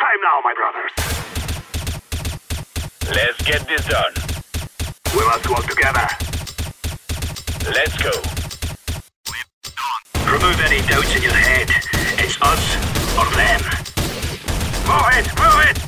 time 0.00 0.20
now, 0.22 0.40
my 0.42 0.54
brothers. 0.54 0.92
Let's 3.14 3.40
get 3.42 3.68
this 3.68 3.84
done. 3.86 4.14
We 5.14 5.22
must 5.26 5.46
work 5.48 5.66
together. 5.66 6.06
Let's 7.68 7.96
go. 8.00 8.14
Remove 10.32 10.58
any 10.64 10.80
doubts 10.88 11.14
in 11.16 11.22
your 11.22 11.34
head. 11.34 11.68
It's 12.18 12.40
us 12.40 12.64
or 13.18 13.28
them. 13.36 13.60
Move 14.88 15.10
it, 15.18 15.26
move 15.38 15.60
it! 15.68 15.78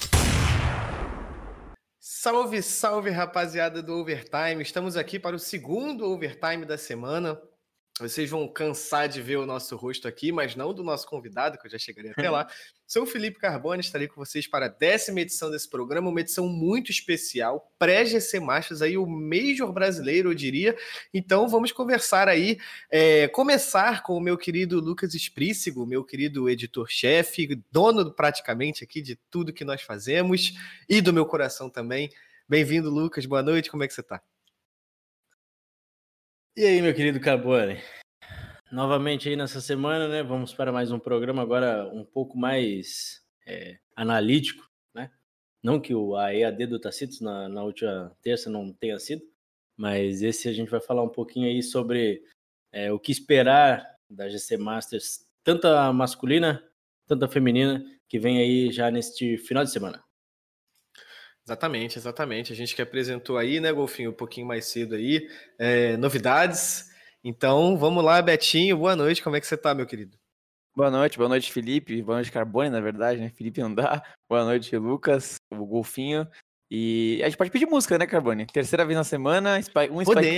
Salve, 1.99 2.63
salve, 2.63 3.11
rapaziada 3.11 3.83
do 3.83 3.95
Overtime. 3.95 4.63
Estamos 4.63 4.97
aqui 4.97 5.19
para 5.19 5.35
o 5.35 5.39
segundo 5.39 6.05
Overtime 6.05 6.67
da 6.67 6.77
semana. 6.77 7.41
Vocês 8.03 8.29
vão 8.29 8.49
cansar 8.49 9.09
de 9.09 9.23
ver 9.23 9.37
o 9.37 9.47
nosso 9.47 9.77
rosto 9.77 10.09
aqui, 10.09 10.33
mas 10.33 10.57
não 10.57 10.75
do 10.75 10.83
nosso 10.83 11.07
convidado, 11.07 11.57
que 11.57 11.69
eu 11.69 11.71
já 11.71 11.79
chegarei 11.79 12.11
até 12.11 12.29
lá. 12.29 12.49
Sou 12.85 13.05
o 13.05 13.07
Felipe 13.07 13.39
Carbone, 13.39 13.81
estarei 13.81 14.09
com 14.09 14.17
vocês 14.17 14.45
para 14.49 14.67
a 14.67 14.69
décima 14.69 15.21
edição 15.21 15.53
desse 15.53 15.71
programa, 15.71 16.11
uma 16.11 16.21
edição 16.21 16.49
muito 16.49 16.91
especial, 16.91 17.73
pré-GC 17.79 18.41
Masters, 18.41 18.83
aí 18.83 18.99
o 18.99 19.07
Major 19.07 19.73
brasileiro, 19.73 20.31
eu 20.31 20.35
diria. 20.35 20.77
Então 21.15 21.49
vamos 21.49 21.71
conversar 21.71 22.29
aí, 22.29 22.59
é, 22.91 23.29
começar 23.29 24.03
com 24.03 24.17
o 24.17 24.21
meu 24.21 24.37
querido 24.37 24.81
Lucas 24.81 25.15
Esprícigo, 25.15 25.87
meu 25.87 26.03
querido 26.03 26.51
editor-chefe, 26.51 27.63
dono 27.71 28.13
praticamente 28.13 28.83
aqui 28.83 29.01
de 29.01 29.15
tudo 29.31 29.53
que 29.53 29.65
nós 29.65 29.81
fazemos 29.81 30.55
e 30.89 31.01
do 31.01 31.13
meu 31.13 31.25
coração 31.25 31.71
também. 31.71 32.11
Bem-vindo, 32.49 32.91
Lucas, 32.91 33.25
boa 33.27 33.45
noite, 33.45 33.71
como 33.71 33.85
é 33.85 33.87
que 33.87 33.95
você 33.95 34.01
está? 34.01 34.21
E 36.55 36.67
aí, 36.67 36.83
meu 36.83 36.93
querido 36.93 37.19
Carbone? 37.19 37.81
Novamente 38.73 39.29
aí 39.29 39.37
nessa 39.37 39.61
semana, 39.61 40.09
né? 40.09 40.23
Vamos 40.23 40.55
para 40.55 40.73
mais 40.73 40.91
um 40.91 40.99
programa 40.99 41.43
agora 41.43 41.87
um 41.93 42.07
pouco 42.07 42.39
mais 42.39 43.23
é, 43.47 43.79
analítico, 43.95 44.67
né? 44.95 45.11
Não 45.63 45.79
que 45.79 45.95
o 45.95 46.17
a 46.17 46.35
EAD 46.35 46.69
do 46.69 46.81
Tacitos 46.81 47.21
na, 47.21 47.51
na 47.51 47.63
última 47.63 48.17
terça 48.23 48.49
não 48.49 48.73
tenha 48.73 48.99
sido, 48.99 49.21
mas 49.77 50.23
esse 50.23 50.49
a 50.49 50.55
gente 50.55 50.71
vai 50.71 50.81
falar 50.81 51.03
um 51.03 51.09
pouquinho 51.11 51.49
aí 51.49 51.63
sobre 51.63 52.23
é, 52.73 52.91
o 52.91 52.99
que 52.99 53.13
esperar 53.13 53.87
da 54.09 54.27
GC 54.31 54.57
Masters, 54.57 55.27
tanto 55.45 55.67
a 55.67 55.93
masculina, 55.93 56.67
tanto 57.07 57.27
a 57.27 57.29
feminina, 57.29 57.85
que 58.09 58.19
vem 58.19 58.39
aí 58.39 58.73
já 58.73 58.91
neste 58.91 59.37
final 59.37 59.65
de 59.65 59.71
semana. 59.71 60.03
Exatamente, 61.47 61.99
exatamente. 61.99 62.55
A 62.55 62.57
gente 62.57 62.75
que 62.75 62.81
apresentou 62.81 63.37
aí, 63.37 63.61
né, 63.61 63.71
Golfinho, 63.71 64.13
um 64.13 64.15
pouquinho 64.15 64.47
mais 64.47 64.65
cedo 64.65 64.95
aí, 64.95 65.29
é, 65.59 65.95
novidades. 65.99 66.91
Então, 67.25 67.77
vamos 67.77 68.03
lá, 68.03 68.21
Betinho, 68.21 68.77
boa 68.77 68.97
noite, 68.97 69.23
como 69.23 69.37
é 69.37 69.41
que 69.41 69.47
você 69.47 69.57
tá, 69.57 69.73
meu 69.73 69.87
querido? 69.87 70.19
Boa 70.75 70.91
noite, 70.91 71.17
boa 71.17 71.29
noite, 71.29 71.53
Felipe, 71.53 72.03
boa 72.03 72.17
noite, 72.17 72.33
Carbone, 72.33 72.69
na 72.69 72.81
verdade, 72.81 73.21
né, 73.21 73.31
Felipe 73.31 73.61
dá. 73.77 74.03
Boa 74.29 74.45
noite, 74.45 74.77
Lucas, 74.77 75.37
o 75.53 75.65
Golfinho. 75.65 76.27
E 76.69 77.21
a 77.23 77.29
gente 77.29 77.39
pode 77.39 77.53
pedir 77.53 77.67
música, 77.67 77.97
né, 77.97 78.09
Carbone? 78.09 78.47
Terceira 78.47 78.85
vez 78.85 78.97
na 78.97 79.05
semana, 79.05 79.57
um 79.57 79.63
Spike 79.63 79.89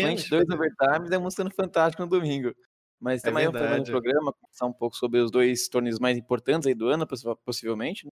Plant, 0.00 0.28
dois 0.28 0.46
overtimes, 0.50 1.10
é 1.10 1.16
música 1.16 1.44
no 1.44 1.50
Fantástico 1.54 2.02
no 2.02 2.08
domingo. 2.08 2.54
Mas 3.00 3.22
também 3.22 3.46
é 3.46 3.48
um 3.48 3.52
programa, 3.52 4.34
conversar 4.34 4.66
um 4.66 4.72
pouco 4.72 4.94
sobre 4.94 5.20
os 5.20 5.30
dois 5.30 5.68
torneios 5.68 5.98
mais 5.98 6.18
importantes 6.18 6.66
aí 6.66 6.74
do 6.74 6.88
ano, 6.88 7.06
possivelmente. 7.46 8.04
Né? 8.04 8.10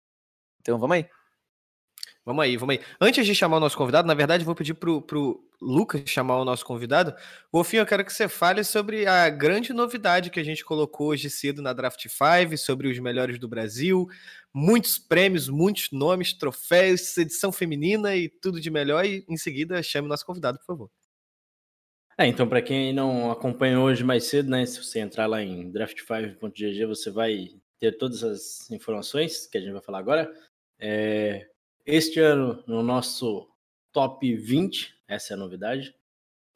Então, 0.62 0.80
vamos 0.80 0.96
aí. 0.96 1.08
Vamos 2.26 2.44
aí, 2.44 2.58
vamos 2.58 2.76
aí. 2.76 2.82
Antes 3.00 3.24
de 3.24 3.36
chamar 3.36 3.58
o 3.58 3.60
nosso 3.60 3.78
convidado, 3.78 4.08
na 4.08 4.16
verdade, 4.16 4.44
vou 4.44 4.56
pedir 4.56 4.74
pro, 4.74 5.00
pro 5.00 5.48
Lucas 5.62 6.02
chamar 6.08 6.38
o 6.38 6.46
nosso 6.46 6.66
convidado. 6.66 7.14
Wolfinho, 7.54 7.82
eu 7.82 7.86
quero 7.86 8.04
que 8.04 8.12
você 8.12 8.28
fale 8.28 8.64
sobre 8.64 9.06
a 9.06 9.30
grande 9.30 9.72
novidade 9.72 10.32
que 10.32 10.40
a 10.40 10.44
gente 10.44 10.66
colocou 10.66 11.10
hoje 11.10 11.30
cedo 11.30 11.62
na 11.62 11.72
Draft 11.72 12.04
5, 12.08 12.58
sobre 12.58 12.88
os 12.88 12.98
melhores 12.98 13.38
do 13.38 13.48
Brasil. 13.48 14.08
Muitos 14.52 14.98
prêmios, 14.98 15.48
muitos 15.48 15.92
nomes, 15.92 16.34
troféus, 16.34 17.16
edição 17.16 17.52
feminina 17.52 18.16
e 18.16 18.28
tudo 18.28 18.60
de 18.60 18.72
melhor. 18.72 19.06
E 19.06 19.24
em 19.30 19.38
seguida, 19.38 19.84
chame 19.84 20.08
o 20.08 20.10
nosso 20.10 20.26
convidado, 20.26 20.58
por 20.58 20.66
favor. 20.66 20.92
É, 22.18 22.26
então, 22.26 22.50
para 22.50 22.62
quem 22.62 22.92
não 22.92 23.30
acompanhou 23.30 23.86
hoje 23.86 24.04
mais 24.04 24.24
cedo, 24.24 24.50
né? 24.50 24.66
Se 24.66 24.84
você 24.84 25.00
entrar 25.00 25.28
lá 25.28 25.44
em 25.44 25.72
draft5.gg, 25.72 26.86
você 26.88 27.12
vai 27.12 27.50
ter 27.78 27.92
todas 27.98 28.24
as 28.24 28.72
informações 28.72 29.46
que 29.46 29.60
a 29.60 29.62
gente 29.62 29.74
vai 29.74 29.82
falar 29.82 30.00
agora. 30.00 30.34
É, 30.80 31.46
este 31.86 32.20
ano, 32.20 32.64
no 32.66 32.82
nosso 32.82 33.48
top 33.92 34.36
20, 34.36 34.94
essa 35.08 35.34
é 35.34 35.36
a 35.36 35.40
novidade, 35.40 35.96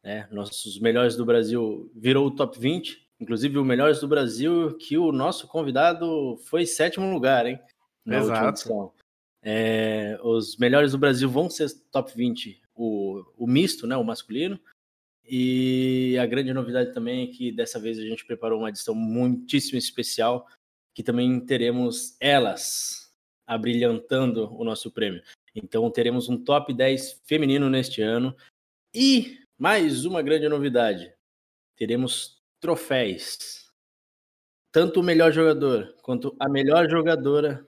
né? 0.03 0.28
Nossos 0.31 0.79
melhores 0.79 1.16
do 1.16 1.25
Brasil 1.25 1.91
virou 1.95 2.28
o 2.28 2.31
top 2.31 2.57
20, 2.59 3.07
inclusive 3.19 3.57
o 3.57 3.66
melhores 3.66 4.00
do 4.00 4.07
Brasil, 4.07 4.75
que 4.78 4.97
o 4.97 5.12
nosso 5.12 5.47
convidado 5.47 6.38
foi 6.45 6.66
sétimo 6.66 7.12
lugar, 7.12 7.45
hein? 7.45 7.59
Na 8.06 8.17
Exato. 8.17 8.94
É, 9.41 10.19
os 10.23 10.57
melhores 10.57 10.91
do 10.91 10.97
Brasil 10.97 11.29
vão 11.29 11.50
ser 11.50 11.69
top 11.91 12.11
20, 12.16 12.61
o, 12.75 13.23
o 13.38 13.47
misto, 13.47 13.85
né? 13.85 13.96
O 13.96 14.03
masculino. 14.03 14.59
E 15.31 16.17
a 16.19 16.25
grande 16.25 16.51
novidade 16.51 16.91
também 16.91 17.23
é 17.23 17.31
que 17.31 17.51
dessa 17.51 17.79
vez 17.79 18.00
a 18.00 18.01
gente 18.01 18.25
preparou 18.25 18.59
uma 18.59 18.69
edição 18.69 18.96
muitíssimo 18.96 19.78
especial, 19.78 20.47
que 20.94 21.03
também 21.03 21.40
teremos 21.40 22.17
elas, 22.19 22.99
abrilhantando 23.50 24.56
o 24.56 24.64
nosso 24.64 24.92
prêmio. 24.92 25.24
Então 25.56 25.90
teremos 25.90 26.30
um 26.30 26.38
top 26.38 26.72
10 26.74 27.22
feminino 27.26 27.70
neste 27.70 28.02
ano. 28.02 28.36
E 28.94 29.40
mais 29.58 30.06
uma 30.06 30.22
grande 30.22 30.48
novidade: 30.48 31.12
teremos 31.76 32.40
troféus. 32.59 33.68
Tanto 34.72 35.00
o 35.00 35.04
melhor 35.04 35.32
jogador 35.32 35.96
quanto 36.04 36.36
a 36.40 36.48
melhor 36.48 36.88
jogadora. 36.88 37.68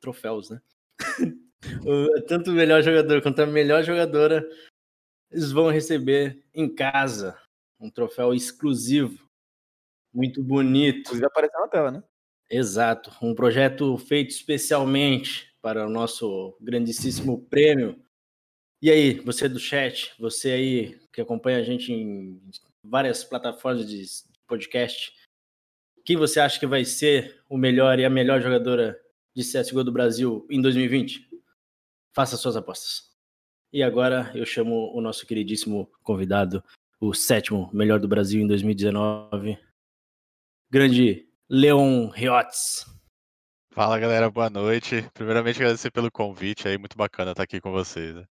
Troféus, 0.00 0.50
né? 0.50 0.60
Tanto 2.28 2.50
o 2.50 2.54
melhor 2.54 2.82
jogador 2.82 3.22
quanto 3.22 3.40
a 3.40 3.46
melhor 3.46 3.82
jogadora 3.82 4.46
eles 5.30 5.50
vão 5.50 5.70
receber 5.70 6.44
em 6.54 6.72
casa 6.72 7.36
um 7.80 7.90
troféu 7.90 8.32
exclusivo, 8.32 9.28
muito 10.12 10.42
bonito. 10.42 11.00
Inclusive 11.00 11.26
apareceu 11.26 11.60
na 11.60 11.68
tela, 11.68 11.90
né? 11.90 12.02
Exato, 12.50 13.10
um 13.22 13.34
projeto 13.34 13.96
feito 13.96 14.30
especialmente 14.30 15.52
para 15.62 15.86
o 15.86 15.90
nosso 15.90 16.56
grandíssimo 16.60 17.42
prêmio. 17.46 17.98
E 18.82 18.90
aí, 18.90 19.14
você 19.20 19.48
do 19.48 19.58
chat, 19.58 20.12
você 20.18 20.50
aí 20.50 21.00
que 21.10 21.20
acompanha 21.20 21.58
a 21.58 21.62
gente 21.62 21.90
em 21.90 22.40
várias 22.82 23.24
plataformas 23.24 23.88
de 23.88 24.04
podcast, 24.46 25.14
quem 26.04 26.16
você 26.18 26.38
acha 26.38 26.60
que 26.60 26.66
vai 26.66 26.84
ser 26.84 27.42
o 27.48 27.56
melhor 27.56 27.98
e 27.98 28.04
a 28.04 28.10
melhor 28.10 28.42
jogadora 28.42 29.00
de 29.34 29.42
CSGO 29.42 29.82
do 29.82 29.90
Brasil 29.90 30.46
em 30.50 30.60
2020? 30.60 31.26
Faça 32.14 32.36
suas 32.36 32.56
apostas. 32.56 33.10
E 33.72 33.82
agora 33.82 34.30
eu 34.34 34.44
chamo 34.44 34.92
o 34.94 35.00
nosso 35.00 35.26
queridíssimo 35.26 35.90
convidado, 36.02 36.62
o 37.00 37.14
sétimo 37.14 37.70
melhor 37.72 37.98
do 37.98 38.06
Brasil 38.06 38.42
em 38.42 38.46
2019, 38.46 39.58
grande 40.70 41.26
Leon 41.54 42.08
Riots. 42.08 42.84
Fala 43.70 43.96
galera, 43.96 44.28
boa 44.28 44.50
noite. 44.50 45.08
Primeiramente 45.14 45.54
agradecer 45.54 45.88
pelo 45.88 46.10
convite 46.10 46.66
aí, 46.66 46.76
muito 46.76 46.98
bacana 46.98 47.30
estar 47.30 47.44
aqui 47.44 47.60
com 47.60 47.70
vocês. 47.70 48.12
Né? 48.12 48.24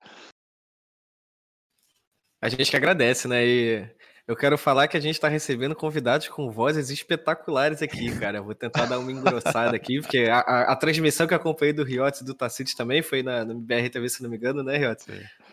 A 2.41 2.49
gente 2.49 2.71
que 2.71 2.75
agradece, 2.75 3.27
né? 3.27 3.45
E 3.45 3.87
eu 4.27 4.35
quero 4.35 4.57
falar 4.57 4.87
que 4.87 4.97
a 4.97 4.99
gente 4.99 5.13
está 5.13 5.27
recebendo 5.27 5.75
convidados 5.75 6.27
com 6.29 6.49
vozes 6.49 6.89
espetaculares 6.89 7.83
aqui, 7.83 8.11
cara. 8.19 8.39
Eu 8.39 8.43
vou 8.43 8.55
tentar 8.55 8.87
dar 8.87 8.97
uma 8.97 9.11
engrossada 9.11 9.75
aqui, 9.75 10.01
porque 10.01 10.21
a, 10.21 10.39
a, 10.39 10.71
a 10.71 10.75
transmissão 10.75 11.27
que 11.27 11.35
acompanhei 11.35 11.73
do 11.73 11.83
Riotes 11.83 12.21
e 12.21 12.25
do 12.25 12.33
Tacites 12.33 12.73
também 12.73 13.03
foi 13.03 13.21
na, 13.21 13.45
na 13.45 13.53
BRTV, 13.53 14.09
se 14.09 14.23
não 14.23 14.31
me 14.31 14.37
engano, 14.37 14.63
né, 14.63 14.77
Riotes? 14.77 15.05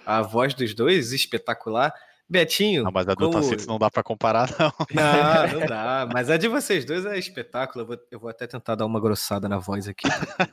A 0.07 0.23
voz 0.23 0.55
dos 0.55 0.73
dois, 0.73 1.13
espetacular. 1.13 1.93
Betinho. 2.29 2.85
Não, 2.85 2.93
mas 2.93 3.09
a 3.09 3.15
do 3.15 3.31
como... 3.31 3.57
não 3.67 3.79
dá 3.79 3.91
para 3.91 4.03
comparar, 4.03 4.51
não. 4.59 4.73
Não, 4.93 5.61
não 5.61 5.67
dá. 5.67 6.09
Mas 6.13 6.29
a 6.29 6.37
de 6.37 6.47
vocês 6.47 6.85
dois 6.85 7.07
é 7.07 7.19
espetáculo. 7.19 7.83
Eu 7.83 7.87
vou, 7.87 7.99
eu 8.11 8.21
vou 8.21 8.29
até 8.29 8.47
tentar 8.47 8.75
dar 8.75 8.85
uma 8.85 9.01
grossada 9.01 9.49
na 9.49 9.59
voz 9.59 9.89
aqui 9.89 10.07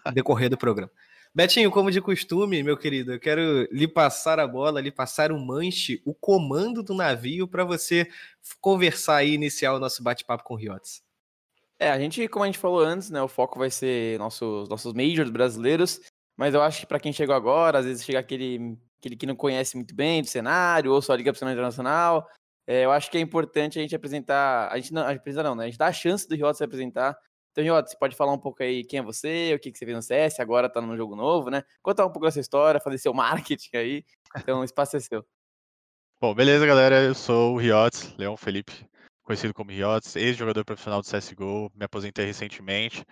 no 0.06 0.12
decorrer 0.14 0.50
do 0.50 0.58
programa. 0.58 0.92
Betinho, 1.34 1.70
como 1.70 1.92
de 1.92 2.00
costume, 2.00 2.64
meu 2.64 2.78
querido, 2.78 3.12
eu 3.12 3.20
quero 3.20 3.68
lhe 3.70 3.90
passar 3.90 4.40
a 4.40 4.48
bola, 4.48 4.80
lhe 4.80 4.90
passar 4.90 5.34
o 5.34 5.38
manche, 5.38 6.02
o 6.06 6.14
comando 6.14 6.82
do 6.82 6.94
navio 6.94 7.46
para 7.46 7.66
você 7.66 8.08
conversar 8.62 9.22
e 9.26 9.34
iniciar 9.34 9.74
o 9.74 9.80
nosso 9.80 10.02
bate-papo 10.02 10.46
com 10.46 10.54
o 10.54 10.58
Riotes. 10.58 11.04
É, 11.78 11.92
a 11.92 12.00
gente, 12.00 12.26
como 12.30 12.44
a 12.44 12.48
gente 12.48 12.58
falou 12.58 12.80
antes, 12.80 13.10
né, 13.10 13.22
o 13.22 13.28
foco 13.28 13.60
vai 13.60 13.70
ser 13.70 14.18
nossos, 14.18 14.70
nossos 14.70 14.94
majors 14.94 15.30
brasileiros, 15.30 16.00
mas 16.38 16.54
eu 16.54 16.62
acho 16.62 16.80
que 16.80 16.86
para 16.86 17.02
quem 17.02 17.12
chegou 17.12 17.36
agora, 17.36 17.80
às 17.80 17.86
vezes 17.86 18.06
chega 18.06 18.20
aquele 18.20 18.78
aquele 19.06 19.16
que 19.16 19.26
não 19.26 19.36
conhece 19.36 19.76
muito 19.76 19.94
bem 19.94 20.22
do 20.22 20.28
cenário, 20.28 20.92
ou 20.92 21.02
só 21.02 21.14
liga 21.14 21.32
para 21.32 21.38
o 21.38 21.40
cenário 21.40 21.58
internacional. 21.58 22.28
É, 22.68 22.84
eu 22.84 22.92
acho 22.92 23.12
que 23.12 23.18
é 23.18 23.22
importante 23.22 23.78
a 23.78 23.82
gente 23.82 23.96
apresentar, 23.96 24.72
a 24.72 24.78
gente 24.78 24.92
não, 24.92 25.08
apresentar 25.08 25.44
não, 25.44 25.56
né? 25.56 25.66
A 25.66 25.68
gente 25.68 25.78
dá 25.78 25.88
a 25.88 25.94
chance 25.94 26.28
do 26.28 26.36
Riot 26.36 26.58
se 26.58 26.64
apresentar. 26.64 27.16
Então, 27.52 27.64
Riot, 27.64 27.90
você 27.90 27.98
pode 27.98 28.16
falar 28.16 28.34
um 28.34 28.40
pouco 28.40 28.64
aí 28.64 28.84
quem 28.84 29.00
é 29.00 29.04
você, 29.04 29.54
o 29.54 29.60
que, 29.60 29.72
que 29.72 29.78
você 29.78 29.86
fez 29.86 29.96
no 29.96 30.02
CS, 30.02 30.40
agora 30.40 30.70
tá 30.70 30.82
num 30.82 30.98
jogo 30.98 31.16
novo, 31.16 31.50
né? 31.52 31.64
Contar 31.82 32.06
um 32.06 32.12
pouco 32.12 32.26
dessa 32.26 32.40
história, 32.40 32.82
fazer 32.82 32.98
seu 32.98 33.14
marketing 33.14 33.78
aí. 33.78 34.04
Então, 34.36 34.62
o 34.62 34.64
espaço 34.64 34.98
é 34.98 35.00
seu. 35.00 35.24
Bom, 36.20 36.34
beleza, 36.34 36.66
galera. 36.66 37.04
Eu 37.04 37.14
sou 37.14 37.54
o 37.54 37.58
Riot, 37.58 38.16
Leão 38.18 38.36
Felipe, 38.36 38.74
conhecido 39.24 39.54
como 39.54 39.70
Riot, 39.70 40.18
ex-jogador 40.18 40.66
profissional 40.66 41.02
do 41.02 41.08
CSGO, 41.08 41.72
me 41.76 41.86
aposentei 41.86 42.26
recentemente. 42.26 43.06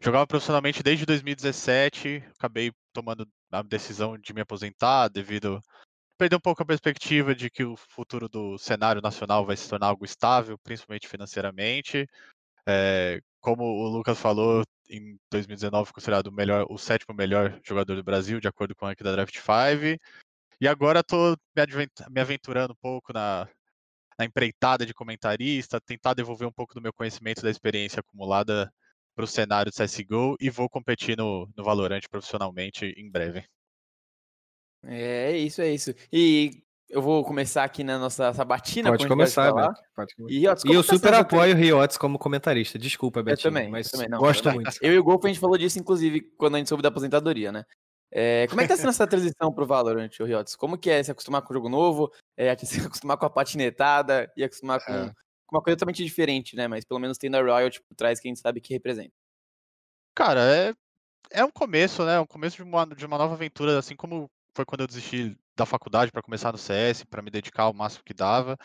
Jogava 0.00 0.26
profissionalmente 0.26 0.82
desde 0.82 1.06
2017, 1.06 2.22
acabei 2.38 2.72
tomando 2.92 3.26
a 3.54 3.62
decisão 3.62 4.18
de 4.18 4.32
me 4.32 4.40
aposentar 4.40 5.08
devido 5.08 5.62
perder 6.18 6.36
um 6.36 6.40
pouco 6.40 6.62
a 6.62 6.66
perspectiva 6.66 7.34
de 7.34 7.50
que 7.50 7.64
o 7.64 7.76
futuro 7.76 8.28
do 8.28 8.56
cenário 8.58 9.02
nacional 9.02 9.44
vai 9.44 9.56
se 9.56 9.68
tornar 9.68 9.88
algo 9.88 10.04
estável, 10.04 10.58
principalmente 10.58 11.08
financeiramente. 11.08 12.08
É, 12.66 13.20
como 13.40 13.64
o 13.64 13.88
Lucas 13.88 14.18
falou, 14.18 14.64
em 14.88 15.18
2019 15.30 15.92
considerado 15.92 16.28
o, 16.28 16.32
melhor, 16.32 16.66
o 16.70 16.78
sétimo 16.78 17.14
melhor 17.14 17.60
jogador 17.64 17.96
do 17.96 18.04
Brasil, 18.04 18.40
de 18.40 18.48
acordo 18.48 18.74
com 18.74 18.84
o 18.86 18.88
ranking 18.88 19.04
da 19.04 19.12
Draft 19.12 19.36
5. 19.36 20.00
E 20.60 20.68
agora 20.68 21.00
estou 21.00 21.36
me 22.10 22.20
aventurando 22.20 22.72
um 22.72 22.76
pouco 22.80 23.12
na, 23.12 23.48
na 24.18 24.24
empreitada 24.24 24.86
de 24.86 24.94
comentarista, 24.94 25.80
tentar 25.80 26.14
devolver 26.14 26.46
um 26.46 26.52
pouco 26.52 26.74
do 26.74 26.80
meu 26.80 26.92
conhecimento 26.92 27.42
da 27.42 27.50
experiência 27.50 28.00
acumulada 28.00 28.72
para 29.14 29.24
o 29.24 29.28
cenário 29.28 29.70
do 29.70 29.74
CSGO 29.74 30.36
e 30.40 30.50
vou 30.50 30.68
competir 30.68 31.16
no, 31.16 31.48
no 31.56 31.64
Valorant 31.64 32.02
profissionalmente 32.10 32.86
em 32.96 33.10
breve. 33.10 33.44
É, 34.82 35.36
isso, 35.36 35.62
é 35.62 35.70
isso. 35.70 35.94
E 36.12 36.62
eu 36.88 37.00
vou 37.00 37.24
começar 37.24 37.64
aqui 37.64 37.82
na 37.82 37.98
nossa 37.98 38.32
sabatina. 38.32 38.90
Pode 38.90 39.08
começar, 39.08 39.52
pode, 39.52 39.80
pode 39.94 40.14
começar. 40.14 40.38
E, 40.38 40.48
Otis, 40.48 40.64
e 40.64 40.72
eu 40.72 40.84
tá 40.84 40.92
super 40.92 41.14
apoio 41.14 41.54
o 41.54 41.56
Riotes 41.56 41.96
como 41.96 42.18
comentarista. 42.18 42.78
Desculpa, 42.78 43.22
Betinho, 43.22 43.48
eu 43.48 43.52
também, 43.52 43.70
mas 43.70 43.86
eu 43.86 43.92
também, 43.92 44.08
não, 44.08 44.18
gosto 44.18 44.50
muito. 44.52 44.70
Eu 44.82 44.92
e 44.92 44.98
o 44.98 45.04
Golf, 45.04 45.24
a 45.24 45.28
gente 45.28 45.40
falou 45.40 45.56
disso, 45.56 45.78
inclusive, 45.78 46.20
quando 46.36 46.56
a 46.56 46.58
gente 46.58 46.68
soube 46.68 46.82
da 46.82 46.88
aposentadoria, 46.88 47.50
né? 47.50 47.64
É, 48.12 48.46
como 48.46 48.60
é 48.60 48.64
que 48.64 48.68
tá 48.68 48.76
sendo 48.76 48.90
essa 48.90 49.06
transição 49.08 49.52
pro 49.52 49.66
Valorant, 49.66 50.10
o 50.20 50.24
Riotes? 50.24 50.54
Como 50.54 50.78
que 50.78 50.88
é 50.88 51.02
se 51.02 51.10
acostumar 51.10 51.42
com 51.42 51.52
o 51.52 51.56
jogo 51.56 51.68
novo, 51.68 52.12
é, 52.36 52.54
se 52.64 52.80
acostumar 52.80 53.16
com 53.16 53.26
a 53.26 53.30
patinetada 53.30 54.30
e 54.36 54.44
acostumar 54.44 54.84
com, 54.84 54.92
é. 54.92 55.12
Uma 55.54 55.62
coisa 55.62 55.76
totalmente 55.76 56.02
diferente, 56.02 56.56
né? 56.56 56.68
Mas 56.68 56.84
pelo 56.84 57.00
menos 57.00 57.18
tendo 57.18 57.36
a 57.36 57.42
Royalty 57.42 57.82
por 57.82 57.94
trás 57.94 58.20
que 58.20 58.28
a 58.28 58.30
gente 58.30 58.40
sabe 58.40 58.60
que 58.60 58.72
representa. 58.72 59.12
Cara, 60.14 60.40
é, 60.40 60.74
é 61.30 61.44
um 61.44 61.50
começo, 61.50 62.04
né? 62.04 62.18
Um 62.20 62.26
começo 62.26 62.56
de 62.56 62.62
uma, 62.62 62.86
de 62.86 63.06
uma 63.06 63.18
nova 63.18 63.34
aventura, 63.34 63.78
assim 63.78 63.96
como 63.96 64.30
foi 64.54 64.64
quando 64.64 64.82
eu 64.82 64.86
desisti 64.86 65.36
da 65.56 65.66
faculdade 65.66 66.12
para 66.12 66.22
começar 66.22 66.52
no 66.52 66.58
CS, 66.58 67.04
para 67.04 67.22
me 67.22 67.30
dedicar 67.30 67.64
ao 67.64 67.74
máximo 67.74 68.04
que 68.04 68.14
dava. 68.14 68.56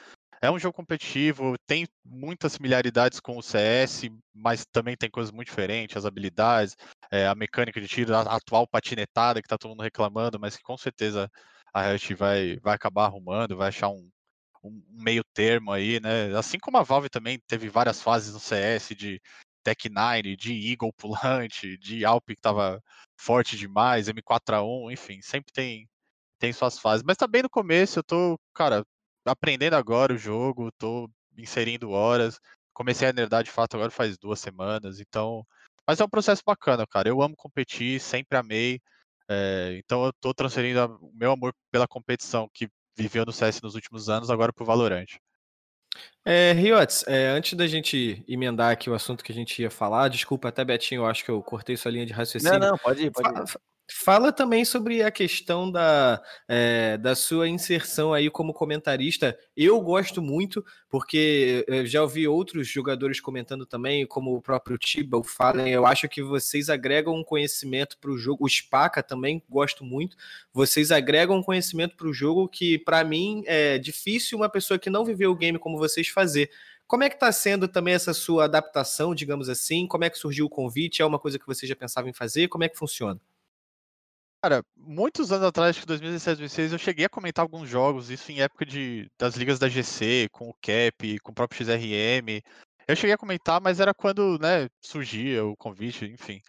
É 0.42 0.50
um 0.50 0.58
jogo 0.58 0.74
competitivo, 0.74 1.56
tem 1.68 1.86
muitas 2.06 2.54
similaridades 2.54 3.20
com 3.20 3.38
o 3.38 3.44
CS, 3.44 4.10
mas 4.34 4.66
também 4.72 4.96
tem 4.96 5.10
coisas 5.10 5.34
muito 5.34 5.50
diferentes, 5.50 5.98
as 5.98 6.06
habilidades, 6.06 6.78
é, 7.12 7.28
a 7.28 7.36
mecânica 7.36 7.82
de 7.82 7.88
tiro, 7.88 8.16
a 8.16 8.22
atual 8.22 8.66
patinetada 8.66 9.42
que 9.42 9.46
está 9.46 9.58
todo 9.58 9.72
mundo 9.72 9.84
reclamando, 9.84 10.40
mas 10.40 10.56
que 10.56 10.64
com 10.64 10.78
certeza 10.78 11.30
a 11.74 11.82
Riot 11.82 12.14
vai, 12.16 12.58
vai 12.62 12.74
acabar 12.74 13.06
arrumando, 13.06 13.58
vai 13.58 13.68
achar 13.68 13.90
um, 13.90 14.10
um 14.64 14.82
meio 14.90 15.24
termo 15.34 15.72
aí, 15.72 16.00
né? 16.00 16.36
Assim 16.38 16.60
como 16.60 16.78
a 16.78 16.84
Valve 16.84 17.10
também 17.10 17.40
teve 17.48 17.70
várias 17.70 18.02
fases 18.02 18.34
no 18.34 18.40
CS 18.40 18.96
de 18.96 19.22
Tech 19.64 19.90
9, 19.90 20.36
de 20.36 20.72
Eagle 20.72 20.94
pulante, 20.94 21.78
de 21.80 22.06
Alp 22.06 22.26
que 22.28 22.34
estava 22.34 22.82
forte 23.20 23.58
demais, 23.58 24.08
M4A1, 24.08 24.92
enfim, 24.92 25.22
sempre 25.22 25.52
tem, 25.54 25.90
tem 26.40 26.54
suas 26.54 26.80
fases. 26.80 27.04
Mas 27.06 27.18
tá 27.18 27.28
bem 27.28 27.44
no 27.44 27.50
começo, 27.50 28.00
eu 28.00 28.04
tô, 28.04 28.40
cara, 28.54 28.84
aprendendo 29.26 29.76
agora 29.76 30.14
o 30.14 30.18
jogo, 30.18 30.72
tô 30.78 31.10
inserindo 31.38 31.92
horas. 31.92 32.40
Comecei 32.74 33.08
a 33.10 33.14
nerdar 33.14 33.44
de 33.44 33.52
fato 33.52 33.76
agora 33.76 33.92
faz 33.92 34.18
duas 34.18 34.40
semanas, 34.40 35.00
então. 35.00 35.46
Mas 35.88 36.00
é 36.00 36.06
um 36.06 36.10
processo 36.10 36.42
bacana, 36.46 36.86
cara. 36.88 37.10
Eu 37.10 37.22
amo 37.22 37.36
competir, 37.36 38.00
sempre 38.00 38.38
amei. 38.38 38.80
É, 39.30 39.76
então 39.78 40.06
eu 40.06 40.14
tô 40.14 40.34
transferindo 40.34 40.98
o 41.02 41.12
meu 41.14 41.32
amor 41.32 41.54
pela 41.72 41.88
competição 41.88 42.50
que 42.54 42.70
viveu 42.96 43.26
no 43.26 43.32
CS 43.32 43.62
nos 43.62 43.76
últimos 43.76 44.10
anos 44.10 44.30
agora 44.30 44.54
pro 44.54 44.66
Valorant. 44.66 45.08
É, 46.24 46.52
Riotes, 46.54 47.04
é, 47.08 47.30
antes 47.30 47.54
da 47.54 47.66
gente 47.66 48.24
emendar 48.28 48.72
aqui 48.72 48.90
o 48.90 48.94
assunto 48.94 49.24
que 49.24 49.32
a 49.32 49.36
gente 49.36 49.62
ia 49.62 49.72
falar, 49.72 50.10
desculpa 50.10 50.50
até, 50.50 50.64
Betinho, 50.64 51.02
eu 51.02 51.06
acho 51.08 51.24
que 51.24 51.32
eu 51.32 51.42
cortei 51.42 51.76
sua 51.76 51.92
linha 51.92 52.06
de 52.06 52.14
raciocínio. 52.14 52.60
Não, 52.60 52.72
não, 52.72 52.78
pode 52.78 53.04
ir, 53.04 53.12
pode 53.12 53.30
ir. 53.30 53.60
Fala 53.92 54.32
também 54.32 54.64
sobre 54.64 55.02
a 55.02 55.10
questão 55.10 55.70
da, 55.72 56.22
é, 56.48 56.96
da 56.98 57.16
sua 57.16 57.50
inserção 57.50 58.14
aí 58.14 58.30
como 58.30 58.54
comentarista. 58.54 59.38
Eu 59.58 59.82
gosto 59.82 60.22
muito, 60.22 60.64
porque 60.90 61.66
já 61.86 62.04
ouvi 62.04 62.28
outros 62.28 62.68
jogadores 62.68 63.20
comentando 63.20 63.66
também, 63.66 64.06
como 64.06 64.36
o 64.36 64.42
próprio 64.42 64.78
Tiba, 64.78 65.18
o 65.18 65.24
Fallen. 65.24 65.70
Eu 65.74 65.88
acho 65.88 66.08
que 66.08 66.22
vocês 66.22 66.70
agregam 66.70 67.16
um 67.16 67.24
conhecimento 67.24 67.98
para 67.98 68.12
o 68.12 68.18
jogo. 68.18 68.46
O 68.46 68.50
Spaca 68.50 69.02
também 69.02 69.44
gosto 69.50 69.84
muito. 69.84 70.16
Vocês 70.54 70.92
agregam 70.92 71.38
um 71.38 71.44
conhecimento 71.44 71.96
para 71.96 72.08
o 72.08 72.14
jogo 72.14 72.48
que, 72.48 72.78
para 72.78 73.04
mim, 73.04 73.44
é 73.48 73.80
difícil 73.80 74.38
uma 74.38 74.50
pessoa 74.50 74.78
que 74.78 74.90
não 74.90 75.04
viveu 75.04 75.32
o 75.32 75.36
game 75.36 75.58
como 75.58 75.80
vocês 75.80 76.08
fazer. 76.08 76.52
Como 76.86 77.04
é 77.04 77.10
que 77.10 77.16
está 77.16 77.32
sendo 77.32 77.68
também 77.68 77.94
essa 77.94 78.14
sua 78.14 78.46
adaptação, 78.46 79.16
digamos 79.16 79.50
assim? 79.50 79.88
Como 79.88 80.04
é 80.04 80.10
que 80.10 80.18
surgiu 80.18 80.46
o 80.46 80.50
convite? 80.50 81.02
É 81.02 81.06
uma 81.06 81.20
coisa 81.20 81.40
que 81.40 81.46
você 81.48 81.66
já 81.66 81.76
pensava 81.76 82.08
em 82.08 82.14
fazer? 82.14 82.48
Como 82.48 82.64
é 82.64 82.70
que 82.70 82.78
funciona? 82.78 83.20
Cara, 84.42 84.64
muitos 84.78 85.34
anos 85.34 85.48
atrás, 85.48 85.72
acho 85.72 85.82
que 85.82 85.86
2017, 85.88 86.38
2016, 86.40 86.72
eu 86.72 86.80
cheguei 86.80 87.06
a 87.06 87.10
comentar 87.10 87.44
alguns 87.44 87.68
jogos, 87.68 88.10
isso 88.10 88.32
em 88.32 88.42
época 88.42 88.66
de, 88.66 89.10
das 89.20 89.36
ligas 89.36 89.60
da 89.60 89.68
GC, 89.68 90.30
com 90.32 90.50
o 90.50 90.54
Cap, 90.62 91.20
com 91.20 91.32
o 91.32 91.36
próprio 91.36 91.58
XRM. 91.58 92.42
Eu 92.88 92.96
cheguei 92.96 93.14
a 93.14 93.18
comentar, 93.18 93.60
mas 93.60 93.82
era 93.82 93.94
quando 93.94 94.40
né, 94.40 94.70
surgia 94.82 95.46
o 95.46 95.58
convite, 95.58 96.06
enfim. 96.06 96.42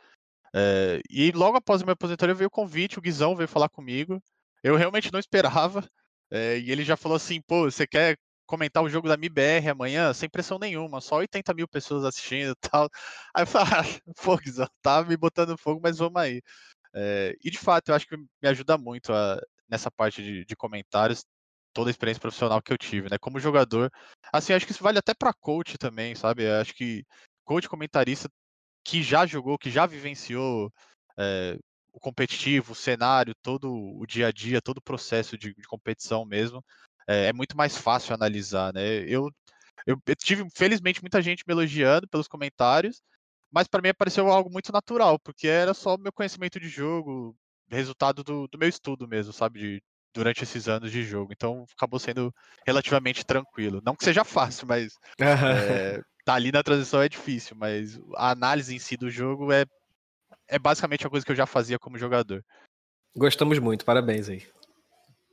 É, 0.54 1.00
e 1.10 1.32
logo 1.32 1.56
após 1.56 1.82
a 1.82 1.84
minha 1.84 1.94
aposentadoria 1.94 2.34
veio 2.34 2.48
o 2.48 2.50
convite, 2.50 2.98
o 2.98 3.02
Guizão 3.02 3.37
veio 3.37 3.48
falar 3.48 3.69
comigo. 3.69 4.22
Eu 4.62 4.76
realmente 4.76 5.12
não 5.12 5.20
esperava. 5.20 5.84
É, 6.31 6.58
e 6.58 6.70
ele 6.70 6.84
já 6.84 6.96
falou 6.96 7.16
assim: 7.16 7.40
pô, 7.43 7.64
você 7.70 7.86
quer 7.86 8.16
comentar 8.46 8.82
o 8.82 8.88
jogo 8.88 9.08
da 9.08 9.16
MIBR 9.16 9.69
amanhã? 9.70 10.12
Sem 10.14 10.28
pressão 10.28 10.58
nenhuma, 10.58 11.00
só 11.00 11.16
80 11.16 11.54
mil 11.54 11.69
pessoas 11.69 12.04
assistindo 12.04 12.52
e 12.52 12.69
tal. 12.69 12.88
Aí 13.34 13.43
eu 13.43 13.46
falei: 13.46 13.69
ah, 14.06 14.12
pô, 14.25 14.36
Guizão, 14.36 14.69
tá 14.82 15.02
me 15.04 15.16
botando 15.16 15.58
fogo, 15.58 15.81
mas 15.82 15.98
vamos 15.98 16.20
aí. 16.20 16.43
É, 16.94 17.37
e 17.42 17.50
de 17.50 17.58
fato, 17.58 17.88
eu 17.90 17.94
acho 17.94 18.06
que 18.06 18.16
me 18.16 18.48
ajuda 18.48 18.76
muito 18.76 19.12
a, 19.12 19.40
nessa 19.69 19.90
parte 19.90 20.22
de, 20.22 20.44
de, 20.44 20.56
comentários, 20.56 21.25
toda 21.72 21.90
a 21.90 21.92
experiência 21.92 22.20
profissional 22.20 22.60
que 22.60 22.72
eu 22.72 22.78
tive, 22.78 23.08
né? 23.08 23.19
Como 23.19 23.38
jogador, 23.38 23.90
assim, 24.32 24.52
acho 24.52 24.66
que 24.66 24.72
isso 24.72 24.82
vale 24.82 24.98
até 24.98 25.14
para 25.14 25.32
coach 25.32 25.78
também, 25.78 26.14
sabe? 26.14 26.44
Eu 26.44 26.60
acho 26.60 26.75
que 26.75 27.04
coach 27.44 27.69
comentarista 27.69 28.28
que 28.84 29.02
já 29.02 29.26
jogou, 29.26 29.58
que 29.58 29.70
já 29.70 29.87
vivenciou 29.87 30.72
é, 31.19 31.56
o 31.92 32.00
competitivo, 32.00 32.72
o 32.72 32.76
cenário, 32.76 33.34
todo 33.43 33.72
o 33.72 34.06
dia 34.06 34.28
a 34.28 34.32
dia, 34.32 34.62
todo 34.62 34.78
o 34.78 34.82
processo 34.82 35.36
de, 35.38 35.54
de 35.54 35.62
competição 35.69 36.25
mesmo, 36.25 36.64
é, 37.06 37.26
é, 37.26 37.32
muito 37.32 37.56
mais 37.56 37.76
fácil 37.76 38.14
analisar, 38.14 38.72
né? 38.72 39.04
Eu, 39.06 39.31
eu, 39.86 40.00
eu 40.06 40.16
tive, 40.16 40.46
felizmente, 40.54 41.02
muita 41.02 41.22
gente 41.22 41.44
me 41.46 41.52
elogiando 41.52 42.08
pelos 42.08 42.28
comentários, 42.28 43.02
mas 43.50 43.67
para 43.67 43.82
mim 43.82 43.88
apareceu 43.88 44.29
algo 44.29 44.50
muito 44.50 44.73
natural, 44.73 45.19
porque 45.19 45.49
era 45.49 45.75
só 45.75 45.97
meu 45.97 46.12
conhecimento 46.12 46.61
de 46.61 46.69
jogo, 46.69 47.37
resultado 47.69 48.23
do, 48.23 48.47
do 48.49 48.58
meu 48.58 48.69
estudo 48.69 49.06
mesmo, 49.08 49.32
sabe? 49.32 49.60
De, 49.60 49.82
durante 50.13 50.43
esses 50.43 50.69
anos 50.69 50.91
de 50.91 51.03
jogo. 51.03 51.32
Então 51.32 51.65
acabou 51.77 51.98
sendo 51.98 52.34
relativamente 52.67 53.24
tranquilo. 53.24 53.81
Não 53.84 53.94
que 53.94 54.05
seja 54.05 54.24
fácil, 54.24 54.67
mas 54.67 54.93
é, 55.19 56.01
tá 56.24 56.34
ali 56.34 56.53
na 56.53 56.63
transição 56.63 57.03
é 57.03 57.08
difícil, 57.08 57.56
mas 57.56 57.98
a 58.17 58.31
análise 58.31 58.74
em 58.74 58.79
si 58.79 58.96
do 58.96 59.10
jogo 59.10 59.53
é, 59.53 59.65
é 60.48 60.58
basicamente 60.58 61.06
a 61.06 61.10
coisa 61.10 61.24
que 61.24 61.32
eu 61.32 61.36
já 61.36 61.46
fazia 61.46 61.79
como 61.79 61.98
jogador. 61.98 62.44
Gostamos 63.17 63.58
muito, 63.58 63.84
parabéns 63.84 64.29
aí. 64.29 64.46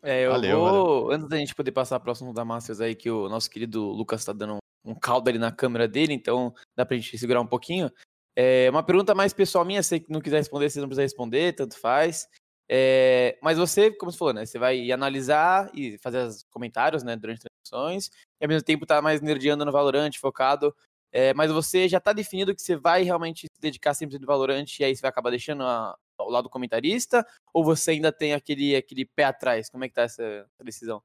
É, 0.04 0.26
eu 0.26 0.32
valeu, 0.32 0.60
vou, 0.60 0.66
valeu. 0.66 1.12
antes 1.12 1.28
da 1.28 1.38
gente 1.38 1.56
poder 1.56 1.72
passar 1.72 2.00
próximo 2.00 2.34
da 2.34 2.46
Masters 2.46 2.80
aí, 2.80 2.96
que 2.96 3.10
o 3.10 3.28
nosso 3.28 3.50
querido 3.50 3.84
Lucas 3.84 4.24
tá 4.24 4.32
dando 4.32 4.58
um 4.86 4.96
caldo 4.96 5.30
ali 5.30 5.38
na 5.38 5.52
câmera 5.52 5.88
dele, 5.88 6.14
então 6.14 6.54
dá 6.76 6.86
pra 6.86 6.96
gente 6.96 7.18
segurar 7.18 7.42
um 7.42 7.48
pouquinho. 7.48 7.92
É 8.40 8.70
uma 8.70 8.84
pergunta 8.84 9.16
mais 9.16 9.34
pessoal 9.34 9.66
minha, 9.66 9.82
se 9.82 10.06
não 10.08 10.22
quiser 10.22 10.38
responder, 10.38 10.70
você 10.70 10.80
não 10.80 10.88
precisa 10.88 11.02
responder, 11.02 11.54
tanto 11.56 11.76
faz. 11.80 12.28
É, 12.70 13.36
mas 13.42 13.58
você, 13.58 13.90
como 13.90 14.12
você 14.12 14.18
falou, 14.20 14.34
né? 14.36 14.46
Você 14.46 14.60
vai 14.60 14.92
analisar 14.92 15.72
e 15.74 15.98
fazer 15.98 16.20
os 16.20 16.44
comentários 16.52 17.02
né, 17.02 17.16
durante 17.16 17.40
as 17.40 17.44
transmissões, 17.66 18.12
e 18.40 18.46
ao 18.46 18.48
mesmo 18.48 18.64
tempo 18.64 18.86
tá 18.86 19.02
mais 19.02 19.22
nerdeando 19.22 19.66
no 19.66 19.72
Valorant, 19.72 20.12
focado. 20.20 20.72
É, 21.12 21.34
mas 21.34 21.52
você 21.52 21.90
já 21.90 22.00
tá 22.00 22.14
definido 22.14 22.54
que 22.54 22.62
você 22.62 22.76
vai 22.76 23.02
realmente 23.02 23.48
se 23.52 23.60
dedicar 23.60 23.96
sempre 23.96 24.20
no 24.20 24.28
Valorant 24.28 24.68
e 24.80 24.84
aí 24.84 24.96
você 24.96 25.02
vai 25.02 25.10
acabar 25.10 25.32
deixando 25.32 25.64
a, 25.64 25.98
ao 26.16 26.30
lado 26.30 26.48
comentarista? 26.48 27.26
Ou 27.52 27.64
você 27.64 27.92
ainda 27.92 28.12
tem 28.12 28.36
aquele, 28.36 28.76
aquele 28.76 29.04
pé 29.04 29.24
atrás? 29.24 29.68
Como 29.68 29.84
é 29.84 29.90
que 29.90 29.96
tá 29.96 30.04
essa 30.04 30.48
decisão? 30.64 31.02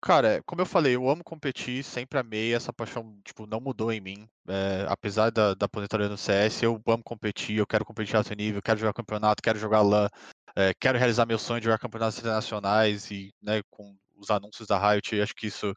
Cara, 0.00 0.42
como 0.44 0.60
eu 0.60 0.66
falei, 0.66 0.94
eu 0.94 1.08
amo 1.08 1.24
competir, 1.24 1.82
sempre 1.82 2.18
amei, 2.18 2.54
essa 2.54 2.72
paixão, 2.72 3.18
tipo, 3.24 3.46
não 3.46 3.60
mudou 3.60 3.92
em 3.92 4.00
mim. 4.00 4.28
É, 4.48 4.86
apesar 4.88 5.30
da, 5.30 5.54
da 5.54 5.66
aposentadoria 5.66 6.08
no 6.08 6.18
CS, 6.18 6.62
eu 6.62 6.80
amo 6.86 7.02
competir, 7.02 7.56
eu 7.56 7.66
quero 7.66 7.84
competir 7.84 8.16
alto 8.16 8.34
nível, 8.34 8.62
quero 8.62 8.78
jogar 8.78 8.92
campeonato, 8.92 9.42
quero 9.42 9.58
jogar 9.58 9.80
LAN, 9.82 10.08
é, 10.54 10.72
quero 10.74 10.98
realizar 10.98 11.26
meu 11.26 11.38
sonho 11.38 11.60
de 11.60 11.64
jogar 11.64 11.78
campeonatos 11.78 12.18
internacionais 12.18 13.10
e, 13.10 13.34
né, 13.42 13.62
com 13.70 13.96
os 14.16 14.30
anúncios 14.30 14.68
da 14.68 14.78
Riot, 14.78 15.20
acho 15.20 15.34
que 15.34 15.48
isso 15.48 15.74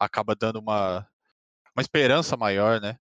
acaba 0.00 0.34
dando 0.34 0.58
uma, 0.60 1.06
uma 1.76 1.82
esperança 1.82 2.36
maior, 2.36 2.80
né? 2.80 2.96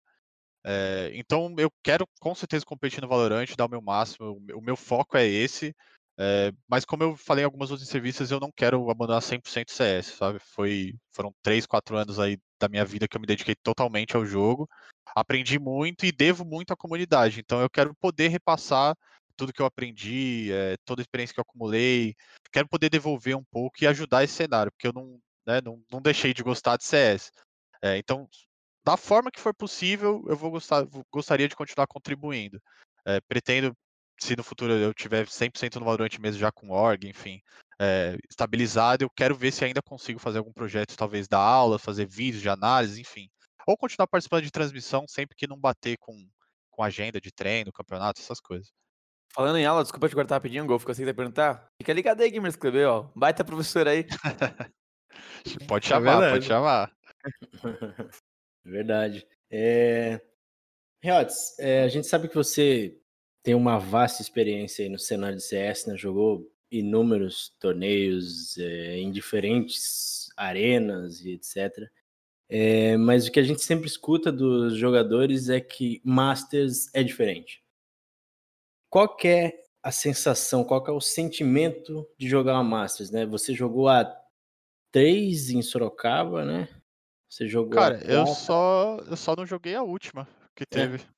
É, 0.66 1.12
então 1.14 1.56
eu 1.58 1.72
quero 1.82 2.06
com 2.20 2.36
certeza 2.36 2.66
competir 2.66 3.02
no 3.02 3.08
Valorant, 3.08 3.48
dar 3.56 3.66
o 3.66 3.70
meu 3.70 3.82
máximo, 3.82 4.38
o 4.54 4.62
meu 4.62 4.76
foco 4.76 5.18
é 5.18 5.26
esse. 5.26 5.74
É, 6.20 6.52
mas 6.68 6.84
como 6.84 7.04
eu 7.04 7.16
falei 7.16 7.44
em 7.44 7.46
algumas 7.46 7.70
outras 7.70 7.88
entrevistas, 7.88 8.32
eu 8.32 8.40
não 8.40 8.52
quero 8.52 8.90
abandonar 8.90 9.22
100% 9.22 9.72
CS, 9.72 10.16
sabe? 10.16 10.40
Foi, 10.40 10.96
foram 11.14 11.34
3, 11.44 11.66
4 11.68 11.96
anos 11.96 12.20
aí 12.20 12.40
da 12.60 12.68
minha 12.68 12.84
vida 12.84 13.08
que 13.08 13.16
eu 13.16 13.22
me 13.22 13.28
dediquei 13.28 13.56
totalmente 13.56 14.16
ao 14.16 14.26
jogo. 14.26 14.68
Aprendi 15.16 15.60
muito 15.60 16.06
e 16.06 16.12
devo 16.12 16.44
muito 16.44 16.72
à 16.72 16.76
comunidade. 16.76 17.40
Então 17.40 17.62
eu 17.62 17.70
quero 17.70 17.94
poder 17.96 18.30
repassar 18.30 18.96
tudo 19.36 19.54
que 19.54 19.62
eu 19.62 19.66
aprendi, 19.66 20.52
é, 20.52 20.76
toda 20.84 21.02
a 21.02 21.04
experiência 21.04 21.34
que 21.34 21.40
eu 21.40 21.46
acumulei. 21.48 22.16
Quero 22.52 22.68
poder 22.68 22.90
devolver 22.90 23.38
um 23.38 23.44
pouco 23.44 23.78
e 23.82 23.88
ajudar 23.88 24.24
esse 24.24 24.34
cenário, 24.34 24.72
porque 24.72 24.88
eu 24.88 24.94
não, 24.94 25.20
né, 25.46 25.62
não, 25.64 25.82
não 25.92 26.02
deixei 26.02 26.34
de 26.34 26.42
gostar 26.42 26.78
de 26.78 26.84
CS. 26.84 27.32
É, 27.82 27.98
então, 27.98 28.28
da 28.84 28.98
forma 28.98 29.30
que 29.30 29.40
for 29.40 29.54
possível, 29.54 30.26
eu 30.28 30.36
vou 30.36 30.50
gostar, 30.50 30.86
gostaria 31.12 31.48
de 31.48 31.56
continuar 31.56 31.88
contribuindo. 31.88 32.60
É, 33.06 33.22
pretendo, 33.22 33.76
se 34.20 34.36
no 34.36 34.44
futuro 34.44 34.74
eu 34.74 34.94
tiver 34.94 35.26
100% 35.26 35.76
no 35.76 35.86
Valorant 35.86 36.18
mesmo, 36.20 36.40
já 36.40 36.52
com 36.52 36.70
org, 36.70 37.08
enfim, 37.08 37.42
é, 37.80 38.18
estabilizado, 38.30 39.04
eu 39.04 39.10
quero 39.10 39.36
ver 39.36 39.52
se 39.52 39.64
ainda 39.64 39.82
consigo 39.82 40.20
fazer 40.20 40.40
algum 40.40 40.52
projeto, 40.52 40.98
talvez 40.98 41.28
dar 41.28 41.40
aula, 41.40 41.78
fazer 41.78 42.06
vídeos 42.06 42.42
de 42.42 42.50
análise, 42.50 43.00
enfim. 43.00 43.30
Ou 43.68 43.78
continuar 43.78 44.08
participando 44.08 44.44
de 44.44 44.52
transmissão 44.52 45.06
sempre 45.08 45.36
que 45.36 45.48
não 45.48 45.60
bater 45.60 45.98
com, 46.00 46.14
com 46.72 46.84
agenda 46.84 47.20
de 47.22 47.32
treino, 47.32 47.72
campeonato, 47.72 48.22
essas 48.22 48.40
coisas. 48.40 48.72
Falando 49.34 49.58
em 49.58 49.66
aula, 49.66 49.84
desculpa 49.84 50.10
te 50.10 50.16
cortar 50.16 50.36
rapidinho, 50.36 50.66
Golf, 50.66 50.84
que 50.84 50.92
eu 50.92 50.96
sei 50.96 51.06
que 51.06 51.12
você 51.12 51.16
perguntar. 51.16 51.68
Fica 51.80 51.94
ligado 51.94 52.22
aí, 52.22 52.32
Gamers 52.32 52.56
Club, 52.56 52.76
ó. 52.88 53.12
Baita 53.16 53.44
professor 53.44 53.88
aí. 53.88 54.06
pode 55.68 55.86
é 55.86 55.90
chamar, 55.90 56.24
é 56.24 56.32
pode 56.32 56.46
chamar. 56.46 56.92
Verdade. 58.66 59.28
É... 59.52 60.22
Reotes, 61.04 61.60
é, 61.60 61.84
a 61.84 61.88
gente 61.88 62.08
sabe 62.08 62.28
que 62.28 62.36
você 62.36 62.98
tem 63.48 63.56
uma 63.56 63.80
vasta 63.80 64.22
experiência 64.22 64.84
aí 64.84 64.89
no 64.89 65.00
cenário 65.00 65.38
de 65.38 65.44
CS, 65.44 65.86
né? 65.86 65.96
Jogou 65.96 66.51
inúmeros 66.70 67.56
torneios 67.62 68.58
é, 68.58 68.98
em 68.98 69.10
diferentes 69.10 70.27
arenas 70.36 71.22
e 71.22 71.32
etc. 71.32 71.89
É, 72.50 72.98
mas 72.98 73.25
o 73.25 73.32
que 73.32 73.39
a 73.39 73.44
gente 73.44 73.62
sempre 73.62 73.88
escuta 73.88 74.34
dos 74.34 74.75
jogadores 74.75 75.48
é 75.48 75.62
que 75.62 76.01
Masters 76.04 76.94
é 76.94 77.01
diferente. 77.01 77.63
Qual 78.89 79.16
é 79.24 79.54
a 79.82 79.94
sensação, 79.94 80.66
qual 80.66 80.86
é 80.86 80.92
o 80.92 81.00
sentimento 81.00 82.06
de 82.18 82.27
jogar 82.27 82.56
uma 82.56 82.66
Masters, 82.66 83.12
né? 83.12 83.25
Você 83.25 83.54
jogou 83.54 83.88
a 83.88 84.13
três 84.92 85.50
em 85.50 85.62
Sorocaba, 85.62 86.44
né? 86.44 86.68
Você 87.30 87.48
jogou. 87.48 87.75
Cara, 87.75 88.04
eu 88.04 88.27
só, 88.27 88.98
eu 89.10 89.16
só 89.16 89.38
não 89.38 89.46
joguei 89.46 89.74
a 89.74 89.84
última 89.84 90.27
que 90.54 90.63
é. 90.63 90.66
teve. 90.66 90.98
É. 90.98 91.17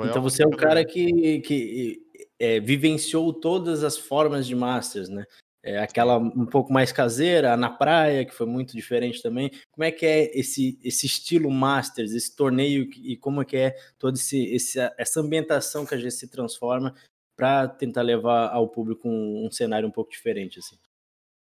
então 0.00 0.22
você 0.22 0.42
é 0.42 0.46
o 0.46 0.50
cara 0.50 0.84
que, 0.84 1.40
que 1.40 2.02
é, 2.38 2.60
vivenciou 2.60 3.32
todas 3.32 3.84
as 3.84 3.96
formas 3.96 4.46
de 4.46 4.54
Masters, 4.54 5.08
né? 5.08 5.24
É, 5.62 5.78
aquela 5.78 6.18
um 6.18 6.44
pouco 6.44 6.70
mais 6.70 6.92
caseira, 6.92 7.56
na 7.56 7.70
praia, 7.70 8.26
que 8.26 8.34
foi 8.34 8.46
muito 8.46 8.76
diferente 8.76 9.22
também. 9.22 9.50
Como 9.72 9.82
é 9.82 9.90
que 9.90 10.04
é 10.04 10.38
esse, 10.38 10.78
esse 10.84 11.06
estilo 11.06 11.50
Masters, 11.50 12.12
esse 12.12 12.36
torneio 12.36 12.90
e 12.98 13.16
como 13.16 13.40
é 13.40 13.44
que 13.46 13.56
é 13.56 13.76
toda 13.98 14.18
esse, 14.18 14.44
esse, 14.44 14.78
essa 14.98 15.20
ambientação 15.20 15.86
que 15.86 15.94
a 15.94 15.98
gente 15.98 16.12
se 16.12 16.28
transforma 16.28 16.94
para 17.34 17.66
tentar 17.66 18.02
levar 18.02 18.50
ao 18.50 18.68
público 18.68 19.08
um, 19.08 19.46
um, 19.46 19.50
cenário 19.50 19.88
um 19.88 19.90
pouco 19.90 20.10
diferente, 20.10 20.58
assim? 20.58 20.76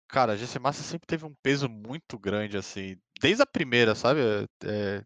Cara, 0.07 0.33
a 0.33 0.35
GC 0.37 0.57
Masters 0.57 0.87
sempre 0.87 1.05
teve 1.05 1.25
um 1.25 1.33
peso 1.43 1.67
muito 1.67 2.17
grande, 2.17 2.55
assim, 2.55 2.97
desde 3.19 3.43
a 3.43 3.45
primeira, 3.45 3.93
sabe? 3.93 4.21
É, 4.63 5.03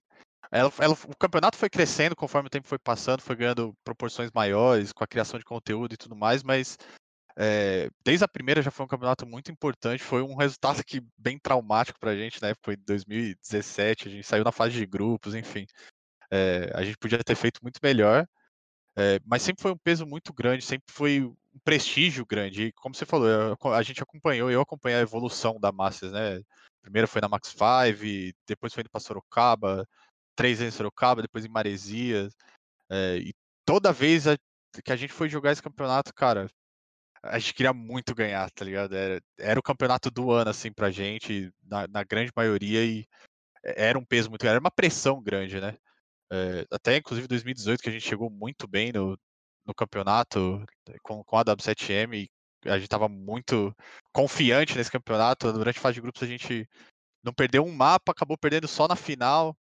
ela, 0.52 0.72
ela, 0.80 0.94
o 0.94 1.16
campeonato 1.18 1.58
foi 1.58 1.70
crescendo 1.70 2.16
conforme 2.16 2.48
o 2.48 2.50
tempo 2.50 2.68
foi 2.68 2.78
passando, 2.78 3.22
foi 3.22 3.36
ganhando 3.38 3.74
proporções 3.84 4.30
maiores 4.34 4.92
com 4.92 5.04
a 5.04 5.08
criação 5.08 5.40
de 5.40 5.46
conteúdo 5.46 5.94
e 5.94 5.98
tudo 5.98 6.16
mais, 6.16 6.44
mas 6.44 6.78
é, 7.38 7.90
desde 8.04 8.26
a 8.26 8.28
primeira 8.28 8.62
já 8.62 8.70
foi 8.70 8.86
um 8.86 8.90
campeonato 8.90 9.26
muito 9.26 9.52
importante. 9.52 10.04
Foi 10.04 10.22
um 10.22 10.36
resultado 10.36 10.84
que 10.84 11.02
bem 11.18 11.40
traumático 11.40 12.00
para 12.00 12.12
a 12.12 12.16
gente, 12.16 12.42
né? 12.42 12.54
Foi 12.62 12.76
2017, 12.76 14.08
a 14.08 14.12
gente 14.12 14.28
saiu 14.28 14.44
na 14.44 14.52
fase 14.52 14.74
de 14.74 14.86
grupos, 14.86 15.36
enfim. 15.36 15.66
É, 16.30 16.70
a 16.74 16.84
gente 16.84 16.98
podia 16.98 17.24
ter 17.24 17.36
feito 17.36 17.60
muito 17.62 17.80
melhor, 17.84 18.28
é, 18.98 19.20
mas 19.26 19.42
sempre 19.42 19.62
foi 19.62 19.72
um 19.72 19.78
peso 19.78 20.06
muito 20.06 20.34
grande, 20.34 20.64
sempre 20.64 20.94
foi 20.94 21.22
um 21.24 21.36
prestígio 21.64 22.26
grande. 22.26 22.66
E 22.68 22.72
como 22.74 22.96
você 22.96 23.06
falou, 23.06 23.28
a 23.74 23.82
gente 23.84 24.04
acompanhou, 24.04 24.52
eu 24.52 24.62
acompanhei 24.62 25.00
a 25.00 25.02
evolução 25.02 25.60
da 25.60 25.72
Masters, 25.72 26.12
né? 26.12 26.42
Primeiro 26.82 27.08
foi 27.08 27.22
na 27.22 27.30
Max 27.30 27.50
5, 27.50 28.36
depois 28.48 28.74
foi 28.74 28.82
indo 28.82 28.90
para 28.90 29.00
Sorocaba, 29.00 29.88
três 30.36 30.62
em 30.62 30.72
Sorocaba, 30.72 31.22
depois 31.22 31.46
em 31.46 31.50
Maresias. 31.50 32.34
e 32.92 33.34
toda 33.66 33.94
vez 33.94 34.26
que 34.84 34.92
a 34.92 34.96
gente 34.96 35.14
foi 35.14 35.30
jogar 35.30 35.52
esse 35.52 35.62
campeonato, 35.62 36.14
cara, 36.14 36.50
a 37.24 37.38
gente 37.38 37.54
queria 37.54 37.74
muito 37.74 38.16
ganhar, 38.16 38.50
tá 38.52 38.66
ligado? 38.66 38.96
Era, 38.96 39.22
era 39.38 39.60
o 39.60 39.64
campeonato 39.64 40.10
do 40.10 40.32
ano, 40.32 40.50
assim, 40.50 40.72
pra 40.72 40.92
gente, 40.92 41.52
na, 41.64 41.88
na 41.88 42.04
grande 42.04 42.32
maioria, 42.36 42.84
e 42.84 43.06
era 43.64 43.98
um 44.00 44.06
peso 44.06 44.30
muito 44.30 44.42
grande, 44.42 44.56
era 44.56 44.64
uma 44.64 44.72
pressão 44.72 45.22
grande, 45.22 45.60
né? 45.60 45.78
É, 46.32 46.66
até 46.72 46.98
inclusive 46.98 47.28
2018, 47.28 47.82
que 47.82 47.90
a 47.90 47.92
gente 47.92 48.08
chegou 48.08 48.30
muito 48.30 48.68
bem 48.68 48.92
no, 48.92 49.18
no 49.66 49.74
campeonato 49.76 50.66
com, 51.04 51.24
com 51.24 51.38
a 51.38 51.44
W7M, 51.44 52.28
a 52.66 52.76
gente 52.76 52.84
estava 52.84 53.10
muito 53.10 53.76
confiante 54.14 54.78
nesse 54.78 54.92
campeonato. 54.92 55.52
Durante 55.52 55.78
a 55.78 55.82
fase 55.82 55.96
de 55.96 56.02
grupos 56.02 56.24
a 56.24 56.28
gente 56.28 56.68
não 57.24 57.34
perdeu 57.34 57.64
um 57.66 57.72
mapa, 57.72 58.12
acabou 58.12 58.38
perdendo 58.38 58.68
só 58.68 58.88
na 58.88 58.96
final 58.96 59.56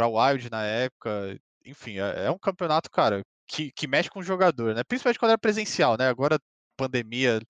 para 0.00 0.08
Wild 0.08 0.50
na 0.50 0.64
época. 0.64 1.38
Enfim, 1.64 1.98
é, 1.98 2.26
é, 2.26 2.30
um 2.30 2.38
campeonato, 2.38 2.90
cara, 2.90 3.22
que, 3.46 3.70
que 3.72 3.86
mexe 3.86 4.08
com 4.08 4.20
o 4.20 4.22
jogador, 4.22 4.74
né? 4.74 4.82
Principalmente 4.82 5.18
quando 5.18 5.30
era 5.30 5.38
presencial, 5.38 5.96
né? 5.98 6.08
Agora 6.08 6.38
pandemia 6.76 7.40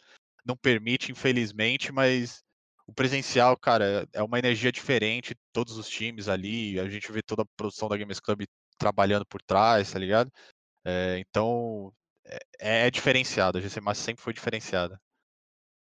não 0.45 0.57
permite, 0.57 1.13
infelizmente, 1.13 1.93
mas 1.93 2.43
o 2.89 2.93
presencial, 2.93 3.57
cara, 3.57 4.09
é 4.13 4.21
uma 4.21 4.39
energia 4.39 4.73
diferente, 4.73 5.37
todos 5.53 5.79
os 5.79 5.89
times 5.89 6.29
ali, 6.29 6.81
a 6.81 6.89
gente 6.89 7.13
vê 7.13 7.23
toda 7.23 7.43
a 7.43 7.47
produção 7.57 7.89
da 7.89 7.97
Games 7.97 8.19
Club 8.19 8.43
trabalhando 8.77 9.25
por 9.27 9.41
trás, 9.41 9.93
tá 9.93 9.99
ligado? 9.99 10.33
É, 10.85 11.19
então, 11.21 11.93
é, 12.59 12.87
é, 12.87 12.91
diferenciado, 12.91 13.59
a 13.59 13.61
GC 13.61 13.81
sempre 13.95 14.23
foi 14.23 14.33
diferenciada. 14.33 15.01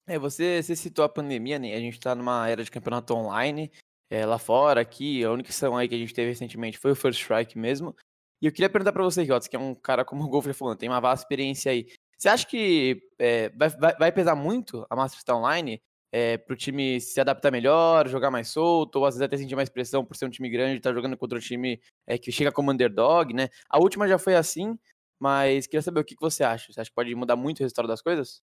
É, 0.07 0.19
você, 0.19 0.63
você 0.63 0.77
citou 0.77 1.05
a 1.05 1.09
pandemia, 1.09 1.59
né? 1.59 1.73
A 1.75 1.81
gente 1.81 1.99
tá 1.99 2.15
numa 2.15 2.47
era 2.47 2.63
de 2.63 2.71
campeonato 2.71 3.15
online, 3.15 3.71
é, 4.11 4.25
lá 4.25 4.39
fora, 4.39 4.81
aqui, 4.81 5.25
a 5.25 5.31
única 5.31 5.49
questão 5.49 5.77
aí 5.77 5.89
que 5.89 5.95
a 5.95 5.99
gente 5.99 6.15
teve 6.15 6.31
recentemente 6.31 6.79
foi 6.79 6.93
o 6.93 6.97
First 6.97 7.21
Strike 7.21 7.59
mesmo. 7.59 7.95
E 8.41 8.47
eu 8.47 8.53
queria 8.53 8.71
perguntar 8.71 8.93
para 8.93 9.03
você, 9.03 9.23
Riots, 9.23 9.49
que 9.49 9.57
é 9.57 9.59
um 9.59 9.75
cara 9.75 10.05
como 10.05 10.25
o 10.25 10.29
Golf 10.29 10.47
já 10.47 10.55
falou, 10.55 10.77
tem 10.77 10.89
uma 10.89 11.01
vasta 11.01 11.25
experiência 11.25 11.73
aí. 11.73 11.87
Você 12.17 12.29
acha 12.29 12.47
que 12.47 13.03
é, 13.19 13.51
vai, 13.51 13.69
vai, 13.69 13.97
vai, 13.97 14.13
pesar 14.13 14.35
muito 14.35 14.87
a 14.89 14.97
Master 14.97 15.21
Star 15.21 15.37
Online 15.37 15.81
é, 16.11 16.39
para 16.39 16.55
o 16.55 16.57
time 16.57 17.01
se 17.01 17.21
adaptar 17.21 17.51
melhor, 17.51 18.09
jogar 18.09 18.31
mais 18.31 18.49
solto, 18.49 18.97
ou 18.97 19.07
às 19.07 19.15
vezes 19.15 19.23
até 19.23 19.37
sentir 19.37 19.57
mais 19.57 19.69
pressão 19.69 20.05
por 20.05 20.17
ser 20.17 20.27
um 20.27 20.31
time 20.31 20.49
grande 20.49 20.75
e 20.75 20.77
estar 20.79 20.91
tá 20.91 20.95
jogando 20.95 21.17
contra 21.17 21.39
um 21.39 21.41
time 21.41 21.81
é, 22.07 22.17
que 22.19 22.33
chega 22.33 22.51
como 22.51 22.73
underdog, 22.73 23.33
né? 23.35 23.49
A 23.69 23.79
última 23.79 24.09
já 24.09 24.19
foi 24.19 24.35
assim, 24.35 24.79
mas 25.19 25.67
queria 25.67 25.83
saber 25.83 26.01
o 26.01 26.05
que, 26.05 26.15
que 26.15 26.21
você 26.21 26.43
acha. 26.43 26.73
Você 26.73 26.81
acha 26.81 26.91
que 26.91 26.95
pode 26.95 27.15
mudar 27.15 27.37
muito 27.37 27.61
o 27.61 27.63
resultado 27.63 27.89
das 27.89 28.01
coisas? 28.03 28.41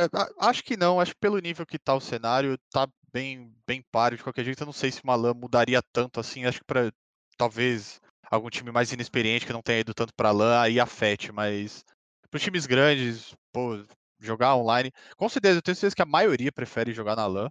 É, 0.00 0.04
acho 0.40 0.62
que 0.62 0.76
não, 0.76 1.00
acho 1.00 1.12
que 1.12 1.20
pelo 1.20 1.38
nível 1.38 1.64
que 1.64 1.78
tá 1.78 1.94
o 1.94 2.00
cenário, 2.00 2.58
tá 2.70 2.86
bem, 3.16 3.50
bem 3.66 3.82
páreo 3.90 4.18
de 4.18 4.22
qualquer 4.22 4.44
jeito. 4.44 4.62
Eu 4.62 4.66
não 4.66 4.72
sei 4.74 4.92
se 4.92 5.02
o 5.02 5.06
Malan 5.06 5.32
mudaria 5.32 5.80
tanto 5.90 6.20
assim. 6.20 6.44
Acho 6.44 6.58
que 6.58 6.66
para 6.66 6.92
talvez 7.38 7.98
algum 8.30 8.50
time 8.50 8.70
mais 8.70 8.92
inexperiente 8.92 9.46
que 9.46 9.52
não 9.54 9.62
tenha 9.62 9.80
ido 9.80 9.94
tanto 9.94 10.12
para 10.14 10.30
LAN, 10.32 10.60
aí 10.60 10.78
afete, 10.78 11.32
mas 11.32 11.82
para 12.30 12.40
times 12.40 12.66
grandes, 12.66 13.34
pô, 13.52 13.82
jogar 14.20 14.56
online, 14.56 14.92
com 15.16 15.28
certeza, 15.28 15.58
eu 15.58 15.62
tenho 15.62 15.76
certeza 15.76 15.96
que 15.96 16.02
a 16.02 16.06
maioria 16.06 16.52
prefere 16.52 16.92
jogar 16.92 17.16
na 17.16 17.26
LAN, 17.26 17.48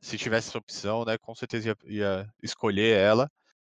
se 0.00 0.18
tivesse 0.18 0.48
essa 0.48 0.58
opção, 0.58 1.04
né, 1.04 1.16
com 1.18 1.34
certeza 1.34 1.68
ia, 1.68 1.76
ia 1.86 2.34
escolher 2.42 2.98
ela, 2.98 3.30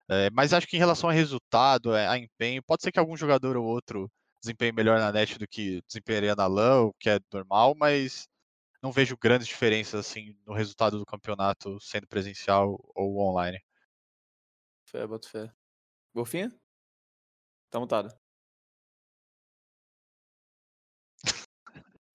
é, 0.10 0.30
mas 0.32 0.54
acho 0.54 0.68
que 0.68 0.78
em 0.78 0.80
relação 0.80 1.10
a 1.10 1.14
resultado, 1.14 1.96
é, 1.96 2.08
a 2.08 2.18
empenho, 2.18 2.64
pode 2.64 2.84
ser 2.84 2.92
que 2.92 3.00
algum 3.00 3.18
jogador 3.18 3.58
ou 3.58 3.66
outro 3.66 4.10
desempenhe 4.42 4.72
melhor 4.72 5.00
na 5.00 5.12
net 5.12 5.38
do 5.38 5.48
que 5.48 5.82
desempenharia 5.88 6.36
na 6.36 6.48
LAN, 6.48 6.84
o 6.86 6.94
que 7.00 7.10
é 7.10 7.20
normal, 7.34 7.76
mas 7.76 8.28
não 8.82 8.92
vejo 8.92 9.18
grandes 9.18 9.48
diferenças 9.48 10.00
assim 10.06 10.38
no 10.46 10.54
resultado 10.54 10.98
do 10.98 11.06
campeonato 11.06 11.80
sendo 11.80 12.08
presencial 12.08 12.80
ou 12.96 13.20
online. 13.20 13.60
Fé, 14.86 15.06
boto 15.06 15.30
fé. 15.30 15.52
Golfinho? 16.14 16.52
Tá 17.70 17.80
mutado. 17.80 18.10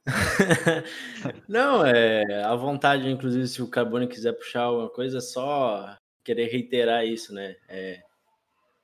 Não, 1.49 1.85
é 1.87 2.43
a 2.45 2.55
vontade, 2.57 3.09
inclusive, 3.09 3.47
se 3.47 3.63
o 3.63 3.71
Carbone 3.71 4.09
quiser 4.09 4.33
puxar 4.33 4.63
alguma 4.63 4.91
coisa, 4.91 5.19
é 5.19 5.21
só 5.21 5.97
querer 6.25 6.47
reiterar 6.47 7.05
isso, 7.07 7.33
né? 7.33 7.57
É, 7.69 8.03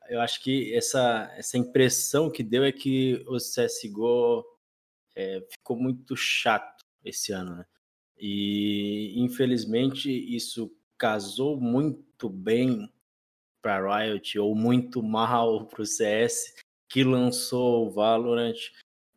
eu 0.08 0.20
acho 0.20 0.42
que 0.42 0.74
essa, 0.74 1.32
essa 1.36 1.58
impressão 1.58 2.30
que 2.30 2.42
deu 2.42 2.64
é 2.64 2.72
que 2.72 3.24
o 3.26 3.36
CSGO 3.36 4.44
é, 5.16 5.40
ficou 5.50 5.76
muito 5.76 6.16
chato 6.16 6.77
esse 7.04 7.32
ano, 7.32 7.56
né? 7.56 7.66
E 8.18 9.14
infelizmente 9.16 10.10
isso 10.10 10.72
casou 10.96 11.60
muito 11.60 12.28
bem 12.28 12.92
para 13.62 13.98
Riot 13.98 14.38
ou 14.38 14.54
muito 14.54 15.02
mal 15.02 15.66
para 15.68 15.82
o 15.82 15.86
CS, 15.86 16.54
que 16.88 17.04
lançou 17.04 17.86
o 17.86 17.90
Valorant. 17.90 18.56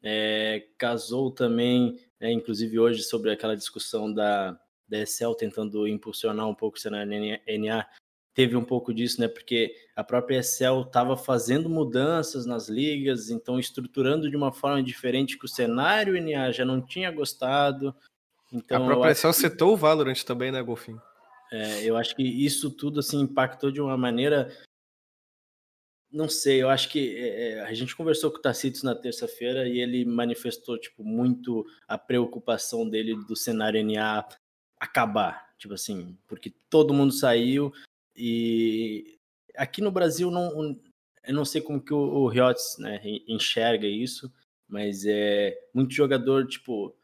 É, 0.03 0.67
casou 0.77 1.31
também, 1.31 1.99
é, 2.19 2.31
inclusive 2.31 2.79
hoje, 2.79 3.03
sobre 3.03 3.31
aquela 3.31 3.55
discussão 3.55 4.11
da, 4.11 4.59
da 4.87 4.99
ESL 4.99 5.35
tentando 5.35 5.87
impulsionar 5.87 6.47
um 6.47 6.55
pouco 6.55 6.77
o 6.77 6.79
cenário 6.79 7.11
NA, 7.47 7.87
teve 8.33 8.55
um 8.55 8.63
pouco 8.63 8.93
disso, 8.93 9.19
né? 9.19 9.27
Porque 9.27 9.75
a 9.95 10.03
própria 10.03 10.39
Excel 10.39 10.81
estava 10.81 11.17
fazendo 11.17 11.69
mudanças 11.69 12.45
nas 12.45 12.69
ligas, 12.69 13.29
então 13.29 13.59
estruturando 13.59 14.29
de 14.29 14.35
uma 14.35 14.51
forma 14.51 14.81
diferente 14.81 15.37
que 15.37 15.45
o 15.45 15.49
cenário 15.49 16.21
NA 16.21 16.51
já 16.51 16.65
não 16.65 16.81
tinha 16.81 17.11
gostado. 17.11 17.95
Então, 18.51 18.83
a 18.83 18.85
própria 18.85 19.11
Excel 19.11 19.33
citou 19.33 19.73
o 19.73 19.77
Valorant 19.77 20.23
também, 20.23 20.51
né, 20.51 20.61
Golfinho? 20.61 21.01
É, 21.51 21.83
eu 21.83 21.97
acho 21.97 22.15
que 22.15 22.23
isso 22.23 22.71
tudo 22.71 23.01
assim 23.01 23.19
impactou 23.19 23.71
de 23.71 23.81
uma 23.81 23.97
maneira 23.97 24.49
não 26.11 26.27
sei, 26.27 26.61
eu 26.61 26.69
acho 26.69 26.89
que 26.89 27.15
é, 27.17 27.61
a 27.61 27.73
gente 27.73 27.95
conversou 27.95 28.29
com 28.29 28.37
o 28.37 28.41
Tacitos 28.41 28.83
na 28.83 28.93
terça-feira 28.93 29.65
e 29.67 29.79
ele 29.79 30.03
manifestou 30.03 30.77
tipo 30.77 31.05
muito 31.05 31.65
a 31.87 31.97
preocupação 31.97 32.87
dele 32.87 33.15
do 33.15 33.35
cenário 33.35 33.81
NA 33.81 34.27
acabar, 34.77 35.53
tipo 35.57 35.73
assim, 35.73 36.17
porque 36.27 36.53
todo 36.69 36.93
mundo 36.93 37.13
saiu 37.13 37.71
e 38.15 39.19
aqui 39.55 39.81
no 39.81 39.91
Brasil 39.91 40.29
não 40.31 40.79
eu 41.23 41.33
não 41.35 41.45
sei 41.45 41.61
como 41.61 41.81
que 41.81 41.93
o, 41.93 41.97
o 41.97 42.27
Riots, 42.27 42.77
né, 42.79 42.99
enxerga 43.27 43.87
isso, 43.87 44.31
mas 44.67 45.05
é 45.05 45.55
muito 45.73 45.93
jogador 45.93 46.47
tipo 46.47 46.95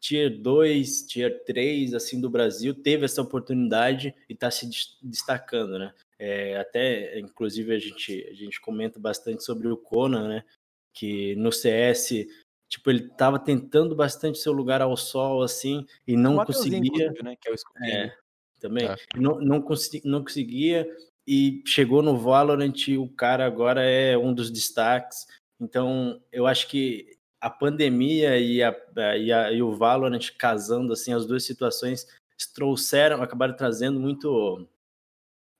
Tier 0.00 0.40
2, 0.40 1.02
Tier 1.02 1.44
3, 1.44 1.94
assim, 1.94 2.20
do 2.20 2.30
Brasil, 2.30 2.74
teve 2.74 3.04
essa 3.04 3.20
oportunidade 3.20 4.14
e 4.28 4.32
está 4.32 4.50
se 4.50 4.68
destacando, 5.02 5.78
né? 5.78 5.92
É, 6.18 6.56
até, 6.56 7.18
inclusive, 7.18 7.74
a 7.74 7.78
gente, 7.78 8.26
a 8.30 8.34
gente 8.34 8.60
comenta 8.60 8.98
bastante 9.00 9.42
sobre 9.42 9.68
o 9.68 9.76
Conan, 9.76 10.28
né? 10.28 10.44
Que 10.92 11.34
no 11.36 11.50
CS, 11.50 12.26
tipo, 12.68 12.90
ele 12.90 13.06
estava 13.06 13.38
tentando 13.38 13.94
bastante 13.96 14.38
seu 14.38 14.52
lugar 14.52 14.80
ao 14.80 14.96
sol, 14.96 15.42
assim, 15.42 15.84
e 16.06 16.16
não 16.16 16.44
conseguia. 16.44 17.12
Né, 17.22 17.36
que 17.36 17.48
é, 17.48 17.52
o 17.52 17.84
é, 17.84 18.16
também. 18.58 18.86
É. 18.86 18.96
Não, 19.16 19.40
não, 19.40 19.60
consegui, 19.60 20.06
não 20.06 20.22
conseguia 20.22 20.88
e 21.26 21.62
chegou 21.66 22.02
no 22.02 22.16
Valorant 22.16 22.88
e 22.88 22.96
o 22.96 23.08
cara 23.08 23.44
agora 23.44 23.82
é 23.82 24.16
um 24.16 24.32
dos 24.32 24.50
destaques. 24.50 25.26
Então, 25.60 26.22
eu 26.32 26.46
acho 26.46 26.68
que 26.68 27.18
a 27.40 27.50
pandemia 27.50 28.38
e, 28.38 28.62
a, 28.62 28.74
e, 29.16 29.32
a, 29.32 29.52
e 29.52 29.62
o 29.62 29.76
Valorant 29.76 30.30
casando, 30.38 30.92
assim, 30.92 31.12
as 31.12 31.26
duas 31.26 31.44
situações 31.44 32.06
trouxeram, 32.54 33.22
acabaram 33.22 33.54
trazendo 33.54 33.98
muito 33.98 34.66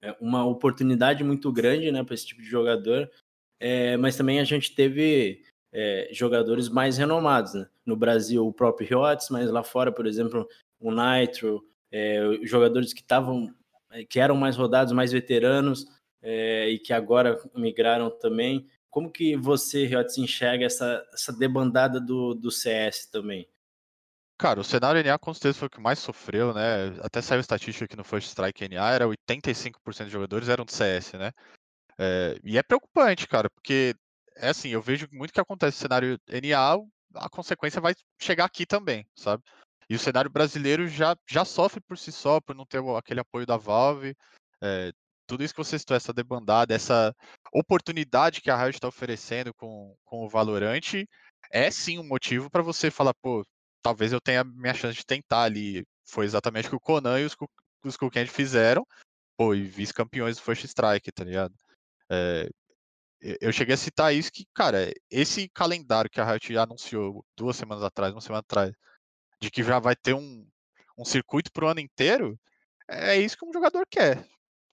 é, 0.03 0.15
uma 0.21 0.45
oportunidade 0.47 1.23
muito 1.25 1.53
grande, 1.53 1.91
né, 1.91 2.03
para 2.05 2.15
esse 2.15 2.27
tipo 2.27 2.41
de 2.41 2.49
jogador. 2.49 3.11
É, 3.61 3.97
mas 3.97 4.17
também 4.17 4.41
a 4.41 4.45
gente 4.45 4.75
teve 4.75 5.43
é, 5.73 6.09
jogadores 6.13 6.69
mais 6.69 6.97
renomados, 6.97 7.55
né? 7.55 7.69
No 7.85 7.97
Brasil, 7.97 8.47
o 8.47 8.53
próprio 8.53 8.89
Riots, 8.89 9.29
mas 9.31 9.51
lá 9.51 9.63
fora, 9.63 9.91
por 9.91 10.07
exemplo, 10.07 10.49
o 10.81 10.93
Nitro, 10.93 11.65
é, 11.91 12.21
jogadores 12.43 12.93
que 12.93 13.01
estavam, 13.01 13.53
é, 13.91 14.05
que 14.05 14.21
eram 14.21 14.37
mais 14.37 14.57
rodados, 14.57 14.93
mais 14.93 15.13
veteranos 15.13 15.87
é, 16.23 16.69
e 16.69 16.79
que 16.79 16.93
agora 16.93 17.41
migraram 17.55 18.11
também. 18.11 18.67
Como 18.91 19.11
que 19.11 19.37
você, 19.37 19.85
Riots, 19.85 20.19
enxerga 20.19 20.65
essa, 20.65 21.05
essa 21.13 21.33
debandada 21.33 22.01
do, 22.01 22.35
do 22.35 22.51
CS 22.51 23.07
também? 23.11 23.49
Cara, 24.39 24.61
o 24.61 24.65
cenário 24.65 25.03
NA 25.03 25.19
com 25.19 25.35
certeza 25.35 25.59
foi 25.59 25.67
o 25.67 25.71
que 25.71 25.81
mais 25.81 25.99
sofreu, 25.99 26.55
né? 26.55 26.97
Até 27.03 27.21
saiu 27.21 27.41
estatística 27.41 27.85
aqui 27.85 27.97
no 27.97 28.05
First 28.05 28.29
Strike 28.29 28.69
NA, 28.69 28.93
era 28.93 29.05
85% 29.05 30.05
de 30.05 30.11
jogadores 30.11 30.49
eram 30.49 30.65
do 30.65 30.71
CS, 30.71 31.15
né? 31.15 31.33
É, 31.99 32.39
e 32.45 32.57
é 32.57 32.63
preocupante, 32.63 33.27
cara, 33.27 33.51
porque 33.51 33.97
é 34.37 34.51
assim, 34.51 34.69
eu 34.69 34.81
vejo 34.81 35.09
muito 35.13 35.33
que 35.33 35.41
acontece 35.41 35.79
no 35.79 35.83
cenário 35.83 36.21
NA, 36.29 36.77
a 37.15 37.29
consequência 37.29 37.81
vai 37.81 37.95
chegar 38.21 38.45
aqui 38.45 38.65
também, 38.65 39.05
sabe? 39.17 39.43
E 39.89 39.95
o 39.95 39.99
cenário 39.99 40.31
brasileiro 40.31 40.87
já, 40.87 41.17
já 41.27 41.45
sofre 41.45 41.81
por 41.81 41.97
si 41.97 42.13
só, 42.13 42.41
por 42.41 42.55
não 42.55 42.67
ter 42.67 42.83
aquele 42.97 43.21
apoio 43.21 43.47
da 43.47 43.57
Valve. 43.57 44.15
É, 44.61 44.93
tudo 45.27 45.45
isso 45.45 45.55
que 45.55 45.63
você 45.63 45.79
citou, 45.79 45.97
essa 45.97 46.13
debandada, 46.13 46.75
essa 46.75 47.15
oportunidade 47.53 48.41
que 48.41 48.51
a 48.51 48.57
Riot 48.57 48.77
está 48.77 48.89
oferecendo 48.89 49.53
com, 49.55 49.95
com 50.05 50.25
o 50.25 50.29
Valorant, 50.29 51.05
é 51.51 51.71
sim 51.71 51.99
um 51.99 52.07
motivo 52.07 52.51
para 52.51 52.63
você 52.63 52.91
falar, 52.91 53.15
pô, 53.15 53.45
talvez 53.83 54.13
eu 54.13 54.21
tenha 54.21 54.45
minha 54.45 54.75
chance 54.75 54.97
de 54.97 55.07
tentar 55.07 55.43
ali. 55.43 55.85
Foi 56.07 56.25
exatamente 56.25 56.67
o 56.67 56.71
que 56.71 56.77
o 56.77 56.81
Conan 56.81 57.21
e 57.21 57.25
os, 57.25 57.37
os 57.85 57.97
Cookend 57.97 58.31
fizeram, 58.31 58.87
pô, 59.37 59.55
e 59.55 59.63
vice-campeões 59.63 60.37
do 60.37 60.43
First 60.43 60.65
Strike, 60.65 61.13
tá 61.13 61.25
ligado? 61.25 61.55
É, 62.11 62.49
eu 63.41 63.53
cheguei 63.53 63.75
a 63.75 63.79
citar 63.79 64.15
isso 64.15 64.31
que, 64.33 64.47
cara, 64.55 64.93
esse 65.11 65.49
calendário 65.49 66.11
que 66.11 66.21
a 66.21 66.25
Riot 66.25 66.57
anunciou 66.57 67.25
duas 67.37 67.57
semanas 67.57 67.83
atrás, 67.83 68.15
uma 68.15 68.21
semana 68.21 68.41
atrás, 68.41 68.73
de 69.41 69.51
que 69.51 69.63
já 69.63 69.79
vai 69.79 69.97
ter 69.97 70.15
um, 70.15 70.47
um 70.97 71.05
circuito 71.05 71.53
pro 71.53 71.69
ano 71.69 71.81
inteiro, 71.81 72.39
é 72.89 73.17
isso 73.17 73.37
que 73.37 73.47
um 73.47 73.53
jogador 73.53 73.87
quer 73.91 74.27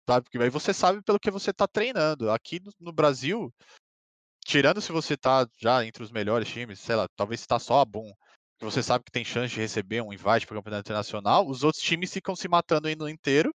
sabe? 0.06 0.24
Porque 0.24 0.38
aí 0.38 0.50
você 0.50 0.74
sabe 0.74 1.02
pelo 1.02 1.20
que 1.20 1.32
você 1.32 1.52
está 1.52 1.68
treinando. 1.68 2.32
Aqui 2.32 2.60
no, 2.60 2.72
no, 2.80 2.94
Brasil, 2.94 3.54
tirando 4.46 4.82
se 4.82 4.92
você 4.92 5.16
está 5.16 5.48
já 5.58 5.84
entre 5.86 6.04
os 6.04 6.12
melhores 6.12 6.48
times, 6.48 6.80
sei 6.80 6.96
lá, 6.96 7.08
talvez 7.16 7.42
está 7.42 7.60
só 7.60 7.82
a 7.82 7.86
Boom, 7.86 8.12
que 8.58 8.66
você 8.66 8.82
sabe 8.84 9.04
que 9.04 9.12
tem 9.12 9.26
chance 9.26 9.54
de 9.54 9.60
receber 9.60 10.02
um 10.02 10.14
invite 10.14 10.46
para 10.46 10.56
o 10.56 10.60
campeonato 10.60 10.88
internacional, 10.88 11.48
os 11.48 11.64
outros 11.64 11.84
times 11.84 12.14
ficam 12.14 12.36
se 12.36 12.48
matando 12.48 12.88
aí 12.88 12.96
no 12.96 13.10
inteiro 13.10 13.54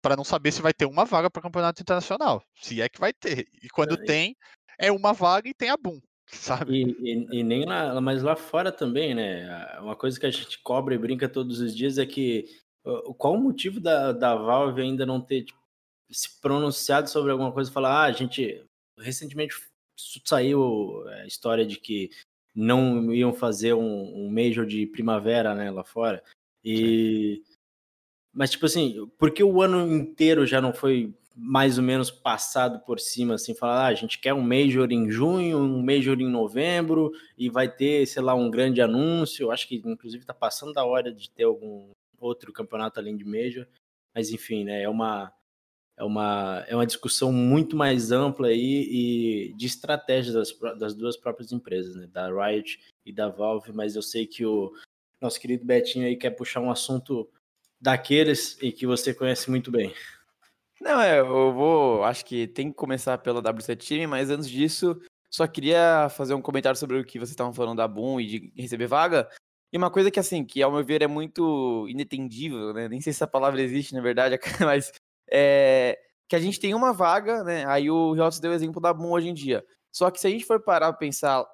para 0.00 0.16
não 0.16 0.24
saber 0.24 0.52
se 0.52 0.62
vai 0.62 0.72
ter 0.72 0.86
uma 0.86 1.04
vaga 1.04 1.28
para 1.28 1.40
o 1.40 1.42
campeonato 1.42 1.82
internacional, 1.82 2.42
se 2.62 2.80
é 2.80 2.88
que 2.88 3.00
vai 3.00 3.12
ter. 3.12 3.48
E 3.62 3.68
quando 3.68 3.94
é, 3.94 4.04
tem, 4.04 4.36
é 4.78 4.92
uma 4.92 5.12
vaga 5.12 5.48
e 5.48 5.54
tem 5.54 5.70
a 5.70 5.76
Boom. 5.76 6.00
Sabe? 6.30 6.82
E, 6.82 7.12
e, 7.12 7.38
e, 7.40 7.42
nem 7.42 7.64
lá, 7.64 8.00
mas 8.00 8.22
lá 8.22 8.36
fora 8.36 8.70
também, 8.70 9.14
né? 9.14 9.78
Uma 9.80 9.96
coisa 9.96 10.20
que 10.20 10.26
a 10.26 10.30
gente 10.30 10.58
cobra 10.62 10.94
e 10.94 10.98
brinca 10.98 11.28
todos 11.28 11.60
os 11.60 11.74
dias 11.74 11.98
é 11.98 12.06
que 12.06 12.46
qual 13.16 13.34
o 13.34 13.40
motivo 13.40 13.80
da, 13.80 14.12
da 14.12 14.34
Valve 14.34 14.80
ainda 14.80 15.04
não 15.04 15.20
ter 15.20 15.44
tipo, 15.44 15.58
se 16.10 16.40
pronunciado 16.40 17.08
sobre 17.08 17.32
alguma 17.32 17.52
coisa, 17.52 17.70
falar, 17.70 18.04
ah, 18.04 18.04
a 18.04 18.12
gente 18.12 18.64
recentemente 18.98 19.54
saiu 20.24 21.06
a 21.08 21.26
história 21.26 21.66
de 21.66 21.78
que 21.78 22.10
não 22.54 23.12
iam 23.12 23.32
fazer 23.32 23.74
um, 23.74 24.26
um 24.26 24.30
major 24.30 24.66
de 24.66 24.86
primavera, 24.86 25.54
né, 25.54 25.70
lá 25.70 25.84
fora. 25.84 26.22
E 26.64 27.42
mas 28.32 28.50
tipo 28.50 28.66
assim, 28.66 29.10
por 29.18 29.32
que 29.32 29.42
o 29.42 29.60
ano 29.60 29.90
inteiro 29.92 30.46
já 30.46 30.60
não 30.60 30.72
foi 30.72 31.12
mais 31.40 31.78
ou 31.78 31.84
menos 31.84 32.10
passado 32.10 32.80
por 32.80 32.98
cima, 32.98 33.34
assim, 33.34 33.54
falar, 33.54 33.84
ah, 33.84 33.86
a 33.86 33.94
gente 33.94 34.18
quer 34.18 34.34
um 34.34 34.42
Major 34.42 34.90
em 34.90 35.08
junho, 35.08 35.56
um 35.58 35.80
Major 35.80 36.20
em 36.20 36.28
novembro, 36.28 37.12
e 37.36 37.48
vai 37.48 37.70
ter, 37.70 38.04
sei 38.06 38.20
lá, 38.20 38.34
um 38.34 38.50
grande 38.50 38.82
anúncio. 38.82 39.52
Acho 39.52 39.68
que, 39.68 39.76
inclusive, 39.84 40.24
está 40.24 40.34
passando 40.34 40.72
da 40.72 40.84
hora 40.84 41.12
de 41.12 41.30
ter 41.30 41.44
algum 41.44 41.92
outro 42.18 42.52
campeonato 42.52 42.98
além 42.98 43.16
de 43.16 43.24
Major. 43.24 43.68
Mas, 44.12 44.32
enfim, 44.32 44.64
né, 44.64 44.82
é 44.82 44.88
uma, 44.88 45.32
é 45.96 46.02
uma, 46.02 46.64
é 46.66 46.74
uma 46.74 46.86
discussão 46.86 47.32
muito 47.32 47.76
mais 47.76 48.10
ampla 48.10 48.48
aí 48.48 48.88
e 48.90 49.54
de 49.54 49.66
estratégias 49.66 50.34
das, 50.34 50.76
das 50.76 50.94
duas 50.94 51.16
próprias 51.16 51.52
empresas, 51.52 51.94
né? 51.94 52.08
Da 52.08 52.28
Riot 52.28 52.80
e 53.06 53.12
da 53.12 53.28
Valve, 53.28 53.72
mas 53.72 53.94
eu 53.94 54.02
sei 54.02 54.26
que 54.26 54.44
o 54.44 54.72
nosso 55.20 55.40
querido 55.40 55.64
Betinho 55.64 56.04
aí 56.04 56.16
quer 56.16 56.30
puxar 56.30 56.60
um 56.60 56.70
assunto 56.70 57.30
daqueles 57.80 58.60
e 58.60 58.72
que 58.72 58.86
você 58.86 59.14
conhece 59.14 59.48
muito 59.50 59.70
bem. 59.70 59.94
Não, 60.88 61.02
é, 61.02 61.20
eu 61.20 61.52
vou. 61.52 62.02
Acho 62.02 62.24
que 62.24 62.46
tem 62.48 62.70
que 62.70 62.74
começar 62.74 63.18
pela 63.18 63.42
WC 63.42 63.76
Time, 63.76 64.06
mas 64.06 64.30
antes 64.30 64.48
disso, 64.48 64.98
só 65.30 65.46
queria 65.46 66.08
fazer 66.08 66.32
um 66.32 66.40
comentário 66.40 66.78
sobre 66.78 66.98
o 66.98 67.04
que 67.04 67.18
vocês 67.18 67.28
estavam 67.32 67.52
falando 67.52 67.76
da 67.76 67.86
Boom 67.86 68.18
e 68.18 68.26
de 68.26 68.52
receber 68.56 68.86
vaga. 68.86 69.28
E 69.70 69.76
uma 69.76 69.90
coisa 69.90 70.10
que, 70.10 70.18
assim, 70.18 70.46
que 70.46 70.62
ao 70.62 70.72
meu 70.72 70.82
ver 70.82 71.02
é 71.02 71.06
muito 71.06 71.86
inetendível, 71.90 72.72
né? 72.72 72.88
Nem 72.88 73.02
sei 73.02 73.12
se 73.12 73.18
essa 73.18 73.26
palavra 73.26 73.60
existe, 73.60 73.92
na 73.92 74.00
verdade, 74.00 74.38
mas 74.66 74.90
é, 75.30 75.98
que 76.26 76.34
a 76.34 76.38
gente 76.38 76.58
tem 76.58 76.72
uma 76.72 76.90
vaga, 76.90 77.44
né? 77.44 77.66
Aí 77.66 77.90
o 77.90 78.14
Riotos 78.14 78.40
deu 78.40 78.50
o 78.50 78.54
exemplo 78.54 78.80
da 78.80 78.94
Boom 78.94 79.10
hoje 79.10 79.28
em 79.28 79.34
dia. 79.34 79.62
Só 79.92 80.10
que 80.10 80.18
se 80.18 80.26
a 80.26 80.30
gente 80.30 80.46
for 80.46 80.58
parar 80.58 80.90
pra 80.90 80.98
pensar 80.98 81.44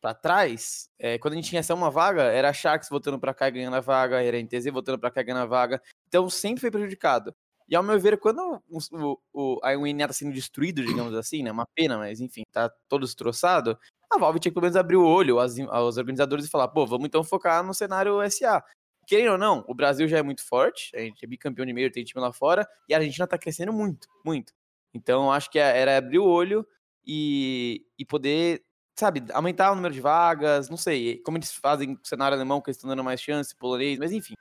para 0.00 0.14
trás, 0.14 0.88
é, 1.00 1.18
quando 1.18 1.32
a 1.32 1.36
gente 1.36 1.48
tinha 1.48 1.58
essa 1.58 1.74
uma 1.74 1.90
vaga, 1.90 2.22
era 2.22 2.48
a 2.50 2.52
Sharks 2.52 2.88
voltando 2.88 3.18
para 3.18 3.34
cá 3.34 3.48
e 3.48 3.52
ganhando 3.52 3.74
a 3.74 3.80
vaga, 3.80 4.22
era 4.22 4.36
a 4.36 4.40
NTZ 4.40 4.66
voltando 4.72 5.00
para 5.00 5.10
cá 5.10 5.20
e 5.20 5.24
ganhando 5.24 5.42
a 5.42 5.46
vaga. 5.46 5.82
Então 6.06 6.30
sempre 6.30 6.60
foi 6.60 6.70
prejudicado. 6.70 7.34
E 7.68 7.74
ao 7.74 7.82
meu 7.82 7.98
ver, 7.98 8.18
quando 8.18 8.62
o, 8.68 9.18
o, 9.32 9.60
a 9.62 9.72
UNA 9.72 10.08
tá 10.08 10.12
sendo 10.12 10.32
destruído, 10.32 10.84
digamos 10.84 11.14
assim, 11.14 11.42
né? 11.42 11.50
Uma 11.50 11.66
pena, 11.74 11.98
mas 11.98 12.20
enfim, 12.20 12.42
tá 12.52 12.70
todo 12.88 13.06
destroçado. 13.06 13.78
A 14.12 14.18
Valve 14.18 14.38
tinha 14.38 14.50
que 14.50 14.54
pelo 14.54 14.64
menos 14.64 14.76
abrir 14.76 14.96
o 14.96 15.04
olho 15.06 15.40
aos, 15.40 15.58
aos 15.60 15.96
organizadores 15.96 16.44
e 16.44 16.50
falar, 16.50 16.68
pô, 16.68 16.86
vamos 16.86 17.06
então 17.06 17.24
focar 17.24 17.64
no 17.64 17.72
cenário 17.72 18.20
SA 18.30 18.62
querendo 19.06 19.32
ou 19.32 19.38
não, 19.38 19.64
o 19.68 19.74
Brasil 19.74 20.08
já 20.08 20.18
é 20.18 20.22
muito 20.22 20.44
forte, 20.44 20.94
a 20.96 21.00
gente 21.00 21.24
é 21.24 21.28
bicampeão 21.28 21.66
de 21.66 21.72
meio, 21.72 21.90
tem 21.90 22.04
time 22.04 22.20
lá 22.20 22.32
fora, 22.32 22.66
e 22.88 22.94
a 22.94 22.98
Argentina 22.98 23.26
tá 23.26 23.38
crescendo 23.38 23.72
muito, 23.72 24.08
muito. 24.24 24.52
Então, 24.92 25.32
acho 25.32 25.50
que 25.50 25.58
é, 25.58 25.78
era 25.78 25.96
abrir 25.96 26.18
o 26.18 26.24
olho 26.24 26.66
e, 27.06 27.84
e 27.98 28.04
poder, 28.04 28.64
sabe, 28.98 29.24
aumentar 29.32 29.72
o 29.72 29.74
número 29.74 29.92
de 29.92 30.00
vagas, 30.00 30.68
não 30.68 30.76
sei, 30.76 31.18
como 31.18 31.36
eles 31.38 31.52
fazem 31.52 31.94
com 31.94 32.02
o 32.02 32.06
cenário 32.06 32.36
alemão, 32.36 32.60
que 32.60 32.70
eles 32.70 32.76
estão 32.76 32.88
dando 32.88 33.04
mais 33.04 33.20
chance, 33.20 33.54
polonês, 33.54 33.98
mas 33.98 34.12
enfim. 34.12 34.34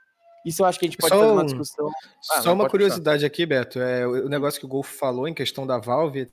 Isso 0.45 0.61
eu 0.61 0.65
acho 0.65 0.79
que 0.79 0.85
a 0.85 0.89
gente 0.89 0.97
pode 0.97 1.13
só 1.13 1.19
fazer 1.19 1.31
uma 1.31 1.45
discussão. 1.45 1.89
Ah, 2.31 2.41
só 2.41 2.53
uma 2.53 2.69
curiosidade 2.69 3.25
aqui, 3.25 3.45
Beto, 3.45 3.79
é 3.79 4.07
o 4.07 4.27
negócio 4.27 4.59
que 4.59 4.65
o 4.65 4.69
Golfo 4.69 4.95
falou 4.95 5.27
em 5.27 5.33
questão 5.33 5.65
da 5.65 5.77
Valve, 5.77 6.29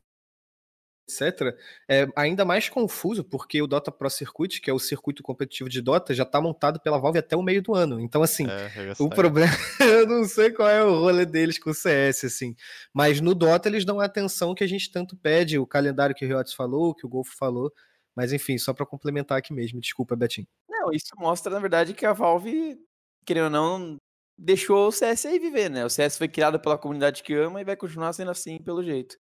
etc., 1.08 1.56
é 1.88 2.06
ainda 2.14 2.44
mais 2.44 2.68
confuso, 2.68 3.24
porque 3.24 3.60
o 3.60 3.66
Dota 3.66 3.90
Pro 3.90 4.08
Circuit, 4.08 4.60
que 4.60 4.70
é 4.70 4.72
o 4.72 4.78
circuito 4.78 5.22
competitivo 5.22 5.68
de 5.68 5.80
Dota, 5.80 6.14
já 6.14 6.22
está 6.22 6.40
montado 6.40 6.80
pela 6.80 6.98
Valve 6.98 7.18
até 7.18 7.36
o 7.36 7.42
meio 7.42 7.62
do 7.62 7.74
ano. 7.74 8.00
Então, 8.00 8.22
assim, 8.22 8.46
É, 8.48 8.92
o 8.98 9.08
problema, 9.08 9.50
eu 9.80 10.06
não 10.06 10.24
sei 10.24 10.50
qual 10.50 10.68
é 10.68 10.84
o 10.84 11.00
rolê 11.00 11.26
deles 11.26 11.58
com 11.58 11.70
o 11.70 11.74
CS, 11.74 12.24
assim. 12.24 12.54
Mas 12.94 13.20
no 13.20 13.34
Dota 13.34 13.68
eles 13.68 13.84
dão 13.84 14.00
a 14.00 14.04
atenção 14.04 14.54
que 14.54 14.64
a 14.64 14.68
gente 14.68 14.90
tanto 14.90 15.16
pede, 15.16 15.58
o 15.58 15.66
calendário 15.66 16.14
que 16.14 16.24
o 16.24 16.28
Riots 16.28 16.54
falou, 16.54 16.94
que 16.94 17.06
o 17.06 17.08
Golfo 17.08 17.36
falou. 17.36 17.72
Mas 18.14 18.32
enfim, 18.32 18.58
só 18.58 18.72
para 18.72 18.86
complementar 18.86 19.38
aqui 19.38 19.52
mesmo. 19.52 19.80
Desculpa, 19.80 20.16
Betinho. 20.16 20.46
Não, 20.68 20.92
isso 20.92 21.10
mostra, 21.16 21.52
na 21.52 21.60
verdade, 21.60 21.94
que 21.94 22.04
a 22.04 22.12
Valve, 22.12 22.78
querendo 23.24 23.44
ou 23.44 23.50
não, 23.50 23.96
deixou 24.38 24.88
o 24.88 24.92
CS 24.92 25.26
aí 25.26 25.38
viver, 25.38 25.70
né? 25.70 25.84
O 25.84 25.90
CS 25.90 26.16
foi 26.16 26.28
criado 26.28 26.58
pela 26.58 26.78
comunidade 26.78 27.22
que 27.22 27.34
ama 27.34 27.60
e 27.60 27.64
vai 27.64 27.76
continuar 27.76 28.12
sendo 28.12 28.30
assim 28.30 28.58
pelo 28.58 28.82
jeito. 28.82 29.16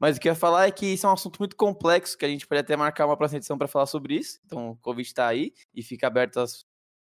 Mas 0.00 0.16
o 0.16 0.20
que 0.20 0.28
eu 0.28 0.32
ia 0.32 0.36
falar 0.36 0.66
é 0.66 0.70
que 0.70 0.86
isso 0.86 1.06
é 1.06 1.08
um 1.08 1.12
assunto 1.12 1.38
muito 1.38 1.56
complexo, 1.56 2.18
que 2.18 2.24
a 2.24 2.28
gente 2.28 2.46
pode 2.46 2.60
até 2.60 2.76
marcar 2.76 3.06
uma 3.06 3.16
próxima 3.16 3.38
edição 3.38 3.56
para 3.56 3.68
falar 3.68 3.86
sobre 3.86 4.16
isso. 4.16 4.40
Então 4.44 4.70
o 4.70 4.76
convite 4.76 5.08
está 5.08 5.28
aí 5.28 5.52
e 5.72 5.82
fica 5.82 6.06
aberto 6.06 6.40
a, 6.40 6.44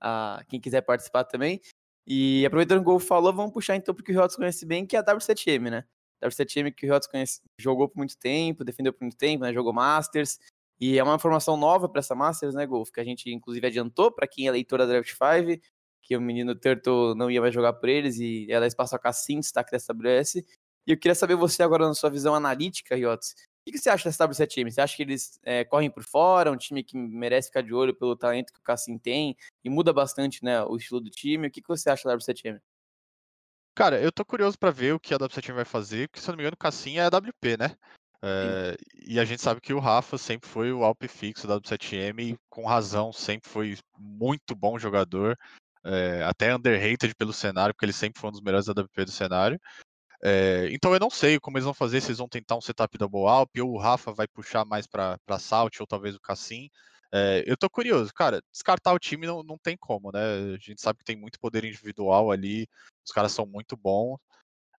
a, 0.02 0.44
quem 0.50 0.60
quiser 0.60 0.82
participar 0.82 1.24
também. 1.24 1.62
E 2.06 2.46
aproveitando 2.46 2.80
que 2.80 2.84
o 2.84 2.92
Golfo 2.92 3.06
falou, 3.08 3.34
vamos 3.34 3.54
puxar 3.54 3.76
então 3.76 3.96
porque 3.96 4.12
o 4.12 4.16
Riots 4.16 4.36
conhece 4.36 4.66
bem, 4.66 4.86
que 4.86 4.96
é 4.96 5.00
a 5.00 5.04
W7M, 5.04 5.70
né? 5.70 5.86
W7M 6.24 6.74
que 6.74 6.86
o 6.86 6.90
Riots 6.90 7.08
conhece, 7.08 7.42
jogou 7.58 7.88
por 7.88 7.98
muito 7.98 8.18
tempo, 8.18 8.64
defendeu 8.64 8.94
por 8.94 9.02
muito 9.02 9.18
tempo, 9.18 9.44
né? 9.44 9.54
Jogou 9.54 9.74
Masters. 9.74 10.38
E 10.80 10.98
é 10.98 11.04
uma 11.04 11.16
informação 11.16 11.56
nova 11.56 11.88
para 11.88 12.00
essa 12.00 12.16
Masters, 12.16 12.56
né, 12.56 12.66
Golf? 12.66 12.90
Que 12.92 13.00
a 13.00 13.04
gente 13.04 13.32
inclusive 13.32 13.66
adiantou 13.66 14.12
para 14.12 14.28
quem 14.28 14.48
é 14.48 14.52
leitor 14.52 14.80
da 14.80 14.86
Draft 14.86 15.12
5, 15.12 15.62
que 16.02 16.16
o 16.16 16.22
menino 16.22 16.56
Turtle 16.56 17.16
não 17.16 17.30
ia 17.30 17.42
mais 17.42 17.54
jogar 17.54 17.74
por 17.74 17.90
eles 17.90 18.18
e 18.18 18.48
ela 18.50 18.68
espaço 18.68 18.96
a 18.96 19.00
Cassim, 19.00 19.40
destaque 19.40 19.72
dessa 19.72 19.94
WS. 19.94 20.44
E 20.88 20.92
eu 20.92 20.98
queria 20.98 21.16
saber 21.16 21.36
você 21.36 21.62
agora 21.62 21.88
na 21.88 21.94
sua 21.94 22.10
visão 22.10 22.34
analítica, 22.34 22.96
Riots. 22.96 23.36
O 23.68 23.72
que 23.72 23.78
você 23.78 23.90
acha 23.90 24.10
dessa 24.10 24.28
W7M? 24.28 24.72
Você 24.72 24.82
acha 24.82 24.96
que 24.98 25.04
eles 25.04 25.40
é, 25.44 25.64
correm 25.64 25.92
por 25.92 26.04
fora, 26.04 26.52
um 26.52 26.58
time 26.58 26.84
que 26.84 26.98
merece 26.98 27.50
ficar 27.50 27.62
de 27.62 27.74
olho 27.74 27.96
pelo 27.96 28.16
talento 28.16 28.52
que 28.52 28.60
o 28.60 28.64
Cassim 28.64 28.98
tem 28.98 29.38
e 29.64 29.70
muda 29.70 29.94
bastante 29.94 30.44
né, 30.44 30.64
o 30.64 30.76
estilo 30.76 31.00
do 31.00 31.12
time? 31.12 31.48
O 31.48 31.52
que 31.52 31.62
você 31.68 31.90
acha 31.90 32.10
da 32.10 32.18
W7M? 32.18 32.60
Cara, 33.76 34.02
eu 34.02 34.12
tô 34.12 34.26
curioso 34.26 34.58
para 34.58 34.72
ver 34.72 34.94
o 34.94 35.00
que 35.00 35.14
a 35.14 35.18
W7M 35.18 35.54
vai 35.54 35.66
fazer, 35.66 36.10
porque 36.10 36.20
se 36.20 36.28
eu 36.28 36.32
não 36.32 36.38
me 36.38 36.44
engano 36.44 36.56
o 36.56 36.58
Cassim 36.58 36.98
é 36.98 37.04
a 37.04 37.08
WP, 37.08 37.58
né? 37.58 37.76
É, 38.24 38.78
e 39.08 39.20
a 39.20 39.26
gente 39.26 39.42
sabe 39.42 39.60
que 39.60 39.74
o 39.74 39.80
Rafa 39.80 40.18
sempre 40.18 40.48
foi 40.48 40.72
o 40.72 40.84
Alp 40.84 41.04
fixo 41.08 41.48
da 41.48 41.60
W7M 41.60 42.34
e 42.34 42.38
com 42.50 42.66
razão 42.66 43.12
sempre 43.12 43.50
foi 43.50 43.76
muito 43.98 44.56
bom 44.56 44.78
jogador, 44.78 45.38
é, 45.84 46.24
até 46.24 46.56
underrated 46.56 47.13
pelo 47.15 47.34
cenário, 47.34 47.74
porque 47.74 47.86
ele 47.86 47.94
sempre 47.94 48.20
foi 48.20 48.30
um 48.30 48.34
dos 48.34 48.41
melhores 48.41 48.65
da 48.65 48.74
WP 48.74 49.06
do 49.06 49.12
cenário. 49.12 49.60
É, 50.24 50.67
então 50.72 50.94
eu 50.94 51.00
não 51.00 51.10
sei 51.10 51.39
como 51.39 51.58
eles 51.58 51.65
vão 51.65 51.74
fazer, 51.74 52.00
se 52.00 52.10
eles 52.10 52.20
vão 52.20 52.28
tentar 52.30 52.56
um 52.56 52.62
setup 52.62 52.96
double 52.98 53.28
Alp, 53.28 53.50
ou 53.60 53.72
o 53.74 53.80
Rafa 53.80 54.13
vai 54.13 54.28
puxar 54.28 54.63
mais 54.65 54.86
para 54.86 55.17
Salt, 55.39 55.80
ou 55.80 55.88
talvez 55.88 56.15
o 56.15 56.20
Cassim. 56.20 56.70
É, 57.13 57.44
eu 57.46 57.58
tô 57.58 57.70
curioso, 57.70 58.13
cara, 58.13 58.41
descartar 58.52 58.94
o 58.94 59.00
time 59.00 59.28
não, 59.28 59.44
não 59.44 59.58
tem 59.58 59.76
como, 59.76 60.12
né? 60.12 60.22
A 60.54 60.58
gente 60.58 60.82
sabe 60.82 61.00
que 61.00 61.06
tem 61.06 61.15
muito 61.15 61.39
poder 61.39 61.65
individual 61.65 62.32
ali, 62.32 62.67
os 63.06 63.12
caras 63.12 63.34
são 63.34 63.46
muito 63.46 63.76
bons, 63.76 64.17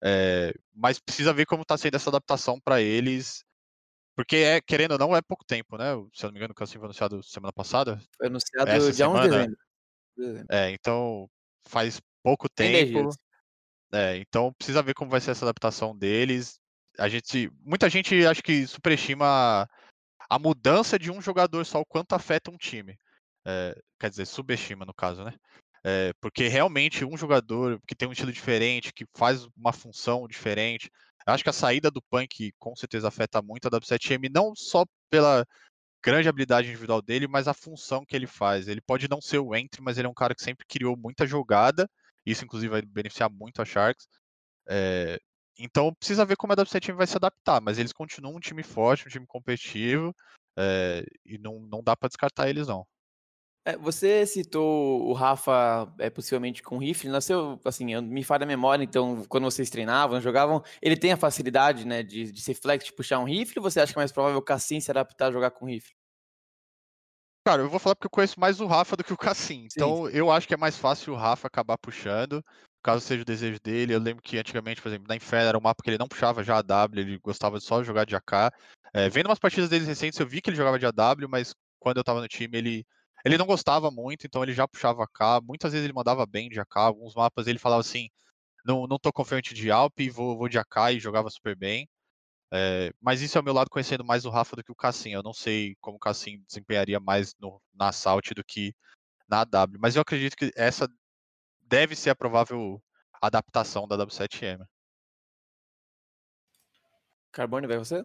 é, 0.03 0.55
mas 0.73 0.99
precisa 0.99 1.33
ver 1.33 1.45
como 1.45 1.65
tá 1.65 1.77
sendo 1.77 1.97
essa 1.97 2.09
adaptação 2.09 2.59
para 2.59 2.81
eles, 2.81 3.45
porque 4.15 4.37
é, 4.37 4.61
querendo 4.61 4.93
ou 4.93 4.99
não, 4.99 5.17
é 5.17 5.21
pouco 5.21 5.45
tempo, 5.45 5.77
né? 5.77 5.93
Se 6.15 6.25
eu 6.25 6.29
não 6.29 6.33
me 6.33 6.39
engano, 6.39 6.53
o 6.53 6.55
Cassim 6.55 6.79
foi 6.79 6.85
anunciado 6.85 7.23
semana 7.23 7.53
passada. 7.53 8.01
Foi 8.17 8.29
anunciado 8.29 8.71
essa 8.71 8.93
dia 8.93 9.09
11 9.09 9.21
de 9.23 9.29
dezembro. 9.29 9.57
É, 10.51 10.71
então 10.71 11.29
faz 11.67 12.01
pouco 12.23 12.49
tempo. 12.49 13.11
É, 13.93 14.17
então 14.17 14.53
precisa 14.55 14.83
ver 14.83 14.95
como 14.95 15.11
vai 15.11 15.21
ser 15.21 15.33
essa 15.33 15.45
adaptação 15.45 15.97
deles. 15.97 16.59
A 16.99 17.09
gente, 17.09 17.51
muita 17.61 17.89
gente 17.91 18.27
acho 18.27 18.43
que 18.43 18.67
superestima 18.67 19.69
a 20.29 20.39
mudança 20.39 20.99
de 20.99 21.11
um 21.11 21.21
jogador 21.21 21.65
só 21.65 21.81
o 21.81 21.87
quanto 21.87 22.15
afeta 22.15 22.51
um 22.51 22.57
time. 22.57 22.99
É, 23.45 23.75
quer 23.99 24.11
dizer, 24.11 24.27
subestima 24.27 24.85
no 24.85 24.95
caso, 24.95 25.25
né? 25.25 25.35
É, 25.85 26.13
porque 26.21 26.47
realmente 26.47 27.05
um 27.05 27.17
jogador 27.17 27.81
que 27.87 27.95
tem 27.95 28.09
um 28.09 28.13
estilo 28.13 28.33
diferente, 28.33 28.93
que 28.93 29.05
faz 29.15 29.47
uma 29.57 29.73
função 29.73 30.29
diferente. 30.29 30.91
Acho 31.27 31.43
que 31.43 31.51
a 31.51 31.53
saída 31.53 31.91
do 31.91 32.03
Punk 32.03 32.53
com 32.59 32.75
certeza 32.75 33.09
afeta 33.09 33.43
muito 33.43 33.67
a 33.67 33.71
W7M, 33.71 34.31
não 34.33 34.55
só 34.55 34.85
pela 35.11 35.45
grande 36.03 36.29
habilidade 36.29 36.69
individual 36.69 37.01
dele, 37.03 37.27
mas 37.29 37.49
a 37.49 37.55
função 37.55 38.05
que 38.05 38.17
ele 38.17 38.27
faz. 38.27 38.69
Ele 38.69 38.81
pode 38.81 39.09
não 39.09 39.21
ser 39.21 39.39
o 39.39 39.55
entry, 39.55 39.83
mas 39.83 39.99
ele 39.99 40.07
é 40.07 40.11
um 40.11 40.15
cara 40.15 40.35
que 40.35 40.43
sempre 40.43 40.67
criou 40.67 40.97
muita 40.97 41.27
jogada 41.27 41.89
isso, 42.25 42.45
inclusive, 42.45 42.71
vai 42.71 42.83
beneficiar 42.83 43.31
muito 43.31 43.61
a 43.61 43.65
Sharks. 43.65 44.07
É, 44.69 45.19
então, 45.59 45.95
precisa 45.95 46.25
ver 46.25 46.37
como 46.37 46.53
a 46.53 46.57
W7 46.57 46.93
vai 46.93 47.07
se 47.07 47.17
adaptar, 47.17 47.61
mas 47.61 47.79
eles 47.79 47.93
continuam 47.93 48.37
um 48.37 48.41
time 48.41 48.63
forte, 48.63 49.07
um 49.07 49.11
time 49.11 49.27
competitivo, 49.27 50.15
é, 50.59 51.05
e 51.25 51.39
não, 51.39 51.61
não 51.61 51.83
dá 51.83 51.97
para 51.97 52.09
descartar 52.09 52.49
eles, 52.49 52.69
não. 52.69 52.87
É, 53.65 53.77
você 53.77 54.27
citou 54.27 55.09
o 55.09 55.13
Rafa, 55.13 55.93
é, 55.99 56.11
possivelmente 56.11 56.63
com 56.63 56.79
rifle, 56.79 57.09
nasceu, 57.09 57.61
assim, 57.65 57.95
me 58.01 58.25
falha 58.25 58.43
a 58.43 58.47
memória, 58.47 58.83
então, 58.83 59.25
quando 59.29 59.45
vocês 59.45 59.71
treinavam, 59.71 60.21
jogavam, 60.21 60.65
ele 60.81 60.97
tem 60.97 61.13
a 61.13 61.17
facilidade, 61.17 61.87
né, 61.87 62.03
de, 62.03 62.33
de 62.33 62.41
ser 62.41 62.55
flex, 62.55 62.85
de 62.85 62.93
puxar 62.93 63.21
um 63.21 63.25
rifle, 63.25 63.61
ou 63.61 63.63
você 63.63 63.81
acha 63.81 63.93
que 63.93 63.99
é 63.99 64.01
mais 64.01 64.11
provável 64.11 64.39
o 64.39 64.43
Cassim 64.43 64.81
se 64.81 64.91
adaptar 64.91 65.29
a 65.29 65.33
jogar 65.33 65.53
com 65.53 65.67
rifle? 65.67 65.95
Cara, 67.47 67.63
eu 67.63 67.69
vou 67.69 67.79
falar 67.79 67.95
porque 67.97 68.07
eu 68.07 68.11
conheço 68.11 68.39
mais 68.39 68.61
o 68.61 68.67
Rafa 68.67 68.97
do 68.97 69.03
que 69.03 69.13
o 69.13 69.17
Cassim. 69.17 69.67
Então, 69.73 70.09
eu 70.11 70.31
acho 70.31 70.47
que 70.47 70.55
é 70.55 70.57
mais 70.57 70.77
fácil 70.77 71.13
o 71.13 71.17
Rafa 71.17 71.49
acabar 71.49 71.77
puxando, 71.77 72.45
caso 72.83 73.01
seja 73.01 73.23
o 73.23 73.27
desejo 73.27 73.59
dele. 73.61 73.95
Eu 73.95 74.01
lembro 74.01 74.23
que 74.23 74.39
antigamente, 74.39 74.81
por 74.81 74.89
exemplo, 74.89 75.07
na 75.09 75.17
Inferno 75.17 75.49
era 75.49 75.59
um 75.59 75.61
mapa 75.61 75.83
que 75.83 75.91
ele 75.91 75.99
não 75.99 76.07
puxava 76.07 76.45
já 76.45 76.59
AW, 76.59 76.99
ele 76.99 77.19
gostava 77.19 77.59
de 77.59 77.65
só 77.65 77.83
jogar 77.83 78.05
de 78.05 78.15
AK. 78.15 78.53
É, 78.95 79.09
vendo 79.09 79.27
umas 79.27 79.41
partidas 79.41 79.69
deles 79.69 79.89
recentes, 79.89 80.19
eu 80.21 80.27
vi 80.27 80.41
que 80.41 80.51
ele 80.51 80.57
jogava 80.57 80.79
de 80.79 80.87
AW, 80.87 81.29
mas 81.29 81.55
quando 81.81 81.97
eu 81.97 82.05
tava 82.05 82.21
no 82.21 82.29
time, 82.29 82.57
ele, 82.57 82.87
ele 83.25 83.39
não 83.39 83.47
gostava 83.47 83.91
muito, 83.91 84.27
então 84.27 84.43
ele 84.43 84.53
já 84.53 84.67
puxava 84.67 85.05
AK. 85.05 85.43
Muitas 85.45 85.73
vezes 85.73 85.85
ele 85.85 85.95
mandava 85.95 86.27
bem 86.27 86.49
de 86.49 86.61
AK. 86.61 86.77
Alguns 86.77 87.15
mapas 87.15 87.47
ele 87.47 87.59
falava 87.59 87.81
assim: 87.81 88.09
não, 88.65 88.87
não 88.87 88.99
tô 88.99 89.13
confiante 89.13 89.55
de 89.55 89.71
Alp, 89.71 89.99
vou, 90.13 90.37
vou 90.37 90.49
de 90.49 90.59
AK 90.59 90.95
e 90.95 91.01
jogava 91.01 91.31
super 91.31 91.57
bem. 91.57 91.89
É, 92.55 92.93
mas 93.01 93.23
isso 93.23 93.39
é 93.39 93.41
o 93.41 93.45
meu 93.45 93.55
lado 93.55 93.71
conhecendo 93.71 94.05
mais 94.05 94.27
o 94.27 94.31
Rafa 94.31 94.57
do 94.57 94.65
que 94.65 94.73
o 94.73 94.77
Cassim. 94.77 95.13
Eu 95.13 95.23
não 95.23 95.33
sei 95.33 95.75
como 95.81 95.97
o 95.97 96.01
Cassim 96.01 96.43
desempenharia 96.47 97.01
mais 97.01 97.35
no, 97.41 97.61
na 97.75 97.89
Assault 97.89 98.35
do 98.35 98.45
que 98.45 98.75
na 99.29 99.45
W. 99.45 99.79
Mas 99.81 99.97
eu 99.97 100.03
acredito 100.03 100.37
que 100.37 100.53
essa 100.55 100.89
deve 101.63 101.97
ser 101.97 102.11
a 102.11 102.15
provável 102.15 102.83
adaptação 103.21 103.89
da 103.89 103.97
W7M. 103.97 104.67
Carbone, 107.33 107.67
vai 107.67 107.79
você? 107.79 108.05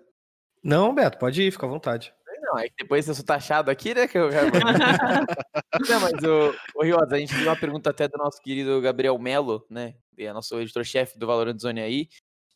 Não, 0.63 0.95
Beto, 0.95 1.17
pode 1.17 1.41
ir, 1.41 1.51
fica 1.51 1.65
à 1.65 1.69
vontade. 1.69 2.13
Não, 2.47 2.57
é 2.57 2.69
que 2.69 2.75
depois 2.79 3.05
eu 3.05 3.13
sou 3.13 3.25
taxado 3.25 3.69
aqui, 3.69 3.93
né? 3.93 4.07
Que 4.07 4.17
eu 4.17 4.31
já... 4.31 4.39
não, 5.89 5.99
mas 5.99 6.13
o, 6.23 6.55
o 6.75 6.83
Riosa, 6.83 7.15
a 7.15 7.19
gente 7.19 7.35
tem 7.35 7.43
uma 7.43 7.59
pergunta 7.59 7.89
até 7.89 8.07
do 8.07 8.17
nosso 8.17 8.41
querido 8.41 8.79
Gabriel 8.79 9.19
Melo, 9.19 9.65
né? 9.69 9.95
É 10.17 10.31
nosso 10.31 10.57
editor-chefe 10.57 11.19
do 11.19 11.27
Valorant 11.27 11.59
Zone 11.59 11.81
aí. 11.81 12.07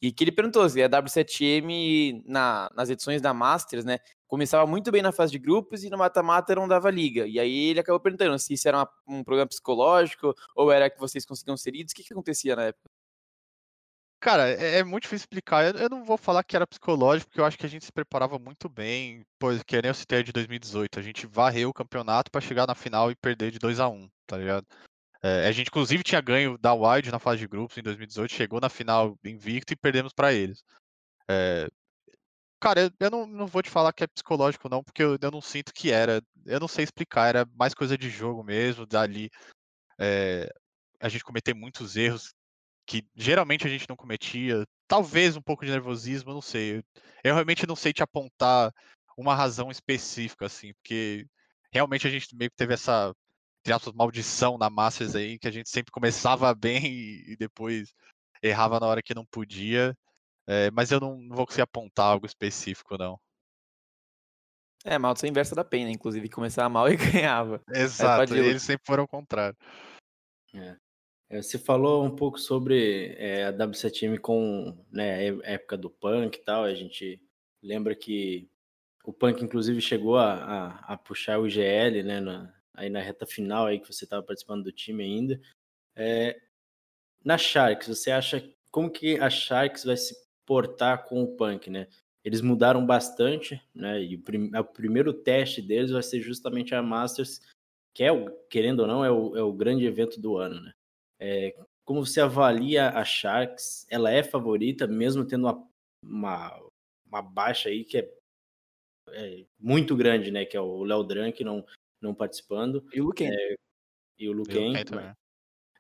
E 0.02 0.12
que 0.12 0.24
ele 0.24 0.32
perguntou 0.32 0.68
se 0.68 0.82
a 0.82 0.90
W7M 0.90 2.24
na, 2.26 2.70
nas 2.74 2.90
edições 2.90 3.22
da 3.22 3.34
Masters, 3.34 3.84
né, 3.84 4.00
começava 4.28 4.66
muito 4.66 4.92
bem 4.92 5.02
na 5.02 5.12
fase 5.12 5.34
de 5.34 5.38
grupos 5.38 5.84
e 5.84 5.90
no 5.90 5.98
mata-mata 5.98 6.56
não 6.56 6.68
dava 6.68 6.90
liga. 6.90 7.28
E 7.28 7.38
aí 7.38 7.70
ele 7.70 7.82
acabou 7.82 8.00
perguntando 8.00 8.40
se 8.40 8.54
isso 8.54 8.68
era 8.68 8.78
uma, 8.78 8.90
um 9.08 9.24
programa 9.24 9.50
psicológico 9.50 10.34
ou 10.56 10.72
era 10.72 10.90
que 10.90 11.00
vocês 11.00 11.26
conseguiam 11.26 11.58
ser 11.58 11.76
idos. 11.76 11.92
O 11.92 11.96
que, 11.96 12.04
que 12.04 12.14
acontecia 12.14 12.56
na 12.56 12.64
época? 12.64 12.90
Cara, 14.22 14.50
é, 14.52 14.78
é 14.80 14.84
muito 14.84 15.04
difícil 15.04 15.24
explicar. 15.24 15.66
Eu, 15.66 15.82
eu, 15.82 15.90
não 15.90 16.06
vou 16.06 16.16
falar 16.16 16.44
que 16.44 16.56
era 16.56 16.68
psicológico, 16.68 17.30
porque 17.30 17.42
eu 17.42 17.46
acho 17.46 17.58
que 17.58 17.66
a 17.66 17.70
gente 17.70 17.84
se 17.84 17.92
preparava 17.92 18.38
muito 18.38 18.70
bem. 18.70 19.26
Pois, 19.40 19.64
que 19.64 19.82
nem 19.82 19.90
eu 19.90 19.96
citei 19.96 20.22
de 20.22 20.32
2018. 20.32 21.00
A 21.00 21.02
gente 21.02 21.26
varreu 21.26 21.70
o 21.70 21.74
campeonato 21.74 22.30
para 22.30 22.40
chegar 22.40 22.68
na 22.68 22.76
final 22.76 23.10
e 23.10 23.16
perder 23.16 23.50
de 23.52 23.58
2 23.60 23.80
a 23.80 23.90
1 23.90 24.08
tá 24.28 24.38
ligado? 24.38 24.66
É, 25.24 25.48
a 25.48 25.52
gente, 25.52 25.68
inclusive, 25.68 26.04
tinha 26.04 26.22
ganho 26.22 26.58
da 26.58 26.74
Wild 26.74 27.12
na 27.12 27.20
fase 27.20 27.40
de 27.40 27.48
grupos 27.48 27.78
em 27.78 27.84
2018, 27.84 28.32
chegou 28.32 28.62
na 28.62 28.70
final 28.70 29.18
invicto 29.26 29.74
e 29.74 29.76
perdemos 29.76 30.14
para 30.14 30.34
eles. 30.34 30.64
É, 31.28 31.68
cara, 32.60 32.82
eu, 32.82 32.92
eu 33.00 33.12
não, 33.12 33.28
não, 33.28 33.48
vou 33.48 33.62
te 33.64 33.70
falar 33.70 33.94
que 33.94 34.04
é 34.04 34.08
psicológico, 34.08 34.70
não, 34.70 34.84
porque 34.84 35.04
eu, 35.04 35.18
eu, 35.22 35.32
não 35.32 35.42
sinto 35.42 35.74
que 35.74 35.92
era. 35.92 36.22
Eu 36.46 36.60
não 36.60 36.68
sei 36.68 36.84
explicar, 36.84 37.28
era 37.28 37.48
mais 37.56 37.74
coisa 37.74 37.98
de 37.98 38.10
jogo 38.10 38.44
mesmo, 38.44 38.86
dali. 38.86 39.30
É, 40.00 40.50
a 41.00 41.10
gente 41.10 41.24
cometer 41.24 41.54
muitos 41.54 41.96
erros 41.96 42.34
que 42.92 43.08
geralmente 43.16 43.66
a 43.66 43.70
gente 43.70 43.88
não 43.88 43.96
cometia. 43.96 44.66
Talvez 44.86 45.38
um 45.38 45.42
pouco 45.42 45.66
de 45.66 45.72
nervosismo, 45.72 46.34
não 46.34 46.42
sei. 46.42 46.84
Eu, 47.24 47.34
realmente 47.34 47.66
não 47.66 47.76
sei 47.76 47.94
te 47.94 48.04
apontar 48.04 48.74
uma 49.18 49.34
razão 49.34 49.72
específica, 49.72 50.48
assim, 50.48 50.74
porque 50.74 51.26
realmente 51.72 52.06
a 52.06 52.10
gente 52.10 52.36
meio 52.36 52.52
que 52.52 52.58
teve 52.58 52.74
essa 52.74 53.14
entre 53.62 53.74
aspas, 53.74 53.94
maldição 53.94 54.58
na 54.58 54.70
Masters 54.70 55.16
aí, 55.16 55.40
que 55.40 55.48
a 55.48 55.52
gente 55.52 55.70
sempre 55.70 55.92
começava 55.92 56.54
bem 56.56 56.84
e, 56.86 57.38
depois 57.38 57.94
errava 58.44 58.80
na 58.80 58.88
hora 58.88 59.02
que 59.02 59.16
não 59.16 59.26
podia. 59.26 59.96
É, 60.46 60.70
mas 60.72 60.92
eu 60.92 61.00
não, 61.00 61.16
não, 61.18 61.36
vou 61.36 61.46
conseguir 61.46 61.62
apontar 61.62 62.08
algo 62.08 62.26
específico, 62.26 62.98
não. 62.98 63.18
É, 64.84 64.98
maldição 64.98 65.30
inversa 65.30 65.56
da 65.56 65.64
pena, 65.64 65.92
inclusive, 65.92 66.28
começava 66.28 66.68
mal 66.68 66.90
e 66.92 66.98
ganhava. 66.98 67.62
Exato, 67.70 68.36
eles 68.36 68.64
sempre 68.64 68.86
foram 68.86 69.04
ao 69.04 69.08
contrário. 69.08 69.56
É. 70.56 70.76
É, 71.32 71.42
você 71.42 71.58
falou 71.58 72.04
um 72.04 72.14
pouco 72.14 72.38
sobre 72.38 73.16
é, 73.18 73.46
a 73.46 73.54
W7M 73.54 74.20
com 74.20 74.78
né, 74.92 75.30
a 75.46 75.52
época 75.54 75.78
do 75.78 75.90
punk 75.90 76.38
e 76.38 76.42
tal. 76.44 76.66
A 76.66 76.74
gente 76.76 77.22
lembra 77.64 77.96
que 77.96 78.50
O 79.06 79.14
Punk, 79.14 79.44
inclusive, 79.44 79.82
chegou 79.82 80.18
a, 80.18 80.34
a, 80.36 80.94
a 80.94 80.98
puxar 80.98 81.40
o 81.40 81.50
GL, 81.50 82.04
né? 82.04 82.22
Na, 82.22 82.54
aí 82.76 82.90
na 82.90 83.02
reta 83.02 83.26
final 83.28 83.68
aí 83.68 83.80
que 83.80 83.88
você 83.94 84.06
estava 84.06 84.24
participando 84.24 84.64
do 84.66 84.72
time 84.74 85.04
ainda. 85.04 85.42
É, 85.96 86.40
na 87.24 87.38
Sharks, 87.38 87.88
você 87.90 88.12
acha 88.12 88.44
como 88.72 88.92
que 88.92 89.18
a 89.20 89.30
Sharks 89.30 89.86
vai 89.86 89.98
se 89.98 90.16
portar 90.46 91.06
com 91.08 91.24
o 91.24 91.36
Punk, 91.38 91.70
né? 91.70 91.88
Eles 92.24 92.42
mudaram 92.42 92.86
bastante, 92.86 93.62
né? 93.76 94.04
E 94.04 94.16
o, 94.18 94.22
prim 94.24 94.52
o 94.56 94.66
primeiro 94.66 95.14
teste 95.14 95.62
deles 95.62 95.92
vai 95.92 96.04
ser 96.04 96.22
justamente 96.22 96.76
a 96.76 96.84
Masters, 96.84 97.42
que 97.94 98.04
é, 98.04 98.12
querendo 98.50 98.82
ou 98.82 98.88
não, 98.88 99.06
é 99.06 99.12
o, 99.12 99.38
é 99.38 99.44
o 99.44 99.54
grande 99.54 99.86
evento 99.86 100.20
do 100.22 100.38
ano, 100.38 100.62
né? 100.62 100.74
É, 101.22 101.56
como 101.86 102.04
você 102.04 102.20
avalia 102.20 102.90
a 102.90 103.06
Sharks? 103.06 103.86
Ela 103.90 104.12
é 104.12 104.24
favorita, 104.24 104.88
mesmo 104.88 105.24
tendo 105.24 105.46
uma, 105.46 105.68
uma, 106.04 106.70
uma 107.06 107.22
baixa 107.22 107.70
aí 107.70 107.84
que 107.84 108.00
é, 108.00 108.12
é, 109.10 109.46
muito 109.60 109.96
grande, 109.96 110.32
né? 110.32 110.46
Que 110.46 110.58
é 110.58 110.62
o 110.62 110.84
Léo 110.84 111.04
Drank 111.04 111.44
não, 111.44 111.64
não 112.02 112.16
participando. 112.16 112.84
E 112.92 113.00
o 113.00 113.06
Luquen. 113.06 113.32
É, 113.32 113.56
e 114.18 114.28
o 114.28 114.34
Luquen. 114.34 114.74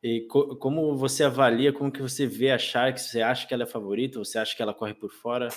E 0.04 0.22
co 0.28 0.56
como 0.58 0.96
você 0.96 1.24
avalia, 1.24 1.72
como 1.74 1.92
que 1.92 2.02
você 2.02 2.26
vê 2.26 2.52
a 2.52 2.58
Sharks? 2.58 3.04
Você 3.04 3.22
acha 3.22 3.48
que 3.48 3.54
ela 3.54 3.64
é 3.64 3.68
favorita? 3.68 4.20
Você 4.20 4.38
acha 4.38 4.56
que 4.56 4.62
ela 4.62 4.74
corre 4.74 4.94
por 4.94 5.12
fora? 5.12 5.50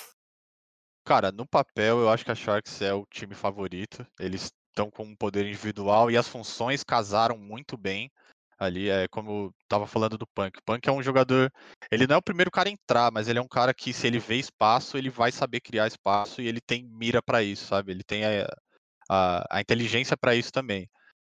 Cara, 1.07 1.31
no 1.31 1.47
papel 1.47 2.01
eu 2.01 2.09
acho 2.09 2.25
que 2.25 2.31
a 2.31 2.35
Sharks 2.35 2.81
é 2.81 2.93
o 2.93 3.07
time 3.07 3.35
favorito. 3.35 4.07
Eles 4.19 4.51
estão 4.69 4.91
com 4.91 5.05
um 5.05 5.17
poder 5.17 5.47
individual 5.47 6.11
e 6.11 6.17
as 6.17 6.29
funções 6.29 6.83
casaram 6.83 7.39
muito 7.39 7.77
bem 7.77 8.11
ali. 8.59 8.89
É 8.89 9.09
como 9.09 9.31
eu 9.31 9.55
tava 9.69 9.87
falando 9.87 10.19
do 10.19 10.27
Punk. 10.27 10.59
O 10.59 10.63
Punk 10.65 10.89
é 10.89 10.93
um 10.93 11.03
jogador. 11.03 11.53
Ele 11.91 12.07
não 12.07 12.17
é 12.17 12.19
o 12.19 12.23
primeiro 12.23 12.51
cara 12.51 12.69
a 12.69 12.73
entrar, 12.73 13.11
mas 13.13 13.29
ele 13.29 13.39
é 13.39 13.43
um 13.43 13.49
cara 13.49 13.75
que, 13.75 13.93
se 13.93 14.07
ele 14.07 14.19
vê 14.19 14.37
espaço, 14.37 14.97
ele 14.97 15.11
vai 15.11 15.33
saber 15.33 15.61
criar 15.61 15.87
espaço 15.87 16.41
e 16.43 16.49
ele 16.49 16.61
tem 16.61 16.85
mira 16.85 17.23
para 17.23 17.43
isso, 17.43 17.67
sabe? 17.67 17.93
Ele 17.93 18.03
tem 18.05 18.25
a, 18.25 18.49
a, 19.11 19.59
a 19.59 19.61
inteligência 19.61 20.17
para 20.17 20.35
isso 20.35 20.53
também. 20.53 20.89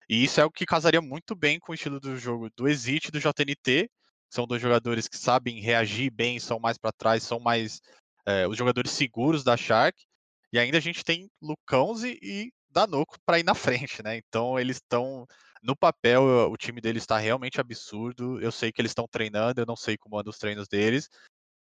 E 0.09 0.25
isso 0.25 0.41
é 0.41 0.45
o 0.45 0.51
que 0.51 0.67
casaria 0.67 1.01
muito 1.01 1.35
bem 1.35 1.59
com 1.59 1.73
o 1.73 1.75
estilo 1.75 1.99
do 1.99 2.17
jogo 2.17 2.51
do 2.57 2.69
Exit 2.69 3.09
e 3.09 3.11
do 3.11 3.21
JNT. 3.21 3.91
São 4.31 4.47
dois 4.47 4.61
jogadores 4.61 5.09
que 5.09 5.17
sabem 5.17 5.61
reagir 5.61 6.11
bem, 6.11 6.39
são 6.41 6.59
mais 6.59 6.77
para 6.77 6.93
trás, 6.93 7.23
são 7.23 7.41
mais 7.41 7.81
é, 8.27 8.47
os 8.47 8.57
jogadores 8.57 8.91
seguros 8.91 9.45
da 9.45 9.57
Shark. 9.57 9.99
E 10.53 10.59
ainda 10.59 10.79
a 10.79 10.81
gente 10.81 11.05
tem 11.05 11.29
Lucãozi 11.41 12.19
e 12.23 12.53
Danoco 12.71 13.17
para 13.25 13.39
ir 13.39 13.45
na 13.45 13.55
frente, 13.55 14.03
né? 14.03 14.19
Então 14.19 14.59
eles 14.59 14.77
estão. 14.77 15.27
No 15.65 15.75
papel, 15.75 16.23
o 16.51 16.57
time 16.59 16.79
deles 16.81 17.05
está 17.05 17.17
realmente 17.19 17.61
absurdo. 17.61 18.39
Eu 18.41 18.53
sei 18.53 18.71
que 18.71 18.81
eles 18.83 18.91
estão 18.91 19.09
treinando, 19.11 19.63
eu 19.63 19.67
não 19.67 19.77
sei 19.77 19.97
como 19.97 20.19
andam 20.19 20.31
os 20.31 20.39
treinos 20.39 20.69
deles. 20.69 21.09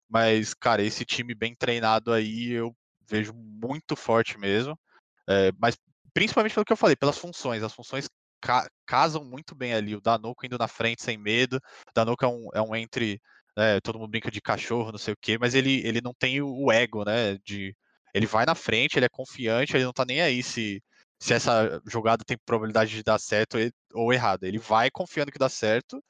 Mas, 0.10 0.54
cara, 0.54 0.82
esse 0.82 1.06
time 1.06 1.36
bem 1.36 1.54
treinado 1.54 2.14
aí 2.14 2.52
eu 2.52 2.76
vejo 3.08 3.34
muito 3.34 3.96
forte 3.98 4.38
mesmo. 4.38 4.80
É, 5.28 5.52
mas 5.60 5.78
principalmente 6.14 6.54
pelo 6.54 6.66
que 6.66 6.74
eu 6.74 6.78
falei, 6.78 6.96
pelas 6.96 7.18
funções. 7.18 7.62
As 7.62 7.74
funções 7.74 8.08
ca 8.42 8.70
casam 8.86 9.26
muito 9.26 9.54
bem 9.54 9.74
ali. 9.74 9.96
O 9.96 10.02
Danoco 10.02 10.46
indo 10.46 10.58
na 10.58 10.68
frente 10.68 11.04
sem 11.04 11.18
medo. 11.18 11.58
O 11.58 11.94
Danoco 11.94 12.24
é 12.24 12.28
um, 12.28 12.50
é 12.54 12.62
um 12.62 12.76
entre 12.76 13.22
né, 13.58 13.82
todo 13.82 14.00
mundo 14.00 14.12
brinca 14.12 14.32
de 14.32 14.42
cachorro, 14.42 14.92
não 14.92 14.98
sei 14.98 15.14
o 15.14 15.18
quê, 15.22 15.38
mas 15.38 15.54
ele, 15.54 15.86
ele 15.86 16.00
não 16.02 16.14
tem 16.14 16.42
o 16.42 16.72
ego, 16.72 17.04
né? 17.04 17.38
De, 17.44 17.76
ele 18.14 18.26
vai 18.26 18.46
na 18.46 18.56
frente, 18.56 18.98
ele 18.98 19.06
é 19.06 19.10
confiante, 19.10 19.76
ele 19.76 19.84
não 19.84 19.92
tá 19.92 20.06
nem 20.06 20.22
aí 20.22 20.42
se, 20.42 20.82
se 21.20 21.34
essa 21.34 21.82
jogada 21.86 22.24
tem 22.24 22.38
probabilidade 22.46 22.92
de 22.92 23.04
dar 23.04 23.20
certo 23.20 23.58
ou 23.94 24.14
errado. 24.14 24.46
Ele 24.46 24.58
vai 24.58 24.90
confiando 24.90 25.32
que 25.32 25.38
dá 25.38 25.50
certo. 25.50 26.02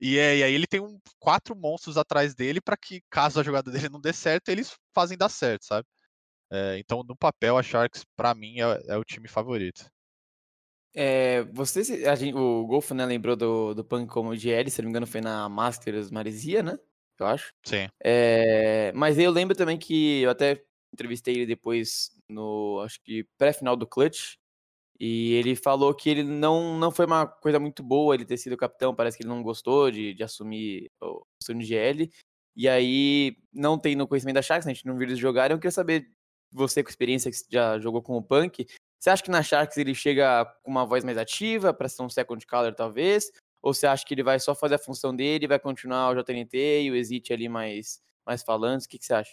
E, 0.00 0.18
é, 0.18 0.38
e 0.38 0.42
aí 0.42 0.52
ele 0.52 0.66
tem 0.66 0.80
um, 0.80 0.98
quatro 1.18 1.56
monstros 1.56 1.96
atrás 1.96 2.34
dele 2.34 2.60
para 2.60 2.76
que, 2.76 3.00
caso 3.08 3.40
a 3.40 3.42
jogada 3.42 3.70
dele 3.88 3.88
não 3.88 4.00
dê 4.00 4.12
certo, 4.12 4.48
eles 4.48 4.76
fazem 4.94 5.16
dar 5.16 5.28
certo, 5.28 5.64
sabe? 5.64 5.86
É, 6.50 6.76
então, 6.78 7.02
no 7.02 7.16
papel, 7.16 7.56
a 7.56 7.62
Sharks, 7.62 8.04
para 8.14 8.34
mim, 8.34 8.60
é, 8.60 8.82
é, 8.88 8.96
o 8.98 9.04
time 9.04 9.26
favorito. 9.26 9.90
É, 10.94 11.42
você, 11.44 11.82
gente, 11.82 12.34
o 12.34 12.66
Golfo, 12.66 12.92
né, 12.92 13.06
lembrou 13.06 13.34
do, 13.34 13.72
do 13.72 13.82
Punk 13.82 14.10
como 14.10 14.36
GL, 14.36 14.68
se 14.68 14.82
não 14.82 14.86
me 14.86 14.90
engano 14.90 15.06
foi 15.06 15.22
na 15.22 15.48
Masters 15.48 16.10
Maresia, 16.10 16.62
né? 16.62 16.78
Eu 17.18 17.26
acho. 17.26 17.54
Sim. 17.64 17.88
É, 18.04 18.92
mas 18.92 19.18
eu 19.18 19.30
lembro 19.30 19.56
também 19.56 19.78
que 19.78 20.20
eu 20.20 20.30
até 20.30 20.62
entrevistei 20.92 21.36
ele 21.36 21.46
depois 21.46 22.10
no, 22.28 22.82
acho 22.84 23.00
que 23.02 23.24
pré-final 23.38 23.76
do 23.76 23.86
Clutch, 23.86 24.36
e 25.04 25.32
ele 25.32 25.56
falou 25.56 25.92
que 25.92 26.08
ele 26.08 26.22
não, 26.22 26.78
não 26.78 26.92
foi 26.92 27.06
uma 27.06 27.26
coisa 27.26 27.58
muito 27.58 27.82
boa 27.82 28.14
ele 28.14 28.24
ter 28.24 28.36
sido 28.36 28.56
capitão, 28.56 28.94
parece 28.94 29.16
que 29.16 29.24
ele 29.24 29.30
não 29.30 29.42
gostou 29.42 29.90
de, 29.90 30.14
de 30.14 30.22
assumir 30.22 30.88
o 31.02 31.26
assunto 31.42 31.64
GL, 31.64 32.08
e 32.54 32.68
aí, 32.68 33.36
não 33.52 33.76
tendo 33.76 34.06
conhecimento 34.06 34.36
da 34.36 34.42
Sharks, 34.42 34.64
a 34.64 34.72
gente 34.72 34.86
não 34.86 34.96
viu 34.96 35.08
eles 35.08 35.18
jogarem, 35.18 35.56
eu 35.56 35.58
queria 35.58 35.72
saber, 35.72 36.08
você 36.52 36.84
com 36.84 36.88
experiência 36.88 37.32
que 37.32 37.36
já 37.50 37.80
jogou 37.80 38.00
com 38.00 38.16
o 38.16 38.22
Punk, 38.22 38.64
você 38.96 39.10
acha 39.10 39.24
que 39.24 39.30
na 39.30 39.42
Sharks 39.42 39.76
ele 39.76 39.92
chega 39.92 40.44
com 40.62 40.70
uma 40.70 40.86
voz 40.86 41.02
mais 41.02 41.18
ativa, 41.18 41.74
para 41.74 41.88
ser 41.88 42.04
um 42.04 42.08
second 42.08 42.46
color 42.46 42.72
talvez? 42.72 43.32
Ou 43.60 43.74
você 43.74 43.88
acha 43.88 44.06
que 44.06 44.14
ele 44.14 44.22
vai 44.22 44.38
só 44.38 44.54
fazer 44.54 44.76
a 44.76 44.78
função 44.78 45.16
dele, 45.16 45.48
vai 45.48 45.58
continuar 45.58 46.10
o 46.10 46.22
JNT 46.22 46.82
e 46.82 46.90
o 46.92 46.94
Exit 46.94 47.32
ali 47.32 47.48
mais, 47.48 48.00
mais 48.24 48.44
falantes? 48.44 48.86
O 48.86 48.88
que, 48.88 48.98
que 48.98 49.04
você 49.04 49.14
acha? 49.14 49.32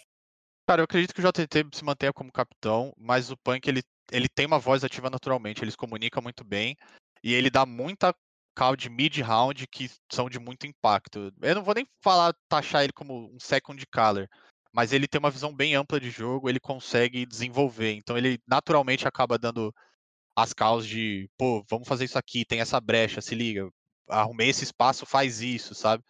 Cara, 0.68 0.80
eu 0.80 0.84
acredito 0.84 1.14
que 1.14 1.20
o 1.20 1.24
JNT 1.24 1.76
se 1.76 1.84
mantenha 1.84 2.12
como 2.12 2.32
capitão, 2.32 2.92
mas 2.96 3.30
o 3.30 3.36
Punk 3.36 3.68
ele, 3.68 3.82
ele 4.10 4.28
tem 4.28 4.46
uma 4.46 4.58
voz 4.58 4.84
ativa 4.84 5.10
naturalmente, 5.10 5.62
eles 5.62 5.76
comunicam 5.76 6.22
muito 6.22 6.44
bem 6.44 6.76
e 7.22 7.34
ele 7.34 7.50
dá 7.50 7.64
muita 7.66 8.14
call 8.54 8.76
de 8.76 8.90
mid-round 8.90 9.66
que 9.68 9.90
são 10.12 10.28
de 10.28 10.38
muito 10.38 10.66
impacto. 10.66 11.32
Eu 11.40 11.54
não 11.54 11.62
vou 11.62 11.74
nem 11.74 11.86
falar, 12.02 12.34
taxar 12.48 12.84
ele 12.84 12.92
como 12.92 13.32
um 13.34 13.38
second 13.38 13.82
color, 13.86 14.28
mas 14.72 14.92
ele 14.92 15.08
tem 15.08 15.18
uma 15.18 15.30
visão 15.30 15.54
bem 15.54 15.74
ampla 15.74 16.00
de 16.00 16.10
jogo, 16.10 16.48
ele 16.48 16.60
consegue 16.60 17.26
desenvolver. 17.26 17.92
Então 17.92 18.16
ele 18.16 18.38
naturalmente 18.46 19.06
acaba 19.06 19.38
dando 19.38 19.72
as 20.36 20.52
causas 20.52 20.88
de, 20.88 21.28
pô, 21.36 21.64
vamos 21.68 21.88
fazer 21.88 22.04
isso 22.04 22.18
aqui, 22.18 22.44
tem 22.44 22.60
essa 22.60 22.80
brecha, 22.80 23.20
se 23.20 23.34
liga, 23.34 23.68
arrumei 24.08 24.48
esse 24.48 24.64
espaço, 24.64 25.06
faz 25.06 25.40
isso, 25.40 25.74
sabe? 25.74 26.02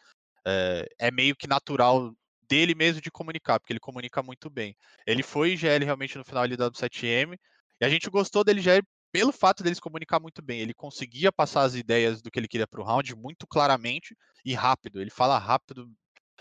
É, 0.46 0.86
é, 0.98 1.10
meio 1.10 1.36
que 1.36 1.46
natural 1.46 2.12
dele 2.48 2.74
mesmo 2.74 3.00
de 3.00 3.10
comunicar, 3.10 3.60
porque 3.60 3.72
ele 3.72 3.80
comunica 3.80 4.22
muito 4.22 4.50
bem. 4.50 4.74
Ele 5.06 5.22
foi 5.22 5.56
GL 5.56 5.84
realmente 5.84 6.18
no 6.18 6.24
final 6.24 6.42
ali 6.42 6.56
da 6.56 6.70
7M, 6.70 7.36
e 7.80 7.84
a 7.84 7.88
gente 7.88 8.10
gostou 8.10 8.44
dele 8.44 8.60
GL 8.60 8.82
pelo 9.12 9.32
fato 9.32 9.62
deles 9.62 9.80
comunicar 9.80 10.20
muito 10.20 10.40
bem. 10.42 10.60
Ele 10.60 10.74
conseguia 10.74 11.32
passar 11.32 11.62
as 11.62 11.74
ideias 11.74 12.22
do 12.22 12.30
que 12.30 12.38
ele 12.38 12.48
queria 12.48 12.66
para 12.66 12.80
o 12.80 12.84
round 12.84 13.14
muito 13.16 13.46
claramente 13.46 14.16
e 14.44 14.54
rápido. 14.54 15.00
Ele 15.00 15.10
fala 15.10 15.38
rápido, 15.38 15.90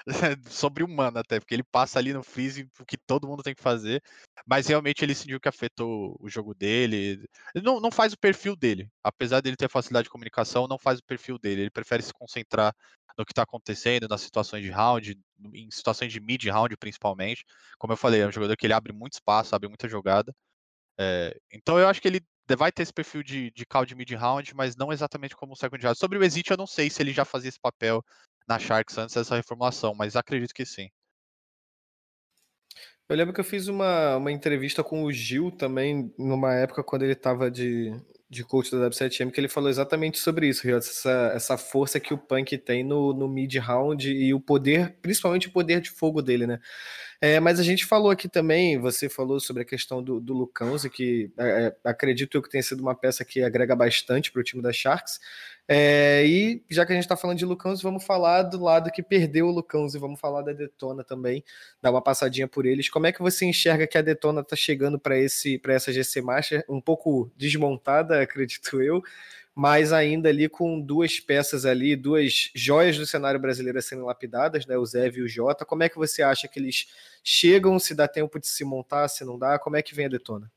sobre-humano 0.49 1.19
até, 1.19 1.39
porque 1.39 1.53
ele 1.53 1.63
passa 1.63 1.99
ali 1.99 2.13
no 2.13 2.23
freeze 2.23 2.67
o 2.79 2.85
que 2.85 2.97
todo 2.97 3.27
mundo 3.27 3.43
tem 3.43 3.55
que 3.55 3.61
fazer, 3.61 4.01
mas 4.45 4.67
realmente 4.67 5.03
ele 5.03 5.15
sentiu 5.15 5.39
que 5.39 5.49
afetou 5.49 6.15
o 6.19 6.29
jogo 6.29 6.53
dele. 6.53 7.27
Ele 7.55 7.65
não, 7.65 7.79
não 7.79 7.91
faz 7.91 8.13
o 8.13 8.17
perfil 8.17 8.55
dele, 8.55 8.89
apesar 9.03 9.41
dele 9.41 9.55
ter 9.55 9.69
facilidade 9.69 10.05
de 10.05 10.09
comunicação, 10.09 10.67
não 10.67 10.77
faz 10.77 10.99
o 10.99 11.03
perfil 11.03 11.37
dele. 11.37 11.61
Ele 11.61 11.71
prefere 11.71 12.03
se 12.03 12.13
concentrar 12.13 12.73
no 13.17 13.25
que 13.25 13.31
está 13.31 13.43
acontecendo, 13.43 14.07
nas 14.07 14.21
situações 14.21 14.63
de 14.63 14.69
round, 14.69 15.19
em 15.53 15.69
situações 15.71 16.11
de 16.11 16.19
mid-round 16.19 16.75
principalmente. 16.77 17.43
Como 17.77 17.93
eu 17.93 17.97
falei, 17.97 18.21
é 18.21 18.27
um 18.27 18.31
jogador 18.31 18.55
que 18.55 18.65
ele 18.65 18.73
abre 18.73 18.93
muito 18.93 19.13
espaço, 19.13 19.55
abre 19.55 19.67
muita 19.67 19.87
jogada. 19.89 20.33
É, 20.99 21.33
então 21.53 21.79
eu 21.79 21.87
acho 21.87 22.01
que 22.01 22.07
ele 22.09 22.21
vai 22.57 22.71
ter 22.71 22.83
esse 22.83 22.93
perfil 22.93 23.23
de, 23.23 23.51
de 23.51 23.65
call 23.65 23.85
de 23.85 23.95
mid-round, 23.95 24.53
mas 24.53 24.75
não 24.75 24.91
exatamente 24.91 25.35
como 25.35 25.53
o 25.53 25.55
second 25.55 25.81
round. 25.81 25.97
Sobre 25.97 26.17
o 26.17 26.23
Exit, 26.23 26.51
eu 26.51 26.57
não 26.57 26.67
sei 26.67 26.89
se 26.89 27.01
ele 27.01 27.13
já 27.13 27.23
fazia 27.23 27.47
esse 27.47 27.59
papel 27.59 28.03
na 28.47 28.59
Sharks 28.59 28.97
antes 28.97 29.15
dessa 29.15 29.35
reformulação, 29.35 29.93
mas 29.95 30.15
acredito 30.15 30.53
que 30.53 30.65
sim. 30.65 30.89
Eu 33.07 33.15
lembro 33.15 33.33
que 33.33 33.39
eu 33.39 33.45
fiz 33.45 33.67
uma, 33.67 34.17
uma 34.17 34.31
entrevista 34.31 34.83
com 34.83 35.03
o 35.03 35.11
Gil 35.11 35.51
também, 35.51 36.13
numa 36.17 36.53
época 36.53 36.83
quando 36.83 37.03
ele 37.03 37.13
estava 37.13 37.49
de, 37.49 37.91
de 38.29 38.43
coach 38.43 38.69
da 38.69 38.87
W7M, 38.87 39.31
que 39.31 39.39
ele 39.39 39.47
falou 39.47 39.67
exatamente 39.67 40.19
sobre 40.19 40.47
isso, 40.47 40.69
essa, 40.69 41.31
essa 41.33 41.57
força 41.57 41.99
que 41.99 42.13
o 42.13 42.19
Punk 42.19 42.55
tem 42.59 42.83
no, 42.83 43.11
no 43.11 43.27
mid-round 43.27 44.11
e 44.11 44.31
o 44.31 44.39
poder, 44.39 44.95
principalmente 45.01 45.47
o 45.47 45.51
poder 45.51 45.81
de 45.81 45.89
fogo 45.89 46.21
dele, 46.21 46.45
né? 46.45 46.59
É, 47.21 47.37
mas 47.39 47.59
a 47.59 47.63
gente 47.63 47.85
falou 47.85 48.09
aqui 48.09 48.29
também, 48.29 48.79
você 48.79 49.09
falou 49.09 49.41
sobre 49.41 49.63
a 49.63 49.65
questão 49.65 50.01
do, 50.01 50.21
do 50.21 50.49
que 50.89 51.29
é, 51.37 51.67
é 51.67 51.75
acredito 51.89 52.37
eu 52.37 52.41
que 52.41 52.49
tenha 52.49 52.63
sido 52.63 52.79
uma 52.79 52.95
peça 52.95 53.25
que 53.25 53.43
agrega 53.43 53.75
bastante 53.75 54.31
para 54.31 54.39
o 54.39 54.43
time 54.43 54.61
da 54.61 54.71
Sharks. 54.71 55.19
É, 55.67 56.25
e 56.25 56.63
já 56.67 56.83
que 56.85 56.93
a 56.93 56.95
gente 56.95 57.03
está 57.03 57.15
falando 57.15 57.37
de 57.37 57.45
Lucãozi, 57.45 57.83
vamos 57.83 58.03
falar 58.03 58.43
do 58.43 58.59
lado 58.63 58.89
que 58.89 59.03
perdeu 59.03 59.47
o 59.47 59.51
Lucãozi, 59.51 59.99
vamos 59.99 60.19
falar 60.19 60.41
da 60.41 60.53
Detona 60.53 61.03
também, 61.03 61.43
dar 61.81 61.91
uma 61.91 62.01
passadinha 62.01 62.47
por 62.47 62.65
eles. 62.65 62.89
Como 62.89 63.05
é 63.05 63.11
que 63.11 63.21
você 63.21 63.45
enxerga 63.45 63.85
que 63.85 63.97
a 63.97 64.01
Detona 64.01 64.41
está 64.41 64.55
chegando 64.55 64.97
para 64.97 65.15
essa 65.17 65.93
GC 65.93 66.21
Master, 66.21 66.65
um 66.67 66.81
pouco 66.81 67.31
desmontada, 67.37 68.19
acredito 68.23 68.81
eu, 68.81 69.03
mas 69.59 69.91
ainda 69.91 70.29
ali 70.29 70.47
com 70.47 70.79
duas 70.79 71.19
peças 71.19 71.65
ali, 71.65 71.93
duas 71.93 72.49
joias 72.55 72.97
do 72.97 73.05
cenário 73.05 73.37
brasileiro 73.37 73.81
sendo 73.81 74.05
lapidadas, 74.05 74.65
né? 74.65 74.77
O 74.77 74.85
Zev 74.85 75.17
e 75.17 75.21
o 75.21 75.27
Jota. 75.27 75.65
Como 75.65 75.83
é 75.83 75.89
que 75.89 75.97
você 75.97 76.23
acha 76.23 76.47
que 76.47 76.57
eles 76.57 76.87
chegam? 77.21 77.77
Se 77.77 77.93
dá 77.93 78.07
tempo 78.07 78.39
de 78.39 78.47
se 78.47 78.63
montar, 78.63 79.09
se 79.09 79.25
não 79.25 79.37
dá? 79.37 79.59
Como 79.59 79.75
é 79.75 79.81
que 79.81 79.93
vem 79.93 80.05
a 80.05 80.09
Detona? 80.09 80.49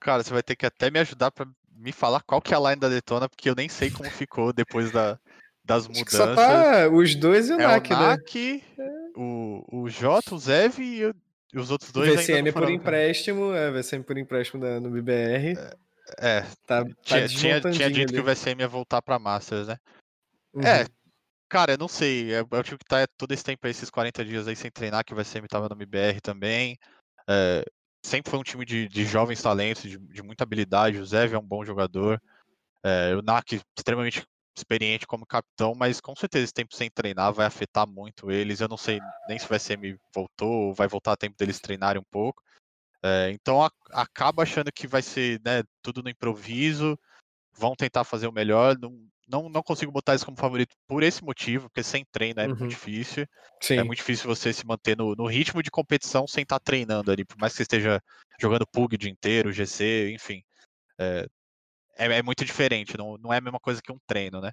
Cara, 0.00 0.22
você 0.22 0.32
vai 0.32 0.42
ter 0.42 0.56
que 0.56 0.64
até 0.64 0.90
me 0.90 0.98
ajudar 0.98 1.30
para 1.30 1.46
me 1.76 1.92
falar 1.92 2.22
qual 2.22 2.40
que 2.40 2.54
é 2.54 2.56
a 2.56 2.60
line 2.60 2.80
da 2.80 2.88
Detona, 2.88 3.28
porque 3.28 3.50
eu 3.50 3.54
nem 3.54 3.68
sei 3.68 3.90
como 3.90 4.08
ficou 4.08 4.50
depois 4.50 4.90
da, 4.90 5.18
das 5.62 5.86
mudanças. 5.86 6.14
Só 6.14 6.34
tá 6.34 6.88
os 6.88 7.14
dois 7.14 7.50
e 7.50 7.52
o 7.52 7.60
é 7.60 7.66
Nak, 7.66 7.92
o 7.92 7.96
Nak, 7.98 8.64
né? 8.78 8.90
O, 9.14 9.82
o 9.82 9.90
Jota, 9.90 10.34
o 10.34 10.38
Zev 10.38 10.78
e 10.78 11.12
e 11.52 11.58
os 11.58 11.70
outros 11.70 11.90
dois 11.92 12.14
VCM 12.14 12.50
não 12.50 12.52
por 12.52 12.70
empréstimo, 12.70 13.54
é, 13.54 13.70
VCM 13.70 14.04
por 14.04 14.18
empréstimo 14.18 14.60
da, 14.60 14.80
no 14.80 14.90
BBR. 14.90 15.56
É, 15.58 15.76
Tá, 16.66 16.84
tá 16.84 17.28
tinha, 17.28 17.60
tinha, 17.60 17.90
dito 17.90 18.12
que 18.12 18.20
o 18.20 18.22
ali. 18.22 18.34
VCM 18.34 18.62
ia 18.62 18.68
voltar 18.68 19.02
pra 19.02 19.18
Masters, 19.18 19.68
né? 19.68 19.76
Uhum. 20.54 20.64
É, 20.64 20.86
cara, 21.48 21.72
eu 21.72 21.78
não 21.78 21.88
sei. 21.88 22.34
É, 22.34 22.38
é 22.38 22.42
o 22.42 22.62
time 22.62 22.78
que 22.78 22.84
tá 22.84 23.06
todo 23.16 23.32
esse 23.32 23.44
tempo 23.44 23.66
aí, 23.66 23.70
esses 23.70 23.90
40 23.90 24.24
dias 24.24 24.48
aí 24.48 24.56
sem 24.56 24.70
treinar, 24.70 25.04
que 25.04 25.12
o 25.12 25.16
VCM 25.16 25.46
tava 25.48 25.68
no 25.68 25.74
MBR 25.74 26.20
também. 26.20 26.78
É, 27.28 27.64
sempre 28.04 28.30
foi 28.30 28.38
um 28.38 28.44
time 28.44 28.64
de, 28.64 28.88
de 28.88 29.04
jovens 29.04 29.42
talentos, 29.42 29.82
de, 29.82 29.98
de 29.98 30.22
muita 30.22 30.44
habilidade. 30.44 30.98
O 30.98 31.06
Zev 31.06 31.34
é 31.34 31.38
um 31.38 31.46
bom 31.46 31.64
jogador. 31.64 32.20
É, 32.82 33.14
o 33.16 33.22
Nak 33.22 33.60
extremamente 33.76 34.24
experiente 34.56 35.06
como 35.06 35.26
capitão, 35.26 35.74
mas 35.74 36.00
com 36.00 36.16
certeza 36.16 36.44
esse 36.44 36.52
tempo 36.52 36.74
sem 36.74 36.90
treinar 36.90 37.32
vai 37.32 37.46
afetar 37.46 37.86
muito 37.86 38.30
eles. 38.30 38.60
Eu 38.60 38.68
não 38.68 38.76
sei 38.76 39.00
nem 39.28 39.38
se 39.38 39.46
o 39.46 39.48
VCM 39.48 39.96
voltou 40.12 40.68
ou 40.68 40.74
vai 40.74 40.88
voltar 40.88 41.12
a 41.12 41.16
tempo 41.16 41.36
deles 41.36 41.60
treinarem 41.60 42.00
um 42.00 42.10
pouco. 42.10 42.42
É, 43.04 43.30
então 43.30 43.62
a- 43.64 43.70
acaba 43.92 44.42
achando 44.42 44.72
que 44.72 44.86
vai 44.86 45.02
ser 45.02 45.40
né, 45.44 45.62
tudo 45.82 46.02
no 46.02 46.10
improviso, 46.10 46.98
vão 47.52 47.74
tentar 47.76 48.04
fazer 48.04 48.28
o 48.28 48.32
melhor. 48.32 48.76
Não, 48.78 48.92
não, 49.28 49.48
não 49.50 49.62
consigo 49.62 49.92
botar 49.92 50.12
eles 50.12 50.24
como 50.24 50.38
favorito 50.38 50.76
por 50.88 51.02
esse 51.02 51.24
motivo, 51.24 51.68
porque 51.70 51.82
sem 51.84 52.04
treino 52.12 52.40
é 52.40 52.48
Uhum. 52.48 52.54
muito 52.58 52.70
difícil. 52.70 53.26
Sim. 53.62 53.76
É 53.76 53.84
muito 53.84 53.98
difícil 53.98 54.26
você 54.28 54.52
se 54.52 54.66
manter 54.66 54.96
no, 54.96 55.14
no 55.16 55.26
ritmo 55.26 55.62
de 55.62 55.70
competição 55.70 56.26
sem 56.28 56.42
estar 56.42 56.60
treinando 56.60 57.12
ali, 57.12 57.24
por 57.24 57.38
mais 57.38 57.52
que 57.52 57.58
você 57.58 57.62
esteja 57.64 58.00
jogando 58.40 58.66
PUG 58.66 58.96
o 58.96 58.98
dia 58.98 59.10
inteiro, 59.10 59.52
GC, 59.52 60.12
enfim. 60.14 60.42
É, 61.00 61.26
é, 61.96 62.06
é 62.18 62.22
muito 62.22 62.44
diferente, 62.44 62.96
não, 62.96 63.16
não 63.18 63.32
é 63.32 63.38
a 63.38 63.40
mesma 63.40 63.60
coisa 63.60 63.80
que 63.82 63.92
um 63.92 63.98
treino, 64.06 64.40
né? 64.40 64.52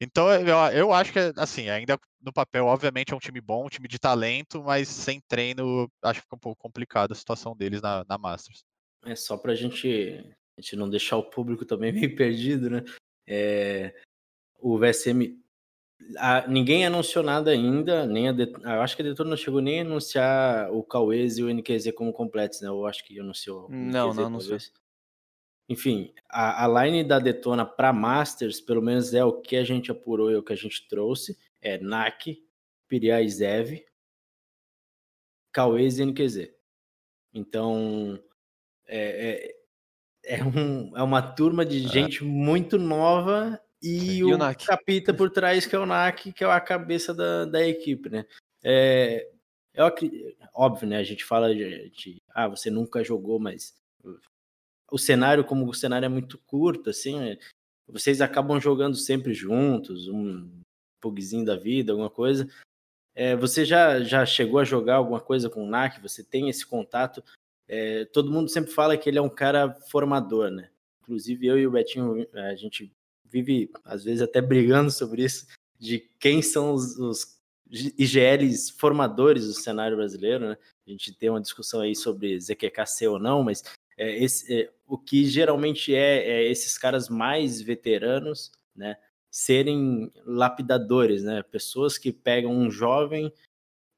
Então 0.00 0.30
eu, 0.32 0.46
eu 0.72 0.92
acho 0.92 1.12
que, 1.12 1.18
assim, 1.36 1.68
ainda 1.68 1.98
no 2.22 2.32
papel, 2.32 2.66
obviamente, 2.66 3.12
é 3.12 3.16
um 3.16 3.20
time 3.20 3.40
bom, 3.40 3.66
um 3.66 3.68
time 3.68 3.88
de 3.88 3.98
talento, 3.98 4.62
mas 4.62 4.88
sem 4.88 5.20
treino, 5.28 5.90
acho 6.02 6.20
que 6.20 6.24
fica 6.24 6.36
um 6.36 6.40
pouco 6.40 6.60
complicado 6.62 7.12
a 7.12 7.16
situação 7.16 7.56
deles 7.56 7.82
na, 7.82 8.04
na 8.08 8.16
Masters. 8.16 8.64
É 9.04 9.14
só 9.16 9.36
pra 9.36 9.54
gente, 9.54 10.24
a 10.56 10.60
gente 10.60 10.76
não 10.76 10.88
deixar 10.88 11.16
o 11.16 11.28
público 11.30 11.64
também 11.64 11.92
meio 11.92 12.14
perdido, 12.16 12.70
né? 12.70 12.84
É, 13.26 13.94
o 14.60 14.78
VSM. 14.78 15.36
a- 16.16 16.46
ninguém 16.46 16.86
anunciou 16.86 17.24
nada 17.24 17.50
ainda, 17.50 18.06
nem 18.06 18.28
a 18.28 18.32
Det- 18.32 18.52
eu 18.62 18.80
acho 18.82 18.94
que 18.94 19.02
a 19.02 19.04
Detona 19.04 19.30
não 19.30 19.36
chegou 19.36 19.60
nem 19.60 19.80
a 19.80 19.82
anunciar 19.82 20.72
o 20.72 20.82
Cauês 20.84 21.38
e 21.38 21.42
o 21.42 21.50
NQZ 21.50 21.92
como 21.92 22.12
completos, 22.12 22.60
né? 22.60 22.68
Eu 22.68 22.86
acho 22.86 23.04
que 23.04 23.18
anunciou. 23.18 23.66
o 23.66 23.72
Não, 23.72 24.10
NQZ, 24.10 24.16
não 24.16 24.26
anunciou. 24.26 24.40
talvez. 24.58 24.72
Enfim, 25.68 26.12
a, 26.30 26.64
a 26.64 26.84
line 26.84 27.04
da 27.04 27.18
Detona 27.18 27.64
para 27.66 27.92
Masters, 27.92 28.60
pelo 28.60 28.80
menos 28.80 29.12
é 29.12 29.24
o 29.24 29.40
que 29.40 29.56
a 29.56 29.64
gente 29.64 29.90
apurou 29.90 30.30
e 30.30 30.36
o 30.36 30.42
que 30.42 30.52
a 30.52 30.56
gente 30.56 30.88
trouxe, 30.88 31.36
é 31.60 31.76
NAC, 31.78 32.42
Piriá 32.88 33.20
e 33.20 33.28
Zev, 33.28 33.84
Cauês 35.52 35.98
e 35.98 36.02
NQZ. 36.04 36.50
Então, 37.34 38.18
é, 38.86 39.52
é, 40.24 40.36
é, 40.38 40.44
um- 40.44 40.96
é 40.96 41.02
uma 41.02 41.20
turma 41.22 41.64
de 41.64 41.80
gente 41.86 42.24
muito 42.24 42.78
nova 42.78 43.60
e. 43.82 44.18
E 44.18 44.24
o, 44.24 44.28
o 44.34 44.38
capita 44.66 45.12
por 45.12 45.30
trás, 45.30 45.66
que 45.66 45.76
é 45.76 45.78
o 45.78 45.86
NAC, 45.86 46.32
que 46.32 46.44
é 46.44 46.46
a 46.50 46.60
cabeça 46.60 47.12
da, 47.14 47.44
da 47.44 47.66
equipe, 47.66 48.08
né? 48.08 48.24
É, 48.64 49.30
acri- 49.76 50.36
óbvio, 50.54 50.88
né? 50.88 50.96
A 50.98 51.02
gente 51.04 51.24
fala 51.24 51.54
de, 51.54 51.90
de, 51.90 52.22
ah, 52.30 52.48
você 52.48 52.70
nunca 52.70 53.04
jogou, 53.04 53.38
mas 53.38 53.74
o 54.90 54.98
cenário, 54.98 55.44
como 55.44 55.68
o 55.68 55.74
cenário 55.74 56.06
é 56.06 56.08
muito 56.08 56.38
curto, 56.38 56.90
assim, 56.90 57.36
vocês 57.86 58.20
acabam 58.20 58.60
jogando 58.60 58.96
sempre 58.96 59.32
juntos, 59.32 60.08
um 60.08 60.48
pugzinho 61.00 61.44
da 61.44 61.56
vida, 61.56 61.92
alguma 61.92 62.10
coisa. 62.10 62.48
É, 63.14 63.34
você 63.34 63.64
já, 63.64 64.00
já 64.00 64.24
chegou 64.24 64.60
a 64.60 64.64
jogar 64.64 64.96
alguma 64.96 65.20
coisa 65.20 65.50
com 65.50 65.64
o 65.64 65.68
NAC? 65.68 66.00
Você 66.00 66.22
tem 66.22 66.48
esse 66.48 66.64
contato? 66.66 67.22
É, 67.66 68.04
todo 68.06 68.30
mundo 68.30 68.48
sempre 68.48 68.70
fala 68.70 68.96
que 68.96 69.08
ele 69.08 69.18
é 69.18 69.22
um 69.22 69.28
cara 69.28 69.74
formador, 69.90 70.50
né? 70.50 70.70
Inclusive 71.02 71.46
eu 71.46 71.58
e 71.58 71.66
o 71.66 71.70
Betinho, 71.70 72.26
a 72.34 72.54
gente 72.54 72.92
vive, 73.24 73.70
às 73.84 74.04
vezes, 74.04 74.22
até 74.22 74.40
brigando 74.40 74.90
sobre 74.90 75.24
isso, 75.24 75.46
de 75.78 75.98
quem 76.20 76.42
são 76.42 76.72
os, 76.72 76.98
os 76.98 77.38
IGLs 77.70 78.72
formadores 78.72 79.46
do 79.46 79.52
cenário 79.52 79.96
brasileiro, 79.96 80.50
né? 80.50 80.56
A 80.86 80.90
gente 80.90 81.12
tem 81.12 81.28
uma 81.28 81.40
discussão 81.40 81.80
aí 81.80 81.94
sobre 81.94 82.38
ZQKC 82.38 83.08
ou 83.08 83.18
não, 83.18 83.42
mas 83.42 83.62
é, 83.98 84.16
esse, 84.22 84.62
é, 84.62 84.70
o 84.86 84.96
que 84.96 85.26
geralmente 85.26 85.94
é, 85.94 86.18
é 86.30 86.50
esses 86.50 86.78
caras 86.78 87.08
mais 87.08 87.60
veteranos, 87.60 88.52
né? 88.74 88.96
Serem 89.30 90.10
lapidadores, 90.24 91.24
né? 91.24 91.42
Pessoas 91.42 91.98
que 91.98 92.12
pegam 92.12 92.52
um 92.52 92.70
jovem 92.70 93.32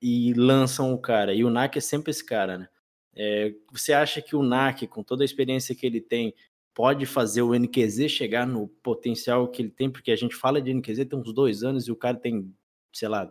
e 0.02 0.32
lançam 0.34 0.92
o 0.92 0.98
cara. 0.98 1.34
E 1.34 1.44
o 1.44 1.50
NAC 1.50 1.76
é 1.76 1.80
sempre 1.80 2.10
esse 2.10 2.24
cara, 2.24 2.58
né? 2.58 2.68
É, 3.14 3.54
você 3.70 3.92
acha 3.92 4.22
que 4.22 4.34
o 4.34 4.42
NAC, 4.42 4.86
com 4.86 5.02
toda 5.02 5.22
a 5.22 5.26
experiência 5.26 5.74
que 5.74 5.86
ele 5.86 6.00
tem, 6.00 6.34
pode 6.74 7.04
fazer 7.04 7.42
o 7.42 7.54
NQZ 7.54 8.08
chegar 8.08 8.46
no 8.46 8.66
potencial 8.66 9.46
que 9.48 9.60
ele 9.60 9.70
tem? 9.70 9.90
Porque 9.90 10.10
a 10.10 10.16
gente 10.16 10.34
fala 10.34 10.60
de 10.60 10.72
NQZ 10.72 11.04
tem 11.04 11.18
uns 11.18 11.32
dois 11.32 11.62
anos 11.62 11.86
e 11.86 11.92
o 11.92 11.96
cara 11.96 12.16
tem, 12.16 12.52
sei 12.92 13.08
lá, 13.08 13.30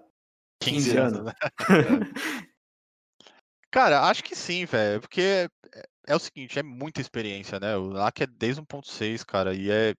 15 0.61 0.97
anos. 0.97 1.23
né? 1.23 1.33
Cara, 3.71 4.01
acho 4.09 4.23
que 4.23 4.35
sim, 4.35 4.65
velho. 4.65 4.99
Porque 5.01 5.21
é, 5.21 5.83
é 6.07 6.15
o 6.15 6.19
seguinte, 6.19 6.57
é 6.57 6.63
muita 6.63 7.01
experiência, 7.01 7.59
né? 7.59 7.75
O 7.77 7.89
LAC 7.89 8.21
é 8.21 8.27
desde 8.27 8.61
1.6, 8.61 9.23
cara, 9.23 9.53
e 9.53 9.69
é. 9.69 9.93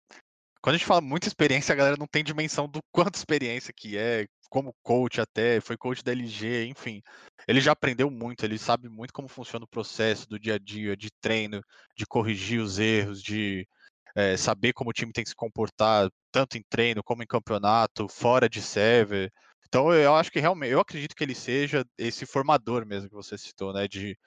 Quando 0.62 0.74
a 0.74 0.78
gente 0.78 0.86
fala 0.86 1.00
muita 1.00 1.28
experiência, 1.28 1.72
a 1.72 1.76
galera 1.76 1.96
não 1.98 2.06
tem 2.06 2.22
dimensão 2.24 2.68
do 2.68 2.80
quanto 2.92 3.14
experiência 3.16 3.72
que 3.74 3.96
é, 3.96 4.26
como 4.50 4.74
coach 4.82 5.20
até, 5.20 5.60
foi 5.60 5.76
coach 5.76 6.02
da 6.04 6.12
LG, 6.12 6.66
enfim. 6.66 7.02
Ele 7.48 7.60
já 7.60 7.72
aprendeu 7.72 8.10
muito, 8.10 8.44
ele 8.44 8.58
sabe 8.58 8.88
muito 8.88 9.12
como 9.12 9.28
funciona 9.28 9.64
o 9.64 9.68
processo 9.68 10.28
do 10.28 10.38
dia 10.38 10.56
a 10.56 10.58
dia, 10.58 10.96
de 10.96 11.08
treino, 11.20 11.62
de 11.96 12.04
corrigir 12.06 12.60
os 12.60 12.78
erros, 12.78 13.22
de 13.22 13.66
é, 14.14 14.36
saber 14.36 14.72
como 14.72 14.90
o 14.90 14.92
time 14.92 15.12
tem 15.12 15.24
que 15.24 15.30
se 15.30 15.36
comportar, 15.36 16.10
tanto 16.32 16.58
em 16.58 16.62
treino 16.68 17.02
como 17.02 17.22
em 17.22 17.26
campeonato, 17.26 18.08
fora 18.08 18.48
de 18.48 18.60
server. 18.60 19.32
Então 19.70 19.94
eu 19.94 20.16
acho 20.16 20.32
que 20.32 20.40
realmente, 20.40 20.72
eu 20.72 20.80
acredito 20.80 21.14
que 21.14 21.22
ele 21.22 21.34
seja 21.34 21.86
esse 21.96 22.26
formador 22.26 22.84
mesmo 22.84 23.08
que 23.08 23.14
você 23.14 23.38
citou, 23.38 23.72
né? 23.72 23.86
De, 23.86 24.18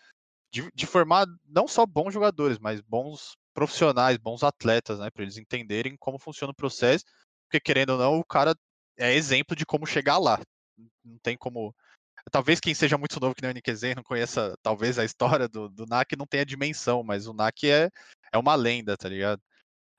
de, 0.50 0.72
de 0.74 0.88
formar 0.88 1.28
não 1.46 1.68
só 1.68 1.86
bons 1.86 2.14
jogadores, 2.14 2.58
mas 2.58 2.80
bons 2.80 3.36
profissionais, 3.54 4.18
bons 4.18 4.42
atletas, 4.42 5.00
né? 5.00 5.12
Para 5.12 5.24
eles 5.24 5.38
entenderem 5.38 5.98
como 5.98 6.18
funciona 6.18 6.52
o 6.52 6.56
processo. 6.56 7.04
Porque 7.46 7.60
querendo 7.60 7.90
ou 7.92 7.98
não, 7.98 8.20
o 8.20 8.24
cara 8.24 8.56
é 8.98 9.14
exemplo 9.14 9.54
de 9.54 9.66
como 9.66 9.86
chegar 9.86 10.18
lá. 10.18 10.40
Não 11.04 11.18
tem 11.22 11.36
como. 11.36 11.76
Talvez 12.32 12.62
quem 12.62 12.74
seja 12.74 12.98
muito 12.98 13.20
novo 13.20 13.36
que 13.36 13.42
nem 13.42 13.52
o 13.52 13.54
NQZ 13.54 13.96
não 13.98 14.04
conheça, 14.04 14.56
talvez, 14.64 14.98
a 14.98 15.04
história 15.04 15.50
do, 15.50 15.68
do 15.68 15.86
NAC 15.86 16.16
não 16.16 16.26
tenha 16.26 16.46
dimensão, 16.46 17.04
mas 17.04 17.28
o 17.28 17.34
NAC 17.34 17.70
é, 17.70 17.90
é 18.32 18.38
uma 18.38 18.56
lenda, 18.56 18.96
tá 18.96 19.10
ligado? 19.10 19.42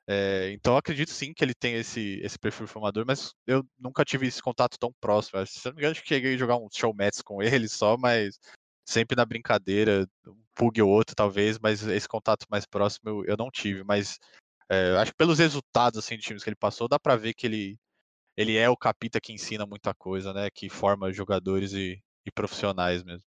É, 0.07 0.51
então 0.53 0.77
acredito 0.77 1.11
sim 1.11 1.33
que 1.33 1.43
ele 1.43 1.55
tem 1.55 1.77
esse, 1.77 2.21
esse 2.23 2.39
perfil 2.39 2.67
formador, 2.67 3.05
mas 3.07 3.33
eu 3.47 3.65
nunca 3.79 4.05
tive 4.05 4.27
esse 4.27 4.43
contato 4.43 4.79
tão 4.79 4.93
próximo. 5.01 5.45
Se 5.47 5.67
eu 5.67 5.71
não 5.71 5.77
me 5.77 5.81
engano, 5.81 5.93
acho 5.93 6.03
que 6.03 6.09
cheguei 6.09 6.35
a 6.35 6.39
jogar 6.39 6.57
um 6.57 6.69
showmats 6.71 7.23
com 7.23 7.43
ele 7.43 7.69
só, 7.69 7.97
mas 7.97 8.39
sempre 8.87 9.17
na 9.17 9.25
brincadeira, 9.25 10.07
um 10.27 10.43
pug 10.55 10.81
ou 10.83 10.91
outro 10.91 11.17
talvez, 11.17 11.59
mas 11.59 11.83
esse 11.87 12.09
contato 12.09 12.47
mais 12.51 12.67
próximo 12.67 13.09
eu, 13.09 13.25
eu 13.25 13.37
não 13.37 13.51
tive. 13.51 13.83
Mas 13.83 14.19
é, 14.71 14.97
acho 14.99 15.13
que 15.13 15.17
pelos 15.17 15.39
resultados 15.39 15.99
assim, 15.99 16.17
de 16.17 16.23
times 16.23 16.45
que 16.45 16.51
ele 16.51 16.57
passou, 16.57 16.89
dá 16.89 16.99
pra 16.99 17.17
ver 17.17 17.35
que 17.35 17.47
ele, 17.47 17.79
ele 18.37 18.57
é 18.57 18.69
o 18.69 18.77
capita 18.77 19.21
que 19.21 19.33
ensina 19.33 19.67
muita 19.67 19.95
coisa, 19.95 20.33
né? 20.35 20.51
Que 20.51 20.69
forma 20.69 21.13
jogadores 21.13 21.73
e, 21.73 22.03
e 22.27 22.31
profissionais 22.33 23.03
mesmo. 23.03 23.25